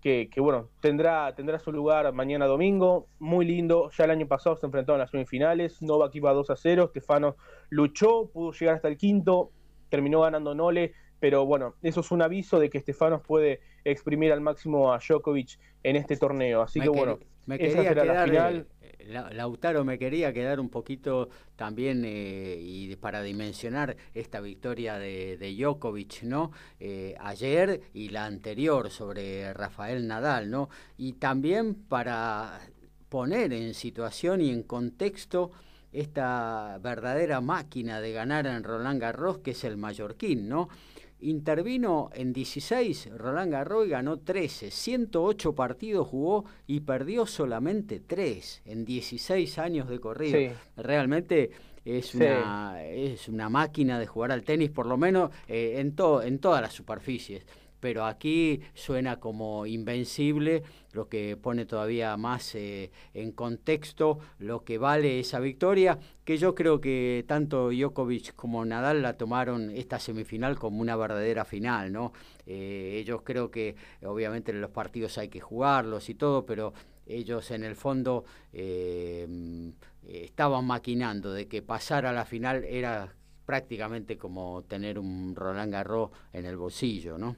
que, 0.00 0.28
bueno, 0.38 0.68
tendrá, 0.80 1.32
tendrá 1.36 1.60
su 1.60 1.70
lugar 1.70 2.12
mañana 2.12 2.46
domingo, 2.46 3.06
muy 3.20 3.44
lindo, 3.44 3.88
ya 3.96 4.04
el 4.04 4.10
año 4.10 4.26
pasado 4.26 4.56
se 4.56 4.66
enfrentaron 4.66 4.98
las 4.98 5.10
semifinales, 5.10 5.80
Novak 5.80 6.12
iba 6.16 6.32
2 6.32 6.50
a 6.50 6.56
0, 6.56 6.88
Stefano 6.90 7.36
luchó, 7.70 8.28
pudo 8.32 8.50
llegar 8.50 8.74
hasta 8.74 8.88
el 8.88 8.96
quinto, 8.96 9.52
terminó 9.90 10.22
ganando 10.22 10.56
Nole, 10.56 10.92
pero 11.20 11.46
bueno, 11.46 11.76
eso 11.82 12.00
es 12.00 12.10
un 12.10 12.20
aviso 12.20 12.58
de 12.58 12.68
que 12.68 12.80
Stefanos 12.80 13.22
puede 13.22 13.60
exprimir 13.84 14.32
al 14.32 14.40
máximo 14.40 14.92
a 14.92 14.98
Djokovic 14.98 15.60
en 15.84 15.94
este 15.94 16.16
torneo, 16.16 16.62
así 16.62 16.80
que 16.80 16.88
bueno, 16.88 17.20
me 17.46 17.58
quería 17.58 17.88
quedar, 17.88 18.06
la 18.06 18.24
final. 18.24 18.66
Lautaro 19.06 19.84
me 19.84 19.98
quería 19.98 20.32
quedar 20.32 20.60
un 20.60 20.68
poquito 20.68 21.28
también 21.56 22.04
eh, 22.04 22.56
y 22.60 22.94
para 22.96 23.22
dimensionar 23.22 23.96
esta 24.14 24.40
victoria 24.40 24.98
de, 24.98 25.36
de 25.36 25.54
Djokovic, 25.54 26.22
¿no? 26.22 26.52
Eh, 26.80 27.14
ayer 27.20 27.80
y 27.94 28.08
la 28.10 28.26
anterior 28.26 28.90
sobre 28.90 29.52
Rafael 29.52 30.06
Nadal, 30.06 30.50
¿no? 30.50 30.68
Y 30.96 31.14
también 31.14 31.74
para 31.74 32.60
poner 33.08 33.52
en 33.52 33.74
situación 33.74 34.40
y 34.40 34.50
en 34.50 34.62
contexto 34.62 35.50
esta 35.92 36.78
verdadera 36.82 37.40
máquina 37.40 38.00
de 38.00 38.12
ganar 38.12 38.46
en 38.46 38.64
Roland 38.64 39.00
Garros 39.00 39.38
que 39.38 39.50
es 39.50 39.64
el 39.64 39.76
mallorquín, 39.76 40.48
¿no? 40.48 40.68
Intervino 41.22 42.10
en 42.14 42.32
16, 42.32 43.10
Roland 43.16 43.52
Garros 43.52 43.88
ganó 43.88 44.18
13, 44.18 44.70
108 44.70 45.54
partidos 45.54 46.08
jugó 46.08 46.44
y 46.66 46.80
perdió 46.80 47.26
solamente 47.26 48.00
3 48.00 48.62
en 48.64 48.84
16 48.84 49.58
años 49.58 49.88
de 49.88 50.00
corrido. 50.00 50.54
Realmente 50.76 51.50
es, 51.84 52.14
una, 52.14 52.84
es 52.84 53.28
una 53.28 53.48
máquina 53.48 54.00
de 54.00 54.06
jugar 54.06 54.32
al 54.32 54.42
tenis, 54.42 54.70
por 54.70 54.86
lo 54.86 54.96
menos 54.96 55.30
eh, 55.46 55.76
en, 55.78 55.94
en 56.24 56.38
todas 56.38 56.60
las 56.60 56.72
superficies 56.72 57.46
pero 57.82 58.04
aquí 58.04 58.60
suena 58.74 59.18
como 59.18 59.66
invencible, 59.66 60.62
lo 60.92 61.08
que 61.08 61.36
pone 61.36 61.66
todavía 61.66 62.16
más 62.16 62.54
eh, 62.54 62.92
en 63.12 63.32
contexto 63.32 64.20
lo 64.38 64.62
que 64.62 64.78
vale 64.78 65.18
esa 65.18 65.40
victoria, 65.40 65.98
que 66.24 66.38
yo 66.38 66.54
creo 66.54 66.80
que 66.80 67.24
tanto 67.26 67.70
Djokovic 67.70 68.36
como 68.36 68.64
Nadal 68.64 69.02
la 69.02 69.16
tomaron 69.16 69.68
esta 69.70 69.98
semifinal 69.98 70.60
como 70.60 70.80
una 70.80 70.94
verdadera 70.94 71.44
final, 71.44 71.92
¿no? 71.92 72.12
Eh, 72.46 72.98
ellos 73.00 73.22
creo 73.24 73.50
que 73.50 73.74
obviamente 74.04 74.52
en 74.52 74.60
los 74.60 74.70
partidos 74.70 75.18
hay 75.18 75.28
que 75.28 75.40
jugarlos 75.40 76.08
y 76.08 76.14
todo, 76.14 76.46
pero 76.46 76.74
ellos 77.04 77.50
en 77.50 77.64
el 77.64 77.74
fondo 77.74 78.24
eh, 78.52 79.26
estaban 80.04 80.64
maquinando 80.66 81.32
de 81.32 81.48
que 81.48 81.62
pasar 81.62 82.06
a 82.06 82.12
la 82.12 82.26
final 82.26 82.62
era 82.62 83.12
prácticamente 83.44 84.16
como 84.16 84.62
tener 84.68 85.00
un 85.00 85.34
Roland 85.34 85.72
Garros 85.72 86.10
en 86.32 86.46
el 86.46 86.56
bolsillo, 86.56 87.18
¿no? 87.18 87.36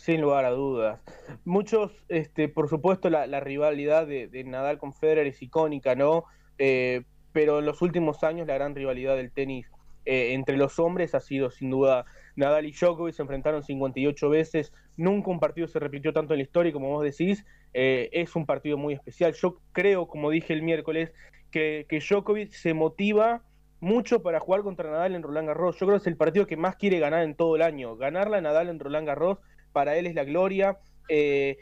Sin 0.00 0.22
lugar 0.22 0.46
a 0.46 0.50
dudas. 0.50 0.98
Muchos, 1.44 1.92
este, 2.08 2.48
por 2.48 2.70
supuesto, 2.70 3.10
la, 3.10 3.40
rivalidad 3.40 4.06
de, 4.06 4.44
Nadal 4.46 4.78
con 4.78 4.94
Federer 4.94 5.26
es 5.26 5.42
icónica, 5.42 5.94
¿no? 5.94 6.24
Eh, 6.56 7.02
pero 7.32 7.58
en 7.58 7.66
los 7.66 7.82
últimos 7.82 8.24
años 8.24 8.46
la 8.46 8.54
gran 8.54 8.74
rivalidad 8.74 9.14
del 9.16 9.30
tenis 9.30 9.66
eh, 10.06 10.32
entre 10.32 10.56
los 10.56 10.78
hombres 10.78 11.14
ha 11.14 11.20
sido 11.20 11.50
sin 11.50 11.68
duda 11.68 12.06
Nadal 12.34 12.64
y 12.64 12.72
Djokovic 12.72 13.14
se 13.14 13.20
enfrentaron 13.20 13.62
58 13.62 14.30
veces, 14.30 14.72
nunca 14.96 15.30
un 15.30 15.38
partido 15.38 15.68
se 15.68 15.78
repitió 15.78 16.14
tanto 16.14 16.32
en 16.32 16.38
la 16.38 16.44
historia 16.44 16.72
como 16.72 16.88
vos 16.88 17.04
decís, 17.04 17.44
eh, 17.74 18.08
es 18.12 18.34
un 18.34 18.46
partido 18.46 18.78
muy 18.78 18.94
especial. 18.94 19.34
Yo 19.34 19.60
creo, 19.72 20.08
como 20.08 20.30
dije 20.30 20.54
el 20.54 20.62
miércoles, 20.62 21.12
que, 21.50 21.84
que 21.90 22.00
Djokovic 22.00 22.52
se 22.52 22.72
motiva 22.72 23.42
mucho 23.80 24.22
para 24.22 24.40
jugar 24.40 24.62
contra 24.62 24.90
Nadal 24.90 25.14
en 25.14 25.22
Roland 25.22 25.48
Garros. 25.48 25.78
Yo 25.78 25.84
creo 25.84 25.98
que 25.98 26.04
es 26.04 26.06
el 26.06 26.16
partido 26.16 26.46
que 26.46 26.56
más 26.56 26.76
quiere 26.76 26.98
ganar 27.00 27.22
en 27.22 27.34
todo 27.34 27.56
el 27.56 27.60
año. 27.60 27.96
Ganarla 27.96 28.38
a 28.38 28.40
Nadal 28.40 28.70
en 28.70 28.80
Roland 28.80 29.06
Garros 29.06 29.40
para 29.72 29.96
él 29.96 30.06
es 30.06 30.14
la 30.14 30.24
gloria. 30.24 30.78
Eh, 31.08 31.58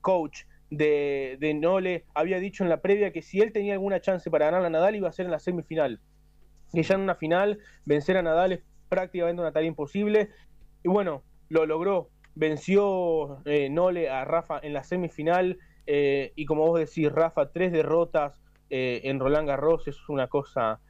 coach 0.00 0.42
de, 0.70 1.36
de, 1.40 1.54
Nole, 1.54 2.04
había 2.14 2.38
dicho 2.38 2.62
en 2.62 2.70
la 2.70 2.82
previa 2.82 3.12
que 3.12 3.22
si 3.22 3.40
él 3.40 3.52
tenía 3.52 3.72
alguna 3.72 4.00
chance 4.00 4.30
para 4.30 4.46
ganar 4.46 4.64
a 4.64 4.70
Nadal 4.70 4.96
iba 4.96 5.08
a 5.08 5.12
ser 5.12 5.26
en 5.26 5.32
la 5.32 5.38
semifinal. 5.38 6.00
Que 6.72 6.82
ya 6.82 6.94
en 6.94 7.00
una 7.00 7.14
final 7.14 7.58
vencer 7.86 8.16
a 8.16 8.22
Nadal 8.22 8.52
es 8.52 8.60
prácticamente 8.88 9.40
una 9.40 9.52
tarea 9.52 9.68
imposible. 9.68 10.30
Y 10.82 10.88
bueno, 10.88 11.22
lo 11.48 11.66
logró. 11.66 12.10
Venció 12.34 13.40
eh, 13.46 13.68
Nole 13.70 14.08
a 14.10 14.24
Rafa 14.24 14.60
en 14.62 14.72
la 14.72 14.84
semifinal. 14.84 15.58
Eh, 15.86 16.32
y 16.36 16.44
como 16.44 16.66
vos 16.66 16.78
decís, 16.78 17.10
Rafa, 17.10 17.50
tres 17.50 17.72
derrotas 17.72 18.40
eh, 18.70 19.00
en 19.04 19.18
Roland 19.18 19.48
Garros 19.48 19.88
es 19.88 20.08
una 20.08 20.28
cosa 20.28 20.80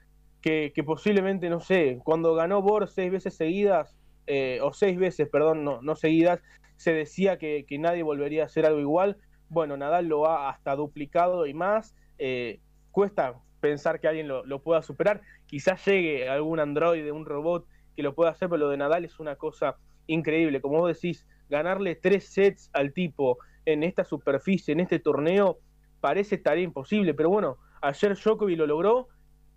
que, 0.42 0.72
que, 0.74 0.82
posiblemente, 0.82 1.48
no 1.48 1.60
sé, 1.60 2.00
cuando 2.04 2.34
ganó 2.34 2.62
Bor 2.62 2.88
seis 2.88 3.10
veces 3.10 3.34
seguidas, 3.34 3.96
eh, 4.28 4.60
o 4.62 4.72
seis 4.74 4.98
veces, 4.98 5.26
perdón, 5.28 5.64
no, 5.64 5.80
no 5.80 5.96
seguidas, 5.96 6.40
se 6.76 6.92
decía 6.92 7.38
que, 7.38 7.66
nadie 7.78 8.02
volvería 8.02 8.42
a 8.42 8.46
hacer 8.46 8.64
algo 8.64 8.78
igual. 8.78 9.16
Bueno, 9.48 9.76
Nadal 9.76 10.06
lo 10.06 10.26
ha 10.26 10.48
hasta 10.48 10.76
duplicado 10.76 11.46
y 11.46 11.54
más. 11.54 11.96
Eh, 12.18 12.60
cuesta 12.92 13.34
pensar 13.60 14.00
que 14.00 14.06
alguien 14.06 14.28
lo, 14.28 14.62
pueda 14.62 14.82
superar. 14.82 15.22
Quizás 15.46 15.84
llegue 15.84 16.28
algún 16.28 16.60
androide, 16.60 17.10
un 17.10 17.26
robot 17.26 17.66
que 17.96 18.02
lo 18.02 18.14
pueda 18.14 18.30
hacer, 18.30 18.48
pero 18.48 18.60
lo 18.60 18.68
de 18.68 18.76
Nadal 18.76 19.04
es 19.04 19.18
una 19.18 19.36
cosa 19.36 19.76
increíble. 20.06 20.60
Como 20.60 20.78
vos 20.78 20.94
decís, 20.94 21.26
ganarle 21.48 21.96
tres 21.96 22.28
sets 22.28 22.70
al 22.72 22.92
tipo 22.92 23.38
en 23.64 23.82
esta 23.82 24.04
superficie, 24.04 24.72
en 24.72 24.80
este 24.80 25.00
torneo, 25.00 25.58
parece 26.00 26.38
tarea 26.38 26.62
imposible. 26.62 27.12
Pero 27.12 27.30
bueno, 27.30 27.56
ayer 27.82 28.14
Djokovic 28.14 28.56
lo 28.56 28.66
logró 28.66 29.08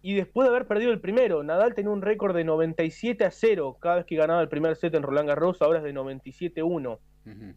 y 0.02 0.16
después 0.16 0.48
de 0.48 0.56
haber 0.56 0.68
perdido 0.68 0.92
el 0.92 1.00
primero, 1.00 1.44
Nadal 1.44 1.76
tenía 1.76 1.92
un 1.92 2.02
récord 2.02 2.36
de 2.36 2.44
97 2.44 3.24
a 3.24 3.32
0 3.32 3.78
cada 3.80 3.98
vez 3.98 4.06
que 4.06 4.16
ganaba 4.16 4.42
el 4.42 4.50
primer 4.50 4.76
set 4.76 4.96
en 4.96 5.04
Roland 5.04 5.28
Garros, 5.28 5.62
ahora 5.62 5.80
es 5.80 5.84
de 5.84 5.94
97 5.94 6.62
a 6.62 6.66
1, 6.66 7.00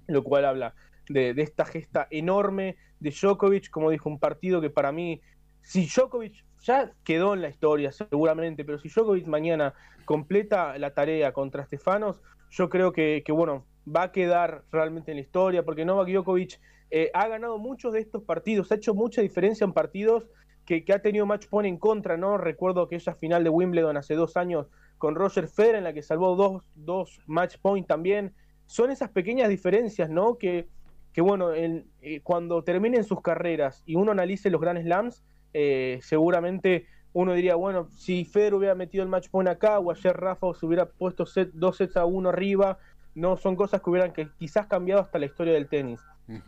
lo 0.09 0.25
cual 0.25 0.45
habla 0.45 0.75
de, 1.09 1.35
esta 1.39 1.65
gesta 1.65 2.07
enorme 2.11 2.77
de 3.01 3.11
Djokovic, 3.11 3.71
como 3.71 3.91
dijo, 3.91 4.09
un 4.09 4.19
partido 4.19 4.61
que 4.61 4.71
para 4.71 4.93
mí, 4.93 5.23
si 5.63 5.87
Djokovic 5.87 6.45
ya 6.63 6.93
quedó 7.03 7.35
en 7.35 7.43
la 7.43 7.49
historia 7.49 7.93
seguramente, 7.93 8.65
pero 8.65 8.79
si 8.79 8.89
Djokovic 8.89 9.27
mañana 9.27 9.73
completa 10.05 10.77
la 10.79 10.93
tarea 10.93 11.33
contra 11.33 11.65
Stefanos, 11.65 12.21
yo 12.51 12.69
creo 12.69 12.93
que, 12.93 13.25
bueno, 13.31 13.67
va 13.89 14.05
a 14.05 14.13
quedar 14.13 14.65
realmente 14.71 15.13
en 15.13 15.17
la 15.17 15.23
historia, 15.23 15.65
porque 15.65 15.85
Novak 15.85 16.09
Djokovic 16.09 16.61
eh, 16.91 17.11
ha 17.15 17.27
ganado 17.27 17.59
muchos 17.59 17.95
de 17.95 18.01
estos 18.01 18.23
partidos, 18.23 18.71
ha 18.71 18.77
hecho 18.77 18.95
mucha 18.95 19.23
diferencia 19.23 19.65
en 19.65 19.73
partidos 19.73 20.29
que, 20.65 20.85
ha 20.93 20.99
tenido 21.01 21.27
match 21.27 21.47
point 21.49 21.69
en 21.69 21.79
contra, 21.79 22.17
¿no? 22.17 22.39
Recuerdo 22.39 22.83
aquella 22.83 23.15
final 23.15 23.45
de 23.45 23.51
Wimbledon 23.51 23.97
hace 23.97 24.15
dos 24.15 24.37
años 24.37 24.67
con 24.99 25.15
Roger 25.15 25.49
Federer 25.49 25.77
en 25.77 25.85
la 25.85 25.93
que 25.93 26.03
salvó 26.03 26.37
dos, 26.37 26.63
dos 26.75 27.21
match 27.27 27.57
point 27.61 27.87
también. 27.87 28.33
Son 28.67 28.91
esas 28.91 29.11
pequeñas 29.11 29.49
diferencias, 29.49 30.09
¿no? 30.09 30.39
Que, 30.39 30.69
que 31.13 31.21
bueno, 31.21 31.53
eh, 31.53 31.85
cuando 32.23 32.65
terminen 32.65 33.05
sus 33.05 33.21
carreras 33.21 33.83
y 33.87 33.97
uno 33.97 34.13
analice 34.13 34.51
los 34.51 34.61
Grand 34.61 34.83
Slams, 34.83 35.23
eh, 35.53 36.01
seguramente 36.03 36.87
uno 37.13 37.35
diría, 37.35 37.55
bueno, 37.55 37.89
si 37.91 38.25
Federer 38.25 38.55
hubiera 38.55 38.75
metido 38.75 39.05
el 39.05 39.09
match 39.09 39.29
point 39.29 39.49
acá 39.49 39.79
o 39.79 39.91
ayer 39.91 40.17
Rafa 40.17 40.53
se 40.55 40.67
hubiera 40.67 40.87
puesto 40.87 41.27
set, 41.27 41.51
dos 41.53 41.77
sets 41.77 41.97
a 41.97 42.07
uno 42.07 42.31
arriba, 42.31 42.79
no 43.15 43.37
son 43.37 43.55
cosas 43.55 43.81
que 43.81 43.91
hubieran 43.91 44.13
que 44.13 44.29
quizás 44.39 44.67
cambiado 44.67 45.03
hasta 45.03 45.19
la 45.19 45.27
historia 45.27 45.53
del 45.53 45.69
tenis. 45.69 46.01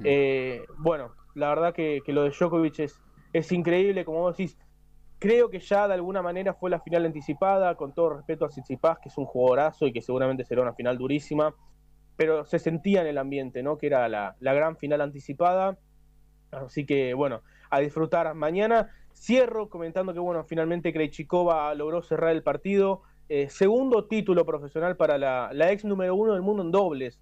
Eh, 0.03 0.65
bueno, 0.79 1.13
la 1.35 1.51
verdad 1.51 1.75
que, 1.75 2.01
que, 2.05 2.13
lo 2.13 2.25
de 2.25 2.31
Djokovic 2.31 2.81
es, 2.81 2.99
es 3.33 3.53
increíble, 3.53 4.05
como 4.05 4.21
vos 4.21 4.37
decís, 4.37 4.57
creo 5.19 5.51
que 5.51 5.61
ya 5.61 5.89
de 5.89 5.95
alguna 5.95 6.23
manera 6.23 6.55
fue 6.55 6.71
la 6.71 6.81
final 6.81 7.07
anticipada, 7.07 7.75
con 7.75 7.95
todo 7.95 8.11
respeto 8.11 8.45
a 8.45 8.49
Tsitsipas, 8.49 8.99
que 8.99 9.09
es 9.09 9.19
un 9.19 9.27
jugadorazo 9.27 9.87
y 9.87 9.93
que 9.93 10.03
seguramente 10.03 10.45
será 10.45 10.63
una 10.63 10.75
final 10.75 10.99
durísima, 10.99 11.55
pero 12.17 12.45
se 12.45 12.59
sentía 12.59 13.03
en 13.03 13.09
el 13.09 13.19
ambiente, 13.19 13.63
¿no? 13.63 13.79
Que 13.79 13.87
era 13.87 14.09
la, 14.09 14.37
gran 14.41 14.77
final 14.77 15.01
anticipada. 15.01 15.79
Así 16.51 16.87
que, 16.87 17.15
bueno, 17.15 17.43
a 17.71 17.81
disfrutar 17.81 18.35
mañana. 18.35 18.91
Cierro 19.15 19.69
comentando 19.69 20.13
que, 20.13 20.21
bueno, 20.21 20.45
finalmente 20.45 20.93
Krejcikova 20.93 21.75
logró 21.75 22.03
cerrar 22.03 22.31
el 22.31 22.43
partido. 22.43 23.03
Eh, 23.29 23.49
segundo 23.51 24.07
título 24.07 24.45
profesional 24.45 24.97
para 24.97 25.19
la, 25.19 25.51
la, 25.53 25.73
ex 25.73 25.85
número 25.85 26.15
uno 26.15 26.33
del 26.33 26.43
mundo 26.43 26.63
en 26.63 26.71
dobles. 26.71 27.21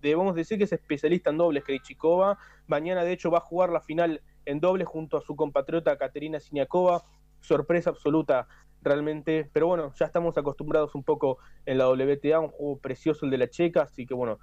Debemos 0.00 0.34
decir 0.34 0.58
que 0.58 0.64
es 0.64 0.72
especialista 0.72 1.30
en 1.30 1.38
dobles 1.38 1.64
Krejcikova. 1.64 2.38
Mañana, 2.66 3.04
de 3.04 3.12
hecho, 3.12 3.30
va 3.30 3.38
a 3.38 3.42
jugar 3.42 3.70
la 3.70 3.80
final 3.80 4.20
en 4.46 4.60
doble 4.60 4.84
junto 4.84 5.16
a 5.16 5.20
su 5.20 5.36
compatriota 5.36 5.96
Katerina 5.96 6.40
Siniakova. 6.40 7.04
Sorpresa 7.40 7.90
absoluta 7.90 8.48
realmente, 8.82 9.48
pero 9.52 9.66
bueno, 9.66 9.92
ya 9.98 10.06
estamos 10.06 10.36
acostumbrados 10.38 10.94
un 10.94 11.02
poco 11.02 11.38
en 11.66 11.78
la 11.78 11.88
WTA, 11.88 12.40
un 12.40 12.48
juego 12.48 12.78
precioso 12.78 13.24
el 13.24 13.30
de 13.30 13.38
la 13.38 13.48
checa, 13.48 13.82
así 13.82 14.06
que 14.06 14.14
bueno, 14.14 14.38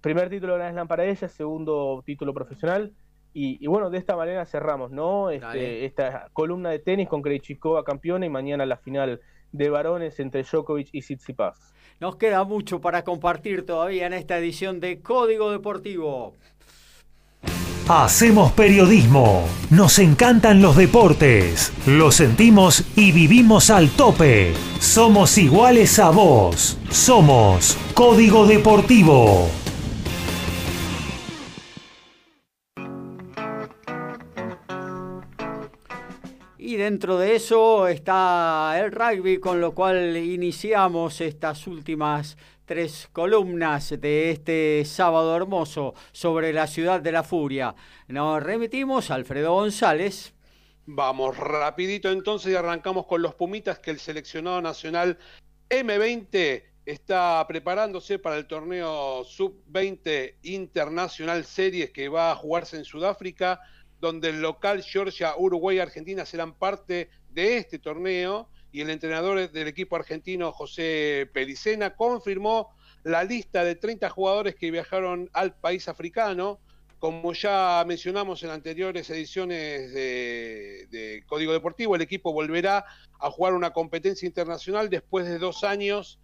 primer 0.00 0.30
título 0.30 0.54
de 0.54 0.58
Grand 0.60 0.74
Slam 0.74 0.88
para 0.88 1.04
ella, 1.04 1.28
segundo 1.28 2.02
título 2.04 2.32
profesional, 2.32 2.94
y, 3.32 3.64
bueno, 3.68 3.90
de 3.90 3.98
esta 3.98 4.16
manera 4.16 4.44
cerramos, 4.44 4.90
¿no? 4.90 5.30
Este, 5.30 5.84
esta 5.84 6.28
columna 6.32 6.70
de 6.70 6.80
tenis 6.80 7.08
con 7.08 7.22
Krejcikova 7.22 7.84
campeona 7.84 8.26
y 8.26 8.28
mañana 8.28 8.66
la 8.66 8.76
final 8.76 9.20
de 9.52 9.70
varones 9.70 10.18
entre 10.18 10.42
Djokovic 10.42 10.88
y 10.92 11.00
Tsitsipas. 11.00 11.72
Nos 12.00 12.16
queda 12.16 12.42
mucho 12.42 12.80
para 12.80 13.04
compartir 13.04 13.64
todavía 13.64 14.06
en 14.06 14.14
esta 14.14 14.38
edición 14.38 14.80
de 14.80 15.00
Código 15.00 15.52
Deportivo. 15.52 16.34
Hacemos 17.92 18.52
periodismo, 18.52 19.48
nos 19.68 19.98
encantan 19.98 20.62
los 20.62 20.76
deportes, 20.76 21.72
lo 21.86 22.12
sentimos 22.12 22.84
y 22.94 23.10
vivimos 23.10 23.68
al 23.68 23.90
tope. 23.90 24.54
Somos 24.78 25.36
iguales 25.38 25.98
a 25.98 26.10
vos, 26.10 26.78
somos 26.88 27.76
Código 27.92 28.46
Deportivo. 28.46 29.48
Y 36.58 36.76
dentro 36.76 37.18
de 37.18 37.34
eso 37.34 37.88
está 37.88 38.80
el 38.80 38.92
rugby, 38.92 39.40
con 39.40 39.60
lo 39.60 39.72
cual 39.72 40.16
iniciamos 40.16 41.20
estas 41.20 41.66
últimas 41.66 42.36
tres 42.70 43.08
columnas 43.12 44.00
de 44.00 44.30
este 44.30 44.84
sábado 44.84 45.34
hermoso 45.36 45.92
sobre 46.12 46.52
la 46.52 46.68
ciudad 46.68 47.00
de 47.00 47.10
la 47.10 47.24
furia. 47.24 47.74
Nos 48.06 48.40
remitimos 48.40 49.10
a 49.10 49.16
Alfredo 49.16 49.54
González. 49.54 50.34
Vamos 50.86 51.36
rapidito 51.36 52.12
entonces 52.12 52.52
y 52.52 52.54
arrancamos 52.54 53.06
con 53.06 53.22
los 53.22 53.34
Pumitas 53.34 53.80
que 53.80 53.90
el 53.90 53.98
seleccionado 53.98 54.62
nacional 54.62 55.18
M20 55.68 56.62
está 56.86 57.44
preparándose 57.48 58.20
para 58.20 58.36
el 58.36 58.46
torneo 58.46 59.24
Sub-20 59.24 60.36
Internacional 60.44 61.44
Series 61.44 61.90
que 61.90 62.08
va 62.08 62.30
a 62.30 62.36
jugarse 62.36 62.76
en 62.76 62.84
Sudáfrica, 62.84 63.58
donde 63.98 64.28
el 64.28 64.40
local 64.40 64.84
Georgia, 64.84 65.34
Uruguay 65.36 65.78
y 65.78 65.80
Argentina 65.80 66.24
serán 66.24 66.54
parte 66.54 67.10
de 67.30 67.56
este 67.56 67.80
torneo 67.80 68.48
y 68.72 68.80
el 68.80 68.90
entrenador 68.90 69.50
del 69.50 69.68
equipo 69.68 69.96
argentino, 69.96 70.52
José 70.52 71.28
Pericena, 71.32 71.96
confirmó 71.96 72.70
la 73.02 73.24
lista 73.24 73.64
de 73.64 73.74
30 73.74 74.08
jugadores 74.10 74.54
que 74.54 74.70
viajaron 74.70 75.30
al 75.32 75.54
país 75.54 75.88
africano. 75.88 76.60
Como 76.98 77.32
ya 77.32 77.82
mencionamos 77.86 78.42
en 78.42 78.50
anteriores 78.50 79.08
ediciones 79.08 79.92
de, 79.92 81.24
Código 81.26 81.52
Deportivo, 81.52 81.96
el 81.96 82.02
equipo 82.02 82.32
volverá 82.32 82.84
a 83.18 83.30
jugar 83.30 83.54
una 83.54 83.72
competencia 83.72 84.26
internacional 84.26 84.90
después 84.90 85.26
de 85.26 85.38
dos 85.38 85.64
años 85.64 86.20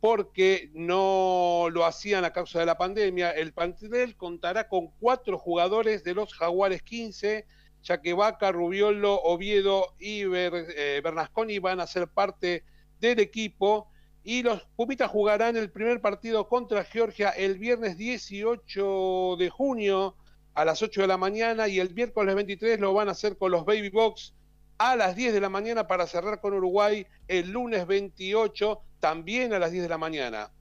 porque 0.00 0.70
no 0.72 1.66
lo 1.70 1.84
hacían 1.84 2.24
a 2.24 2.32
causa 2.32 2.60
de 2.60 2.66
la 2.66 2.78
pandemia. 2.78 3.32
El 3.32 3.52
plantel 3.52 4.16
contará 4.16 4.68
con 4.68 4.92
cuatro 5.00 5.36
jugadores 5.36 6.04
de 6.04 6.14
los 6.14 6.32
Jaguares 6.32 6.82
15, 6.82 7.44
ya 7.82 8.00
que 8.00 8.12
Vaca, 8.12 8.52
Rubiolo, 8.52 9.20
Oviedo 9.22 9.94
y 9.98 10.22
eh, 10.22 11.00
Bernasconi 11.02 11.58
van 11.58 11.80
a 11.80 11.86
ser 11.86 12.08
parte 12.08 12.64
del 13.00 13.20
equipo. 13.20 13.88
Y 14.22 14.42
los 14.42 14.62
Pumitas 14.76 15.10
jugarán 15.10 15.56
el 15.56 15.70
primer 15.70 16.00
partido 16.00 16.48
contra 16.48 16.84
Georgia 16.84 17.30
el 17.30 17.58
viernes 17.58 17.96
18 17.96 19.36
de 19.38 19.48
junio 19.48 20.14
a 20.54 20.64
las 20.64 20.82
8 20.82 21.02
de 21.02 21.06
la 21.06 21.16
mañana 21.16 21.68
y 21.68 21.80
el 21.80 21.94
miércoles 21.94 22.34
23 22.34 22.80
lo 22.80 22.92
van 22.92 23.08
a 23.08 23.12
hacer 23.12 23.38
con 23.38 23.50
los 23.50 23.64
Baby 23.64 23.88
Box 23.88 24.34
a 24.76 24.94
las 24.96 25.16
10 25.16 25.32
de 25.32 25.40
la 25.40 25.48
mañana 25.48 25.86
para 25.86 26.06
cerrar 26.06 26.40
con 26.40 26.52
Uruguay 26.52 27.06
el 27.28 27.50
lunes 27.50 27.86
28 27.86 28.80
también 28.98 29.54
a 29.54 29.58
las 29.58 29.72
10 29.72 29.84
de 29.84 29.88
la 29.88 29.98
mañana. 29.98 30.52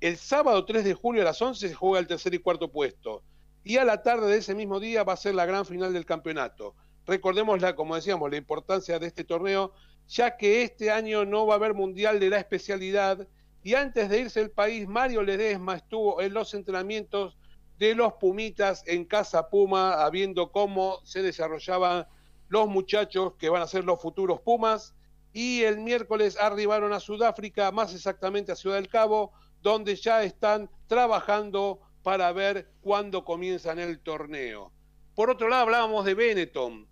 El 0.00 0.16
sábado 0.16 0.64
3 0.64 0.84
de 0.84 0.94
julio 0.94 1.22
a 1.22 1.24
las 1.24 1.42
11 1.42 1.68
se 1.68 1.74
juega 1.74 1.98
el 1.98 2.06
tercer 2.06 2.34
y 2.34 2.38
cuarto 2.38 2.70
puesto 2.70 3.24
y 3.68 3.76
a 3.76 3.84
la 3.84 4.02
tarde 4.02 4.28
de 4.28 4.38
ese 4.38 4.54
mismo 4.54 4.80
día 4.80 5.04
va 5.04 5.12
a 5.12 5.16
ser 5.18 5.34
la 5.34 5.44
gran 5.44 5.66
final 5.66 5.92
del 5.92 6.06
campeonato. 6.06 6.74
Recordemos, 7.06 7.60
la, 7.60 7.76
como 7.76 7.96
decíamos, 7.96 8.30
la 8.30 8.38
importancia 8.38 8.98
de 8.98 9.06
este 9.06 9.24
torneo, 9.24 9.74
ya 10.06 10.38
que 10.38 10.62
este 10.62 10.90
año 10.90 11.26
no 11.26 11.46
va 11.46 11.52
a 11.52 11.56
haber 11.58 11.74
mundial 11.74 12.18
de 12.18 12.30
la 12.30 12.38
especialidad 12.38 13.28
y 13.62 13.74
antes 13.74 14.08
de 14.08 14.20
irse 14.20 14.40
al 14.40 14.48
país, 14.48 14.88
Mario 14.88 15.22
Ledesma 15.22 15.76
estuvo 15.76 16.22
en 16.22 16.32
los 16.32 16.54
entrenamientos 16.54 17.36
de 17.78 17.94
los 17.94 18.14
Pumitas 18.14 18.84
en 18.86 19.04
Casa 19.04 19.50
Puma, 19.50 20.08
viendo 20.08 20.50
cómo 20.50 21.00
se 21.04 21.20
desarrollaban 21.20 22.06
los 22.48 22.68
muchachos 22.68 23.34
que 23.38 23.50
van 23.50 23.60
a 23.60 23.66
ser 23.66 23.84
los 23.84 24.00
futuros 24.00 24.40
Pumas. 24.40 24.94
Y 25.34 25.64
el 25.64 25.76
miércoles 25.76 26.38
arribaron 26.40 26.94
a 26.94 27.00
Sudáfrica, 27.00 27.70
más 27.70 27.94
exactamente 27.94 28.50
a 28.50 28.56
Ciudad 28.56 28.76
del 28.76 28.88
Cabo, 28.88 29.32
donde 29.60 29.94
ya 29.94 30.22
están 30.22 30.70
trabajando 30.86 31.80
para 32.02 32.32
ver 32.32 32.68
cuándo 32.80 33.24
comienzan 33.24 33.78
el 33.78 33.98
torneo. 34.00 34.72
Por 35.14 35.30
otro 35.30 35.48
lado, 35.48 35.62
hablábamos 35.62 36.04
de 36.04 36.14
Benetton. 36.14 36.86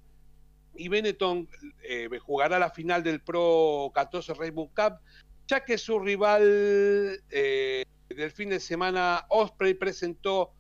Y 0.75 0.89
Benetton 0.89 1.49
eh, 1.83 2.09
jugará 2.21 2.59
la 2.59 2.71
final 2.71 3.03
del 3.03 3.21
Pro 3.21 3.91
14 3.95 4.35
Rainbow 4.35 4.69
Cup, 4.75 4.99
ya 5.47 5.65
que 5.65 5.79
su 5.79 5.99
rival 5.99 7.23
eh, 7.31 7.85
del 8.09 8.31
fin 8.31 8.51
de 8.51 8.61
semana, 8.61 9.25
Osprey, 9.29 9.75
presentó 9.75 10.53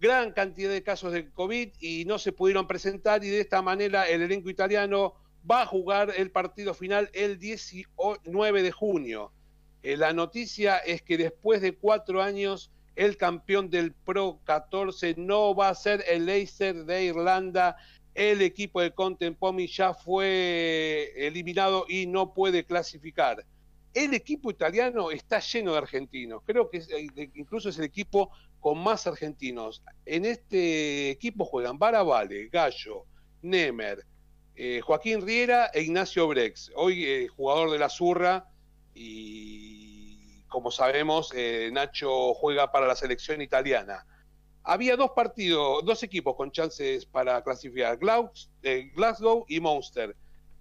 gran 0.00 0.32
cantidad 0.32 0.70
de 0.70 0.82
casos 0.82 1.12
de 1.12 1.30
COVID 1.30 1.70
y 1.78 2.04
no 2.06 2.18
se 2.18 2.32
pudieron 2.32 2.66
presentar 2.66 3.22
y 3.22 3.28
de 3.28 3.40
esta 3.40 3.62
manera 3.62 4.08
el 4.08 4.22
elenco 4.22 4.50
italiano 4.50 5.14
va 5.48 5.62
a 5.62 5.66
jugar 5.66 6.12
el 6.16 6.32
partido 6.32 6.74
final 6.74 7.08
el 7.12 7.38
19 7.38 8.62
de 8.62 8.72
junio. 8.72 9.32
Eh, 9.82 9.96
la 9.96 10.12
noticia 10.12 10.78
es 10.78 11.02
que 11.02 11.16
después 11.16 11.60
de 11.60 11.74
cuatro 11.74 12.22
años 12.22 12.72
el 12.96 13.16
campeón 13.16 13.70
del 13.70 13.92
Pro 13.92 14.40
14 14.44 15.14
no 15.16 15.54
va 15.54 15.70
a 15.70 15.74
ser 15.74 16.04
el 16.08 16.26
Leicester 16.26 16.84
de 16.84 17.04
Irlanda. 17.04 17.76
El 18.14 18.42
equipo 18.42 18.80
de 18.80 18.92
Contempomi 18.92 19.66
ya 19.66 19.94
fue 19.94 21.12
eliminado 21.16 21.86
y 21.88 22.06
no 22.06 22.34
puede 22.34 22.64
clasificar. 22.64 23.44
El 23.94 24.14
equipo 24.14 24.50
italiano 24.50 25.10
está 25.10 25.40
lleno 25.40 25.72
de 25.72 25.78
argentinos. 25.78 26.42
Creo 26.44 26.68
que 26.68 26.78
eh, 26.78 27.30
incluso 27.34 27.68
es 27.68 27.78
el 27.78 27.84
equipo 27.84 28.30
con 28.60 28.78
más 28.78 29.06
argentinos. 29.06 29.82
En 30.06 30.24
este 30.24 31.10
equipo 31.10 31.44
juegan 31.44 31.78
Baravale, 31.78 32.48
Gallo, 32.48 33.06
Nemer, 33.42 34.06
eh, 34.54 34.80
Joaquín 34.82 35.26
Riera 35.26 35.70
e 35.72 35.82
Ignacio 35.82 36.28
Brex. 36.28 36.70
Hoy 36.76 37.04
eh, 37.04 37.28
jugador 37.28 37.70
de 37.70 37.78
la 37.78 37.88
Zurra 37.88 38.46
y 38.94 39.91
como 40.52 40.70
sabemos, 40.70 41.32
eh, 41.34 41.70
Nacho 41.72 42.34
juega 42.34 42.70
para 42.70 42.86
la 42.86 42.94
selección 42.94 43.40
italiana. 43.40 44.06
Había 44.62 44.96
dos 44.96 45.12
partidos, 45.16 45.84
dos 45.84 46.02
equipos 46.02 46.36
con 46.36 46.52
chances 46.52 47.06
para 47.06 47.42
clasificar, 47.42 47.98
eh, 48.62 48.92
Glasgow 48.94 49.44
y 49.48 49.58
Monster. 49.58 50.14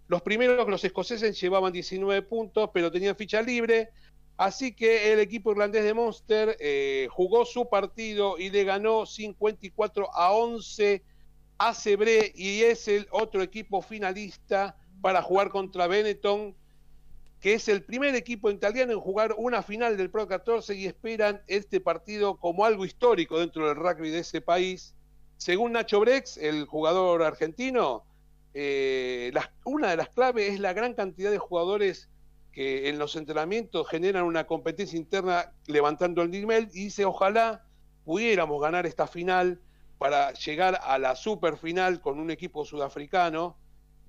Los 0.07 0.21
primeros, 0.21 0.67
los 0.67 0.83
escoceses, 0.83 1.39
llevaban 1.39 1.73
19 1.73 2.21
puntos, 2.23 2.69
pero 2.73 2.89
tenían 2.89 3.15
ficha 3.15 3.41
libre. 3.41 3.89
Así 4.37 4.73
que 4.73 5.11
el 5.13 5.19
equipo 5.19 5.51
irlandés 5.51 5.83
de 5.83 5.93
Monster 5.93 6.57
eh, 6.59 7.07
jugó 7.11 7.45
su 7.45 7.69
partido 7.69 8.39
y 8.39 8.49
le 8.49 8.63
ganó 8.63 9.05
54 9.05 10.09
a 10.15 10.31
11 10.31 11.03
a 11.59 11.73
Cebré 11.75 12.31
y 12.33 12.63
es 12.63 12.87
el 12.87 13.07
otro 13.11 13.43
equipo 13.43 13.81
finalista 13.81 14.75
para 15.01 15.21
jugar 15.21 15.49
contra 15.49 15.85
Benetton 15.85 16.55
que 17.41 17.55
es 17.55 17.67
el 17.67 17.83
primer 17.83 18.13
equipo 18.13 18.51
italiano 18.51 18.93
en 18.93 18.99
jugar 18.99 19.33
una 19.35 19.63
final 19.63 19.97
del 19.97 20.11
Pro 20.11 20.27
14 20.27 20.75
y 20.75 20.85
esperan 20.85 21.41
este 21.47 21.81
partido 21.81 22.37
como 22.37 22.65
algo 22.65 22.85
histórico 22.85 23.39
dentro 23.39 23.67
del 23.67 23.75
rugby 23.75 24.11
de 24.11 24.19
ese 24.19 24.41
país. 24.41 24.93
Según 25.37 25.71
Nacho 25.71 25.99
Brex, 25.99 26.37
el 26.37 26.65
jugador 26.65 27.23
argentino, 27.23 28.05
eh, 28.53 29.33
una 29.65 29.89
de 29.89 29.97
las 29.97 30.09
claves 30.09 30.53
es 30.53 30.59
la 30.59 30.73
gran 30.73 30.93
cantidad 30.93 31.31
de 31.31 31.39
jugadores 31.39 32.09
que 32.51 32.89
en 32.89 32.99
los 32.99 33.15
entrenamientos 33.15 33.87
generan 33.89 34.25
una 34.25 34.45
competencia 34.45 34.99
interna 34.99 35.51
levantando 35.65 36.21
el 36.21 36.29
nivel 36.29 36.69
y 36.73 36.85
dice 36.85 37.05
ojalá 37.05 37.65
pudiéramos 38.03 38.61
ganar 38.61 38.85
esta 38.85 39.07
final 39.07 39.61
para 39.97 40.33
llegar 40.33 40.79
a 40.83 40.99
la 40.99 41.15
super 41.15 41.57
final 41.57 42.01
con 42.01 42.19
un 42.19 42.29
equipo 42.29 42.65
sudafricano 42.65 43.55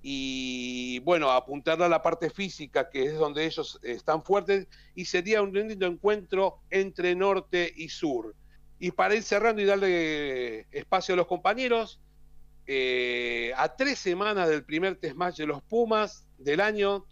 y 0.02 0.98
bueno, 1.00 1.30
apuntarle 1.30 1.84
a 1.84 1.88
la 1.88 2.02
parte 2.02 2.28
física, 2.28 2.90
que 2.90 3.04
es 3.04 3.14
donde 3.14 3.46
ellos 3.46 3.78
están 3.82 4.24
fuertes, 4.24 4.66
y 4.96 5.04
sería 5.04 5.42
un 5.42 5.52
lindo 5.52 5.86
encuentro 5.86 6.58
entre 6.70 7.14
norte 7.14 7.72
y 7.76 7.88
sur. 7.88 8.34
Y 8.80 8.90
para 8.90 9.14
ir 9.14 9.22
cerrando 9.22 9.62
y 9.62 9.64
darle 9.64 10.66
espacio 10.72 11.14
a 11.14 11.16
los 11.16 11.28
compañeros, 11.28 12.00
eh, 12.66 13.52
a 13.56 13.76
tres 13.76 14.00
semanas 14.00 14.48
del 14.48 14.64
primer 14.64 14.96
test 14.96 15.14
match 15.14 15.36
de 15.36 15.46
los 15.46 15.62
Pumas 15.62 16.26
del 16.38 16.60
año, 16.60 17.06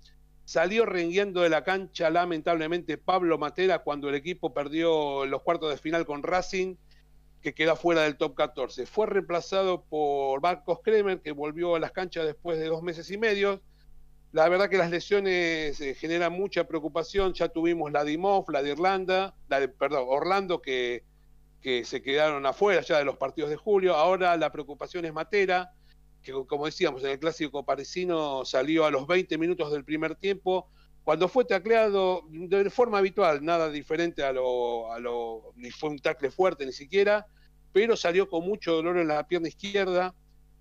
salió 0.45 0.85
renguiendo 0.85 1.43
de 1.43 1.49
la 1.49 1.63
cancha 1.63 2.11
lamentablemente 2.11 2.99
Pablo 2.99 3.39
Matera 3.39 3.85
cuando 3.85 4.09
el 4.09 4.17
equipo 4.17 4.53
perdió 4.53 5.25
los 5.27 5.43
cuartos 5.43 5.71
de 5.71 5.79
final 5.79 6.05
con 6.05 6.25
Racing 6.25 6.75
que 7.43 7.55
queda 7.55 7.77
fuera 7.77 8.03
del 8.03 8.17
top 8.17 8.35
14. 8.35 8.87
Fue 8.87 9.07
reemplazado 9.07 9.85
por 9.85 10.41
Marcos 10.43 10.81
Kremer, 10.83 11.21
que 11.21 11.33
volvió 11.33 11.75
a 11.77 11.81
las 11.81 11.93
canchas 11.93 12.27
después 12.27 12.59
de 12.59 12.67
dos 12.67 12.83
meses 12.83 13.11
y 13.11 13.19
medio. 13.19 13.63
La 14.33 14.49
verdad 14.49 14.69
que 14.69 14.79
las 14.79 14.91
lesiones 14.91 15.81
eh, 15.81 15.95
generan 15.95 16.33
mucha 16.33 16.65
preocupación. 16.65 17.33
Ya 17.33 17.49
tuvimos 17.49 17.91
la 17.93 18.05
de 18.05 18.13
Imov, 18.13 18.51
la 18.51 18.63
de 18.63 18.71
Irlanda, 18.71 19.35
la 19.49 19.61
de, 19.61 19.69
perdón, 19.69 20.05
Orlando, 20.07 20.61
que, 20.61 21.05
que 21.61 21.85
se 21.85 22.03
quedaron 22.03 22.45
afuera 22.47 22.83
ya 22.83 22.99
de 22.99 23.05
los 23.05 23.17
partidos 23.17 23.51
de 23.51 23.57
julio. 23.57 23.95
Ahora 23.95 24.37
la 24.37 24.53
preocupación 24.53 25.05
es 25.07 25.13
Matera, 25.13 25.73
que 26.23 26.33
como 26.47 26.67
decíamos, 26.67 27.03
en 27.05 27.11
el 27.11 27.19
clásico 27.19 27.65
parisino 27.65 28.45
salió 28.45 28.85
a 28.85 28.91
los 28.91 29.07
20 29.07 29.39
minutos 29.39 29.73
del 29.73 29.85
primer 29.85 30.15
tiempo 30.15 30.69
cuando 31.05 31.29
fue 31.29 31.45
tacleado 31.45 32.23
de 32.31 32.71
forma 32.71 32.99
habitual, 32.99 33.45
nada 33.45 33.71
diferente 33.71 34.23
a 34.23 34.33
lo, 34.33 34.93
a 34.93 34.99
lo, 34.99 35.53
ni 35.57 35.71
fue 35.71 35.91
un 35.91 35.99
tacle 35.99 36.31
fuerte 36.31 36.67
ni 36.67 36.73
siquiera, 36.73 37.27
pero 37.73 37.97
salió 37.97 38.29
con 38.29 38.45
mucho 38.45 38.73
dolor 38.73 38.99
en 38.99 39.09
la 39.09 39.27
pierna 39.27 39.49
izquierda. 39.49 40.15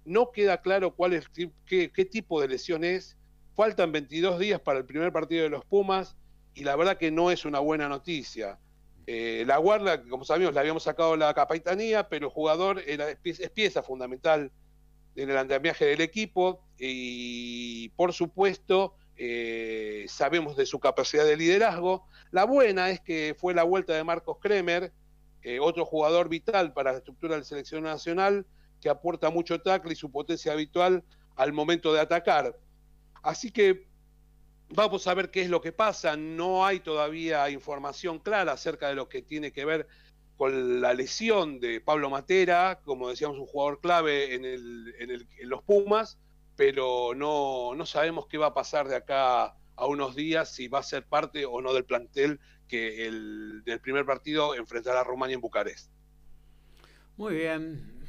No 0.05 0.31
queda 0.31 0.61
claro 0.61 0.95
cuál 0.95 1.13
es, 1.13 1.27
qué, 1.65 2.09
tipo 2.09 2.41
de 2.41 2.47
lesión 2.47 2.83
es. 2.83 3.17
Faltan 3.55 3.91
22 3.91 4.39
días 4.39 4.61
para 4.61 4.79
el 4.79 4.85
primer 4.85 5.11
partido 5.11 5.43
de 5.43 5.49
los 5.49 5.65
Pumas 5.65 6.15
y 6.53 6.63
la 6.63 6.75
verdad 6.75 6.97
que 6.97 7.11
no 7.11 7.31
es 7.31 7.45
una 7.45 7.59
buena 7.59 7.89
noticia. 7.89 8.57
Eh, 9.07 9.43
la 9.45 9.57
guarda, 9.57 10.01
como 10.03 10.23
sabemos, 10.23 10.53
le 10.53 10.59
habíamos 10.59 10.83
sacado 10.83 11.17
la 11.17 11.33
capitanía, 11.33 12.07
pero 12.07 12.27
el 12.27 12.33
jugador 12.33 12.79
es 12.79 13.49
pieza 13.49 13.83
fundamental 13.83 14.51
en 15.15 15.29
el 15.29 15.37
andamiaje 15.37 15.85
del 15.85 16.01
equipo 16.01 16.63
y, 16.77 17.89
por 17.89 18.13
supuesto, 18.13 18.95
eh, 19.21 20.05
sabemos 20.07 20.55
de 20.55 20.65
su 20.65 20.79
capacidad 20.79 21.25
de 21.25 21.35
liderazgo. 21.35 22.07
La 22.31 22.45
buena 22.45 22.89
es 22.89 23.01
que 23.01 23.35
fue 23.37 23.53
la 23.53 23.63
vuelta 23.63 23.93
de 23.93 24.05
Marcos 24.05 24.37
Kremer, 24.41 24.93
eh, 25.41 25.59
otro 25.59 25.83
jugador 25.83 26.29
vital 26.29 26.71
para 26.71 26.93
la 26.93 26.99
estructura 26.99 27.35
de 27.35 27.41
la 27.41 27.45
selección 27.45 27.83
nacional, 27.83 28.45
que 28.79 28.87
aporta 28.87 29.29
mucho 29.29 29.59
tackle 29.59 29.91
y 29.91 29.97
su 29.97 30.09
potencia 30.09 30.53
habitual 30.53 31.03
al 31.35 31.51
momento 31.51 31.91
de 31.91 31.99
atacar. 31.99 32.57
Así 33.21 33.51
que 33.51 33.89
vamos 34.69 35.05
a 35.05 35.13
ver 35.13 35.31
qué 35.31 35.41
es 35.41 35.49
lo 35.49 35.59
que 35.59 35.73
pasa. 35.73 36.15
No 36.15 36.65
hay 36.65 36.79
todavía 36.79 37.49
información 37.49 38.19
clara 38.19 38.53
acerca 38.53 38.87
de 38.87 38.95
lo 38.95 39.09
que 39.09 39.21
tiene 39.21 39.51
que 39.51 39.65
ver 39.65 39.85
con 40.37 40.79
la 40.79 40.93
lesión 40.93 41.59
de 41.59 41.81
Pablo 41.81 42.09
Matera, 42.09 42.79
como 42.85 43.09
decíamos, 43.09 43.37
un 43.37 43.47
jugador 43.47 43.81
clave 43.81 44.33
en, 44.33 44.45
en 44.45 45.49
los 45.49 45.61
Pumas 45.63 46.17
pero 46.59 47.13
no, 47.15 47.73
no 47.73 47.85
sabemos 47.85 48.27
qué 48.27 48.37
va 48.37 48.47
a 48.47 48.53
pasar 48.53 48.89
de 48.89 48.97
acá 48.97 49.55
a 49.77 49.85
unos 49.87 50.13
días, 50.13 50.53
si 50.53 50.67
va 50.67 50.79
a 50.79 50.83
ser 50.83 51.05
parte 51.05 51.45
o 51.45 51.61
no 51.61 51.71
del 51.71 51.85
plantel 51.85 52.41
que 52.67 53.07
el 53.07 53.63
del 53.63 53.79
primer 53.79 54.05
partido 54.05 54.53
enfrentará 54.55 54.99
a 54.99 55.03
Rumania 55.05 55.35
en 55.35 55.39
Bucarest. 55.39 55.89
Muy 57.15 57.35
bien. 57.35 58.03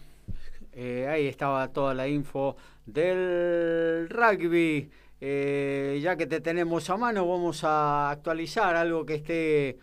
Eh, 0.72 1.06
ahí 1.08 1.28
estaba 1.28 1.72
toda 1.72 1.94
la 1.94 2.08
info 2.08 2.56
del 2.86 4.08
rugby. 4.10 4.90
Eh, 5.20 6.00
ya 6.02 6.16
que 6.16 6.26
te 6.26 6.40
tenemos 6.40 6.90
a 6.90 6.96
mano, 6.96 7.28
vamos 7.28 7.62
a 7.62 8.10
actualizar 8.10 8.74
algo 8.74 9.06
que 9.06 9.14
esté 9.14 9.78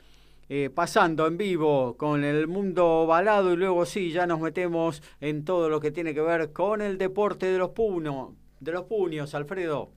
eh, 0.49 0.69
pasando 0.75 1.25
en 1.25 1.37
vivo 1.37 1.95
con 1.95 2.25
el 2.25 2.47
mundo 2.47 3.07
balado 3.07 3.53
y 3.53 3.55
luego 3.55 3.85
sí, 3.85 4.11
ya 4.11 4.27
nos 4.27 4.41
metemos 4.41 5.01
en 5.21 5.45
todo 5.45 5.69
lo 5.69 5.79
que 5.79 5.91
tiene 5.91 6.13
que 6.13 6.19
ver 6.19 6.51
con 6.51 6.81
el 6.81 6.97
deporte 6.97 7.45
de 7.45 7.59
los 7.59 7.69
punos 7.69 8.33
de 8.59 8.71
los 8.71 8.83
puños, 8.83 9.33
Alfredo. 9.35 9.91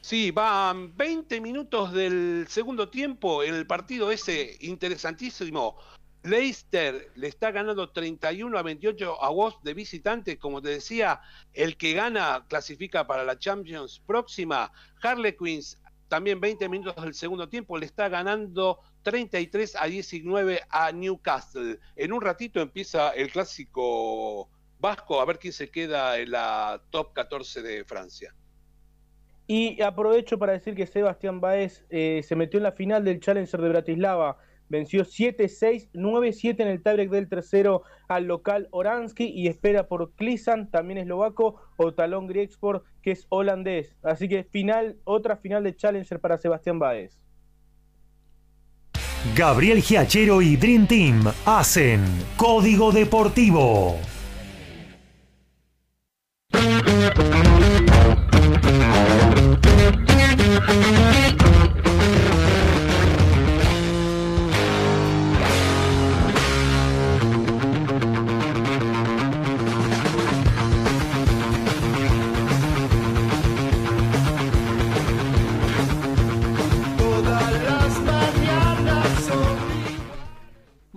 Sí, 0.00 0.30
van 0.30 0.94
20 0.96 1.40
minutos 1.40 1.92
del 1.92 2.46
segundo 2.48 2.90
tiempo 2.90 3.42
en 3.42 3.54
el 3.54 3.66
partido 3.66 4.10
ese 4.10 4.56
interesantísimo. 4.60 5.78
Leicester 6.24 7.10
le 7.16 7.28
está 7.28 7.50
ganando 7.50 7.90
31 7.90 8.58
a 8.58 8.62
28 8.62 9.22
a 9.22 9.30
Wolves 9.30 9.58
de 9.62 9.74
visitante. 9.74 10.38
Como 10.38 10.60
te 10.60 10.70
decía, 10.70 11.20
el 11.52 11.76
que 11.76 11.92
gana 11.92 12.44
clasifica 12.48 13.06
para 13.06 13.24
la 13.24 13.38
Champions 13.38 14.02
próxima. 14.06 14.72
Harlequins, 15.02 15.78
también 16.08 16.40
20 16.40 16.68
minutos 16.68 17.02
del 17.02 17.14
segundo 17.14 17.48
tiempo, 17.48 17.78
le 17.78 17.86
está 17.86 18.08
ganando 18.08 18.80
33 19.02 19.76
a 19.76 19.86
19 19.86 20.60
a 20.70 20.92
Newcastle. 20.92 21.78
En 21.96 22.12
un 22.12 22.20
ratito 22.20 22.60
empieza 22.60 23.10
el 23.10 23.30
clásico 23.30 24.48
Vasco, 24.84 25.18
a 25.18 25.24
ver 25.24 25.38
quién 25.38 25.54
se 25.54 25.70
queda 25.70 26.18
en 26.18 26.30
la 26.32 26.78
top 26.90 27.14
14 27.14 27.62
de 27.62 27.84
Francia. 27.84 28.34
Y 29.46 29.80
aprovecho 29.80 30.38
para 30.38 30.52
decir 30.52 30.74
que 30.74 30.86
Sebastián 30.86 31.40
Baez 31.40 31.86
eh, 31.88 32.20
se 32.22 32.36
metió 32.36 32.58
en 32.58 32.64
la 32.64 32.72
final 32.72 33.02
del 33.02 33.18
Challenger 33.18 33.62
de 33.62 33.70
Bratislava. 33.70 34.36
Venció 34.68 35.06
7-6, 35.06 35.88
9-7 35.94 36.60
en 36.60 36.68
el 36.68 36.82
tiebreak 36.82 37.08
del 37.08 37.30
tercero 37.30 37.84
al 38.08 38.24
local 38.24 38.68
Oransky 38.72 39.24
y 39.24 39.48
espera 39.48 39.88
por 39.88 40.12
Klisan, 40.16 40.70
también 40.70 40.98
eslovaco, 40.98 41.62
o 41.76 41.94
Talón 41.94 42.26
Griexport, 42.26 42.84
que 43.00 43.12
es 43.12 43.24
holandés. 43.30 43.96
Así 44.02 44.28
que 44.28 44.44
final, 44.44 44.98
otra 45.04 45.38
final 45.38 45.64
de 45.64 45.74
Challenger 45.74 46.20
para 46.20 46.36
Sebastián 46.36 46.78
Baez. 46.78 47.18
Gabriel 49.34 49.80
Giachero 49.80 50.42
y 50.42 50.56
Dream 50.56 50.86
Team 50.86 51.24
hacen 51.46 52.04
Código 52.36 52.92
Deportivo. 52.92 53.98
Thank 56.64 56.88
you. 60.98 61.03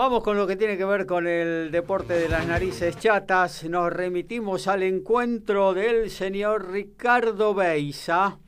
Vamos 0.08 0.24
con 0.24 0.38
lo 0.38 0.48
que 0.48 0.56
tiene 0.56 0.78
que 0.78 0.86
ver 0.86 1.06
con 1.06 1.28
el 1.28 1.70
deporte 1.70 2.14
de 2.14 2.30
las 2.30 2.48
narices 2.48 2.98
chatas. 2.98 3.66
Nos 3.66 3.92
remitimos 3.92 4.70
al 4.70 4.84
encuentro 4.84 5.74
del 5.74 6.10
señor 6.10 6.72
Ricardo 6.72 7.54
Beisa. 7.54 8.40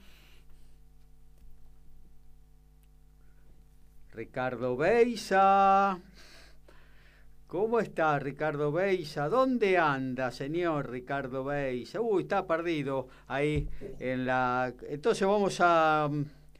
Ricardo 4.13 4.77
Beisa. 4.77 5.99
¿Cómo 7.47 7.81
está 7.81 8.17
Ricardo 8.19 8.71
Beisa? 8.71 9.27
¿Dónde 9.27 9.77
anda, 9.77 10.31
señor 10.31 10.89
Ricardo 10.89 11.43
Beisa? 11.43 11.99
Uy, 11.99 12.21
está 12.21 12.47
perdido 12.47 13.09
ahí 13.27 13.67
en 13.99 14.25
la... 14.25 14.73
Entonces 14.87 15.27
vamos 15.27 15.57
a, 15.59 16.09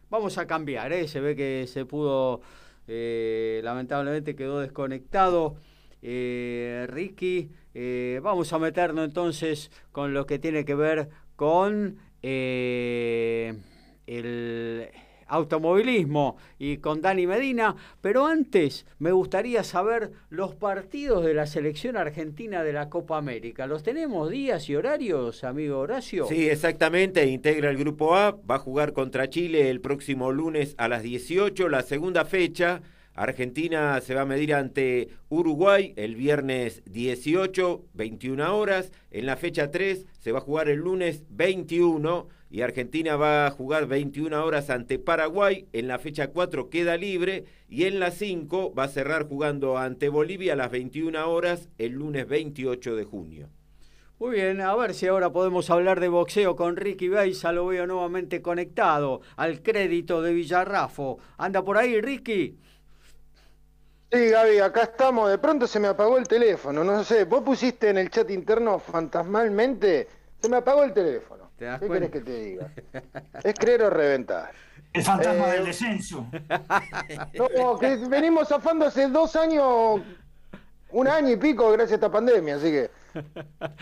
vamos 0.10 0.38
a 0.38 0.46
cambiar, 0.46 0.92
¿eh? 0.92 1.08
Se 1.08 1.22
ve 1.22 1.38
que 1.38 1.68
se 1.68 1.86
pudo 1.86 2.42
eh, 2.90 3.62
lamentablemente 3.64 4.36
quedó 4.36 4.60
desconectado. 4.60 5.58
Eh, 6.02 6.88
Ricky, 6.90 7.52
eh, 7.76 8.20
vamos 8.24 8.52
a 8.52 8.58
meternos 8.60 9.06
entonces 9.06 9.72
con 9.92 10.14
lo 10.14 10.26
que 10.26 10.40
tiene 10.40 10.66
que 10.66 10.74
ver 10.74 11.10
con 11.36 12.00
el 12.22 13.60
automovilismo 15.30 16.38
y 16.58 16.78
con 16.78 17.02
Dani 17.02 17.28
Medina, 17.28 17.76
pero 18.02 18.26
antes 18.26 18.86
me 18.98 19.12
gustaría 19.12 19.64
saber 19.64 20.12
los 20.30 20.56
partidos 20.56 21.24
de 21.24 21.34
la 21.34 21.48
selección 21.48 21.96
argentina 21.96 22.64
de 22.64 22.74
la 22.74 22.90
Copa 22.90 23.18
América. 23.18 23.68
¿Los 23.68 23.84
tenemos 23.84 24.30
días 24.30 24.70
y 24.70 24.76
horarios, 24.76 25.44
amigo 25.44 25.80
Horacio? 25.80 26.26
Sí, 26.28 26.50
exactamente, 26.50 27.26
integra 27.28 27.70
el 27.70 27.78
grupo 27.78 28.16
A, 28.16 28.32
va 28.32 28.56
a 28.56 28.60
jugar 28.60 28.94
contra 28.94 29.30
Chile 29.30 29.70
el 29.70 29.82
próximo 29.82 30.32
lunes 30.32 30.76
a 30.78 30.88
las 30.88 31.04
18, 31.04 31.70
la 31.70 31.84
segunda 31.84 32.26
fecha. 32.26 32.82
Argentina 33.14 34.00
se 34.00 34.16
va 34.16 34.22
a 34.22 34.26
medir 34.26 34.54
ante 34.54 35.10
Uruguay 35.28 35.94
el 35.98 36.16
viernes 36.16 36.82
18, 36.86 37.84
21 37.94 38.58
horas. 38.58 38.94
En 39.12 39.26
la 39.26 39.36
fecha 39.36 39.72
3 39.72 40.06
se 40.20 40.32
va 40.32 40.40
a 40.40 40.42
jugar 40.42 40.70
el 40.70 40.80
lunes 40.80 41.26
21 41.30 42.30
y 42.50 42.62
Argentina 42.62 43.16
va 43.16 43.46
a 43.46 43.52
jugar 43.52 43.86
21 43.88 44.44
horas 44.44 44.70
ante 44.70 45.00
Paraguay. 45.00 45.68
En 45.74 45.88
la 45.88 46.00
fecha 46.00 46.30
4 46.30 46.70
queda 46.70 46.98
libre 46.98 47.46
y 47.68 47.86
en 47.86 48.00
la 48.00 48.12
5 48.12 48.74
va 48.74 48.86
a 48.86 48.88
cerrar 48.90 49.28
jugando 49.28 49.78
ante 49.78 50.10
Bolivia 50.10 50.54
a 50.54 50.56
las 50.56 50.72
21 50.72 51.30
horas 51.30 51.70
el 51.78 51.94
lunes 51.94 52.28
28 52.28 52.96
de 52.96 53.04
junio. 53.04 53.50
Muy 54.20 54.32
bien, 54.36 54.60
a 54.60 54.76
ver 54.76 54.94
si 54.94 55.08
ahora 55.08 55.32
podemos 55.32 55.70
hablar 55.70 56.02
de 56.02 56.10
boxeo 56.10 56.56
con 56.58 56.76
Ricky 56.76 57.08
Beisa, 57.08 57.54
lo 57.54 57.68
veo 57.68 57.88
nuevamente 57.88 58.42
conectado 58.42 59.22
al 59.38 59.62
crédito 59.62 60.22
de 60.22 60.34
Villarrafo. 60.34 61.20
¿Anda 61.38 61.64
por 61.64 61.78
ahí, 61.78 62.02
Ricky? 62.02 62.58
Sí, 64.12 64.30
Gaby, 64.30 64.58
acá 64.58 64.84
estamos. 64.84 65.30
De 65.30 65.38
pronto 65.38 65.68
se 65.68 65.80
me 65.80 65.88
apagó 65.88 66.18
el 66.18 66.28
teléfono. 66.28 66.84
No 66.84 67.04
sé, 67.04 67.26
vos 67.26 67.44
pusiste 67.44 67.90
en 67.90 68.00
el 68.00 68.10
chat 68.10 68.30
interno 68.32 68.80
fantasmalmente. 68.80 70.08
Se 70.42 70.50
me 70.50 70.58
apagó 70.58 70.84
el 70.84 70.94
teléfono. 70.94 71.49
¿Qué 71.60 71.88
querés 71.88 72.12
que 72.12 72.22
te 72.22 72.44
diga? 72.44 72.72
Es 73.44 73.54
creer 73.56 73.84
o 73.84 73.90
reventar. 73.90 74.52
El 74.94 75.04
fantasma 75.04 75.48
del 75.48 75.64
eh, 75.64 75.66
descenso. 75.66 76.26
No, 77.56 77.78
que 77.78 77.98
venimos 78.08 78.48
zafando 78.48 78.86
hace 78.86 79.08
dos 79.08 79.36
años, 79.36 80.02
un 80.92 81.08
año 81.08 81.30
y 81.30 81.38
pico 81.38 81.72
gracias 81.72 81.92
a 81.92 81.96
esta 81.96 82.12
pandemia, 82.12 82.56
así 82.56 82.72
que 82.72 82.90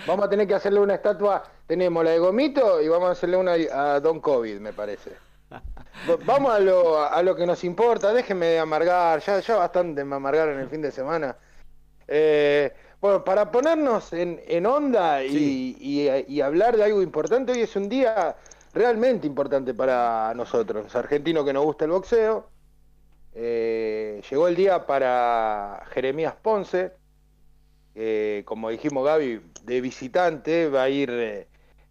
vamos 0.05 0.25
a 0.25 0.29
tener 0.29 0.47
que 0.47 0.55
hacerle 0.55 0.79
una 0.79 0.95
estatua. 0.95 1.43
Tenemos 1.65 2.03
la 2.03 2.11
de 2.11 2.19
Gomito 2.19 2.81
y 2.81 2.87
vamos 2.87 3.09
a 3.09 3.11
hacerle 3.11 3.37
una 3.37 3.53
a 3.53 3.99
Don 3.99 4.19
COVID, 4.19 4.59
me 4.59 4.73
parece. 4.73 5.11
Vamos 6.25 6.51
a 6.51 6.59
lo, 6.59 7.01
a 7.01 7.21
lo 7.23 7.35
que 7.35 7.45
nos 7.45 7.63
importa, 7.63 8.13
déjenme 8.13 8.47
de 8.47 8.59
amargar, 8.59 9.21
ya, 9.21 9.39
ya 9.39 9.55
bastante 9.55 10.03
me 10.03 10.15
amargaron 10.15 10.59
el 10.59 10.69
fin 10.69 10.81
de 10.81 10.91
semana. 10.91 11.37
Eh, 12.07 12.73
bueno, 13.01 13.23
para 13.23 13.51
ponernos 13.51 14.13
en, 14.13 14.41
en 14.47 14.65
onda 14.65 15.23
y, 15.23 15.75
y, 16.27 16.41
hablar 16.41 16.77
de 16.77 16.83
algo 16.83 17.01
importante, 17.01 17.51
hoy 17.51 17.61
es 17.61 17.75
un 17.75 17.89
día 17.89 18.35
realmente 18.73 19.27
importante 19.27 19.73
para 19.73 20.33
nosotros, 20.35 20.85
los 20.85 20.95
argentinos 20.95 21.45
que 21.45 21.53
nos 21.53 21.63
gusta 21.63 21.85
el 21.85 21.91
boxeo. 21.91 22.49
Eh, 23.33 24.21
llegó 24.29 24.47
el 24.47 24.55
día 24.55 24.87
para 24.87 25.85
Jeremías 25.91 26.35
Ponce, 26.41 26.91
como 28.45 28.69
dijimos 28.69 29.05
Gaby, 29.05 29.41
de 29.63 29.81
visitante, 29.81 30.69
va 30.69 30.83
a 30.83 30.89
ir 30.89 31.09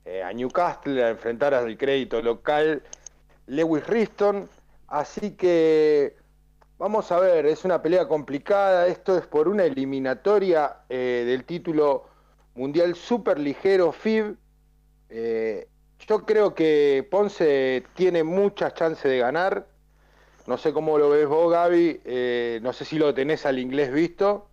eh, 0.07 0.23
a 0.23 0.33
Newcastle 0.33 1.03
a 1.03 1.11
enfrentar 1.11 1.53
al 1.53 1.77
crédito 1.77 2.23
local 2.23 2.83
Lewis 3.47 3.85
Riston. 3.87 4.49
Así 4.87 5.33
que 5.33 6.17
vamos 6.79 7.11
a 7.13 7.21
ver, 7.21 7.47
es 7.47 7.65
una 7.65 7.83
pelea 7.83 8.09
complicada. 8.09 8.87
Esto 8.87 9.17
es 9.17 9.27
por 9.27 9.49
una 9.49 9.65
eliminatoria 9.65 10.79
eh, 10.89 11.25
del 11.27 11.45
título 11.45 12.05
mundial 12.55 12.95
super 12.95 13.39
ligero 13.39 13.93
FIB. 13.93 14.37
Eh, 15.09 15.69
yo 16.07 16.25
creo 16.25 16.55
que 16.55 17.07
Ponce 17.11 17.85
tiene 17.95 18.25
muchas 18.25 18.75
chances 18.75 19.11
de 19.11 19.19
ganar. 19.19 19.67
No 20.47 20.59
sé 20.59 20.73
cómo 20.73 20.99
lo 20.99 21.11
ves 21.11 21.27
vos, 21.27 21.51
Gaby. 21.51 22.61
no 22.63 22.73
sé 22.73 22.85
si 22.85 22.99
lo 22.99 23.13
tenés 23.13 23.47
al 23.47 23.59
inglés 23.59 23.93
visto. 23.93 24.49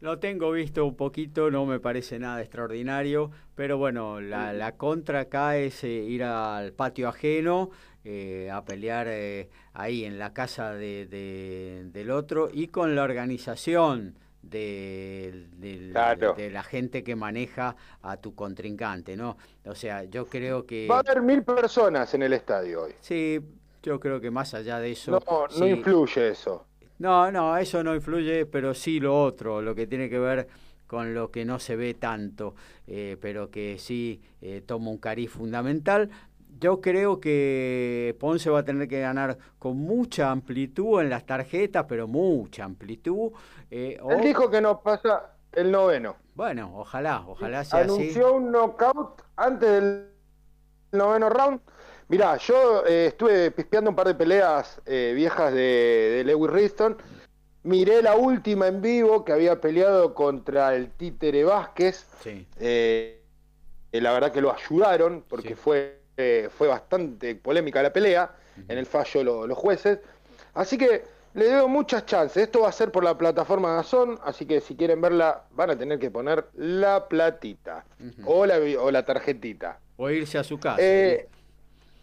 Lo 0.00 0.18
tengo 0.18 0.50
visto 0.50 0.86
un 0.86 0.96
poquito, 0.96 1.50
no 1.50 1.66
me 1.66 1.78
parece 1.78 2.18
nada 2.18 2.40
extraordinario, 2.40 3.30
pero 3.54 3.76
bueno, 3.76 4.18
la, 4.22 4.74
contra 4.78 5.20
acá 5.20 5.58
es 5.58 5.84
eh, 5.84 5.88
ir 5.88 6.24
al 6.24 6.72
patio 6.72 7.06
ajeno, 7.06 7.68
eh, 8.04 8.50
a 8.50 8.64
pelear 8.64 9.06
eh, 9.08 9.48
ahí 9.72 10.04
en 10.04 10.18
la 10.18 10.32
casa 10.32 10.74
de, 10.74 11.86
del 11.92 12.10
otro 12.10 12.48
y 12.52 12.68
con 12.68 12.94
la 12.94 13.02
organización 13.02 14.18
de, 14.42 15.48
de, 15.56 16.50
la 16.50 16.62
gente 16.62 17.04
que 17.04 17.14
maneja 17.14 17.76
a 18.02 18.16
tu 18.16 18.34
contrincante, 18.34 19.16
¿no? 19.16 19.36
O 19.66 19.74
sea, 19.74 20.04
yo 20.04 20.26
creo 20.26 20.66
que... 20.66 20.86
Va 20.88 20.96
a 20.96 21.00
haber 21.00 21.22
mil 21.22 21.42
personas 21.42 22.14
en 22.14 22.22
el 22.22 22.32
estadio 22.32 22.84
hoy. 22.84 22.94
Sí, 23.00 23.40
yo 23.82 24.00
creo 24.00 24.20
que 24.20 24.30
más 24.30 24.54
allá 24.54 24.78
de 24.78 24.92
eso... 24.92 25.10
No, 25.10 25.46
no 25.58 25.66
influye 25.66 26.28
eso. 26.28 26.66
No, 26.98 27.30
no, 27.30 27.56
eso 27.56 27.82
no 27.82 27.94
influye, 27.94 28.46
pero 28.46 28.74
sí 28.74 29.00
lo 29.00 29.22
otro, 29.22 29.62
lo 29.62 29.74
que 29.74 29.86
tiene 29.86 30.08
que 30.10 30.18
ver 30.18 30.48
con 30.86 31.14
lo 31.14 31.30
que 31.30 31.44
no 31.44 31.58
se 31.58 31.76
ve 31.76 31.94
tanto, 31.94 32.54
eh, 32.88 33.16
pero 33.20 33.48
que 33.50 33.78
sí 33.78 34.20
eh, 34.42 34.60
toma 34.66 34.90
un 34.90 34.98
cariz 34.98 35.30
fundamental. 35.30 36.10
Yo 36.60 36.80
creo 36.80 37.20
que 37.20 38.16
Ponce 38.20 38.50
va 38.50 38.60
a 38.60 38.64
tener 38.64 38.86
que 38.86 39.00
ganar 39.00 39.38
con 39.58 39.78
mucha 39.78 40.30
amplitud 40.30 41.00
en 41.00 41.10
las 41.10 41.24
tarjetas, 41.24 41.86
pero 41.88 42.06
mucha 42.06 42.64
amplitud. 42.64 43.32
Eh, 43.70 43.98
Él 44.10 44.20
dijo 44.20 44.50
que 44.50 44.60
no 44.60 44.80
pasa 44.80 45.36
el 45.52 45.70
noveno. 45.70 46.16
Bueno, 46.34 46.72
ojalá, 46.76 47.24
ojalá 47.26 47.64
sea 47.64 47.80
así. 47.80 47.90
Anunció 47.90 48.34
un 48.34 48.52
knockout 48.52 49.22
antes 49.36 49.68
del 49.68 50.10
noveno 50.92 51.28
round 51.30 51.60
Mirá, 52.10 52.36
yo 52.38 52.84
eh, 52.86 53.06
estuve 53.06 53.52
pispeando 53.52 53.90
un 53.90 53.94
par 53.94 54.08
de 54.08 54.16
peleas 54.16 54.80
eh, 54.84 55.12
viejas 55.14 55.54
de, 55.54 56.24
Lewis 56.26 56.50
Riston. 56.50 56.96
Miré 57.62 58.02
la 58.02 58.16
última 58.16 58.66
en 58.66 58.82
vivo 58.82 59.24
que 59.24 59.30
había 59.30 59.60
peleado 59.60 60.12
contra 60.12 60.74
el 60.74 60.90
Títere 60.90 61.44
Vázquez. 61.44 62.08
Sí. 62.20 62.48
Eh, 62.58 63.22
la 63.92 64.12
verdad 64.12 64.32
que 64.32 64.40
lo 64.40 64.52
ayudaron 64.52 65.24
porque 65.28 65.54
fue, 65.54 65.99
fue 66.56 66.68
bastante 66.68 67.34
polémica 67.34 67.82
la 67.82 67.92
pelea 67.92 68.30
en 68.68 68.78
el 68.78 68.86
fallo 68.86 69.46
los 69.46 69.58
jueces. 69.58 69.98
Así 70.54 70.76
que 70.76 71.02
le 71.34 71.50
doy 71.50 71.68
muchas 71.68 72.06
chances. 72.06 72.42
Esto 72.42 72.62
va 72.62 72.68
a 72.68 72.72
ser 72.72 72.90
por 72.90 73.04
la 73.04 73.16
plataforma 73.16 73.74
Gazón, 73.74 74.18
así 74.24 74.46
que 74.46 74.60
si 74.60 74.74
quieren 74.74 75.00
verla 75.00 75.44
van 75.52 75.70
a 75.70 75.76
tener 75.76 75.98
que 75.98 76.10
poner 76.10 76.46
la 76.54 77.08
platita 77.08 77.84
o, 78.24 78.46
la, 78.46 78.58
o 78.58 78.90
la 78.90 79.04
tarjetita. 79.04 79.78
O 79.96 80.10
irse 80.10 80.38
a 80.38 80.44
su 80.44 80.58
casa. 80.58 80.80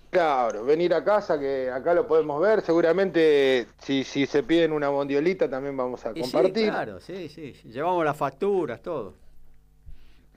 Claro, 0.10 0.64
venir 0.64 0.94
a 0.94 1.03
casa, 1.03 1.38
que 1.38 1.69
acá 1.69 1.94
lo 1.94 2.07
podemos 2.07 2.41
ver. 2.41 2.61
Seguramente, 2.61 3.68
si, 3.80 4.03
si 4.06 4.26
se 4.26 4.41
piden 4.41 4.72
una 4.72 4.89
mondiolita, 4.89 5.49
también 5.49 5.76
vamos 5.76 6.06
a 6.06 6.14
compartir. 6.14 6.65
Sí, 6.65 6.69
claro, 6.72 6.99
sí, 6.99 7.30
sí. 7.30 7.52
Llevamos 7.65 8.06
las 8.06 8.15
facturas, 8.15 8.81
todo. 8.81 9.15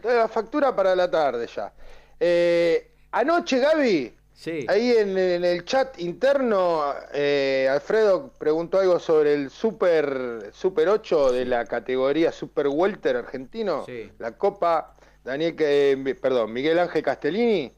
La 0.03 0.29
factura 0.29 0.75
para 0.75 0.97
la 0.97 1.09
tarde 1.11 1.47
ya. 1.47 1.73
Eh, 2.19 2.90
anoche, 3.13 3.59
Gaby, 3.59 4.15
sí. 4.35 4.67
ahí 4.69 4.93
en, 4.93 5.17
el 5.17 5.65
chat 5.65 5.99
interno, 5.99 6.95
eh, 7.13 7.69
Alfredo 7.71 8.31
preguntó 8.39 8.79
algo 8.79 8.99
sobre 8.99 9.35
el 9.35 9.51
Super, 9.51 10.51
super 10.53 10.89
8 10.89 11.33
de 11.33 11.45
la 11.45 11.65
categoría 11.65 12.33
Super 12.33 12.69
Welter 12.69 13.17
argentino. 13.17 13.85
La 14.19 14.33
Copa 14.33 14.95
Daniel, 15.25 15.55
eh, 15.59 16.17
perdón, 16.21 16.53
Miguel 16.53 16.79
Ángel 16.79 17.03
Castellini 17.03 17.73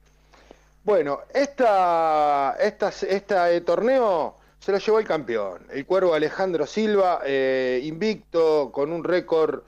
bueno, 0.84 1.20
esta, 1.32 2.56
esta, 2.59 2.88
este 2.88 3.60
torneo 3.60 4.36
se 4.59 4.72
lo 4.72 4.78
llevó 4.78 4.98
el 4.98 5.06
campeón, 5.06 5.64
el 5.70 5.86
cuervo 5.86 6.12
Alejandro 6.12 6.66
Silva, 6.66 7.20
eh, 7.24 7.80
invicto 7.84 8.72
con 8.72 8.92
un 8.92 9.04
récord 9.04 9.62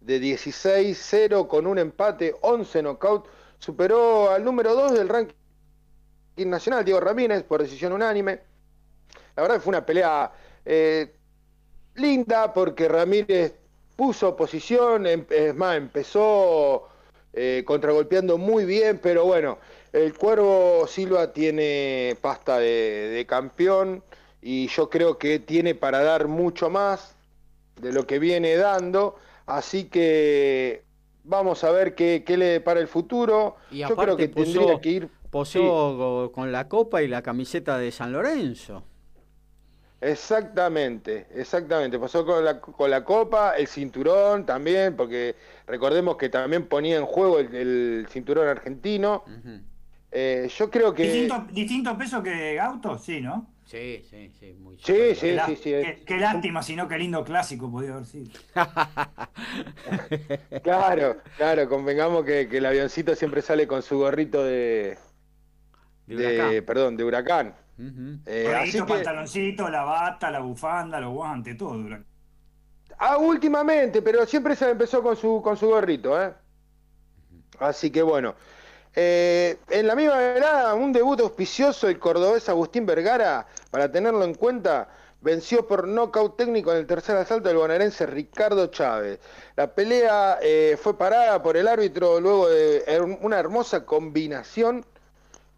de 0.00 0.20
16-0, 0.20 1.48
con 1.48 1.66
un 1.66 1.78
empate, 1.78 2.36
11 2.40 2.82
knockout, 2.82 3.26
superó 3.60 4.30
al 4.30 4.42
número 4.42 4.74
2 4.74 4.94
del 4.94 5.08
ranking 5.08 5.34
nacional, 6.46 6.84
Diego 6.84 6.98
Ramírez, 6.98 7.44
por 7.44 7.62
decisión 7.62 7.92
unánime. 7.92 8.40
La 9.36 9.42
verdad 9.42 9.56
que 9.56 9.60
fue 9.60 9.70
una 9.70 9.86
pelea 9.86 10.32
eh, 10.64 11.14
linda 11.94 12.52
porque 12.52 12.88
Ramírez 12.88 13.54
puso 13.94 14.34
posición, 14.34 15.06
em, 15.06 15.24
es 15.30 15.54
más, 15.54 15.76
empezó 15.76 16.88
eh, 17.32 17.62
contragolpeando 17.66 18.38
muy 18.38 18.64
bien, 18.64 18.98
pero 19.02 19.26
bueno, 19.26 19.58
el 19.92 20.14
Cuervo 20.16 20.86
Silva 20.86 21.32
tiene 21.32 22.16
pasta 22.20 22.58
de, 22.58 23.24
campeón 23.28 24.02
y 24.40 24.68
yo 24.68 24.88
creo 24.88 25.18
que 25.18 25.38
tiene 25.38 25.74
para 25.74 26.02
dar 26.02 26.28
mucho 26.28 26.70
más 26.70 27.14
de 27.80 27.92
lo 27.92 28.06
que 28.06 28.18
viene 28.18 28.56
dando, 28.56 29.16
así 29.46 29.84
que 29.84 30.82
vamos 31.24 31.64
a 31.64 31.70
ver 31.70 31.94
qué, 31.94 32.22
le 32.26 32.46
depara 32.46 32.80
el 32.80 32.88
futuro. 32.88 33.56
yo 33.70 33.96
creo 33.96 34.16
que 34.16 34.28
tendría 34.28 34.80
que 34.80 34.90
ir... 34.90 35.08
Posó 35.30 36.32
con 36.34 36.50
la 36.50 36.68
copa 36.68 37.02
y 37.02 37.08
la 37.08 37.22
camiseta 37.22 37.78
de 37.78 37.92
San 37.92 38.12
Lorenzo. 38.12 38.82
Exactamente, 40.00 41.26
exactamente. 41.34 41.98
Pasó 41.98 42.24
con 42.24 42.44
la, 42.44 42.60
con 42.60 42.90
la 42.90 43.04
copa, 43.04 43.52
el 43.56 43.66
cinturón 43.66 44.46
también, 44.46 44.96
porque 44.96 45.36
recordemos 45.66 46.16
que 46.16 46.30
también 46.30 46.66
ponía 46.66 46.96
en 46.96 47.04
juego 47.04 47.38
el, 47.38 48.06
cinturón 48.08 48.48
argentino. 48.48 49.24
Eh, 50.10 50.50
yo 50.56 50.70
creo 50.70 50.94
que. 50.94 51.02
Distinto, 51.02 51.46
distinto 51.52 51.98
peso 51.98 52.22
que 52.22 52.54
Gauto, 52.54 52.98
sí, 52.98 53.20
¿no? 53.20 53.46
Sí, 53.70 54.04
sí, 54.10 54.32
sí, 54.40 54.52
muy 54.58 54.76
Sí, 54.78 55.14
sí, 55.14 55.38
sí, 55.46 55.56
sí, 55.56 55.72
Qué, 56.04 56.18
lástima, 56.18 56.60
sino 56.60 56.88
qué 56.88 56.98
lindo 56.98 57.22
clásico 57.22 57.70
podía 57.70 57.92
haber 57.92 58.04
sido. 58.04 58.28
claro, 60.64 61.18
claro, 61.36 61.68
convengamos 61.68 62.24
que, 62.24 62.48
el 62.50 62.66
avioncito 62.66 63.14
siempre 63.14 63.42
sale 63.42 63.68
con 63.68 63.82
su 63.82 63.98
gorrito 63.98 64.42
de. 64.42 64.98
De, 66.08 66.62
perdón, 66.62 66.96
de 66.96 67.04
huracán. 67.04 67.54
Eh, 68.26 68.52
así 68.60 68.82
pantaloncito, 68.82 69.68
la 69.68 69.84
bata, 69.84 70.32
la 70.32 70.40
bufanda, 70.40 70.98
los 70.98 71.12
guantes, 71.12 71.56
todo. 71.56 71.78
Ah, 72.98 73.18
últimamente, 73.18 74.02
pero 74.02 74.26
siempre 74.26 74.56
se 74.56 74.68
empezó 74.68 75.00
con 75.00 75.14
su, 75.14 75.40
con 75.40 75.56
su 75.56 75.68
gorrito, 75.68 76.20
¿eh? 76.20 76.34
Así 77.60 77.92
que 77.92 78.02
bueno. 78.02 78.34
Eh, 78.94 79.58
en 79.68 79.86
la 79.86 79.94
misma 79.94 80.16
velada, 80.16 80.74
un 80.74 80.92
debut 80.92 81.20
auspicioso, 81.20 81.88
el 81.88 81.98
cordobés 81.98 82.48
Agustín 82.48 82.86
Vergara, 82.86 83.46
para 83.70 83.90
tenerlo 83.90 84.24
en 84.24 84.34
cuenta, 84.34 84.88
venció 85.20 85.66
por 85.66 85.86
nocaut 85.86 86.36
técnico 86.36 86.72
en 86.72 86.78
el 86.78 86.86
tercer 86.86 87.16
asalto 87.16 87.48
del 87.48 87.58
bonaerense 87.58 88.06
Ricardo 88.06 88.66
Chávez. 88.68 89.20
La 89.56 89.68
pelea 89.74 90.38
eh, 90.42 90.76
fue 90.80 90.96
parada 90.96 91.42
por 91.42 91.56
el 91.56 91.68
árbitro 91.68 92.20
luego 92.20 92.48
de 92.48 92.84
una 93.20 93.38
hermosa 93.38 93.84
combinación 93.84 94.84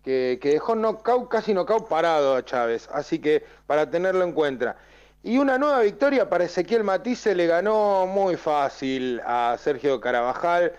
que, 0.05 0.39
dejó 0.43 0.75
knockout, 0.75 1.29
casi 1.29 1.55
nocaut 1.55 1.89
parado 1.89 2.37
a 2.37 2.45
Chávez. 2.45 2.89
Así 2.93 3.19
que 3.19 3.45
para 3.67 3.91
tenerlo 3.91 4.25
en 4.25 4.33
cuenta. 4.33 4.77
Y 5.23 5.39
una 5.39 5.57
nueva 5.57 5.81
victoria 5.81 6.29
para 6.29 6.45
Ezequiel 6.45 6.83
Matisse 6.83 7.35
le 7.35 7.47
ganó 7.47 8.07
muy 8.07 8.37
fácil 8.37 9.21
a 9.25 9.57
Sergio 9.59 10.01
Carabajal 10.01 10.73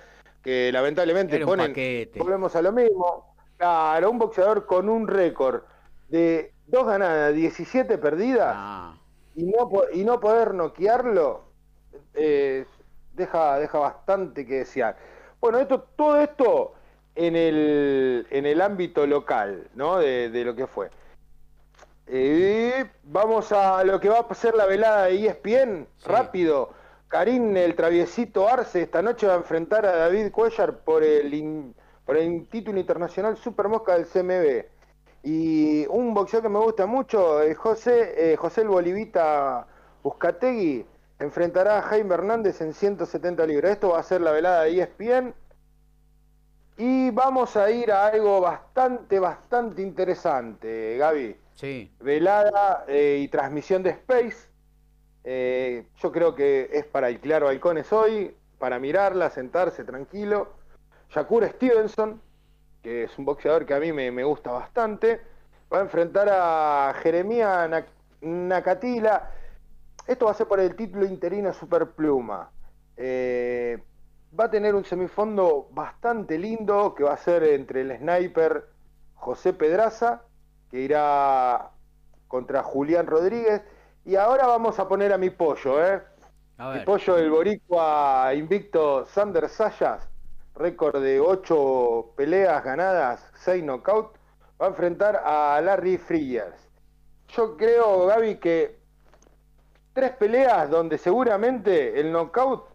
que 0.43 0.71
lamentablemente 0.71 1.43
ponen, 1.45 1.73
volvemos 2.17 2.55
a 2.55 2.61
lo 2.61 2.71
mismo, 2.73 3.33
claro, 3.57 4.11
un 4.11 4.19
boxeador 4.19 4.65
con 4.65 4.89
un 4.89 5.07
récord 5.07 5.63
de 6.09 6.51
dos 6.67 6.85
ganadas, 6.85 7.33
17 7.33 7.97
perdidas 7.97 8.53
ah. 8.55 8.97
y, 9.35 9.45
no, 9.45 9.69
y 9.93 10.03
no 10.03 10.19
poder 10.19 10.53
noquearlo, 10.53 11.45
eh, 12.13 12.65
deja, 13.13 13.57
deja 13.57 13.79
bastante 13.79 14.45
que 14.45 14.59
desear. 14.59 14.97
Bueno, 15.39 15.59
esto, 15.59 15.81
todo 15.95 16.19
esto 16.19 16.73
en 17.15 17.35
el, 17.35 18.27
en 18.29 18.45
el 18.45 18.61
ámbito 18.61 19.07
local, 19.07 19.69
¿no? 19.75 19.97
De, 19.97 20.29
lo 20.43 20.55
que 20.55 20.67
fue. 20.67 20.89
Eh, 22.07 22.85
vamos 23.03 23.51
a 23.53 23.83
lo 23.85 23.99
que 23.99 24.09
va 24.09 24.25
a 24.29 24.33
ser 24.33 24.55
la 24.55 24.65
velada 24.65 25.05
de 25.05 25.25
ESPN, 25.25 25.87
rápido 26.05 26.71
Karim 27.13 27.55
el 27.57 27.75
traviesito 27.75 28.49
Arce 28.49 28.81
esta 28.81 29.03
noche 29.03 29.27
va 29.27 29.33
a 29.33 29.37
enfrentar 29.37 29.85
a 29.85 29.95
David 29.95 30.31
Cuellar 30.31 30.79
por 30.79 31.03
el 31.03 31.75
por 32.05 32.17
el 32.17 32.47
título 32.47 32.79
internacional 32.79 33.37
Super 33.37 33.67
Mosca 33.67 33.93
del 33.93 34.07
CMB. 34.07 34.65
Y 35.21 35.85
un 35.89 36.15
boxeador 36.15 36.49
que 36.49 36.57
me 36.57 36.57
gusta 36.57 36.87
mucho, 36.87 37.37
José, 37.55 38.33
eh, 38.33 38.35
José 38.35 38.61
el 38.61 38.69
Bolivita 38.69 39.67
Buscategui, 40.01 40.87
enfrentará 41.19 41.77
a 41.77 41.81
Jaime 41.83 42.15
Hernández 42.15 42.61
en 42.61 42.73
170 42.73 43.45
libras. 43.45 43.73
Esto 43.73 43.89
va 43.89 43.99
a 43.99 44.03
ser 44.03 44.19
la 44.19 44.31
velada 44.31 44.63
de 44.63 44.81
ESPN. 44.81 45.35
Y 46.77 47.11
vamos 47.11 47.55
a 47.55 47.69
ir 47.69 47.91
a 47.91 48.07
algo 48.07 48.41
bastante, 48.41 49.19
bastante 49.19 49.83
interesante, 49.83 50.97
Gaby. 50.97 51.37
Sí. 51.53 51.91
Velada 51.99 52.85
eh, 52.87 53.19
y 53.21 53.27
transmisión 53.27 53.83
de 53.83 53.91
Space. 53.91 54.51
Eh, 55.23 55.85
yo 55.97 56.11
creo 56.11 56.35
que 56.35 56.69
es 56.73 56.85
para 56.85 57.07
alquilar 57.07 57.43
balcones 57.43 57.91
hoy, 57.93 58.35
para 58.59 58.79
mirarla, 58.79 59.29
sentarse 59.29 59.83
tranquilo. 59.83 60.53
Shakur 61.09 61.45
Stevenson, 61.45 62.21
que 62.81 63.03
es 63.03 63.17
un 63.17 63.25
boxeador 63.25 63.65
que 63.65 63.73
a 63.73 63.79
mí 63.79 63.91
me, 63.91 64.23
gusta 64.23 64.51
bastante, 64.51 65.21
va 65.71 65.79
a 65.79 65.81
enfrentar 65.81 66.29
a 66.31 66.93
Jeremía 67.01 67.85
Nakatila. 68.21 69.31
Esto 70.07 70.25
va 70.25 70.31
a 70.31 70.35
ser 70.35 70.47
por 70.47 70.59
el 70.59 70.75
título 70.75 71.05
interino 71.05 71.53
Superpluma. 71.53 72.49
Eh, 72.97 73.81
va 74.37 74.45
a 74.45 74.51
tener 74.51 74.75
un 74.75 74.83
semifondo 74.83 75.69
bastante 75.71 76.37
lindo 76.37 76.93
que 76.95 77.03
va 77.03 77.13
a 77.13 77.17
ser 77.17 77.43
entre 77.43 77.81
el 77.81 77.97
sniper 77.97 78.67
José 79.15 79.53
Pedraza, 79.53 80.23
que 80.69 80.79
irá 80.79 81.71
contra 82.27 82.63
Julián 82.63 83.07
Rodríguez. 83.07 83.61
Y 84.05 84.15
ahora 84.15 84.47
vamos 84.47 84.79
a 84.79 84.87
poner 84.87 85.13
a 85.13 85.17
mi 85.17 85.29
pollo, 85.29 85.83
¿eh? 85.85 86.01
Mi 86.59 86.79
pollo, 86.85 87.17
el 87.17 87.29
boricua 87.29 88.31
invicto 88.35 89.05
Sander 89.05 89.49
Sayas, 89.49 90.07
récord 90.55 91.01
de 91.01 91.19
8 91.19 92.13
peleas 92.15 92.63
ganadas, 92.63 93.29
6 93.35 93.63
knockouts, 93.63 94.19
va 94.61 94.67
a 94.67 94.69
enfrentar 94.69 95.21
a 95.25 95.59
Larry 95.61 95.97
Friers. 95.97 96.69
Yo 97.29 97.57
creo, 97.57 98.05
Gaby, 98.05 98.35
que 98.35 98.83
tres 99.93 100.11
peleas 100.11 100.69
donde 100.69 100.97
seguramente 100.97 101.99
el 101.99 102.11
knockout 102.11 102.67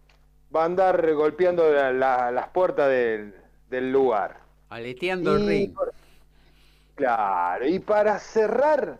va 0.55 0.63
a 0.63 0.65
andar 0.65 1.15
golpeando 1.15 1.71
las 1.93 2.49
puertas 2.49 2.89
del, 2.89 3.93
lugar. 3.93 4.39
Aleteando 4.71 5.37
el 5.37 5.47
ring. 5.47 5.75
Claro, 6.95 7.67
y 7.67 7.79
para 7.79 8.19
cerrar, 8.19 8.99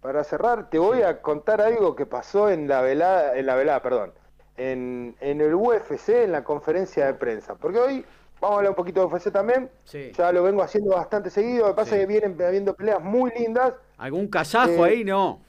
para 0.00 0.24
cerrar, 0.24 0.70
te 0.70 0.78
voy 0.78 1.02
a 1.02 1.20
contar 1.22 1.60
algo 1.60 1.94
que 1.94 2.06
pasó 2.06 2.50
en 2.50 2.68
la 2.68 2.80
velada, 2.80 3.36
en 3.36 3.46
la 3.46 3.54
velada, 3.54 3.82
perdón, 3.82 4.12
en, 4.56 5.14
en 5.20 5.40
el 5.40 5.54
UFC, 5.54 6.08
en 6.08 6.32
la 6.32 6.44
conferencia 6.44 7.06
de 7.06 7.14
prensa. 7.14 7.54
Porque 7.54 7.78
hoy 7.78 8.04
Vamos 8.40 8.54
a 8.54 8.58
hablar 8.58 8.70
un 8.70 8.76
poquito 8.76 9.00
de 9.00 9.06
UFC 9.06 9.30
también. 9.30 9.70
Ya 10.16 10.32
lo 10.32 10.42
vengo 10.42 10.62
haciendo 10.62 10.94
bastante 10.94 11.28
seguido. 11.28 11.66
Lo 11.66 11.74
que 11.74 11.76
pasa 11.76 11.96
es 11.96 12.00
que 12.00 12.06
vienen 12.06 12.40
habiendo 12.40 12.74
peleas 12.74 13.02
muy 13.02 13.30
lindas. 13.32 13.74
¿Algún 13.98 14.28
casajo 14.28 14.86
eh, 14.86 14.90
ahí? 14.90 15.04
No. 15.04 15.42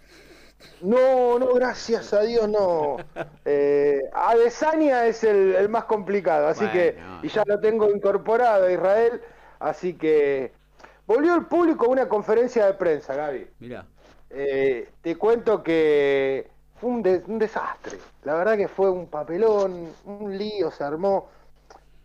No, 0.82 1.40
no, 1.40 1.54
gracias 1.54 2.14
a 2.14 2.22
Dios 2.22 2.48
no. 2.50 2.98
Eh, 3.46 4.02
Adesanya 4.14 5.08
es 5.08 5.24
el, 5.24 5.68
más 5.70 5.86
complicado, 5.86 6.48
así 6.48 6.68
que, 6.68 6.96
y 7.24 7.28
ya 7.30 7.44
lo 7.46 7.60
tengo 7.60 7.90
incorporado 7.90 8.68
a 8.68 8.72
Israel, 8.72 9.20
así 9.60 9.96
que 9.96 10.52
volvió 11.08 11.34
el 11.34 11.46
público 11.46 11.86
a 11.86 11.90
una 11.90 12.08
conferencia 12.08 12.68
de 12.68 12.74
prensa, 12.76 13.16
Gaby. 13.16 13.48
Mira. 13.60 13.86
Eh, 14.34 14.90
te 15.02 15.16
cuento 15.18 15.62
que 15.62 16.50
fue 16.80 16.90
un, 16.90 17.40
desastre. 17.40 17.98
La 18.24 18.36
verdad 18.36 18.58
que 18.58 18.68
fue 18.68 18.90
un 18.90 19.08
papelón, 19.08 19.90
un 20.06 20.38
lío, 20.38 20.72
se 20.72 20.84
armó 20.84 21.30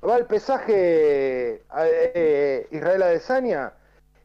va 0.06 0.16
el 0.16 0.26
pesaje 0.26 1.62
eh, 1.78 2.68
Israel 2.70 3.02
Adesanya 3.02 3.72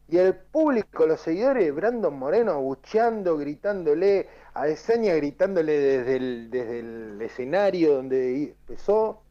y 0.08 0.18
el 0.18 0.34
público, 0.34 1.06
los 1.06 1.20
seguidores, 1.20 1.74
Brandon 1.74 2.14
Moreno 2.14 2.52
abucheando, 2.52 3.38
gritándole, 3.38 4.28
Adesanya 4.54 5.14
gritándole 5.14 5.78
desde 5.78 6.16
el, 6.16 6.50
desde 6.50 6.80
el 6.80 7.22
escenario 7.22 7.94
donde 7.94 8.44
empezó. 8.44 9.22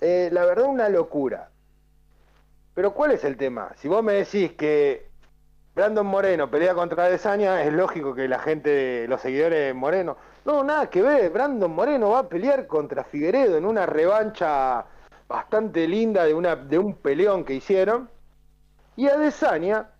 Eh, 0.00 0.28
la 0.32 0.44
verdad, 0.44 0.66
una 0.66 0.88
locura. 0.88 1.50
Pero 2.74 2.92
¿cuál 2.92 3.12
es 3.12 3.24
el 3.24 3.36
tema? 3.36 3.72
Si 3.76 3.88
vos 3.88 4.02
me 4.02 4.14
decís 4.14 4.52
que 4.52 5.06
Brandon 5.76 6.06
Moreno 6.06 6.50
pelea 6.50 6.72
contra 6.72 7.04
Adesanya, 7.04 7.62
es 7.62 7.70
lógico 7.70 8.14
que 8.14 8.26
la 8.26 8.38
gente, 8.38 9.06
los 9.08 9.20
seguidores 9.20 9.66
de 9.66 9.74
Moreno, 9.74 10.16
no, 10.46 10.64
nada 10.64 10.88
que 10.88 11.02
ver, 11.02 11.28
Brandon 11.28 11.70
Moreno 11.70 12.08
va 12.08 12.20
a 12.20 12.28
pelear 12.30 12.66
contra 12.66 13.04
Figueredo 13.04 13.58
en 13.58 13.66
una 13.66 13.84
revancha 13.84 14.86
bastante 15.28 15.86
linda 15.86 16.24
de, 16.24 16.32
una, 16.32 16.56
de 16.56 16.78
un 16.78 16.94
peleón 16.94 17.44
que 17.44 17.52
hicieron. 17.52 18.08
Y 18.96 19.06
Adesanya 19.06 19.90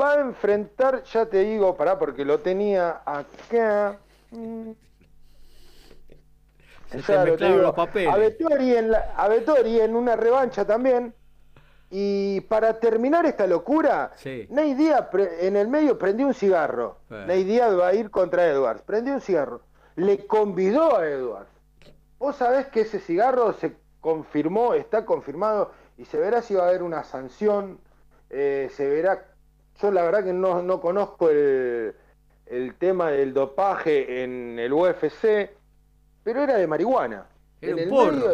va 0.00 0.14
a 0.14 0.20
enfrentar, 0.20 1.02
ya 1.02 1.26
te 1.26 1.40
digo, 1.40 1.76
pará, 1.76 1.98
porque 1.98 2.24
lo 2.24 2.38
tenía 2.38 3.02
acá. 3.04 3.98
los 7.58 7.74
papeles. 7.74 8.14
A 8.14 8.16
Vettori, 8.16 8.76
en 8.76 8.92
la, 8.92 9.14
a 9.14 9.28
en 9.34 9.94
una 9.94 10.16
revancha 10.16 10.64
también. 10.64 11.14
Y 11.90 12.40
para 12.42 12.80
terminar 12.80 13.26
esta 13.26 13.46
locura, 13.46 14.12
sí. 14.16 14.48
Díaz 14.50 15.08
en 15.40 15.56
el 15.56 15.68
medio 15.68 15.98
prendió 15.98 16.26
un 16.26 16.34
cigarro. 16.34 16.98
Ney 17.08 17.44
Díaz 17.44 17.78
va 17.78 17.88
a 17.88 17.94
ir 17.94 18.10
contra 18.10 18.46
Edwards. 18.46 18.82
Prendió 18.82 19.14
un 19.14 19.20
cigarro. 19.20 19.62
Le 19.94 20.26
convidó 20.26 20.96
a 20.96 21.06
Edwards. 21.06 21.50
Vos 22.18 22.36
sabés 22.36 22.66
que 22.66 22.80
ese 22.80 22.98
cigarro 22.98 23.52
se 23.52 23.76
confirmó, 24.00 24.74
está 24.74 25.04
confirmado 25.04 25.70
y 25.98 26.04
se 26.04 26.18
verá 26.18 26.42
si 26.42 26.54
va 26.54 26.64
a 26.64 26.68
haber 26.68 26.82
una 26.82 27.04
sanción, 27.04 27.78
eh, 28.30 28.68
se 28.72 28.88
verá, 28.88 29.26
yo 29.80 29.90
la 29.90 30.02
verdad 30.02 30.24
que 30.24 30.32
no, 30.32 30.62
no 30.62 30.80
conozco 30.80 31.30
el, 31.30 31.94
el, 32.46 32.74
tema 32.74 33.10
del 33.10 33.32
dopaje 33.32 34.22
en 34.22 34.58
el 34.58 34.72
UFC, 34.72 35.50
pero 36.22 36.42
era 36.42 36.56
de 36.56 36.66
marihuana. 36.66 37.26
Era 37.60 37.76
un 37.76 37.88
porro. 37.88 38.32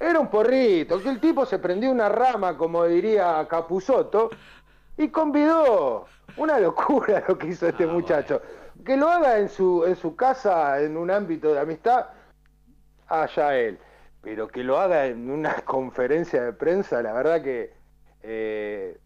Era 0.00 0.20
un 0.20 0.28
porrito, 0.28 1.02
que 1.02 1.08
el 1.08 1.20
tipo 1.20 1.44
se 1.44 1.58
prendió 1.58 1.90
una 1.90 2.08
rama, 2.08 2.56
como 2.56 2.84
diría 2.84 3.46
Capusoto, 3.48 4.30
y 4.96 5.08
convidó. 5.08 6.06
Una 6.36 6.60
locura 6.60 7.24
lo 7.26 7.36
que 7.36 7.48
hizo 7.48 7.66
este 7.66 7.84
ah, 7.84 7.88
muchacho. 7.88 8.40
Que 8.84 8.96
lo 8.96 9.08
haga 9.08 9.38
en 9.38 9.48
su, 9.48 9.84
en 9.84 9.96
su 9.96 10.14
casa, 10.14 10.80
en 10.80 10.96
un 10.96 11.10
ámbito 11.10 11.52
de 11.52 11.60
amistad, 11.60 12.06
allá 13.08 13.56
él 13.56 13.78
pero 14.28 14.48
que 14.48 14.64
lo 14.64 14.78
haga 14.78 15.06
en 15.06 15.30
una 15.30 15.54
conferencia 15.64 16.42
de 16.42 16.52
prensa, 16.52 17.02
la 17.02 17.12
verdad 17.12 17.42
que 17.42 17.72
eh, 18.22 18.98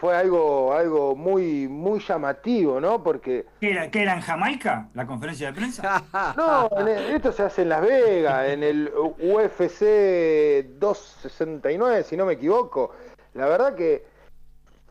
fue 0.00 0.16
algo, 0.16 0.72
algo 0.72 1.14
muy, 1.14 1.68
muy 1.68 2.00
llamativo, 2.00 2.80
¿no? 2.80 3.02
Porque. 3.02 3.44
¿Qué 3.60 3.72
era, 3.72 3.84
era 3.84 4.14
en 4.14 4.22
Jamaica 4.22 4.88
la 4.94 5.06
conferencia 5.06 5.48
de 5.48 5.52
prensa? 5.52 6.02
no, 6.36 6.70
esto 6.88 7.32
se 7.32 7.42
hace 7.42 7.62
en 7.62 7.68
Las 7.68 7.82
Vegas, 7.82 8.48
en 8.48 8.62
el 8.62 8.90
UFC 8.94 10.78
269, 10.78 12.04
si 12.04 12.16
no 12.16 12.24
me 12.24 12.32
equivoco. 12.32 12.92
La 13.34 13.46
verdad 13.46 13.74
que 13.74 14.06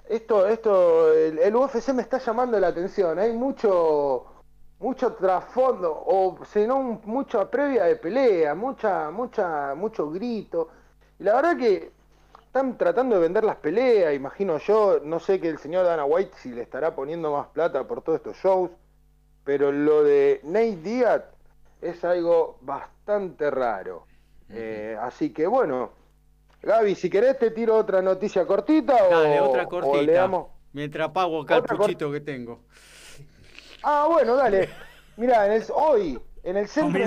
esto, 0.07 0.47
esto, 0.47 1.11
el 1.11 1.55
UFC 1.55 1.89
me 1.93 2.03
está 2.03 2.19
llamando 2.19 2.59
la 2.59 2.67
atención. 2.67 3.17
Hay 3.17 3.33
mucho 3.33 4.27
mucho 4.79 5.13
trasfondo, 5.13 5.91
o 5.91 6.37
sino 6.45 7.01
mucha 7.03 7.49
previa 7.49 7.85
de 7.85 7.95
pelea, 7.95 8.53
mucha, 8.53 9.09
mucha, 9.09 9.73
mucho 9.75 10.09
grito. 10.11 10.69
Y 11.19 11.23
la 11.23 11.33
verdad 11.33 11.57
que 11.57 11.98
están 12.59 12.77
tratando 12.77 13.15
de 13.15 13.21
vender 13.21 13.45
las 13.45 13.55
peleas, 13.55 14.13
imagino 14.13 14.57
yo, 14.57 14.99
no 15.01 15.21
sé 15.21 15.39
que 15.39 15.47
el 15.47 15.59
señor 15.59 15.85
Dana 15.85 16.03
White 16.03 16.33
si 16.35 16.49
le 16.49 16.61
estará 16.61 16.93
poniendo 16.93 17.31
más 17.31 17.47
plata 17.47 17.87
por 17.87 18.01
todos 18.01 18.17
estos 18.17 18.35
shows, 18.35 18.69
pero 19.45 19.71
lo 19.71 20.03
de 20.03 20.41
Nate 20.43 20.75
Diaz 20.75 21.23
es 21.81 22.03
algo 22.03 22.57
bastante 22.59 23.49
raro. 23.49 24.05
Eh, 24.49 24.97
así 25.01 25.29
que 25.29 25.47
bueno, 25.47 25.91
Gaby, 26.61 26.95
si 26.95 27.09
querés 27.09 27.39
te 27.39 27.51
tiro 27.51 27.77
otra 27.77 28.01
noticia 28.01 28.45
cortita 28.45 29.07
Dale, 29.09 29.39
otra 29.39 29.65
cortita. 29.65 30.29
Mientras 30.73 31.09
pago 31.11 31.43
acá 31.43 31.57
el 31.57 31.63
puchito 31.63 32.11
que 32.11 32.19
tengo. 32.19 32.59
Ah, 33.83 34.05
bueno, 34.09 34.35
dale. 34.35 34.67
Mira, 35.15 35.55
en 35.55 35.63
hoy, 35.73 36.19
en 36.43 36.57
el 36.57 36.67
centro 36.67 36.99
de, 36.99 37.05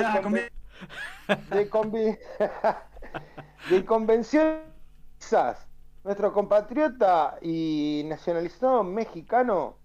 de, 1.50 2.18
de 3.76 3.84
convención, 5.30 5.54
nuestro 6.04 6.32
compatriota 6.32 7.38
y 7.40 8.02
nacionalizado 8.06 8.82
mexicano, 8.82 9.76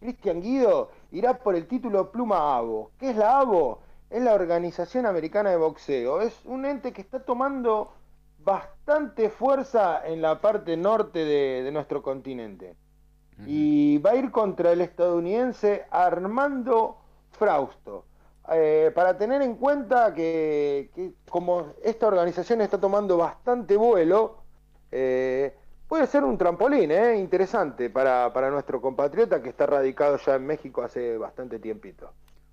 Cristian 0.00 0.40
Guido, 0.40 0.90
irá 1.12 1.38
por 1.38 1.54
el 1.54 1.66
título 1.66 2.10
Pluma 2.10 2.56
ABO. 2.56 2.90
¿Qué 2.98 3.10
es 3.10 3.16
la 3.16 3.38
ABO? 3.38 3.80
Es 4.10 4.22
la 4.22 4.34
Organización 4.34 5.06
Americana 5.06 5.50
de 5.50 5.56
Boxeo. 5.56 6.20
Es 6.20 6.44
un 6.44 6.64
ente 6.64 6.92
que 6.92 7.00
está 7.00 7.20
tomando 7.20 7.92
bastante 8.38 9.30
fuerza 9.30 10.04
en 10.04 10.20
la 10.20 10.40
parte 10.40 10.76
norte 10.76 11.24
de 11.24 11.70
nuestro 11.70 12.02
continente 12.02 12.76
y 13.46 13.98
va 13.98 14.10
a 14.10 14.16
ir 14.16 14.30
contra 14.30 14.72
el 14.72 14.80
estadounidense 14.80 15.86
Armando 15.90 16.98
Frausto. 17.30 18.04
Eh, 18.52 18.90
para 18.94 19.16
tener 19.16 19.40
en 19.42 19.54
cuenta 19.54 20.12
que, 20.12 21.14
como 21.28 21.72
esta 21.82 22.08
organización 22.08 22.60
está 22.60 22.78
tomando 22.78 23.16
bastante 23.16 23.76
vuelo, 23.76 24.41
eh, 24.92 25.54
puede 25.88 26.06
ser 26.06 26.22
un 26.22 26.38
trampolín 26.38 26.90
¿eh? 26.90 27.16
interesante 27.18 27.90
para, 27.90 28.32
para 28.32 28.50
nuestro 28.50 28.80
compatriota 28.80 29.42
que 29.42 29.48
está 29.48 29.66
radicado 29.66 30.18
ya 30.18 30.36
en 30.36 30.46
México 30.46 30.82
hace 30.82 31.18
bastante 31.18 31.58
tiempito. 31.58 32.12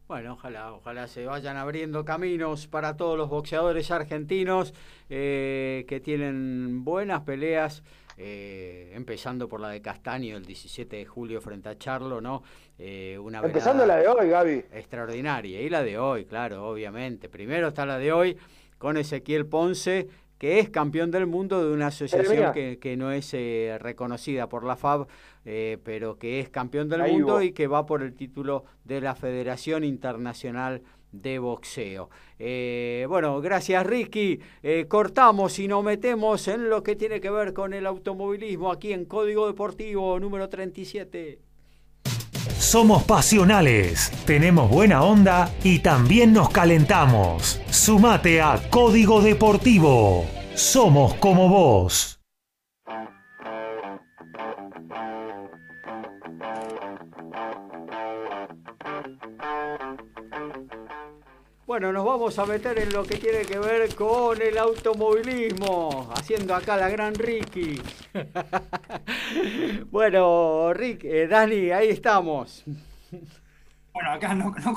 Bueno, 0.10 0.34
ojalá, 0.34 0.74
ojalá 0.74 1.08
se 1.08 1.28
vayan 1.28 1.56
abriendo 1.56 2.04
caminos 2.04 2.66
para 2.66 2.98
todos 2.98 3.16
los 3.16 3.30
boxeadores 3.30 3.92
argentinos 3.92 4.74
eh, 5.08 5.86
que 5.88 6.00
tienen 6.00 6.84
buenas 6.84 7.22
peleas, 7.22 7.84
eh, 8.18 8.92
empezando 8.96 9.48
por 9.48 9.60
la 9.60 9.70
de 9.70 9.84
Castaño 9.84 10.36
el 10.36 10.46
17 10.46 10.96
de 10.96 11.06
julio 11.06 11.42
frente 11.42 11.70
a 11.70 11.78
Charlo, 11.78 12.22
¿no? 12.22 12.42
Eh, 12.80 13.20
una 13.20 13.38
empezando 13.42 13.86
la 13.86 13.98
de 13.98 14.08
hoy, 14.08 14.30
Gaby. 14.30 14.66
Extraordinaria, 14.72 15.62
y 15.62 15.70
la 15.70 15.84
de 15.84 16.00
hoy, 16.00 16.26
claro, 16.26 16.68
obviamente. 16.68 17.30
Primero 17.30 17.68
está 17.68 17.86
la 17.86 18.00
de 18.00 18.12
hoy 18.12 18.36
con 18.80 18.98
Ezequiel 18.98 19.46
Ponce, 19.46 20.08
que 20.40 20.60
es 20.60 20.70
campeón 20.70 21.12
del 21.12 21.28
mundo 21.28 21.64
de 21.64 21.74
una 21.74 21.88
asociación 21.88 22.54
que, 22.54 22.96
no 22.98 23.12
es 23.12 23.34
eh, 23.34 23.78
reconocida 23.80 24.48
por 24.48 24.64
la 24.64 24.78
FAB, 24.78 25.06
eh, 25.46 25.78
pero 25.84 26.18
que 26.18 26.40
es 26.40 26.50
campeón 26.50 26.88
del 26.88 27.12
mundo 27.12 27.42
y 27.42 27.52
que 27.52 27.68
va 27.68 27.86
por 27.86 28.02
el 28.02 28.16
título 28.16 28.64
de 28.86 29.02
la 29.02 29.16
Federación 29.16 29.84
Internacional 29.84 30.82
de 31.12 31.40
Boxeo. 31.40 32.10
Eh, 32.40 33.06
bueno, 33.10 33.42
gracias 33.42 33.86
Ricky. 33.86 34.40
cortamos 34.88 35.60
y 35.60 35.68
nos 35.68 35.84
metemos 35.84 36.48
en 36.48 36.70
lo 36.70 36.84
que 36.84 36.96
tiene 36.96 37.20
que 37.20 37.30
ver 37.30 37.54
con 37.54 37.74
el 37.74 37.86
automovilismo 37.86 38.72
aquí 38.72 38.94
en 38.94 39.06
Código 39.06 39.46
Deportivo 39.46 40.20
número 40.22 40.48
37. 40.48 41.49
Somos 42.60 43.04
pasionales, 43.04 44.12
tenemos 44.26 44.70
buena 44.70 45.04
onda 45.04 45.50
y 45.64 45.80
también 45.80 46.34
nos 46.34 46.50
calentamos. 46.50 47.62
Sumate 47.70 48.42
a 48.42 48.62
Código 48.70 49.22
Deportivo. 49.22 50.26
Somos 50.56 51.14
como 51.16 51.50
vos. 51.50 52.19
Bueno, 61.80 61.94
nos 61.94 62.06
vamos 62.06 62.38
a 62.38 62.46
meter 62.46 62.78
en 62.78 62.92
lo 62.92 63.04
que 63.04 63.16
tiene 63.16 63.44
que 63.44 63.58
ver 63.58 63.96
con 63.96 64.42
el 64.42 64.58
automovilismo, 64.58 66.12
haciendo 66.14 66.54
acá 66.54 66.76
la 66.76 66.90
gran 66.90 67.16
Ricky. 67.16 67.82
bueno, 69.90 70.74
Rick, 70.74 71.06
eh, 71.06 71.26
Dani, 71.30 71.72
ahí 71.72 71.88
estamos. 71.88 72.66
Bueno, 73.94 74.12
acá 74.12 74.34
no, 74.34 74.54
no, 74.62 74.76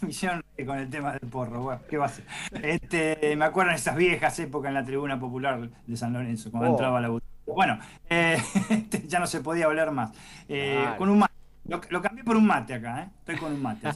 Misión 0.00 0.42
con 0.66 0.76
el 0.76 0.90
tema 0.90 1.12
del 1.12 1.30
porro, 1.30 1.62
bueno, 1.62 1.80
¿qué 1.88 1.98
va 1.98 2.06
a 2.06 2.08
ser? 2.08 2.24
Este, 2.60 3.36
me 3.36 3.44
acuerdo 3.44 3.70
de 3.70 3.76
esas 3.76 3.94
viejas 3.94 4.36
épocas 4.40 4.70
en 4.70 4.74
la 4.74 4.84
tribuna 4.84 5.20
popular 5.20 5.70
de 5.86 5.96
San 5.96 6.14
Lorenzo, 6.14 6.50
cuando 6.50 6.70
oh. 6.70 6.72
entraba 6.72 7.00
la 7.00 7.16
Bueno, 7.46 7.78
eh, 8.10 8.42
este, 8.70 9.06
ya 9.06 9.20
no 9.20 9.28
se 9.28 9.40
podía 9.40 9.66
hablar 9.66 9.92
más. 9.92 10.10
Eh, 10.48 10.84
con 10.98 11.10
un 11.10 11.20
mate. 11.20 11.32
Lo, 11.90 12.02
cambié 12.02 12.24
por 12.24 12.34
un 12.34 12.44
mate 12.44 12.74
acá, 12.74 13.02
¿eh? 13.04 13.08
Estoy 13.20 13.36
con 13.36 13.52
un 13.52 13.62
mate. 13.62 13.86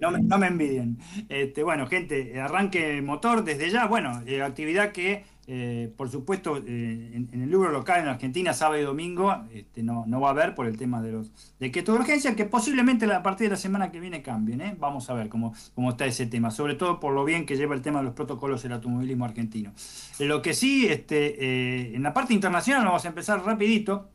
No, 0.00 0.10
me, 0.10 0.20
no 0.20 0.38
me 0.38 0.46
envidien. 0.46 0.98
Este, 1.28 1.62
bueno, 1.62 1.86
gente, 1.86 2.40
arranque 2.40 3.00
motor 3.02 3.44
desde 3.44 3.70
ya. 3.70 3.86
Bueno, 3.86 4.22
actividad 4.44 4.92
que 4.92 5.24
eh, 5.50 5.90
por 5.96 6.10
supuesto, 6.10 6.58
eh, 6.58 7.10
en, 7.14 7.30
el 7.32 7.50
libro 7.50 7.70
local 7.70 8.02
en 8.02 8.08
Argentina, 8.08 8.52
sábado 8.52 8.82
y 8.82 8.84
domingo, 8.84 9.34
este, 9.50 9.82
no, 9.82 10.04
no, 10.06 10.20
va 10.20 10.28
a 10.28 10.32
haber 10.32 10.54
por 10.54 10.66
el 10.66 10.76
tema 10.76 11.00
de 11.00 11.12
los 11.12 11.30
de 11.58 11.70
que 11.70 11.82
de 11.82 11.90
urgencia, 11.90 12.36
que 12.36 12.44
posiblemente 12.44 13.10
a 13.10 13.22
partir 13.22 13.46
de 13.46 13.52
la 13.52 13.56
semana 13.56 13.90
que 13.90 13.98
viene 13.98 14.20
cambien. 14.20 14.60
¿eh? 14.60 14.76
Vamos 14.78 15.08
a 15.08 15.14
ver 15.14 15.30
cómo, 15.30 15.54
cómo 15.74 15.88
está 15.88 16.04
ese 16.04 16.26
tema, 16.26 16.50
sobre 16.50 16.74
todo 16.74 17.00
por 17.00 17.14
lo 17.14 17.24
bien 17.24 17.46
que 17.46 17.56
lleva 17.56 17.74
el 17.74 17.80
tema 17.80 18.00
de 18.00 18.04
los 18.04 18.12
protocolos 18.12 18.62
del 18.62 18.72
automovilismo 18.72 19.24
argentino. 19.24 19.72
Lo 20.18 20.42
que 20.42 20.52
sí, 20.52 20.86
este, 20.86 21.94
en 21.96 22.02
la 22.02 22.12
parte 22.12 22.34
internacional, 22.34 22.84
vamos 22.84 23.06
a 23.06 23.08
empezar 23.08 23.42
rapidito. 23.42 24.10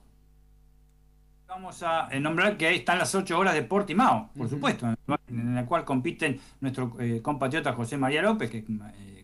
Vamos 1.54 1.84
a 1.84 2.10
nombrar 2.20 2.58
que 2.58 2.66
ahí 2.66 2.78
están 2.78 2.98
las 2.98 3.14
ocho 3.14 3.38
horas 3.38 3.54
de 3.54 3.62
Portimao, 3.62 4.32
por 4.36 4.50
supuesto, 4.50 4.88
en 5.28 5.54
la 5.54 5.68
cual 5.68 5.86
compiten 5.86 6.40
nuestro 6.62 6.98
compatriota 7.22 7.74
José 7.74 7.96
María 7.96 8.24
López, 8.24 8.50
que 8.50 8.58
es 8.58 8.66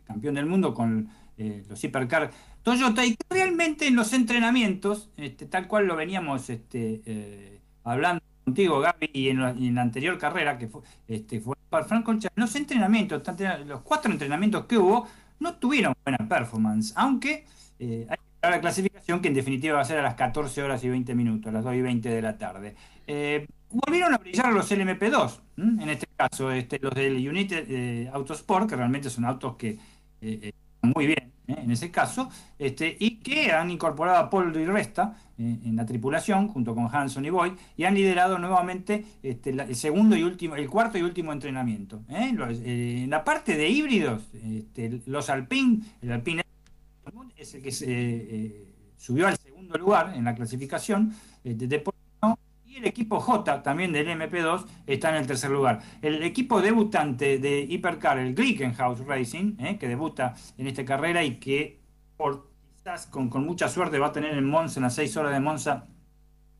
campeón 0.06 0.35
del 0.35 0.45
mundo 0.45 0.76
con 0.76 1.10
eh, 1.39 1.64
los 1.68 1.84
hipercar. 1.84 2.30
Toyota, 2.61 3.03
y 3.03 3.18
realmente 3.31 3.88
en 3.88 3.95
los 3.95 4.14
entrenamientos, 4.14 5.10
este, 5.18 5.47
tal 5.47 5.68
cual 5.68 5.88
lo 5.88 5.95
veníamos 5.95 6.51
este, 6.51 7.01
eh, 7.03 7.61
hablando 7.84 8.22
contigo, 8.45 8.80
Gaby, 8.80 9.10
y 9.11 9.30
en, 9.30 9.73
la, 9.73 9.81
anterior 9.81 10.19
carrera, 10.19 10.60
que 10.60 10.68
fue, 10.68 10.84
este, 11.07 11.41
fue 11.41 11.56
para 11.68 11.85
Franco 11.85 12.14
los 12.35 12.56
entrenamientos, 12.56 13.23
los 13.65 13.81
cuatro 13.81 14.11
entrenamientos 14.11 14.65
que 14.65 14.77
hubo, 14.77 15.07
no 15.39 15.56
tuvieron 15.56 15.95
buena 16.06 16.30
performance, 16.30 16.93
aunque 16.95 17.45
eh, 17.80 18.06
hay 18.07 18.18
la 18.41 18.61
clasificación, 18.61 19.22
que 19.22 19.28
en 19.28 19.34
definitiva 19.34 19.76
va 19.76 19.82
a 19.82 19.86
ser 19.86 19.99
a 19.99 20.03
las 20.03 20.16
14 20.16 20.64
horas 20.64 20.84
y 20.84 20.90
20 20.90 21.16
minutos, 21.16 21.49
a 21.49 21.53
las 21.53 21.64
2 21.64 21.76
y 21.76 21.82
20 21.82 22.10
de 22.10 22.22
la 22.22 22.38
tarde. 22.38 22.76
volvieron 23.70 24.14
a 24.14 24.18
brillar 24.18 24.53
los 24.53 24.72
LMP2, 24.72 25.40
en 25.57 25.90
este 25.90 26.07
caso, 26.16 26.52
este, 26.52 26.80
los 26.80 26.94
del 26.94 27.16
United 27.16 28.07
Autosport, 28.14 28.70
que 28.70 28.76
realmente 28.76 29.10
son 29.10 29.26
autos 29.26 29.56
que 29.56 29.78
muy 30.82 31.07
bien 31.07 31.34
¿eh? 31.48 31.56
en 31.64 31.72
ese 31.72 31.91
caso, 31.91 32.30
este, 32.57 32.95
y 32.99 33.18
que 33.18 33.52
han 33.52 33.72
incorporado 33.72 34.18
a 34.18 34.30
Paul 34.30 34.56
y 34.56 34.66
Resta 34.66 35.18
eh, 35.38 35.57
en 35.66 35.76
la 35.76 35.86
tripulación, 35.86 36.48
junto 36.48 36.74
con 36.76 36.88
Hanson 36.94 37.26
y 37.26 37.30
Boyd, 37.30 37.53
y 37.76 37.84
han 37.84 37.95
liderado 37.95 38.38
nuevamente 38.38 39.06
este, 39.24 39.49
el 39.52 39.76
segundo 39.76 40.16
y 40.16 40.24
último, 40.24 40.56
el 40.56 40.70
cuarto 40.70 40.98
y 40.98 41.02
último 41.02 41.34
entrenamiento. 41.34 42.02
¿eh? 42.10 42.34
en 42.64 43.10
la 43.10 43.24
parte 43.24 43.57
de 43.57 43.70
híbridos, 43.70 44.24
este, 44.34 45.02
los 45.06 45.30
Alpine, 45.30 45.82
el 46.02 46.11
Alpine 46.11 46.44
es 47.38 47.53
el 47.56 47.61
que 47.61 47.72
se, 47.72 48.65
subió 48.98 49.27
al 49.27 49.38
segundo 49.38 49.77
lugar 49.77 50.14
en 50.15 50.26
la 50.26 50.36
clasificación 50.36 51.14
de, 51.44 51.56
de 51.56 51.80
el 52.80 52.86
equipo 52.86 53.19
J, 53.19 53.61
también 53.61 53.91
del 53.91 54.07
MP2, 54.07 54.65
está 54.88 55.10
en 55.10 55.15
el 55.15 55.27
tercer 55.27 55.52
lugar. 55.52 55.81
El 56.02 56.23
equipo 56.23 56.61
debutante 56.61 57.38
de 57.38 57.61
Hypercar, 57.61 58.18
el 58.18 58.34
Glickenhaus 58.34 59.06
Racing, 59.06 59.56
eh, 59.60 59.77
que 59.77 59.88
debuta 59.88 60.36
en 60.57 60.68
esta 60.68 60.86
carrera 60.86 61.23
y 61.23 61.36
que 61.36 61.80
por, 62.18 62.49
quizás 62.76 63.06
con, 63.07 63.30
mucha 63.45 63.68
suerte 63.69 63.99
va 63.99 64.07
a 64.07 64.11
tener 64.11 64.34
en 64.36 64.49
Monza, 64.49 64.80
en 64.80 64.84
las 64.84 64.95
seis 64.95 65.15
horas 65.18 65.34
de 65.34 65.40
Monza, 65.40 65.88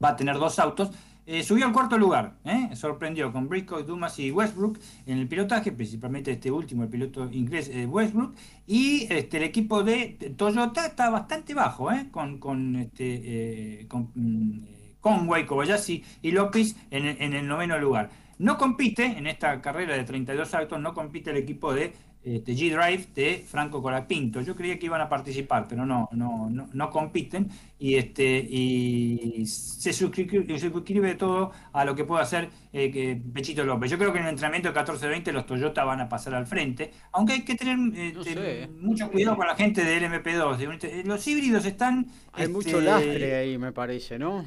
va 0.03 0.09
a 0.09 0.15
tener 0.15 0.38
dos 0.38 0.59
autos. 0.59 0.91
Eh, 1.31 1.43
subió 1.43 1.68
al 1.68 1.73
cuarto 1.73 1.95
lugar, 1.95 2.39
eh, 2.43 2.76
sorprendió 2.76 3.31
con 3.31 3.47
Briscoe, 3.47 3.84
Dumas 3.84 4.18
y 4.18 4.31
Westbrook 4.31 4.80
en 5.06 5.19
el 5.19 5.27
pilotaje, 5.27 5.72
principalmente 5.72 6.31
este 6.31 6.49
último, 6.49 6.81
el 6.81 6.89
piloto 6.89 7.30
inglés 7.31 7.69
Westbrook, 7.85 8.34
y 8.65 9.06
este, 9.14 9.38
el 9.38 9.43
equipo 9.43 9.84
de 9.84 10.34
Toyota 10.35 10.88
está 10.88 11.11
bastante 11.11 11.53
bajo, 11.53 11.89
con, 12.10 12.39
con, 12.39 12.76
este, 12.77 13.85
con 13.88 14.10
mm, 14.15 14.60
Conway, 15.01 15.45
Kobayashi 15.45 16.03
y 16.23 16.31
López 16.31 16.76
en, 16.89 17.34
el 17.34 17.47
noveno 17.47 17.77
lugar. 17.77 18.10
No 18.39 18.57
compite 18.57 19.06
en 19.06 19.27
esta 19.27 19.61
carrera 19.61 19.95
de 19.95 20.06
32 20.06 20.51
autos, 20.56 20.81
no 20.81 20.95
compite 20.95 21.30
el 21.30 21.38
equipo 21.38 21.76
de 21.76 21.93
este, 22.35 22.53
G-Drive 22.53 23.07
de 23.15 23.45
Franco 23.47 23.81
Colapinto. 23.81 24.41
Yo 24.41 24.56
creía 24.56 24.77
que 24.77 24.85
iban 24.85 25.01
a 25.01 25.10
participar, 25.10 25.68
pero 25.68 25.85
no, 25.85 26.10
no, 26.11 26.49
no, 26.49 26.89
compiten 26.89 27.49
y, 27.80 27.95
este, 27.95 28.38
y 28.38 29.45
se 29.45 29.93
suscribe, 29.93 31.15
todo 31.15 31.51
a 31.73 31.85
lo 31.85 31.95
que 31.95 32.03
puede 32.03 32.22
hacer 32.22 32.49
eh, 32.72 33.19
Pechito 33.34 33.64
López. 33.64 33.89
Yo 33.89 33.97
creo 33.97 34.14
que 34.14 34.19
en 34.19 34.26
el 34.26 34.31
entrenamiento 34.31 34.72
de 34.72 34.80
14-20 34.80 35.31
los 35.31 35.45
Toyota 35.45 35.84
van 35.84 36.01
a 36.01 36.10
pasar 36.10 36.35
al 36.35 36.45
frente, 36.45 36.91
aunque 37.11 37.34
hay 37.34 37.41
que 37.41 37.56
tener 37.56 37.77
este, 37.97 38.68
mucho 38.68 39.10
cuidado 39.10 39.35
con 39.35 39.47
la 39.47 39.56
gente 39.56 39.84
del 39.84 40.03
MP2. 40.03 41.03
Los 41.06 41.27
híbridos 41.27 41.65
están... 41.65 42.07
Hay 42.34 42.47
mucho 42.47 42.80
este, 42.80 42.81
lastre 42.81 43.35
ahí, 43.35 43.57
me 43.57 43.72
parece, 43.72 44.19
¿no? 44.19 44.45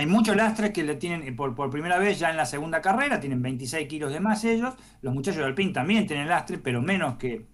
Hay 0.00 0.06
muchos 0.06 0.34
lastres 0.34 0.70
que 0.70 0.82
le 0.82 0.94
tienen 0.94 1.28
eh, 1.28 1.32
por, 1.32 1.68
primera 1.68 1.98
vez 1.98 2.18
ya 2.18 2.30
en 2.30 2.38
la 2.38 2.46
segunda 2.46 2.80
carrera, 2.80 3.20
tienen 3.20 3.42
26 3.42 3.86
kilos 3.86 4.10
de 4.10 4.18
más 4.18 4.42
ellos. 4.44 4.72
Los 5.02 5.12
muchachos 5.12 5.40
de 5.40 5.44
Alpine 5.44 5.74
también 5.74 6.06
tienen 6.06 6.26
lastre, 6.26 6.56
pero 6.56 6.80
menos 6.80 7.16
que 7.16 7.44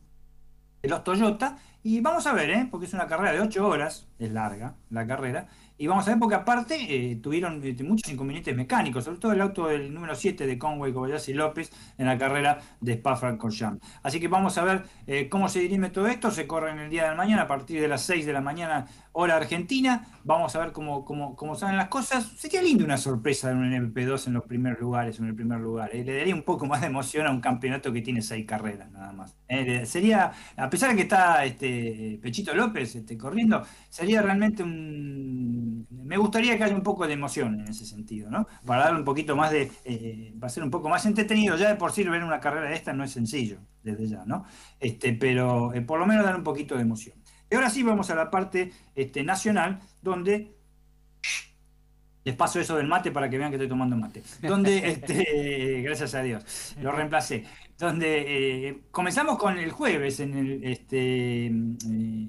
los 0.85 1.03
Toyota. 1.03 1.59
Y 1.83 2.01
vamos 2.01 2.27
a 2.27 2.33
ver, 2.33 2.51
¿eh? 2.51 2.69
porque 2.71 2.87
es 2.87 2.95
una 2.95 3.07
carrera 3.07 3.33
de 3.33 3.41
8 3.41 3.67
horas, 3.67 4.09
es 4.19 4.31
larga 4.31 4.75
la 4.91 5.07
carrera. 5.07 5.49
Y 5.79 5.89
vamos 5.89 6.07
a 6.07 6.11
ver 6.11 6.19
porque 6.19 6.35
aparte 6.37 6.77
eh, 6.89 7.17
tuvieron 7.17 7.61
eh, 7.65 7.77
muchos 7.85 8.13
inconvenientes 8.13 8.57
mecánicos, 8.57 9.05
sobre 9.05 9.19
todo 9.19 9.33
el 9.33 9.41
auto 9.41 9.67
del 9.67 9.93
número 9.93 10.15
7 10.15 10.47
de 10.47 10.59
Conway 10.59 10.93
Kobayashi 10.93 11.33
López 11.33 11.71
en 11.99 12.07
la 12.07 12.17
carrera 12.17 12.61
de 12.81 12.93
Spa-Francorchamps. 12.95 13.85
Así 14.03 14.19
que 14.19 14.29
vamos 14.29 14.57
a 14.59 14.65
ver 14.65 15.29
cómo 15.29 15.49
se 15.49 15.61
dirime 15.61 15.91
todo 15.91 16.09
esto. 16.09 16.31
Se 16.31 16.47
corre 16.47 16.71
en 16.71 16.79
el 16.79 16.91
día 16.91 17.09
de 17.09 17.15
mañana 17.15 17.43
a 17.43 17.49
partir 17.49 17.81
de 17.81 17.89
las 17.89 18.03
6 18.03 18.25
de 18.25 18.33
la 18.33 18.41
mañana 18.41 18.87
hora 19.17 19.37
argentina. 19.37 20.07
Vamos 20.25 20.55
a 20.55 20.59
ver 20.59 20.73
cómo, 20.73 21.05
cómo, 21.05 21.37
cómo 21.37 21.55
salen 21.55 21.77
las 21.77 21.89
cosas. 21.89 22.33
Sería 22.37 22.61
lindo 22.61 22.85
una 22.85 22.99
sorpresa 22.99 23.49
de 23.49 23.55
un 23.55 23.73
MP2 23.73 24.27
en 24.27 24.35
los 24.35 24.45
primeros 24.45 24.79
lugares, 24.79 25.19
en 25.19 25.27
el 25.27 25.35
primer 25.35 25.59
lugar. 25.59 25.91
¿eh? 25.95 26.05
Le 26.05 26.19
daría 26.19 26.35
un 26.35 26.43
poco 26.43 26.67
más 26.67 26.83
de 26.83 26.89
emoción 26.89 27.27
a 27.27 27.31
un 27.31 27.41
campeonato 27.41 27.93
que 27.93 28.03
tiene 28.03 28.21
seis 28.21 28.45
carreras 28.47 28.91
nada 28.91 29.13
más. 29.13 29.35
¿eh? 29.49 29.87
Sería, 29.87 30.33
a 30.57 30.69
pesar 30.69 30.91
de 30.91 30.97
que 30.97 31.03
está 31.03 31.45
este, 31.47 32.19
Pechito 32.23 32.55
López 32.55 32.95
este, 32.95 33.17
corriendo, 33.17 33.63
sería 33.89 34.21
realmente 34.21 34.63
un... 34.63 35.87
Me 35.91 36.19
gustaría 36.19 36.59
que 36.59 36.65
haya 36.65 36.77
un 36.77 36.83
poco 36.83 37.07
de 37.07 37.15
emoción 37.15 37.61
en 37.61 37.69
ese 37.69 37.87
sentido, 37.87 38.31
¿no? 38.31 38.47
Para 38.67 38.85
darle 38.85 38.99
un 38.99 39.05
poquito 39.05 39.35
más 39.35 39.51
de... 39.51 39.71
Eh, 39.85 40.35
para 40.39 40.51
ser 40.51 40.63
un 40.63 40.71
poco 40.71 40.91
más 40.91 41.07
entretenido. 41.07 41.57
Ya 41.57 41.69
de 41.69 41.77
por 41.77 41.93
sí 41.93 42.05
ver 42.05 42.23
una 42.23 42.41
carrera 42.41 42.69
de 42.69 42.75
esta 42.75 42.93
no 42.93 43.03
es 43.03 43.13
sencillo, 43.13 43.61
desde 43.83 44.09
ya, 44.09 44.25
¿no? 44.27 44.45
Este, 44.79 45.15
pero 45.15 45.73
por 45.87 45.99
lo 45.99 46.07
menos 46.07 46.25
dar 46.25 46.37
un 46.37 46.45
poquito 46.45 46.75
de 46.75 46.83
emoción. 46.83 47.17
Y 47.51 47.55
ahora 47.55 47.71
sí 47.71 47.83
vamos 47.83 48.11
a 48.11 48.15
la 48.15 48.31
parte 48.31 48.73
este, 48.95 49.23
nacional, 49.23 49.81
donde 50.03 50.57
les 52.25 52.35
paso 52.35 52.59
eso 52.59 52.77
del 52.77 52.89
mate 52.89 53.13
para 53.13 53.31
que 53.31 53.39
vean 53.39 53.51
que 53.51 53.57
estoy 53.57 53.69
tomando 53.69 53.97
mate. 53.97 54.23
Donde, 54.43 54.79
este, 54.89 55.83
gracias 55.83 56.15
a 56.15 56.23
Dios, 56.23 56.75
lo 56.81 56.91
reemplacé. 56.91 57.45
Donde 57.79 58.69
eh, 58.69 58.83
comenzamos 58.91 59.39
con 59.39 59.59
el 59.59 59.71
jueves 59.71 60.19
en 60.19 60.37
el 60.37 60.65
este, 60.65 61.47
eh, 61.47 62.29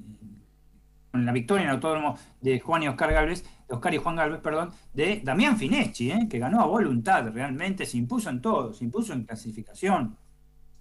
con 1.12 1.26
la 1.26 1.32
victoria 1.32 1.64
en 1.64 1.70
el 1.70 1.76
autódromo 1.76 2.16
de 2.42 2.60
Juan 2.60 2.84
y 2.84 2.88
Oscar 2.90 3.12
Galvez, 3.12 3.44
Oscar 3.70 3.94
y 3.94 3.98
Juan 3.98 4.16
Galvez, 4.16 4.40
perdón, 4.40 4.72
de 4.94 5.22
Damián 5.24 5.58
Fineschi, 5.58 6.12
eh, 6.12 6.28
que 6.30 6.38
ganó 6.38 6.62
a 6.62 6.68
voluntad, 6.68 7.32
realmente 7.34 7.88
se 7.88 7.98
impuso 7.98 8.30
en 8.30 8.40
todo, 8.40 8.74
se 8.74 8.84
impuso 8.84 9.14
en 9.14 9.24
clasificación, 9.24 10.16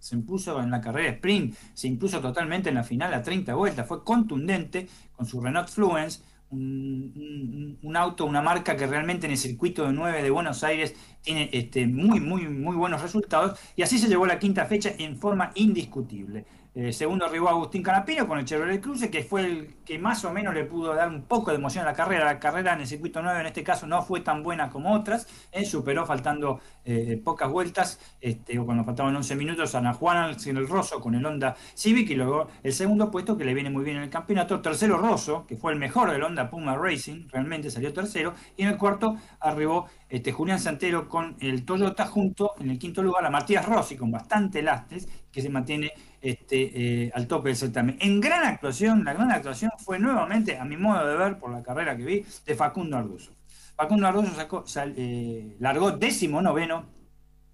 se 0.07 0.15
impuso 0.15 0.63
en 0.63 0.71
la 0.71 0.81
carrera 0.81 1.11
sprint, 1.11 1.57
se 1.75 1.89
impuso 1.89 2.21
totalmente 2.21 2.69
en 2.69 2.77
la 2.77 2.85
final 2.85 3.13
a 3.13 3.23
30 3.23 3.55
vueltas, 3.55 3.89
fue 3.89 4.05
contundente 4.05 4.89
con 5.17 5.27
su 5.27 5.41
Renault 5.41 5.69
Fluence, 5.69 6.21
un, 6.51 7.97
auto, 7.97 8.25
una 8.25 8.41
marca 8.41 8.77
que 8.77 8.87
realmente 8.87 9.27
en 9.27 9.33
el 9.33 9.39
circuito 9.39 9.85
de 9.85 9.93
9 9.93 10.23
de 10.23 10.31
Buenos 10.31 10.63
Aires 10.63 10.95
tiene 11.21 11.51
este, 11.53 11.89
muy, 11.89 12.21
muy, 12.21 12.49
muy 12.49 12.77
buenos 12.77 13.03
resultados 13.03 13.59
y 13.75 13.83
así 13.83 13.99
se 13.99 14.07
llevó 14.07 14.27
la 14.27 14.39
quinta 14.39 14.65
fecha 14.67 14.93
en 14.97 15.19
forma 15.19 15.51
indiscutible. 15.57 16.47
Eh, 16.79 16.93
segundo 16.93 17.25
arribó 17.25 17.49
Agustín 17.49 17.83
Canapino 17.83 18.29
con 18.29 18.39
el 18.39 18.45
Chevrolet 18.45 18.83
Cruze, 18.83 19.11
que 19.11 19.23
fue 19.23 19.47
el 19.47 19.77
que 19.83 19.99
más 19.99 20.23
o 20.27 20.31
menos 20.31 20.53
le 20.53 20.65
pudo 20.65 20.95
dar 20.95 21.09
un 21.09 21.23
poco 21.23 21.51
de 21.51 21.57
emoción 21.57 21.87
a 21.87 21.89
la 21.93 21.97
carrera. 21.97 22.27
La 22.27 22.39
carrera 22.39 22.75
en 22.75 22.83
el 22.83 22.87
circuito 22.87 23.23
9 23.23 23.41
en 23.41 23.47
este 23.47 23.65
caso 23.65 23.87
no 23.87 24.03
fue 24.03 24.21
tan 24.21 24.43
buena 24.43 24.69
como 24.69 24.93
otras, 24.93 25.27
superó 25.65 26.05
faltando 26.05 26.61
eh, 26.85 27.19
pocas 27.25 27.51
vueltas, 27.51 27.99
este, 28.21 28.59
cuando 28.59 28.85
faltaban 28.85 29.17
11 29.17 29.37
minutos, 29.37 29.75
a 29.75 29.79
Ana 29.79 29.95
Juana 29.95 30.29
el 30.29 30.69
Rosso 30.69 31.01
con 31.01 31.15
el 31.15 31.25
Honda 31.25 31.57
Civic 31.75 32.11
y 32.11 32.15
luego 32.15 32.49
el 32.63 32.75
segundo 32.75 33.11
puesto 33.11 33.39
que 33.39 33.47
le 33.47 33.55
viene 33.55 33.71
muy 33.71 33.83
bien 33.83 33.97
en 33.97 34.03
el 34.03 34.11
campeonato. 34.11 34.61
Tercero 34.61 34.99
Rosso, 34.99 35.47
que 35.47 35.57
fue 35.57 35.73
el 35.73 35.79
mejor 35.79 36.11
del 36.11 36.23
Honda 36.23 36.51
Puma 36.51 36.77
Racing, 36.77 37.29
realmente 37.31 37.71
salió 37.71 37.91
tercero. 37.95 38.35
Y 38.55 38.65
en 38.65 38.69
el 38.69 38.77
cuarto 38.77 39.17
arribó 39.41 39.87
este, 40.11 40.31
Julián 40.31 40.61
Santero 40.61 41.09
con 41.09 41.37
el 41.41 41.65
Toyota 41.65 42.05
junto 42.05 42.53
en 42.61 42.69
el 42.69 42.79
quinto 42.79 43.03
lugar 43.03 43.25
a 43.25 43.31
Matías 43.31 43.65
Rossi 43.65 43.97
con 43.97 44.11
bastante 44.11 44.61
lastres 44.63 45.09
que 45.37 45.43
se 45.43 45.51
mantiene 45.51 45.93
este, 46.23 47.05
eh, 47.05 47.13
al 47.15 47.27
tope 47.27 47.51
del 47.51 47.59
certamen. 47.59 47.99
En 48.01 48.23
gran 48.23 48.43
actuación, 48.45 49.05
la 49.05 49.13
gran 49.13 49.31
actuación 49.31 49.71
fue 49.77 49.99
nuevamente, 49.99 50.59
a 50.59 50.65
mi 50.65 50.79
modo 50.79 51.07
de 51.07 51.15
ver, 51.15 51.39
por 51.39 51.51
la 51.51 51.63
carrera 51.63 51.95
que 51.95 52.07
vi, 52.07 52.25
de 52.47 52.55
Facundo 52.55 52.97
Arduzo. 52.97 53.33
Facundo 53.77 54.07
Arduzo 54.07 54.35
sacó, 54.35 54.65
eh, 54.97 55.55
largó 55.61 55.91
décimo 55.93 56.41
noveno 56.41 56.87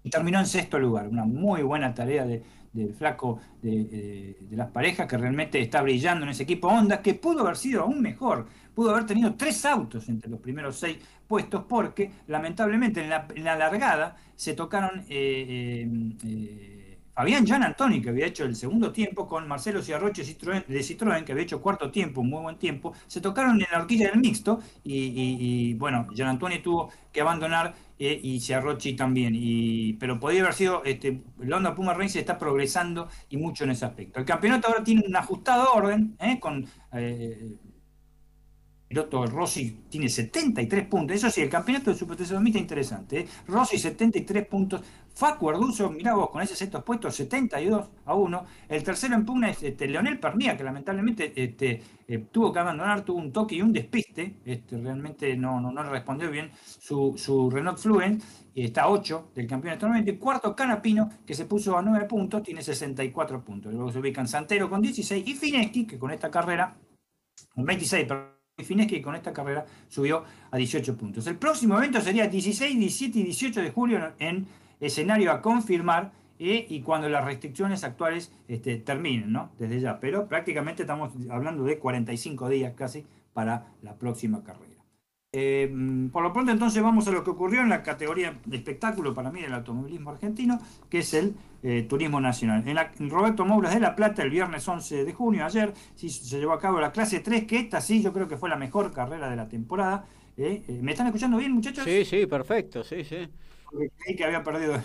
y 0.01 0.09
terminó 0.09 0.39
en 0.39 0.45
sexto 0.45 0.79
lugar. 0.79 1.09
Una 1.09 1.25
muy 1.25 1.61
buena 1.61 1.93
tarea 1.93 2.25
del 2.25 2.93
flaco 2.93 3.41
de, 3.61 4.37
de, 4.49 4.55
las 4.55 4.71
parejas 4.71 5.05
que 5.05 5.17
realmente 5.17 5.59
está 5.59 5.81
brillando 5.81 6.23
en 6.23 6.31
ese 6.31 6.43
equipo 6.43 6.69
Honda, 6.69 7.01
que 7.01 7.15
pudo 7.15 7.41
haber 7.41 7.57
sido 7.57 7.81
aún 7.81 8.01
mejor, 8.01 8.47
pudo 8.73 8.91
haber 8.91 9.05
tenido 9.05 9.35
tres 9.35 9.65
autos 9.65 10.07
entre 10.07 10.31
los 10.31 10.39
primeros 10.39 10.77
seis 10.77 10.99
puestos, 11.27 11.65
porque 11.67 12.11
lamentablemente 12.27 13.01
en 13.01 13.09
la, 13.09 13.57
largada 13.57 14.15
se 14.37 14.53
tocaron... 14.53 15.03
Eh, 15.09 16.72
Fabián 17.13 17.45
Jan 17.45 17.61
Antoni, 17.61 18.01
que 18.01 18.09
había 18.09 18.25
hecho 18.25 18.43
el 18.43 18.55
segundo 18.55 18.91
tiempo, 18.91 19.27
con 19.27 19.47
Marcelo 19.47 19.83
Ciarroche 19.83 20.23
de 20.23 20.79
Citroën, 20.81 21.23
que 21.23 21.31
había 21.31 21.43
hecho 21.43 21.61
cuarto 21.61 21.91
tiempo, 21.91 22.21
un 22.21 22.29
muy 22.29 22.41
buen 22.41 22.57
tiempo, 22.57 22.93
se 23.05 23.21
tocaron 23.21 23.61
en 23.61 23.67
la 23.71 23.79
horquilla 23.79 24.09
del 24.09 24.19
mixto 24.19 24.59
y, 24.83 25.73
bueno, 25.75 26.07
Jan 26.15 26.27
Antoni 26.27 26.59
tuvo 26.59 26.91
que 27.11 27.21
abandonar 27.21 27.75
eh, 27.99 28.19
y 28.21 28.39
Ciarrochi 28.39 28.95
también. 28.95 29.33
Y, 29.35 29.93
pero 29.93 30.19
podría 30.19 30.41
haber 30.41 30.55
sido, 30.55 30.83
este, 30.83 31.21
el 31.39 31.53
Honda 31.53 31.75
Puma 31.75 31.93
Racing 31.93 32.19
está 32.19 32.37
progresando 32.39 33.07
y 33.29 33.37
mucho 33.37 33.63
en 33.63 33.71
ese 33.71 33.85
aspecto. 33.85 34.19
El 34.19 34.25
campeonato 34.25 34.69
ahora 34.69 34.83
tiene 34.83 35.03
un 35.07 35.15
ajustado 35.15 35.71
orden, 35.73 36.15
eh, 36.19 36.39
con 36.39 36.65
eh, 36.93 37.57
piloto 38.93 39.25
Rossi 39.25 39.85
tiene 39.89 40.07
73 40.07 40.85
puntos. 40.85 41.17
Eso 41.17 41.29
sí, 41.31 41.41
el 41.41 41.49
campeonato 41.49 41.89
de 41.89 41.97
Super 41.97 42.15
2000 42.15 42.47
está 42.47 42.59
interesante. 42.59 43.19
¿eh? 43.21 43.27
Rossi 43.47 43.79
73 43.79 44.45
puntos. 44.45 44.81
Facu 45.15 45.49
Arduzo, 45.49 45.91
mirá 45.91 46.15
vos, 46.15 46.29
con 46.31 46.41
ese 46.41 46.55
sexto 46.55 46.83
puesto, 46.83 47.11
72 47.11 47.87
a 48.05 48.15
1. 48.15 48.45
El 48.67 48.83
tercero 48.83 49.13
en 49.13 49.25
pugna 49.25 49.51
es 49.51 49.61
este, 49.61 49.87
Leonel 49.87 50.19
Pernía, 50.19 50.57
que 50.57 50.63
lamentablemente 50.63 51.31
este, 51.35 51.81
eh, 52.07 52.25
tuvo 52.31 52.51
que 52.51 52.59
abandonar, 52.59 53.05
tuvo 53.05 53.19
un 53.19 53.31
toque 53.31 53.55
y 53.55 53.61
un 53.61 53.71
despiste. 53.71 54.37
Este, 54.43 54.77
realmente 54.77 55.35
no, 55.37 55.61
no, 55.61 55.71
no, 55.71 55.83
respondió 55.83 56.31
bien 56.31 56.51
su, 56.65 57.49
Renault 57.51 57.77
Fluent. 57.77 58.23
Está 58.55 58.83
a 58.83 58.89
8 58.89 59.31
del 59.35 59.47
campeonato 59.47 59.85
nuevamente. 59.87 60.17
Cuarto, 60.17 60.55
Canapino, 60.55 61.09
que 61.25 61.35
se 61.35 61.45
puso 61.45 61.77
a 61.77 61.81
9 61.81 62.05
puntos, 62.05 62.41
tiene 62.41 62.63
64 62.63 63.43
puntos. 63.43 63.73
Luego 63.73 63.91
se 63.91 63.99
ubican 63.99 64.27
Santero 64.27 64.69
con 64.69 64.81
16 64.81 65.27
y 65.27 65.35
Fineschi, 65.35 65.85
que 65.85 65.99
con 65.99 66.11
esta 66.11 66.31
carrera, 66.31 66.75
con 67.53 67.65
26, 67.65 68.07
perdón 68.07 68.43
Fineschi 68.61 69.01
con 69.01 69.15
esta 69.15 69.33
carrera 69.33 69.65
subió 69.87 70.23
a 70.51 70.57
18 70.57 70.95
puntos. 70.95 71.25
El 71.25 71.37
próximo 71.37 71.75
evento 71.77 71.99
sería 72.01 72.27
16, 72.27 72.77
17 72.77 73.19
y 73.19 73.23
18 73.23 73.61
de 73.61 73.71
julio 73.71 74.13
en 74.19 74.45
escenario 74.85 75.31
a 75.31 75.41
confirmar 75.41 76.11
eh, 76.39 76.65
y 76.69 76.81
cuando 76.81 77.09
las 77.09 77.23
restricciones 77.23 77.83
actuales 77.83 78.31
este, 78.47 78.77
terminen, 78.77 79.31
¿no? 79.31 79.51
Desde 79.57 79.79
ya. 79.79 79.99
Pero 79.99 80.27
prácticamente 80.27 80.83
estamos 80.83 81.11
hablando 81.29 81.63
de 81.63 81.79
45 81.79 82.49
días 82.49 82.73
casi 82.75 83.05
para 83.33 83.67
la 83.81 83.95
próxima 83.95 84.43
carrera. 84.43 84.73
Eh, 85.35 85.67
por 86.11 86.21
lo 86.21 86.31
pronto 86.31 86.51
entonces 86.51 86.83
vamos 86.83 87.07
a 87.07 87.11
lo 87.11 87.23
que 87.23 87.31
ocurrió 87.31 87.61
en 87.61 87.69
la 87.69 87.81
categoría 87.81 88.39
de 88.45 88.57
espectáculo 88.57 89.15
para 89.15 89.31
mí 89.31 89.41
del 89.41 89.53
automovilismo 89.53 90.11
argentino, 90.11 90.59
que 90.91 90.99
es 90.99 91.11
el 91.15 91.33
eh, 91.63 91.87
turismo 91.89 92.21
nacional. 92.21 92.63
En, 92.67 93.09
Roberto 93.09 93.43
Mouras 93.43 93.73
de 93.73 93.79
La 93.79 93.95
Plata, 93.95 94.21
el 94.21 94.29
viernes 94.29 94.67
11 94.67 95.03
de 95.03 95.11
junio, 95.11 95.43
ayer, 95.43 95.73
sí, 95.95 96.09
se 96.09 96.37
llevó 96.37 96.53
a 96.53 96.59
cabo 96.59 96.79
la 96.79 96.91
clase 96.91 97.19
3, 97.19 97.45
que 97.45 97.57
esta 97.57 97.81
sí 97.81 98.03
yo 98.03 98.13
creo 98.13 98.27
que 98.27 98.37
fue 98.37 98.47
la 98.47 98.57
mejor 98.57 98.93
carrera 98.93 99.27
de 99.27 99.35
la 99.35 99.47
temporada. 99.47 100.05
Eh, 100.37 100.61
¿Me 100.83 100.91
están 100.91 101.07
escuchando 101.07 101.37
bien, 101.37 101.51
muchachos? 101.51 101.83
Sí, 101.83 102.05
sí, 102.05 102.27
perfecto, 102.27 102.83
sí, 102.83 103.03
sí. 103.03 103.27
Porque 103.73 103.89
creí 103.97 104.15
que 104.15 104.23
había 104.23 104.43
perdido, 104.43 104.79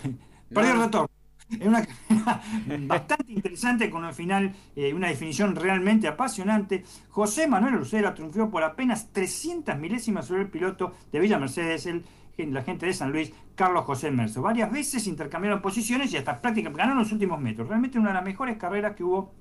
perdido 0.53 0.73
el 0.73 0.81
retorno. 0.81 1.09
Es 1.49 1.67
una 1.67 1.83
carrera 1.83 2.41
bastante 2.81 3.33
interesante 3.33 3.89
con 3.89 4.03
un 4.03 4.13
final, 4.13 4.53
eh, 4.75 4.93
una 4.93 5.07
definición 5.07 5.55
realmente 5.55 6.07
apasionante. 6.07 6.83
José 7.09 7.47
Manuel 7.47 7.75
Lucera 7.75 8.13
triunfó 8.13 8.49
por 8.51 8.63
apenas 8.63 9.11
300 9.11 9.77
milésimas 9.77 10.27
sobre 10.27 10.41
el 10.43 10.49
piloto 10.49 10.93
de 11.11 11.19
Villa 11.19 11.39
Mercedes, 11.39 11.85
el, 11.87 12.05
la 12.37 12.61
gente 12.63 12.85
de 12.85 12.93
San 12.93 13.11
Luis, 13.11 13.33
Carlos 13.55 13.85
José 13.85 14.11
Merso. 14.11 14.41
Varias 14.41 14.71
veces 14.71 15.07
intercambiaron 15.07 15.61
posiciones 15.61 16.13
y 16.13 16.17
hasta 16.17 16.41
prácticamente 16.41 16.79
ganaron 16.79 16.99
los 16.99 17.11
últimos 17.11 17.39
metros. 17.39 17.67
Realmente 17.67 17.99
una 17.99 18.09
de 18.09 18.15
las 18.15 18.23
mejores 18.23 18.57
carreras 18.57 18.95
que 18.95 19.03
hubo 19.03 19.33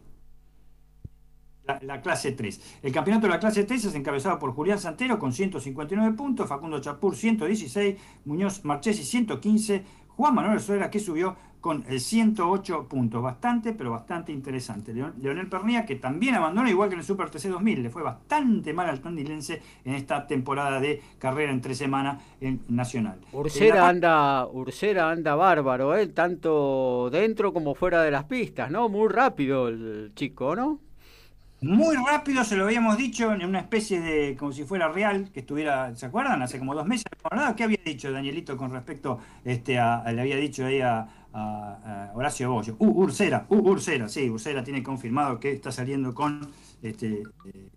la, 1.82 2.00
clase 2.00 2.32
3. 2.32 2.78
El 2.82 2.92
campeonato 2.92 3.26
de 3.26 3.32
la 3.32 3.40
clase 3.40 3.64
3 3.64 3.84
es 3.84 3.94
encabezado 3.94 4.38
por 4.38 4.52
Julián 4.52 4.78
Santero 4.78 5.18
con 5.18 5.32
159 5.32 6.16
puntos, 6.16 6.48
Facundo 6.48 6.80
Chapur 6.80 7.14
116, 7.14 7.96
Muñoz 8.24 8.64
Marchesi 8.64 9.04
115, 9.04 9.84
Juan 10.08 10.34
Manuel 10.34 10.60
Suera 10.60 10.90
que 10.90 10.98
subió 10.98 11.36
con 11.60 11.84
el 11.88 12.00
108 12.00 12.86
puntos. 12.88 13.22
Bastante, 13.22 13.72
pero 13.72 13.90
bastante 13.90 14.32
interesante. 14.32 14.94
Leonel 14.94 15.48
Pernía, 15.48 15.84
que 15.84 15.96
también 15.96 16.36
abandona, 16.36 16.70
igual 16.70 16.88
que 16.88 16.94
en 16.94 17.00
el 17.00 17.04
Super 17.04 17.30
TC 17.30 17.48
2000, 17.48 17.82
le 17.82 17.90
fue 17.90 18.02
bastante 18.02 18.72
mal 18.72 18.88
al 18.88 19.00
tandilense 19.00 19.60
en 19.84 19.94
esta 19.94 20.26
temporada 20.26 20.80
de 20.80 21.02
carrera 21.18 21.52
en 21.52 21.60
tres 21.60 21.78
semanas 21.78 22.22
en 22.40 22.60
Nacional. 22.68 23.18
Ursera, 23.32 23.88
anda, 23.88 24.46
Ursera 24.46 25.10
anda 25.10 25.34
bárbaro, 25.34 25.96
¿eh? 25.96 26.06
tanto 26.06 27.10
dentro 27.10 27.52
como 27.52 27.74
fuera 27.74 28.02
de 28.02 28.12
las 28.12 28.24
pistas, 28.24 28.70
¿no? 28.70 28.88
Muy 28.88 29.08
rápido 29.08 29.68
el 29.68 30.12
chico, 30.14 30.54
¿no? 30.54 30.87
Muy 31.60 31.96
rápido, 31.96 32.44
se 32.44 32.56
lo 32.56 32.64
habíamos 32.64 32.96
dicho, 32.96 33.32
en 33.32 33.44
una 33.44 33.58
especie 33.58 34.00
de, 34.00 34.36
como 34.36 34.52
si 34.52 34.62
fuera 34.62 34.88
real, 34.88 35.30
que 35.32 35.40
estuviera, 35.40 35.92
¿se 35.96 36.06
acuerdan? 36.06 36.40
Hace 36.40 36.56
como 36.60 36.72
dos 36.72 36.86
meses, 36.86 37.06
¿qué 37.56 37.64
había 37.64 37.78
dicho 37.84 38.12
Danielito 38.12 38.56
con 38.56 38.70
respecto, 38.70 39.18
este, 39.44 39.76
a, 39.76 40.04
le 40.12 40.20
había 40.20 40.36
dicho 40.36 40.64
ahí 40.64 40.80
a, 40.80 41.08
Horacio 42.14 42.52
Bollo? 42.52 42.76
Uh, 42.78 43.02
Ursera, 43.02 43.44
uh, 43.48 43.56
Ursera, 43.56 44.08
sí, 44.08 44.30
Ursera 44.30 44.62
tiene 44.62 44.84
confirmado 44.84 45.40
que 45.40 45.50
está 45.50 45.72
saliendo 45.72 46.14
con, 46.14 46.48
este, 46.80 47.22
eh, 47.46 47.68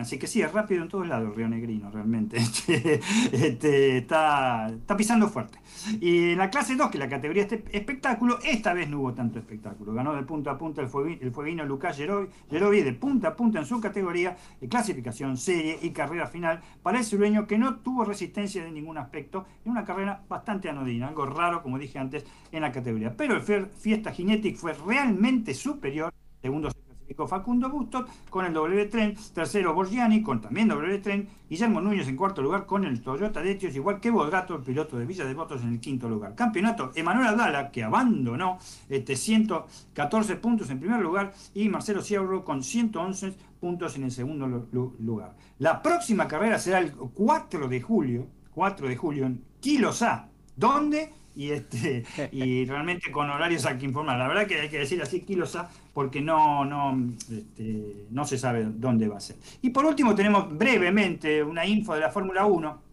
así 0.00 0.18
que 0.18 0.26
sí, 0.26 0.42
es 0.42 0.52
rápido 0.52 0.82
en 0.82 0.88
todos 0.88 1.06
lados 1.06 1.34
Río 1.34 1.48
Negrino, 1.48 1.90
realmente. 1.90 2.38
Este, 2.50 3.00
este, 3.32 3.98
está, 3.98 4.68
está 4.68 4.96
pisando 4.96 5.28
fuerte. 5.28 5.58
Y 6.00 6.32
en 6.32 6.38
la 6.38 6.50
clase 6.50 6.76
2, 6.76 6.90
que 6.90 6.98
la 6.98 7.08
categoría 7.08 7.42
este 7.42 7.64
espectáculo, 7.72 8.38
esta 8.42 8.74
vez 8.74 8.88
no 8.88 9.00
hubo 9.00 9.14
tanto 9.14 9.38
espectáculo. 9.38 9.92
Ganó 9.92 10.14
de 10.14 10.22
punta 10.22 10.52
a 10.52 10.58
punta 10.58 10.80
el, 10.82 10.88
fueguino, 10.88 11.64
Lucas 11.64 11.96
Gerovi, 11.96 12.82
de 12.82 12.92
punta 12.92 13.28
a 13.28 13.36
punta 13.36 13.58
en 13.58 13.66
su 13.66 13.80
categoría, 13.80 14.36
de 14.60 14.68
clasificación, 14.68 15.36
serie 15.36 15.78
y 15.80 15.90
carrera 15.90 16.26
final, 16.26 16.60
para 16.82 16.98
el 16.98 17.04
sureño 17.04 17.46
que 17.46 17.58
no 17.58 17.76
tuvo 17.76 18.04
resistencia 18.04 18.64
de 18.64 18.70
ningún 18.70 18.98
aspecto, 18.98 19.46
en 19.64 19.72
una 19.72 19.84
carrera 19.84 20.22
bastante 20.28 20.68
anodina, 20.68 21.08
algo 21.08 21.26
raro, 21.26 21.62
como 21.62 21.78
dije 21.78 21.98
antes, 21.98 22.24
en 22.52 22.62
la 22.62 22.72
categoría. 22.72 23.16
Pero 23.16 23.36
el 23.36 23.66
Fiesta 23.66 24.12
Ginetic 24.12 24.56
fue 24.56 24.72
realmente 24.74 25.54
superior, 25.54 26.12
segundo 26.42 26.70
Facundo 27.14 27.68
Bustos 27.68 28.06
con 28.30 28.44
el 28.44 28.52
W 28.52 28.86
Tren, 28.86 29.16
tercero 29.34 29.74
Borgiani 29.74 30.22
con 30.22 30.40
también 30.40 30.68
W 30.68 30.98
Tren, 30.98 31.28
Guillermo 31.48 31.80
Núñez 31.80 32.08
en 32.08 32.16
cuarto 32.16 32.42
lugar 32.42 32.66
con 32.66 32.84
el 32.84 33.00
Toyota 33.02 33.42
de 33.42 33.52
Etios, 33.52 33.74
igual 33.76 34.00
que 34.00 34.10
Bodrato, 34.10 34.54
el 34.54 34.62
piloto 34.62 34.96
de 34.96 35.06
Villa 35.06 35.24
de 35.24 35.34
Votos 35.34 35.62
en 35.62 35.72
el 35.72 35.80
quinto 35.80 36.08
lugar. 36.08 36.34
Campeonato, 36.34 36.92
Emanuel 36.94 37.28
Adala, 37.28 37.70
que 37.70 37.82
abandonó 37.82 38.58
este 38.88 39.16
114 39.16 40.36
puntos 40.36 40.70
en 40.70 40.80
primer 40.80 41.00
lugar, 41.00 41.32
y 41.54 41.68
Marcelo 41.68 42.02
Ciauro 42.02 42.44
con 42.44 42.62
111 42.62 43.34
puntos 43.60 43.96
en 43.96 44.04
el 44.04 44.10
segundo 44.10 44.46
lugar. 44.98 45.36
La 45.58 45.82
próxima 45.82 46.26
carrera 46.26 46.58
será 46.58 46.78
el 46.78 46.92
4 46.92 47.68
de 47.68 47.80
julio, 47.80 48.26
4 48.54 48.88
de 48.88 48.96
julio 48.96 49.26
en 49.26 49.44
Quilosá, 49.60 50.30
¿Dónde? 50.60 51.10
Y, 51.34 51.50
este, 51.50 52.04
y 52.32 52.64
realmente 52.64 53.10
con 53.10 53.30
horarios 53.30 53.66
hay 53.66 53.78
que 53.78 53.86
informar. 53.86 54.18
La 54.18 54.28
verdad 54.28 54.46
que 54.46 54.60
hay 54.60 54.68
que 54.68 54.78
decir 54.78 55.00
así 55.02 55.20
Quilosá 55.20 55.70
porque 55.94 56.20
no, 56.20 56.64
no, 56.64 56.96
este, 57.30 58.06
no 58.10 58.24
se 58.24 58.38
sabe 58.38 58.64
dónde 58.64 59.08
va 59.08 59.18
a 59.18 59.20
ser. 59.20 59.36
Y 59.62 59.70
por 59.70 59.84
último 59.84 60.14
tenemos 60.14 60.56
brevemente 60.56 61.42
una 61.42 61.64
info 61.66 61.94
de 61.94 62.00
la 62.00 62.10
Fórmula 62.10 62.46
1 62.46 62.89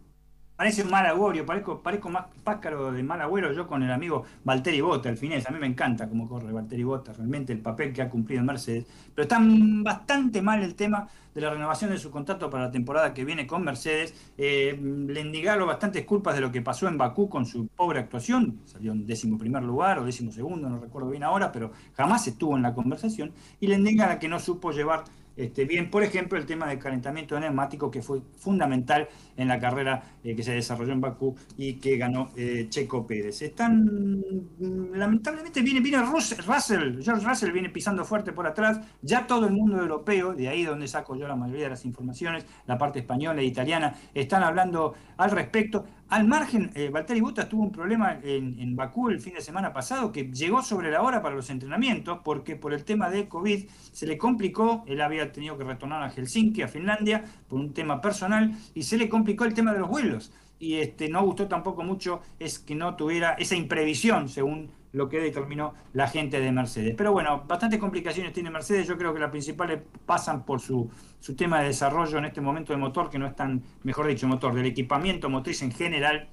Parece 0.58 0.82
un 0.82 0.90
mal 0.90 1.06
agorio, 1.06 1.46
parezco, 1.46 1.84
parezco 1.84 2.10
más 2.10 2.26
páscaro 2.44 2.92
de 2.92 3.04
mal 3.04 3.22
agüero 3.22 3.54
yo 3.54 3.68
con 3.68 3.84
el 3.84 3.92
amigo 3.92 4.24
Valtteri 4.44 4.82
Bota, 4.82 5.08
el 5.08 5.16
finés. 5.16 5.48
A 5.48 5.52
mí 5.52 5.60
me 5.60 5.68
encanta 5.68 6.10
cómo 6.10 6.28
corre 6.28 6.52
Valtteri 6.52 6.84
Bota, 6.84 7.14
realmente 7.14 7.54
el 7.54 7.60
papel 7.60 7.94
que 7.94 8.02
ha 8.02 8.10
cumplido 8.10 8.40
en 8.40 8.48
Mercedes. 8.48 8.88
Pero 9.14 9.22
está 9.22 9.38
bastante 9.40 10.42
mal 10.42 10.64
el 10.64 10.74
tema 10.74 11.08
de 11.36 11.42
la 11.42 11.52
renovación 11.52 11.92
de 11.92 12.00
su 12.00 12.10
contrato 12.10 12.50
para 12.50 12.64
la 12.64 12.72
temporada 12.72 13.14
que 13.14 13.24
viene 13.24 13.46
con 13.46 13.64
Mercedes. 13.64 14.16
Eh, 14.36 14.76
le 14.82 15.22
indigaron 15.22 15.68
bastantes 15.68 16.04
culpas 16.06 16.34
de 16.34 16.42
lo 16.42 16.52
que 16.52 16.64
pasó 16.64 16.88
en 16.88 16.98
Bakú 16.98 17.30
con 17.30 17.46
su 17.46 17.68
pobre 17.68 18.00
actuación. 18.00 18.62
Salió 18.66 18.94
en 18.94 19.06
décimo 19.06 19.38
primer 19.38 19.62
lugar 19.62 20.00
o 20.00 20.06
décimo 20.06 20.32
segundo, 20.32 20.68
no 20.68 20.80
recuerdo 20.80 21.12
bien 21.12 21.22
ahora, 21.22 21.52
pero 21.52 21.72
jamás 21.96 22.26
estuvo 22.28 22.58
en 22.58 22.64
la 22.64 22.74
conversación. 22.74 23.32
Y 23.60 23.68
le 23.68 23.76
indigan 23.76 24.10
a 24.10 24.18
que 24.18 24.28
no 24.28 24.40
supo 24.40 24.72
llevar 24.72 25.04
este, 25.38 25.66
bien, 25.66 25.90
por 25.92 26.04
ejemplo, 26.04 26.38
el 26.38 26.46
tema 26.46 26.68
del 26.68 26.80
calentamiento 26.80 27.36
de 27.36 27.42
neumáticos, 27.42 27.92
que 27.92 28.02
fue 28.02 28.22
fundamental 28.38 29.08
en 29.38 29.48
la 29.48 29.60
carrera 29.60 30.04
eh, 30.24 30.36
que 30.36 30.42
se 30.42 30.54
desarrolló 30.54 30.94
en 30.94 31.02
Bakú 31.02 31.36
y 31.58 31.76
que 31.76 31.96
ganó 31.98 32.32
eh, 32.36 32.66
Checo 32.70 33.06
Pérez. 33.06 33.42
Están, 33.44 33.86
mm, 33.86 34.96
lamentablemente 34.96 35.62
viene, 35.62 35.80
viene 35.80 36.02
Russell, 36.02 37.02
George 37.02 37.26
Russell 37.26 37.52
viene 37.52 37.70
pisando 37.70 38.04
fuerte 38.04 38.34
por 38.34 38.48
atrás, 38.48 38.80
ya 39.02 39.28
todo 39.28 39.46
el 39.46 39.54
mundo 39.54 39.78
europeo, 39.78 40.34
de 40.34 40.50
ahí 40.50 40.64
donde 40.64 40.88
saco 40.88 41.16
yo 41.16 41.28
la 41.28 41.36
mayoría 41.36 41.66
de 41.66 41.70
las 41.70 41.86
informaciones, 41.86 42.46
la 42.66 42.78
parte 42.78 43.00
española 43.00 43.42
e 43.42 43.46
italiana, 43.46 43.96
están 44.14 44.44
hablando 44.44 44.96
al 45.18 45.32
respecto. 45.32 45.86
Al 46.10 46.26
margen, 46.26 46.72
eh, 46.74 46.90
Valtteri 46.90 47.22
tuvo 47.50 47.64
un 47.64 47.72
problema 47.72 48.18
en, 48.24 48.76
Bakú 48.78 49.10
el 49.10 49.20
fin 49.20 49.34
de 49.34 49.42
semana 49.42 49.74
pasado 49.74 50.14
que 50.14 50.32
llegó 50.32 50.62
sobre 50.62 50.90
la 50.90 51.02
hora 51.02 51.22
para 51.22 51.36
los 51.36 51.50
entrenamientos 51.50 52.20
porque 52.24 52.56
por 52.56 52.74
el 52.74 52.86
tema 52.86 53.10
de 53.10 53.28
COVID 53.28 53.66
se 53.92 54.08
le 54.08 54.18
complicó, 54.18 54.86
él 54.88 55.02
había 55.02 55.34
tenido 55.34 55.58
que 55.58 55.66
retornar 55.66 56.04
a 56.04 56.10
Helsinki, 56.10 56.62
a 56.62 56.70
Finlandia, 56.70 57.26
por 57.50 57.60
un 57.60 57.74
tema 57.74 58.00
personal 58.00 58.56
y 58.74 58.84
se 58.84 58.98
le 58.98 59.10
complicó 59.10 59.44
el 59.44 59.54
tema 59.54 59.74
de 59.74 59.80
los 59.80 59.90
vuelos. 59.90 60.32
Y 60.60 60.76
este, 60.76 61.10
no 61.10 61.26
gustó 61.26 61.50
tampoco 61.50 61.84
mucho 61.84 62.22
es 62.40 62.58
que 62.58 62.74
no 62.74 62.96
tuviera 62.96 63.34
esa 63.34 63.56
imprevisión 63.56 64.30
según 64.30 64.70
lo 64.92 65.10
que 65.10 65.20
determinó 65.20 65.74
la 65.94 66.08
gente 66.08 66.40
de 66.40 66.52
Mercedes. 66.52 66.96
Pero 66.98 67.12
bueno, 67.12 67.44
bastantes 67.48 67.80
complicaciones 67.80 68.34
tiene 68.34 68.50
Mercedes, 68.50 68.88
yo 68.88 68.98
creo 68.98 69.14
que 69.14 69.20
las 69.20 69.32
principales 69.32 69.82
pasan 70.06 70.46
por 70.46 70.60
su, 70.60 70.90
su 71.20 71.36
tema 71.36 71.62
de 71.62 71.68
desarrollo 71.68 72.18
en 72.18 72.26
este 72.26 72.42
momento 72.42 72.74
de 72.74 72.78
motor, 72.78 73.10
que 73.10 73.20
no 73.20 73.28
es 73.28 73.36
tan, 73.36 73.64
mejor 73.84 74.08
dicho, 74.08 74.28
motor, 74.28 74.54
del 74.54 74.66
equipamiento 74.66 75.30
motriz 75.30 75.62
en 75.62 75.72
general, 75.72 76.30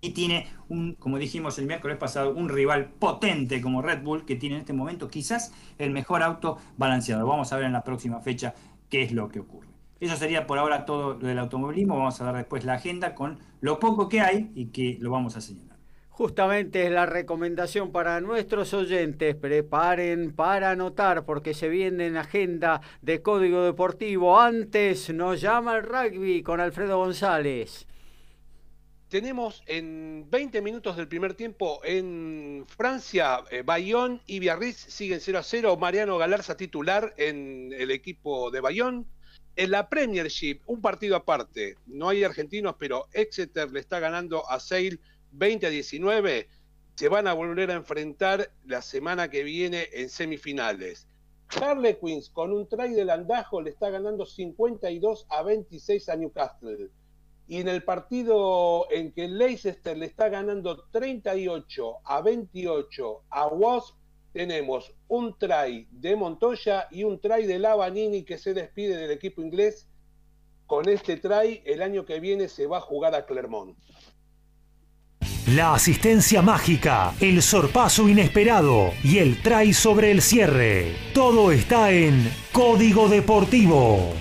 y 0.00 0.10
tiene 0.10 0.46
un, 0.68 0.94
como 0.94 1.18
dijimos 1.18 1.58
el 1.58 1.66
miércoles 1.66 1.98
pasado, 1.98 2.34
un 2.34 2.48
rival 2.48 2.90
potente 2.98 3.60
como 3.60 3.82
Red 3.82 4.02
Bull, 4.02 4.24
que 4.24 4.36
tiene 4.36 4.56
en 4.56 4.60
este 4.62 4.72
momento 4.72 5.08
quizás 5.08 5.52
el 5.78 5.90
mejor 5.90 6.22
auto 6.22 6.58
balanceado. 6.78 7.26
Vamos 7.26 7.52
a 7.52 7.56
ver 7.56 7.66
en 7.66 7.72
la 7.72 7.84
próxima 7.84 8.20
fecha 8.20 8.54
qué 8.88 9.02
es 9.02 9.12
lo 9.12 9.28
que 9.28 9.40
ocurre. 9.40 9.68
Eso 10.00 10.16
sería 10.16 10.46
por 10.46 10.58
ahora 10.58 10.86
todo 10.86 11.18
lo 11.18 11.28
del 11.28 11.38
automovilismo. 11.38 11.98
Vamos 11.98 12.18
a 12.20 12.24
dar 12.24 12.36
después 12.36 12.64
la 12.64 12.74
agenda 12.74 13.14
con 13.14 13.38
lo 13.60 13.78
poco 13.78 14.08
que 14.08 14.22
hay 14.22 14.50
y 14.54 14.66
que 14.66 14.96
lo 15.00 15.10
vamos 15.10 15.36
a 15.36 15.42
señalar. 15.42 15.69
Justamente 16.20 16.84
es 16.84 16.92
la 16.92 17.06
recomendación 17.06 17.92
para 17.92 18.20
nuestros 18.20 18.74
oyentes. 18.74 19.34
Preparen 19.36 20.34
para 20.34 20.72
anotar 20.72 21.24
porque 21.24 21.54
se 21.54 21.70
viene 21.70 22.08
en 22.08 22.18
agenda 22.18 22.82
de 23.00 23.22
Código 23.22 23.62
Deportivo. 23.62 24.38
Antes 24.38 25.08
nos 25.14 25.40
llama 25.40 25.78
el 25.78 25.82
rugby 25.82 26.42
con 26.42 26.60
Alfredo 26.60 26.98
González. 26.98 27.86
Tenemos 29.08 29.62
en 29.64 30.26
20 30.28 30.60
minutos 30.60 30.98
del 30.98 31.08
primer 31.08 31.32
tiempo 31.32 31.80
en 31.84 32.66
Francia, 32.68 33.42
eh, 33.50 33.62
Bayón 33.62 34.20
y 34.26 34.40
Biarritz 34.40 34.76
siguen 34.76 35.20
0 35.22 35.38
a 35.38 35.42
0. 35.42 35.78
Mariano 35.78 36.18
Galarza 36.18 36.54
titular 36.54 37.14
en 37.16 37.72
el 37.72 37.90
equipo 37.90 38.50
de 38.50 38.60
Bayón. 38.60 39.06
En 39.56 39.70
la 39.70 39.88
Premiership, 39.88 40.60
un 40.66 40.82
partido 40.82 41.16
aparte. 41.16 41.76
No 41.86 42.10
hay 42.10 42.24
argentinos, 42.24 42.76
pero 42.78 43.08
Exeter 43.14 43.72
le 43.72 43.80
está 43.80 44.00
ganando 44.00 44.46
a 44.50 44.60
Sale 44.60 45.00
20 45.32 45.66
a 45.66 45.70
19 45.70 46.48
se 46.94 47.08
van 47.08 47.26
a 47.26 47.32
volver 47.32 47.70
a 47.70 47.74
enfrentar 47.74 48.50
la 48.66 48.82
semana 48.82 49.30
que 49.30 49.42
viene 49.42 49.88
en 49.92 50.10
semifinales. 50.10 51.06
Harlequins 51.48 52.30
con 52.30 52.52
un 52.52 52.68
try 52.68 52.92
del 52.92 53.10
andajo 53.10 53.60
le 53.60 53.70
está 53.70 53.90
ganando 53.90 54.26
52 54.26 55.26
a 55.30 55.42
26 55.42 56.08
a 56.08 56.16
Newcastle. 56.16 56.90
Y 57.48 57.58
en 57.58 57.68
el 57.68 57.82
partido 57.82 58.86
en 58.90 59.12
que 59.12 59.28
Leicester 59.28 59.96
le 59.96 60.06
está 60.06 60.28
ganando 60.28 60.84
38 60.92 61.96
a 62.04 62.20
28 62.20 63.22
a 63.30 63.46
Wasp, 63.48 63.96
tenemos 64.32 64.94
un 65.08 65.36
try 65.38 65.88
de 65.90 66.14
Montoya 66.14 66.86
y 66.90 67.02
un 67.02 67.18
try 67.18 67.46
de 67.46 67.58
Lavanini 67.58 68.24
que 68.24 68.38
se 68.38 68.54
despide 68.54 68.96
del 68.96 69.10
equipo 69.10 69.42
inglés. 69.42 69.88
Con 70.66 70.88
este 70.88 71.16
try, 71.16 71.62
el 71.64 71.82
año 71.82 72.04
que 72.04 72.20
viene 72.20 72.46
se 72.46 72.68
va 72.68 72.76
a 72.76 72.82
jugar 72.82 73.16
a 73.16 73.26
Clermont. 73.26 73.76
La 75.54 75.74
asistencia 75.74 76.42
mágica, 76.42 77.12
el 77.18 77.42
sorpaso 77.42 78.08
inesperado 78.08 78.92
y 79.02 79.18
el 79.18 79.42
try 79.42 79.72
sobre 79.72 80.12
el 80.12 80.22
cierre. 80.22 80.94
Todo 81.12 81.50
está 81.50 81.90
en 81.90 82.30
Código 82.52 83.08
Deportivo. 83.08 84.12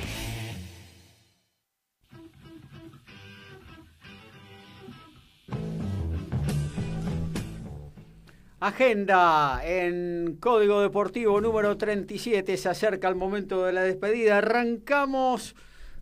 Agenda 8.60 9.62
en 9.64 10.38
Código 10.40 10.82
Deportivo 10.82 11.40
número 11.42 11.78
37. 11.78 12.58
Se 12.58 12.70
acerca 12.70 13.08
el 13.08 13.16
momento 13.16 13.66
de 13.66 13.74
la 13.74 13.84
despedida. 13.84 14.40
Arrancamos 14.40 15.56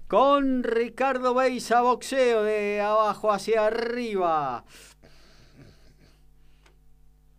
con 0.07 0.63
Ricardo 0.63 1.33
Beisa, 1.33 1.81
boxeo 1.81 2.43
de 2.43 2.79
abajo 2.79 3.33
hacia 3.33 3.65
arriba. 3.65 4.63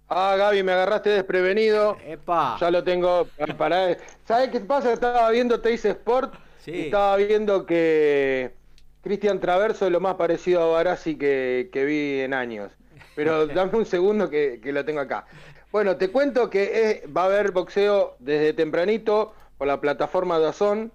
Ah, 0.08 0.34
Gaby, 0.38 0.62
me 0.62 0.72
agarraste 0.72 1.10
desprevenido. 1.10 1.98
Epa. 2.04 2.56
Ya 2.60 2.70
lo 2.70 2.82
tengo 2.82 3.28
para. 3.58 3.96
¿Sabes 4.24 4.48
qué 4.50 4.60
pasa? 4.60 4.92
Estaba 4.92 5.30
viendo 5.30 5.60
Teis 5.60 5.84
Sport 5.84 6.34
y 6.66 6.86
estaba 6.86 7.16
viendo 7.16 7.66
que 7.66 8.54
Cristian 9.02 9.40
Traverso 9.40 9.86
es 9.86 9.92
lo 9.92 10.00
más 10.00 10.14
parecido 10.14 10.62
a 10.62 10.72
Barassi 10.72 11.16
que, 11.16 11.68
que 11.72 11.84
vi 11.84 12.20
en 12.20 12.32
años. 12.32 12.72
Pero 13.14 13.46
dame 13.48 13.76
un 13.76 13.86
segundo 13.86 14.30
que, 14.30 14.60
lo 14.64 14.84
tengo 14.84 15.00
acá. 15.00 15.26
Bueno, 15.72 15.96
te 15.96 16.10
cuento 16.10 16.48
que 16.48 17.04
va 17.14 17.22
a 17.22 17.26
haber 17.26 17.52
boxeo 17.52 18.16
desde 18.18 18.54
tempranito 18.54 19.34
por 19.58 19.66
la 19.66 19.80
plataforma 19.80 20.38
de 20.38 20.48
Azón 20.48 20.92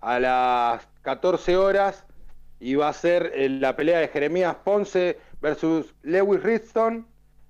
a 0.00 0.20
las 0.20 0.86
14 1.02 1.56
horas 1.56 2.04
y 2.60 2.76
va 2.76 2.88
a 2.88 2.92
ser 2.92 3.32
eh, 3.34 3.48
la 3.48 3.74
pelea 3.74 3.98
de 3.98 4.08
Jeremías 4.08 4.54
Ponce 4.62 5.18
versus 5.40 5.94
Lewis 6.02 6.42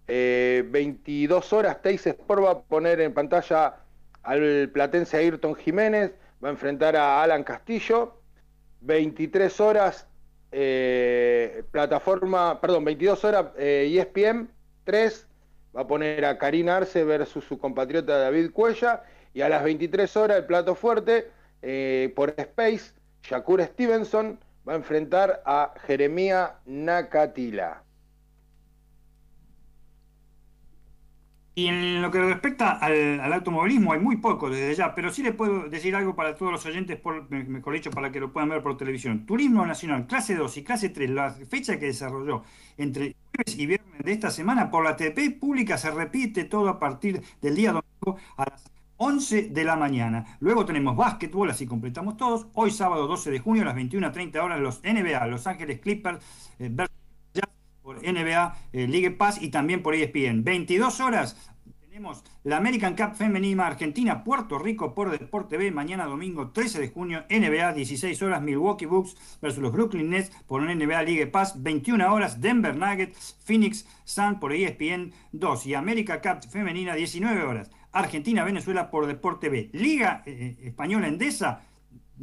Riston 0.06 0.72
22 0.72 1.52
eh, 1.52 1.56
horas, 1.56 1.82
Teis 1.82 2.06
Sport 2.06 2.42
va 2.42 2.50
a 2.50 2.62
poner 2.62 3.00
en 3.00 3.14
pantalla 3.14 3.76
al 4.22 4.70
platense 4.72 5.16
Ayrton 5.16 5.54
Jiménez, 5.54 6.12
va 6.42 6.48
a 6.48 6.52
enfrentar 6.52 6.96
a 6.96 7.22
Alan 7.22 7.44
Castillo. 7.44 8.18
23 8.80 9.60
horas, 9.60 10.08
eh, 10.50 11.62
plataforma, 11.70 12.60
perdón, 12.60 12.84
22 12.84 13.24
horas, 13.24 13.46
ESPN 13.56 14.50
3 14.84 15.26
va 15.76 15.82
a 15.82 15.86
poner 15.86 16.24
a 16.24 16.38
Karina 16.38 16.78
Arce 16.78 17.04
versus 17.04 17.44
su 17.44 17.58
compatriota 17.58 18.18
David 18.18 18.50
Cuella. 18.50 19.04
Y 19.34 19.40
a 19.40 19.48
las 19.48 19.64
23 19.64 20.16
horas, 20.16 20.36
el 20.38 20.44
plato 20.44 20.74
fuerte, 20.74 21.30
eh, 21.62 22.12
por 22.16 22.34
Space, 22.36 22.92
Shakur 23.22 23.62
Stevenson 23.62 24.38
va 24.68 24.74
a 24.74 24.76
enfrentar 24.76 25.42
a 25.46 25.72
Jeremía 25.86 26.56
Nakatila. 26.66 27.81
Y 31.54 31.66
en 31.66 32.00
lo 32.00 32.10
que 32.10 32.18
respecta 32.18 32.72
al, 32.72 33.30
automovilismo 33.30 33.92
hay 33.92 34.00
muy 34.00 34.16
poco 34.16 34.48
desde 34.48 34.74
ya, 34.74 34.94
pero 34.94 35.10
sí 35.12 35.22
les 35.22 35.34
puedo 35.34 35.68
decir 35.68 35.94
algo 35.94 36.16
para 36.16 36.34
todos 36.34 36.50
los 36.50 36.64
oyentes, 36.64 36.98
por, 36.98 37.30
mejor 37.30 37.74
dicho, 37.74 37.90
para 37.90 38.10
que 38.10 38.20
lo 38.20 38.32
puedan 38.32 38.48
ver 38.48 38.62
por 38.62 38.78
televisión. 38.78 39.26
Turismo 39.26 39.66
Nacional, 39.66 40.06
clase 40.06 40.34
2 40.34 40.56
y 40.56 40.64
clase 40.64 40.88
3, 40.88 41.10
la 41.10 41.30
fecha 41.30 41.78
que 41.78 41.86
desarrolló 41.86 42.42
entre 42.78 43.16
jueves 43.34 43.58
y 43.58 43.66
viernes 43.66 44.02
de 44.02 44.12
esta 44.12 44.30
semana 44.30 44.70
por 44.70 44.82
la 44.82 44.96
TP 44.96 45.30
pública 45.38 45.76
se 45.76 45.90
repite 45.90 46.44
todo 46.44 46.70
a 46.70 46.78
partir 46.78 47.22
del 47.42 47.54
día 47.54 47.72
domingo 47.72 48.18
a 48.38 48.48
las 48.48 48.72
11 48.96 49.50
de 49.50 49.64
la 49.64 49.76
mañana. 49.76 50.38
Luego 50.40 50.64
tenemos 50.64 50.96
básquetbol, 50.96 51.50
así 51.50 51.66
completamos 51.66 52.16
todos. 52.16 52.46
Hoy 52.54 52.70
sábado 52.70 53.06
12 53.06 53.30
de 53.30 53.40
junio 53.40 53.62
a 53.62 53.66
las 53.66 53.76
21.30 53.76 54.42
horas 54.42 54.58
los 54.60 54.80
NBA, 54.82 55.26
Los 55.26 55.46
Ángeles 55.46 55.80
Clippers 55.80 56.24
eh, 56.58 56.70
por 57.82 57.96
NBA 58.02 58.56
eh, 58.72 58.86
League 58.88 59.10
Pass 59.12 59.42
y 59.42 59.50
también 59.50 59.82
por 59.82 59.94
ESPN. 59.94 60.44
22 60.44 61.00
horas 61.00 61.36
tenemos 61.92 62.24
la 62.44 62.56
American 62.56 62.96
Cup 62.96 63.16
Femenina 63.16 63.66
Argentina, 63.66 64.24
Puerto 64.24 64.58
Rico 64.58 64.94
por 64.94 65.10
Deporte 65.10 65.58
B, 65.58 65.70
mañana 65.72 66.06
domingo 66.06 66.50
13 66.50 66.80
de 66.80 66.88
junio, 66.88 67.26
NBA, 67.28 67.74
16 67.74 68.22
horas, 68.22 68.40
Milwaukee 68.40 68.86
Bucks 68.86 69.14
versus 69.42 69.62
los 69.62 69.72
Brooklyn 69.72 70.08
Nets 70.08 70.30
por 70.46 70.62
NBA 70.62 71.02
League 71.02 71.26
Pass, 71.26 71.62
21 71.62 72.10
horas, 72.10 72.40
Denver 72.40 72.74
Nuggets, 72.74 73.36
Phoenix 73.44 73.86
Sun 74.04 74.40
por 74.40 74.54
ESPN 74.54 75.12
2 75.32 75.66
y 75.66 75.74
América 75.74 76.22
Cup 76.22 76.48
Femenina, 76.50 76.94
19 76.94 77.42
horas, 77.42 77.70
Argentina, 77.92 78.42
Venezuela 78.42 78.90
por 78.90 79.06
Deporte 79.06 79.50
B. 79.50 79.68
Liga 79.74 80.22
eh, 80.24 80.56
eh, 80.60 80.68
Española 80.68 81.08
Endesa, 81.08 81.60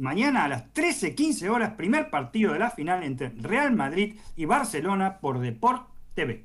mañana 0.00 0.44
a 0.44 0.48
las 0.48 0.72
13.15 0.72 1.48
horas, 1.50 1.74
primer 1.74 2.10
partido 2.10 2.54
de 2.54 2.58
la 2.58 2.70
final 2.70 3.02
entre 3.04 3.28
Real 3.36 3.72
Madrid 3.74 4.16
y 4.34 4.46
Barcelona 4.46 5.18
por 5.20 5.40
Deporte 5.40 6.24
B. 6.24 6.44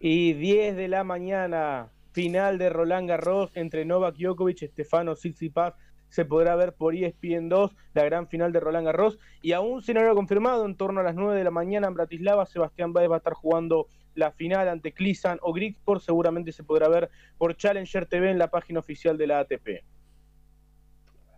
Y 0.00 0.32
10 0.32 0.76
de 0.76 0.88
la 0.88 1.04
mañana, 1.04 1.88
final 2.12 2.58
de 2.58 2.70
Roland 2.70 3.08
Garros 3.08 3.52
entre 3.54 3.84
Novak 3.84 4.16
Djokovic 4.16 4.62
y 4.62 4.66
Stefano 4.66 5.14
Tsitsipas. 5.14 5.74
Se 6.08 6.24
podrá 6.24 6.56
ver 6.56 6.72
por 6.72 6.96
ESPN 6.96 7.48
2 7.48 7.76
la 7.94 8.04
gran 8.04 8.26
final 8.26 8.52
de 8.52 8.58
Roland 8.58 8.86
Garros. 8.86 9.18
Y 9.40 9.52
aún 9.52 9.80
sin 9.82 9.96
haber 9.96 10.14
confirmado, 10.14 10.66
en 10.66 10.74
torno 10.74 11.00
a 11.00 11.04
las 11.04 11.14
9 11.14 11.38
de 11.38 11.44
la 11.44 11.52
mañana 11.52 11.86
en 11.86 11.94
Bratislava, 11.94 12.46
Sebastián 12.46 12.92
Báez 12.92 13.08
va 13.08 13.14
a 13.14 13.18
estar 13.18 13.34
jugando 13.34 13.86
la 14.14 14.32
final 14.32 14.68
ante 14.68 14.92
Klisan 14.92 15.38
o 15.42 15.52
Grigspor. 15.52 16.00
Seguramente 16.00 16.50
se 16.50 16.64
podrá 16.64 16.88
ver 16.88 17.10
por 17.38 17.56
Challenger 17.56 18.06
TV 18.06 18.30
en 18.30 18.38
la 18.38 18.50
página 18.50 18.80
oficial 18.80 19.16
de 19.16 19.26
la 19.28 19.38
ATP. 19.38 19.84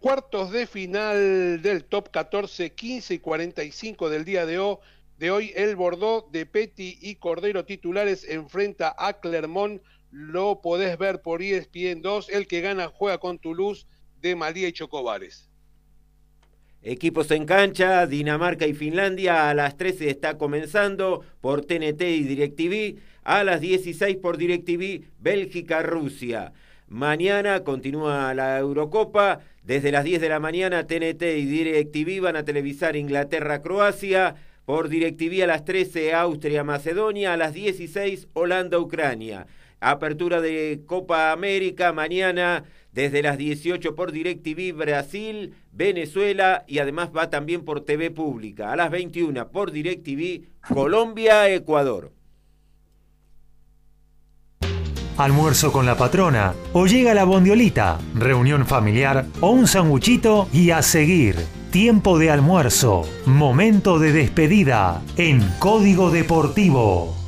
Cuartos 0.03 0.51
de 0.51 0.66
final 0.66 1.62
del 1.62 1.85
top 1.85 2.11
14, 2.11 2.73
15 2.73 3.15
y 3.15 3.19
45 3.20 4.11
del 4.11 4.24
día 4.24 4.47
de 4.47 4.59
hoy 4.59 4.79
de 5.16 5.31
hoy, 5.31 5.53
el 5.55 5.77
Bordeaux 5.77 6.29
de 6.33 6.45
Petty 6.45 6.99
y 7.01 7.15
Cordero 7.15 7.65
titulares 7.65 8.29
enfrenta 8.29 8.93
a 8.99 9.20
Clermont. 9.20 9.81
Lo 10.11 10.61
podés 10.61 10.99
ver 10.99 11.23
por 11.23 11.41
ESPN 11.41 12.03
2. 12.03 12.31
El 12.31 12.49
que 12.49 12.62
gana 12.62 12.89
juega 12.89 13.19
con 13.19 13.39
Toulouse 13.39 13.87
de 14.20 14.35
Malía 14.35 14.66
y 14.66 14.73
Chocobares. 14.73 15.49
Equipos 16.83 17.31
en 17.31 17.47
cancha, 17.47 18.05
Dinamarca 18.09 18.66
y 18.66 18.74
Finlandia 18.74 19.49
a 19.49 19.55
las 19.55 19.77
13 19.77 20.11
está 20.11 20.37
comenzando 20.37 21.24
por 21.41 21.65
TNT 21.65 22.03
y 22.03 22.24
DirecTV, 22.24 22.99
a 23.23 23.45
las 23.45 23.61
16 23.61 24.16
por 24.16 24.37
DirecTV, 24.37 25.05
Bélgica, 25.20 25.85
Rusia. 25.85 26.53
Mañana 26.93 27.64
continúa 27.64 28.35
la 28.35 28.59
Eurocopa, 28.59 29.40
desde 29.62 29.90
las 29.90 30.05
10 30.05 30.20
de 30.20 30.28
la 30.28 30.40
mañana 30.40 30.86
TNT 30.86 31.23
y 31.23 31.47
DirecTV 31.47 32.20
van 32.20 32.36
a 32.36 32.44
televisar 32.44 32.97
Inglaterra, 32.97 33.62
Croacia, 33.62 34.35
por 34.66 34.90
DirecTV 34.90 35.43
a 35.43 35.47
las 35.47 35.64
13 35.64 36.12
Austria, 36.12 36.64
Macedonia, 36.64 37.32
a 37.32 37.39
las 37.39 37.55
16 37.55 38.28
Holanda, 38.35 38.78
Ucrania. 38.78 39.47
Apertura 39.81 40.43
de 40.43 40.82
Copa 40.85 41.32
América 41.32 41.94
mañana 41.94 42.64
desde 42.93 43.23
las 43.23 43.39
18 43.39 43.94
por 43.94 44.12
DirecTV 44.12 44.77
Brasil, 44.77 45.55
Venezuela 45.73 46.62
y 46.69 46.81
además 46.81 47.09
va 47.16 47.31
también 47.31 47.64
por 47.64 47.86
TV 47.86 48.10
Pública. 48.10 48.70
A 48.70 48.77
las 48.77 48.90
21 48.90 49.48
por 49.48 49.73
DirecTV 49.73 50.43
Colombia, 50.69 51.48
Ecuador. 51.48 52.12
Almuerzo 55.16 55.72
con 55.72 55.86
la 55.86 55.97
patrona 55.97 56.55
o 56.72 56.86
llega 56.86 57.14
la 57.14 57.24
bondiolita, 57.24 57.98
reunión 58.14 58.66
familiar 58.66 59.26
o 59.40 59.51
un 59.51 59.66
sanguchito 59.66 60.48
y 60.52 60.70
a 60.70 60.82
seguir 60.82 61.36
tiempo 61.70 62.18
de 62.18 62.30
almuerzo, 62.30 63.09
momento 63.24 63.98
de 63.98 64.12
despedida 64.12 65.01
en 65.16 65.40
Código 65.59 66.10
Deportivo. 66.10 67.22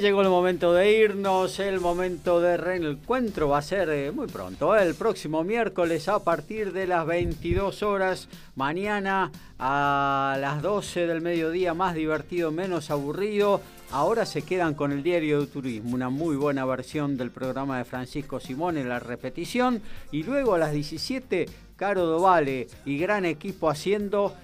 Llegó 0.00 0.22
el 0.22 0.28
momento 0.28 0.72
de 0.72 0.92
irnos, 0.92 1.58
el 1.58 1.80
momento 1.80 2.40
de 2.40 2.56
reencuentro 2.56 3.48
va 3.48 3.58
a 3.58 3.62
ser 3.62 3.88
eh, 3.90 4.12
muy 4.12 4.28
pronto, 4.28 4.76
¿eh? 4.76 4.82
el 4.84 4.94
próximo 4.94 5.42
miércoles 5.42 6.08
a 6.08 6.22
partir 6.22 6.72
de 6.72 6.86
las 6.86 7.04
22 7.04 7.82
horas, 7.82 8.28
mañana 8.54 9.32
a 9.58 10.36
las 10.40 10.62
12 10.62 11.06
del 11.08 11.20
mediodía, 11.20 11.74
más 11.74 11.94
divertido, 11.94 12.52
menos 12.52 12.90
aburrido 12.90 13.60
Ahora 13.90 14.26
se 14.26 14.42
quedan 14.42 14.74
con 14.74 14.92
el 14.92 15.02
diario 15.02 15.40
de 15.40 15.46
turismo, 15.46 15.94
una 15.94 16.10
muy 16.10 16.36
buena 16.36 16.66
versión 16.66 17.16
del 17.16 17.30
programa 17.30 17.78
de 17.78 17.86
Francisco 17.86 18.38
Simón 18.38 18.76
en 18.76 18.90
la 18.90 19.00
repetición. 19.00 19.80
Y 20.12 20.24
luego 20.24 20.54
a 20.54 20.58
las 20.58 20.72
17, 20.72 21.46
Caro 21.74 22.04
Dovale 22.04 22.68
y 22.84 22.98
gran 22.98 23.24
equipo 23.24 23.70
haciendo 23.70 24.34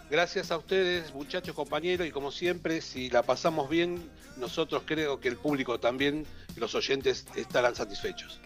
Gracias 0.09 0.49
a 0.49 0.57
ustedes, 0.57 1.13
muchachos, 1.13 1.53
compañeros, 1.53 2.07
y 2.07 2.11
como 2.11 2.31
siempre, 2.31 2.81
si 2.81 3.11
la 3.11 3.21
pasamos 3.21 3.69
bien, 3.69 4.01
nosotros 4.37 4.81
creo 4.87 5.19
que 5.19 5.27
el 5.27 5.37
público 5.37 5.79
también, 5.79 6.25
los 6.55 6.73
oyentes 6.73 7.27
estarán 7.35 7.75
satisfechos. 7.75 8.39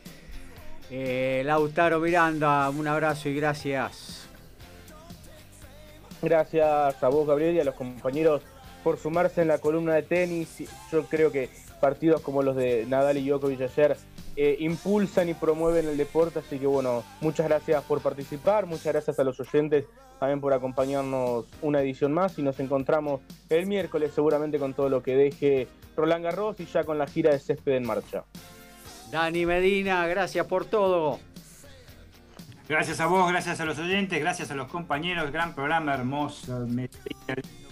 Eh, 0.91 1.43
Lautaro 1.45 2.01
Miranda, 2.01 2.69
un 2.69 2.85
abrazo 2.85 3.29
y 3.29 3.35
gracias. 3.35 4.27
Gracias 6.21 7.01
a 7.01 7.07
vos, 7.07 7.25
Gabriel, 7.25 7.55
y 7.55 7.61
a 7.61 7.63
los 7.63 7.75
compañeros 7.75 8.41
por 8.83 8.97
sumarse 8.97 9.41
en 9.41 9.47
la 9.47 9.57
columna 9.57 9.93
de 9.93 10.03
tenis. 10.03 10.69
Yo 10.91 11.05
creo 11.05 11.31
que 11.31 11.49
partidos 11.79 12.21
como 12.21 12.43
los 12.43 12.55
de 12.55 12.85
Nadal 12.87 13.17
y 13.17 13.27
Djokovic 13.27 13.61
ayer 13.61 13.97
eh, 14.35 14.57
impulsan 14.59 15.29
y 15.29 15.33
promueven 15.33 15.87
el 15.87 15.97
deporte, 15.97 16.39
así 16.39 16.59
que 16.59 16.67
bueno, 16.67 17.03
muchas 17.21 17.47
gracias 17.47 17.83
por 17.83 18.01
participar, 18.01 18.65
muchas 18.65 18.93
gracias 18.93 19.19
a 19.19 19.23
los 19.23 19.39
oyentes 19.39 19.85
también 20.19 20.41
por 20.41 20.53
acompañarnos 20.53 21.45
una 21.61 21.81
edición 21.81 22.13
más 22.13 22.37
y 22.37 22.41
nos 22.41 22.59
encontramos 22.59 23.21
el 23.49 23.65
miércoles 23.65 24.11
seguramente 24.13 24.59
con 24.59 24.73
todo 24.73 24.89
lo 24.89 25.01
que 25.01 25.15
deje 25.15 25.67
Roland 25.95 26.25
Garros 26.25 26.59
y 26.59 26.65
ya 26.65 26.83
con 26.83 26.97
la 26.97 27.07
gira 27.07 27.31
de 27.31 27.39
césped 27.39 27.73
en 27.73 27.87
marcha. 27.87 28.23
Dani 29.11 29.45
Medina, 29.45 30.05
gracias 30.07 30.45
por 30.45 30.65
todo. 30.65 31.19
Gracias 32.67 32.99
a 32.99 33.07
vos, 33.07 33.29
gracias 33.31 33.59
a 33.59 33.65
los 33.65 33.79
oyentes, 33.79 34.19
gracias 34.19 34.51
a 34.51 34.55
los 34.55 34.67
compañeros, 34.67 35.31
gran 35.31 35.55
programa 35.55 35.95
hermoso 35.95 36.67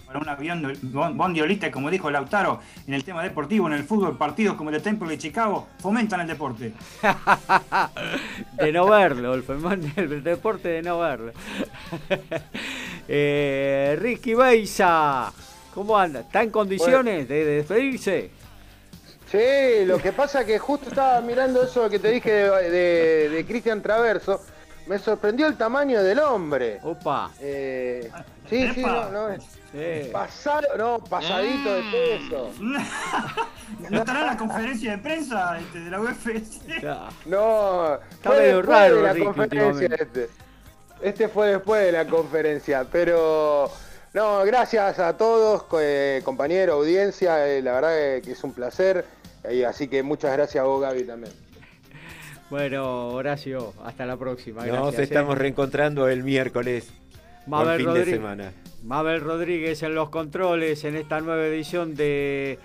para 0.08 0.20
un 0.20 0.28
avión 0.30 0.72
bondiolita, 0.90 1.70
como 1.70 1.90
dijo 1.90 2.10
Lautaro, 2.10 2.60
en 2.86 2.94
el 2.94 3.04
tema 3.04 3.22
deportivo, 3.22 3.66
en 3.66 3.74
el 3.74 3.84
fútbol, 3.84 4.16
partidos 4.16 4.56
como 4.56 4.70
el 4.70 4.76
de 4.76 4.80
Temple 4.80 5.12
y 5.12 5.18
Chicago, 5.18 5.68
fomentan 5.80 6.22
el 6.22 6.26
deporte. 6.26 6.72
de 8.52 8.72
no 8.72 8.86
verlo, 8.88 9.34
el, 9.34 10.24
deporte 10.24 10.68
de 10.68 10.82
no 10.82 10.98
verlo. 11.00 11.32
eh, 13.08 13.98
Ricky 14.00 14.32
Beisa, 14.32 15.30
¿cómo 15.74 15.98
anda? 15.98 16.20
¿Está 16.20 16.42
en 16.42 16.50
condiciones 16.50 17.28
de, 17.28 17.44
despedirse? 17.44 18.30
Sí, 19.30 19.84
lo 19.84 19.98
que 19.98 20.12
pasa 20.12 20.46
que 20.46 20.58
justo 20.58 20.88
estaba 20.88 21.20
mirando 21.20 21.62
eso 21.62 21.90
que 21.90 21.98
te 21.98 22.10
dije 22.10 22.30
de, 22.32 23.44
Cristian 23.46 23.82
Traverso. 23.82 24.40
Me 24.86 24.98
sorprendió 24.98 25.46
el 25.46 25.58
tamaño 25.58 26.02
del 26.02 26.18
hombre. 26.20 26.80
Opa. 26.82 27.30
Eh, 27.40 28.10
sí, 28.48 28.70
sí, 28.72 28.80
no, 28.80 29.10
no, 29.10 29.28
Pasado, 30.12 30.66
no, 30.78 30.98
pasadito 30.98 31.74
de 31.74 31.82
peso. 31.90 32.50
¿No 32.58 33.98
estará 33.98 34.20
en 34.20 34.26
la 34.26 34.36
conferencia 34.36 34.92
de 34.92 34.98
prensa 34.98 35.58
este, 35.58 35.80
de 35.80 35.90
la 35.90 36.00
UFC? 36.00 36.82
No, 37.26 37.94
está 38.10 38.30
medio 38.30 38.62
raro 38.62 39.02
la 39.02 39.14
conferencia 39.14 39.88
este. 40.00 40.30
Este 41.02 41.28
fue 41.28 41.48
después 41.48 41.84
de 41.84 41.92
la 41.92 42.06
conferencia, 42.06 42.86
pero 42.90 43.70
no, 44.14 44.44
gracias 44.44 44.98
a 44.98 45.16
todos, 45.16 45.66
eh, 45.80 46.22
compañeros, 46.24 46.74
audiencia, 46.74 47.46
eh, 47.46 47.62
la 47.62 47.72
verdad 47.74 48.22
que 48.22 48.32
es 48.32 48.42
un 48.42 48.52
placer, 48.52 49.04
así 49.66 49.86
que 49.86 50.02
muchas 50.02 50.32
gracias 50.32 50.64
a 50.64 50.66
vos, 50.66 50.80
Gaby, 50.80 51.04
también. 51.04 51.32
Bueno, 52.50 53.08
Horacio, 53.08 53.74
hasta 53.84 54.06
la 54.06 54.16
próxima. 54.16 54.64
Nos 54.64 54.98
estamos 54.98 55.36
eh. 55.36 55.38
reencontrando 55.38 56.08
el 56.08 56.24
miércoles. 56.24 56.88
Mabel 57.48 57.78
fin 57.78 57.94
de 57.94 58.04
semana. 58.04 58.52
Mabel 58.84 59.20
Rodríguez 59.20 59.82
en 59.82 59.94
los 59.94 60.10
controles 60.10 60.84
en 60.84 60.96
esta 60.96 61.20
nueva 61.20 61.46
edición 61.46 61.94
de, 61.94 62.58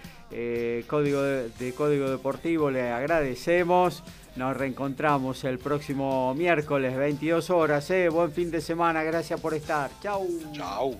Código, 0.87 1.21
de, 1.21 1.73
Código 1.75 2.09
Deportivo. 2.09 2.69
Le 2.69 2.91
agradecemos. 2.91 4.03
Nos 4.35 4.57
reencontramos 4.57 5.43
el 5.43 5.59
próximo 5.59 6.33
miércoles, 6.33 6.97
22 6.97 7.49
horas. 7.49 7.89
¿eh? 7.91 8.09
Buen 8.09 8.31
fin 8.31 8.51
de 8.51 8.61
semana. 8.61 9.03
Gracias 9.03 9.39
por 9.39 9.53
estar. 9.53 9.91
Chau. 10.01 10.27
Chau. 10.53 10.97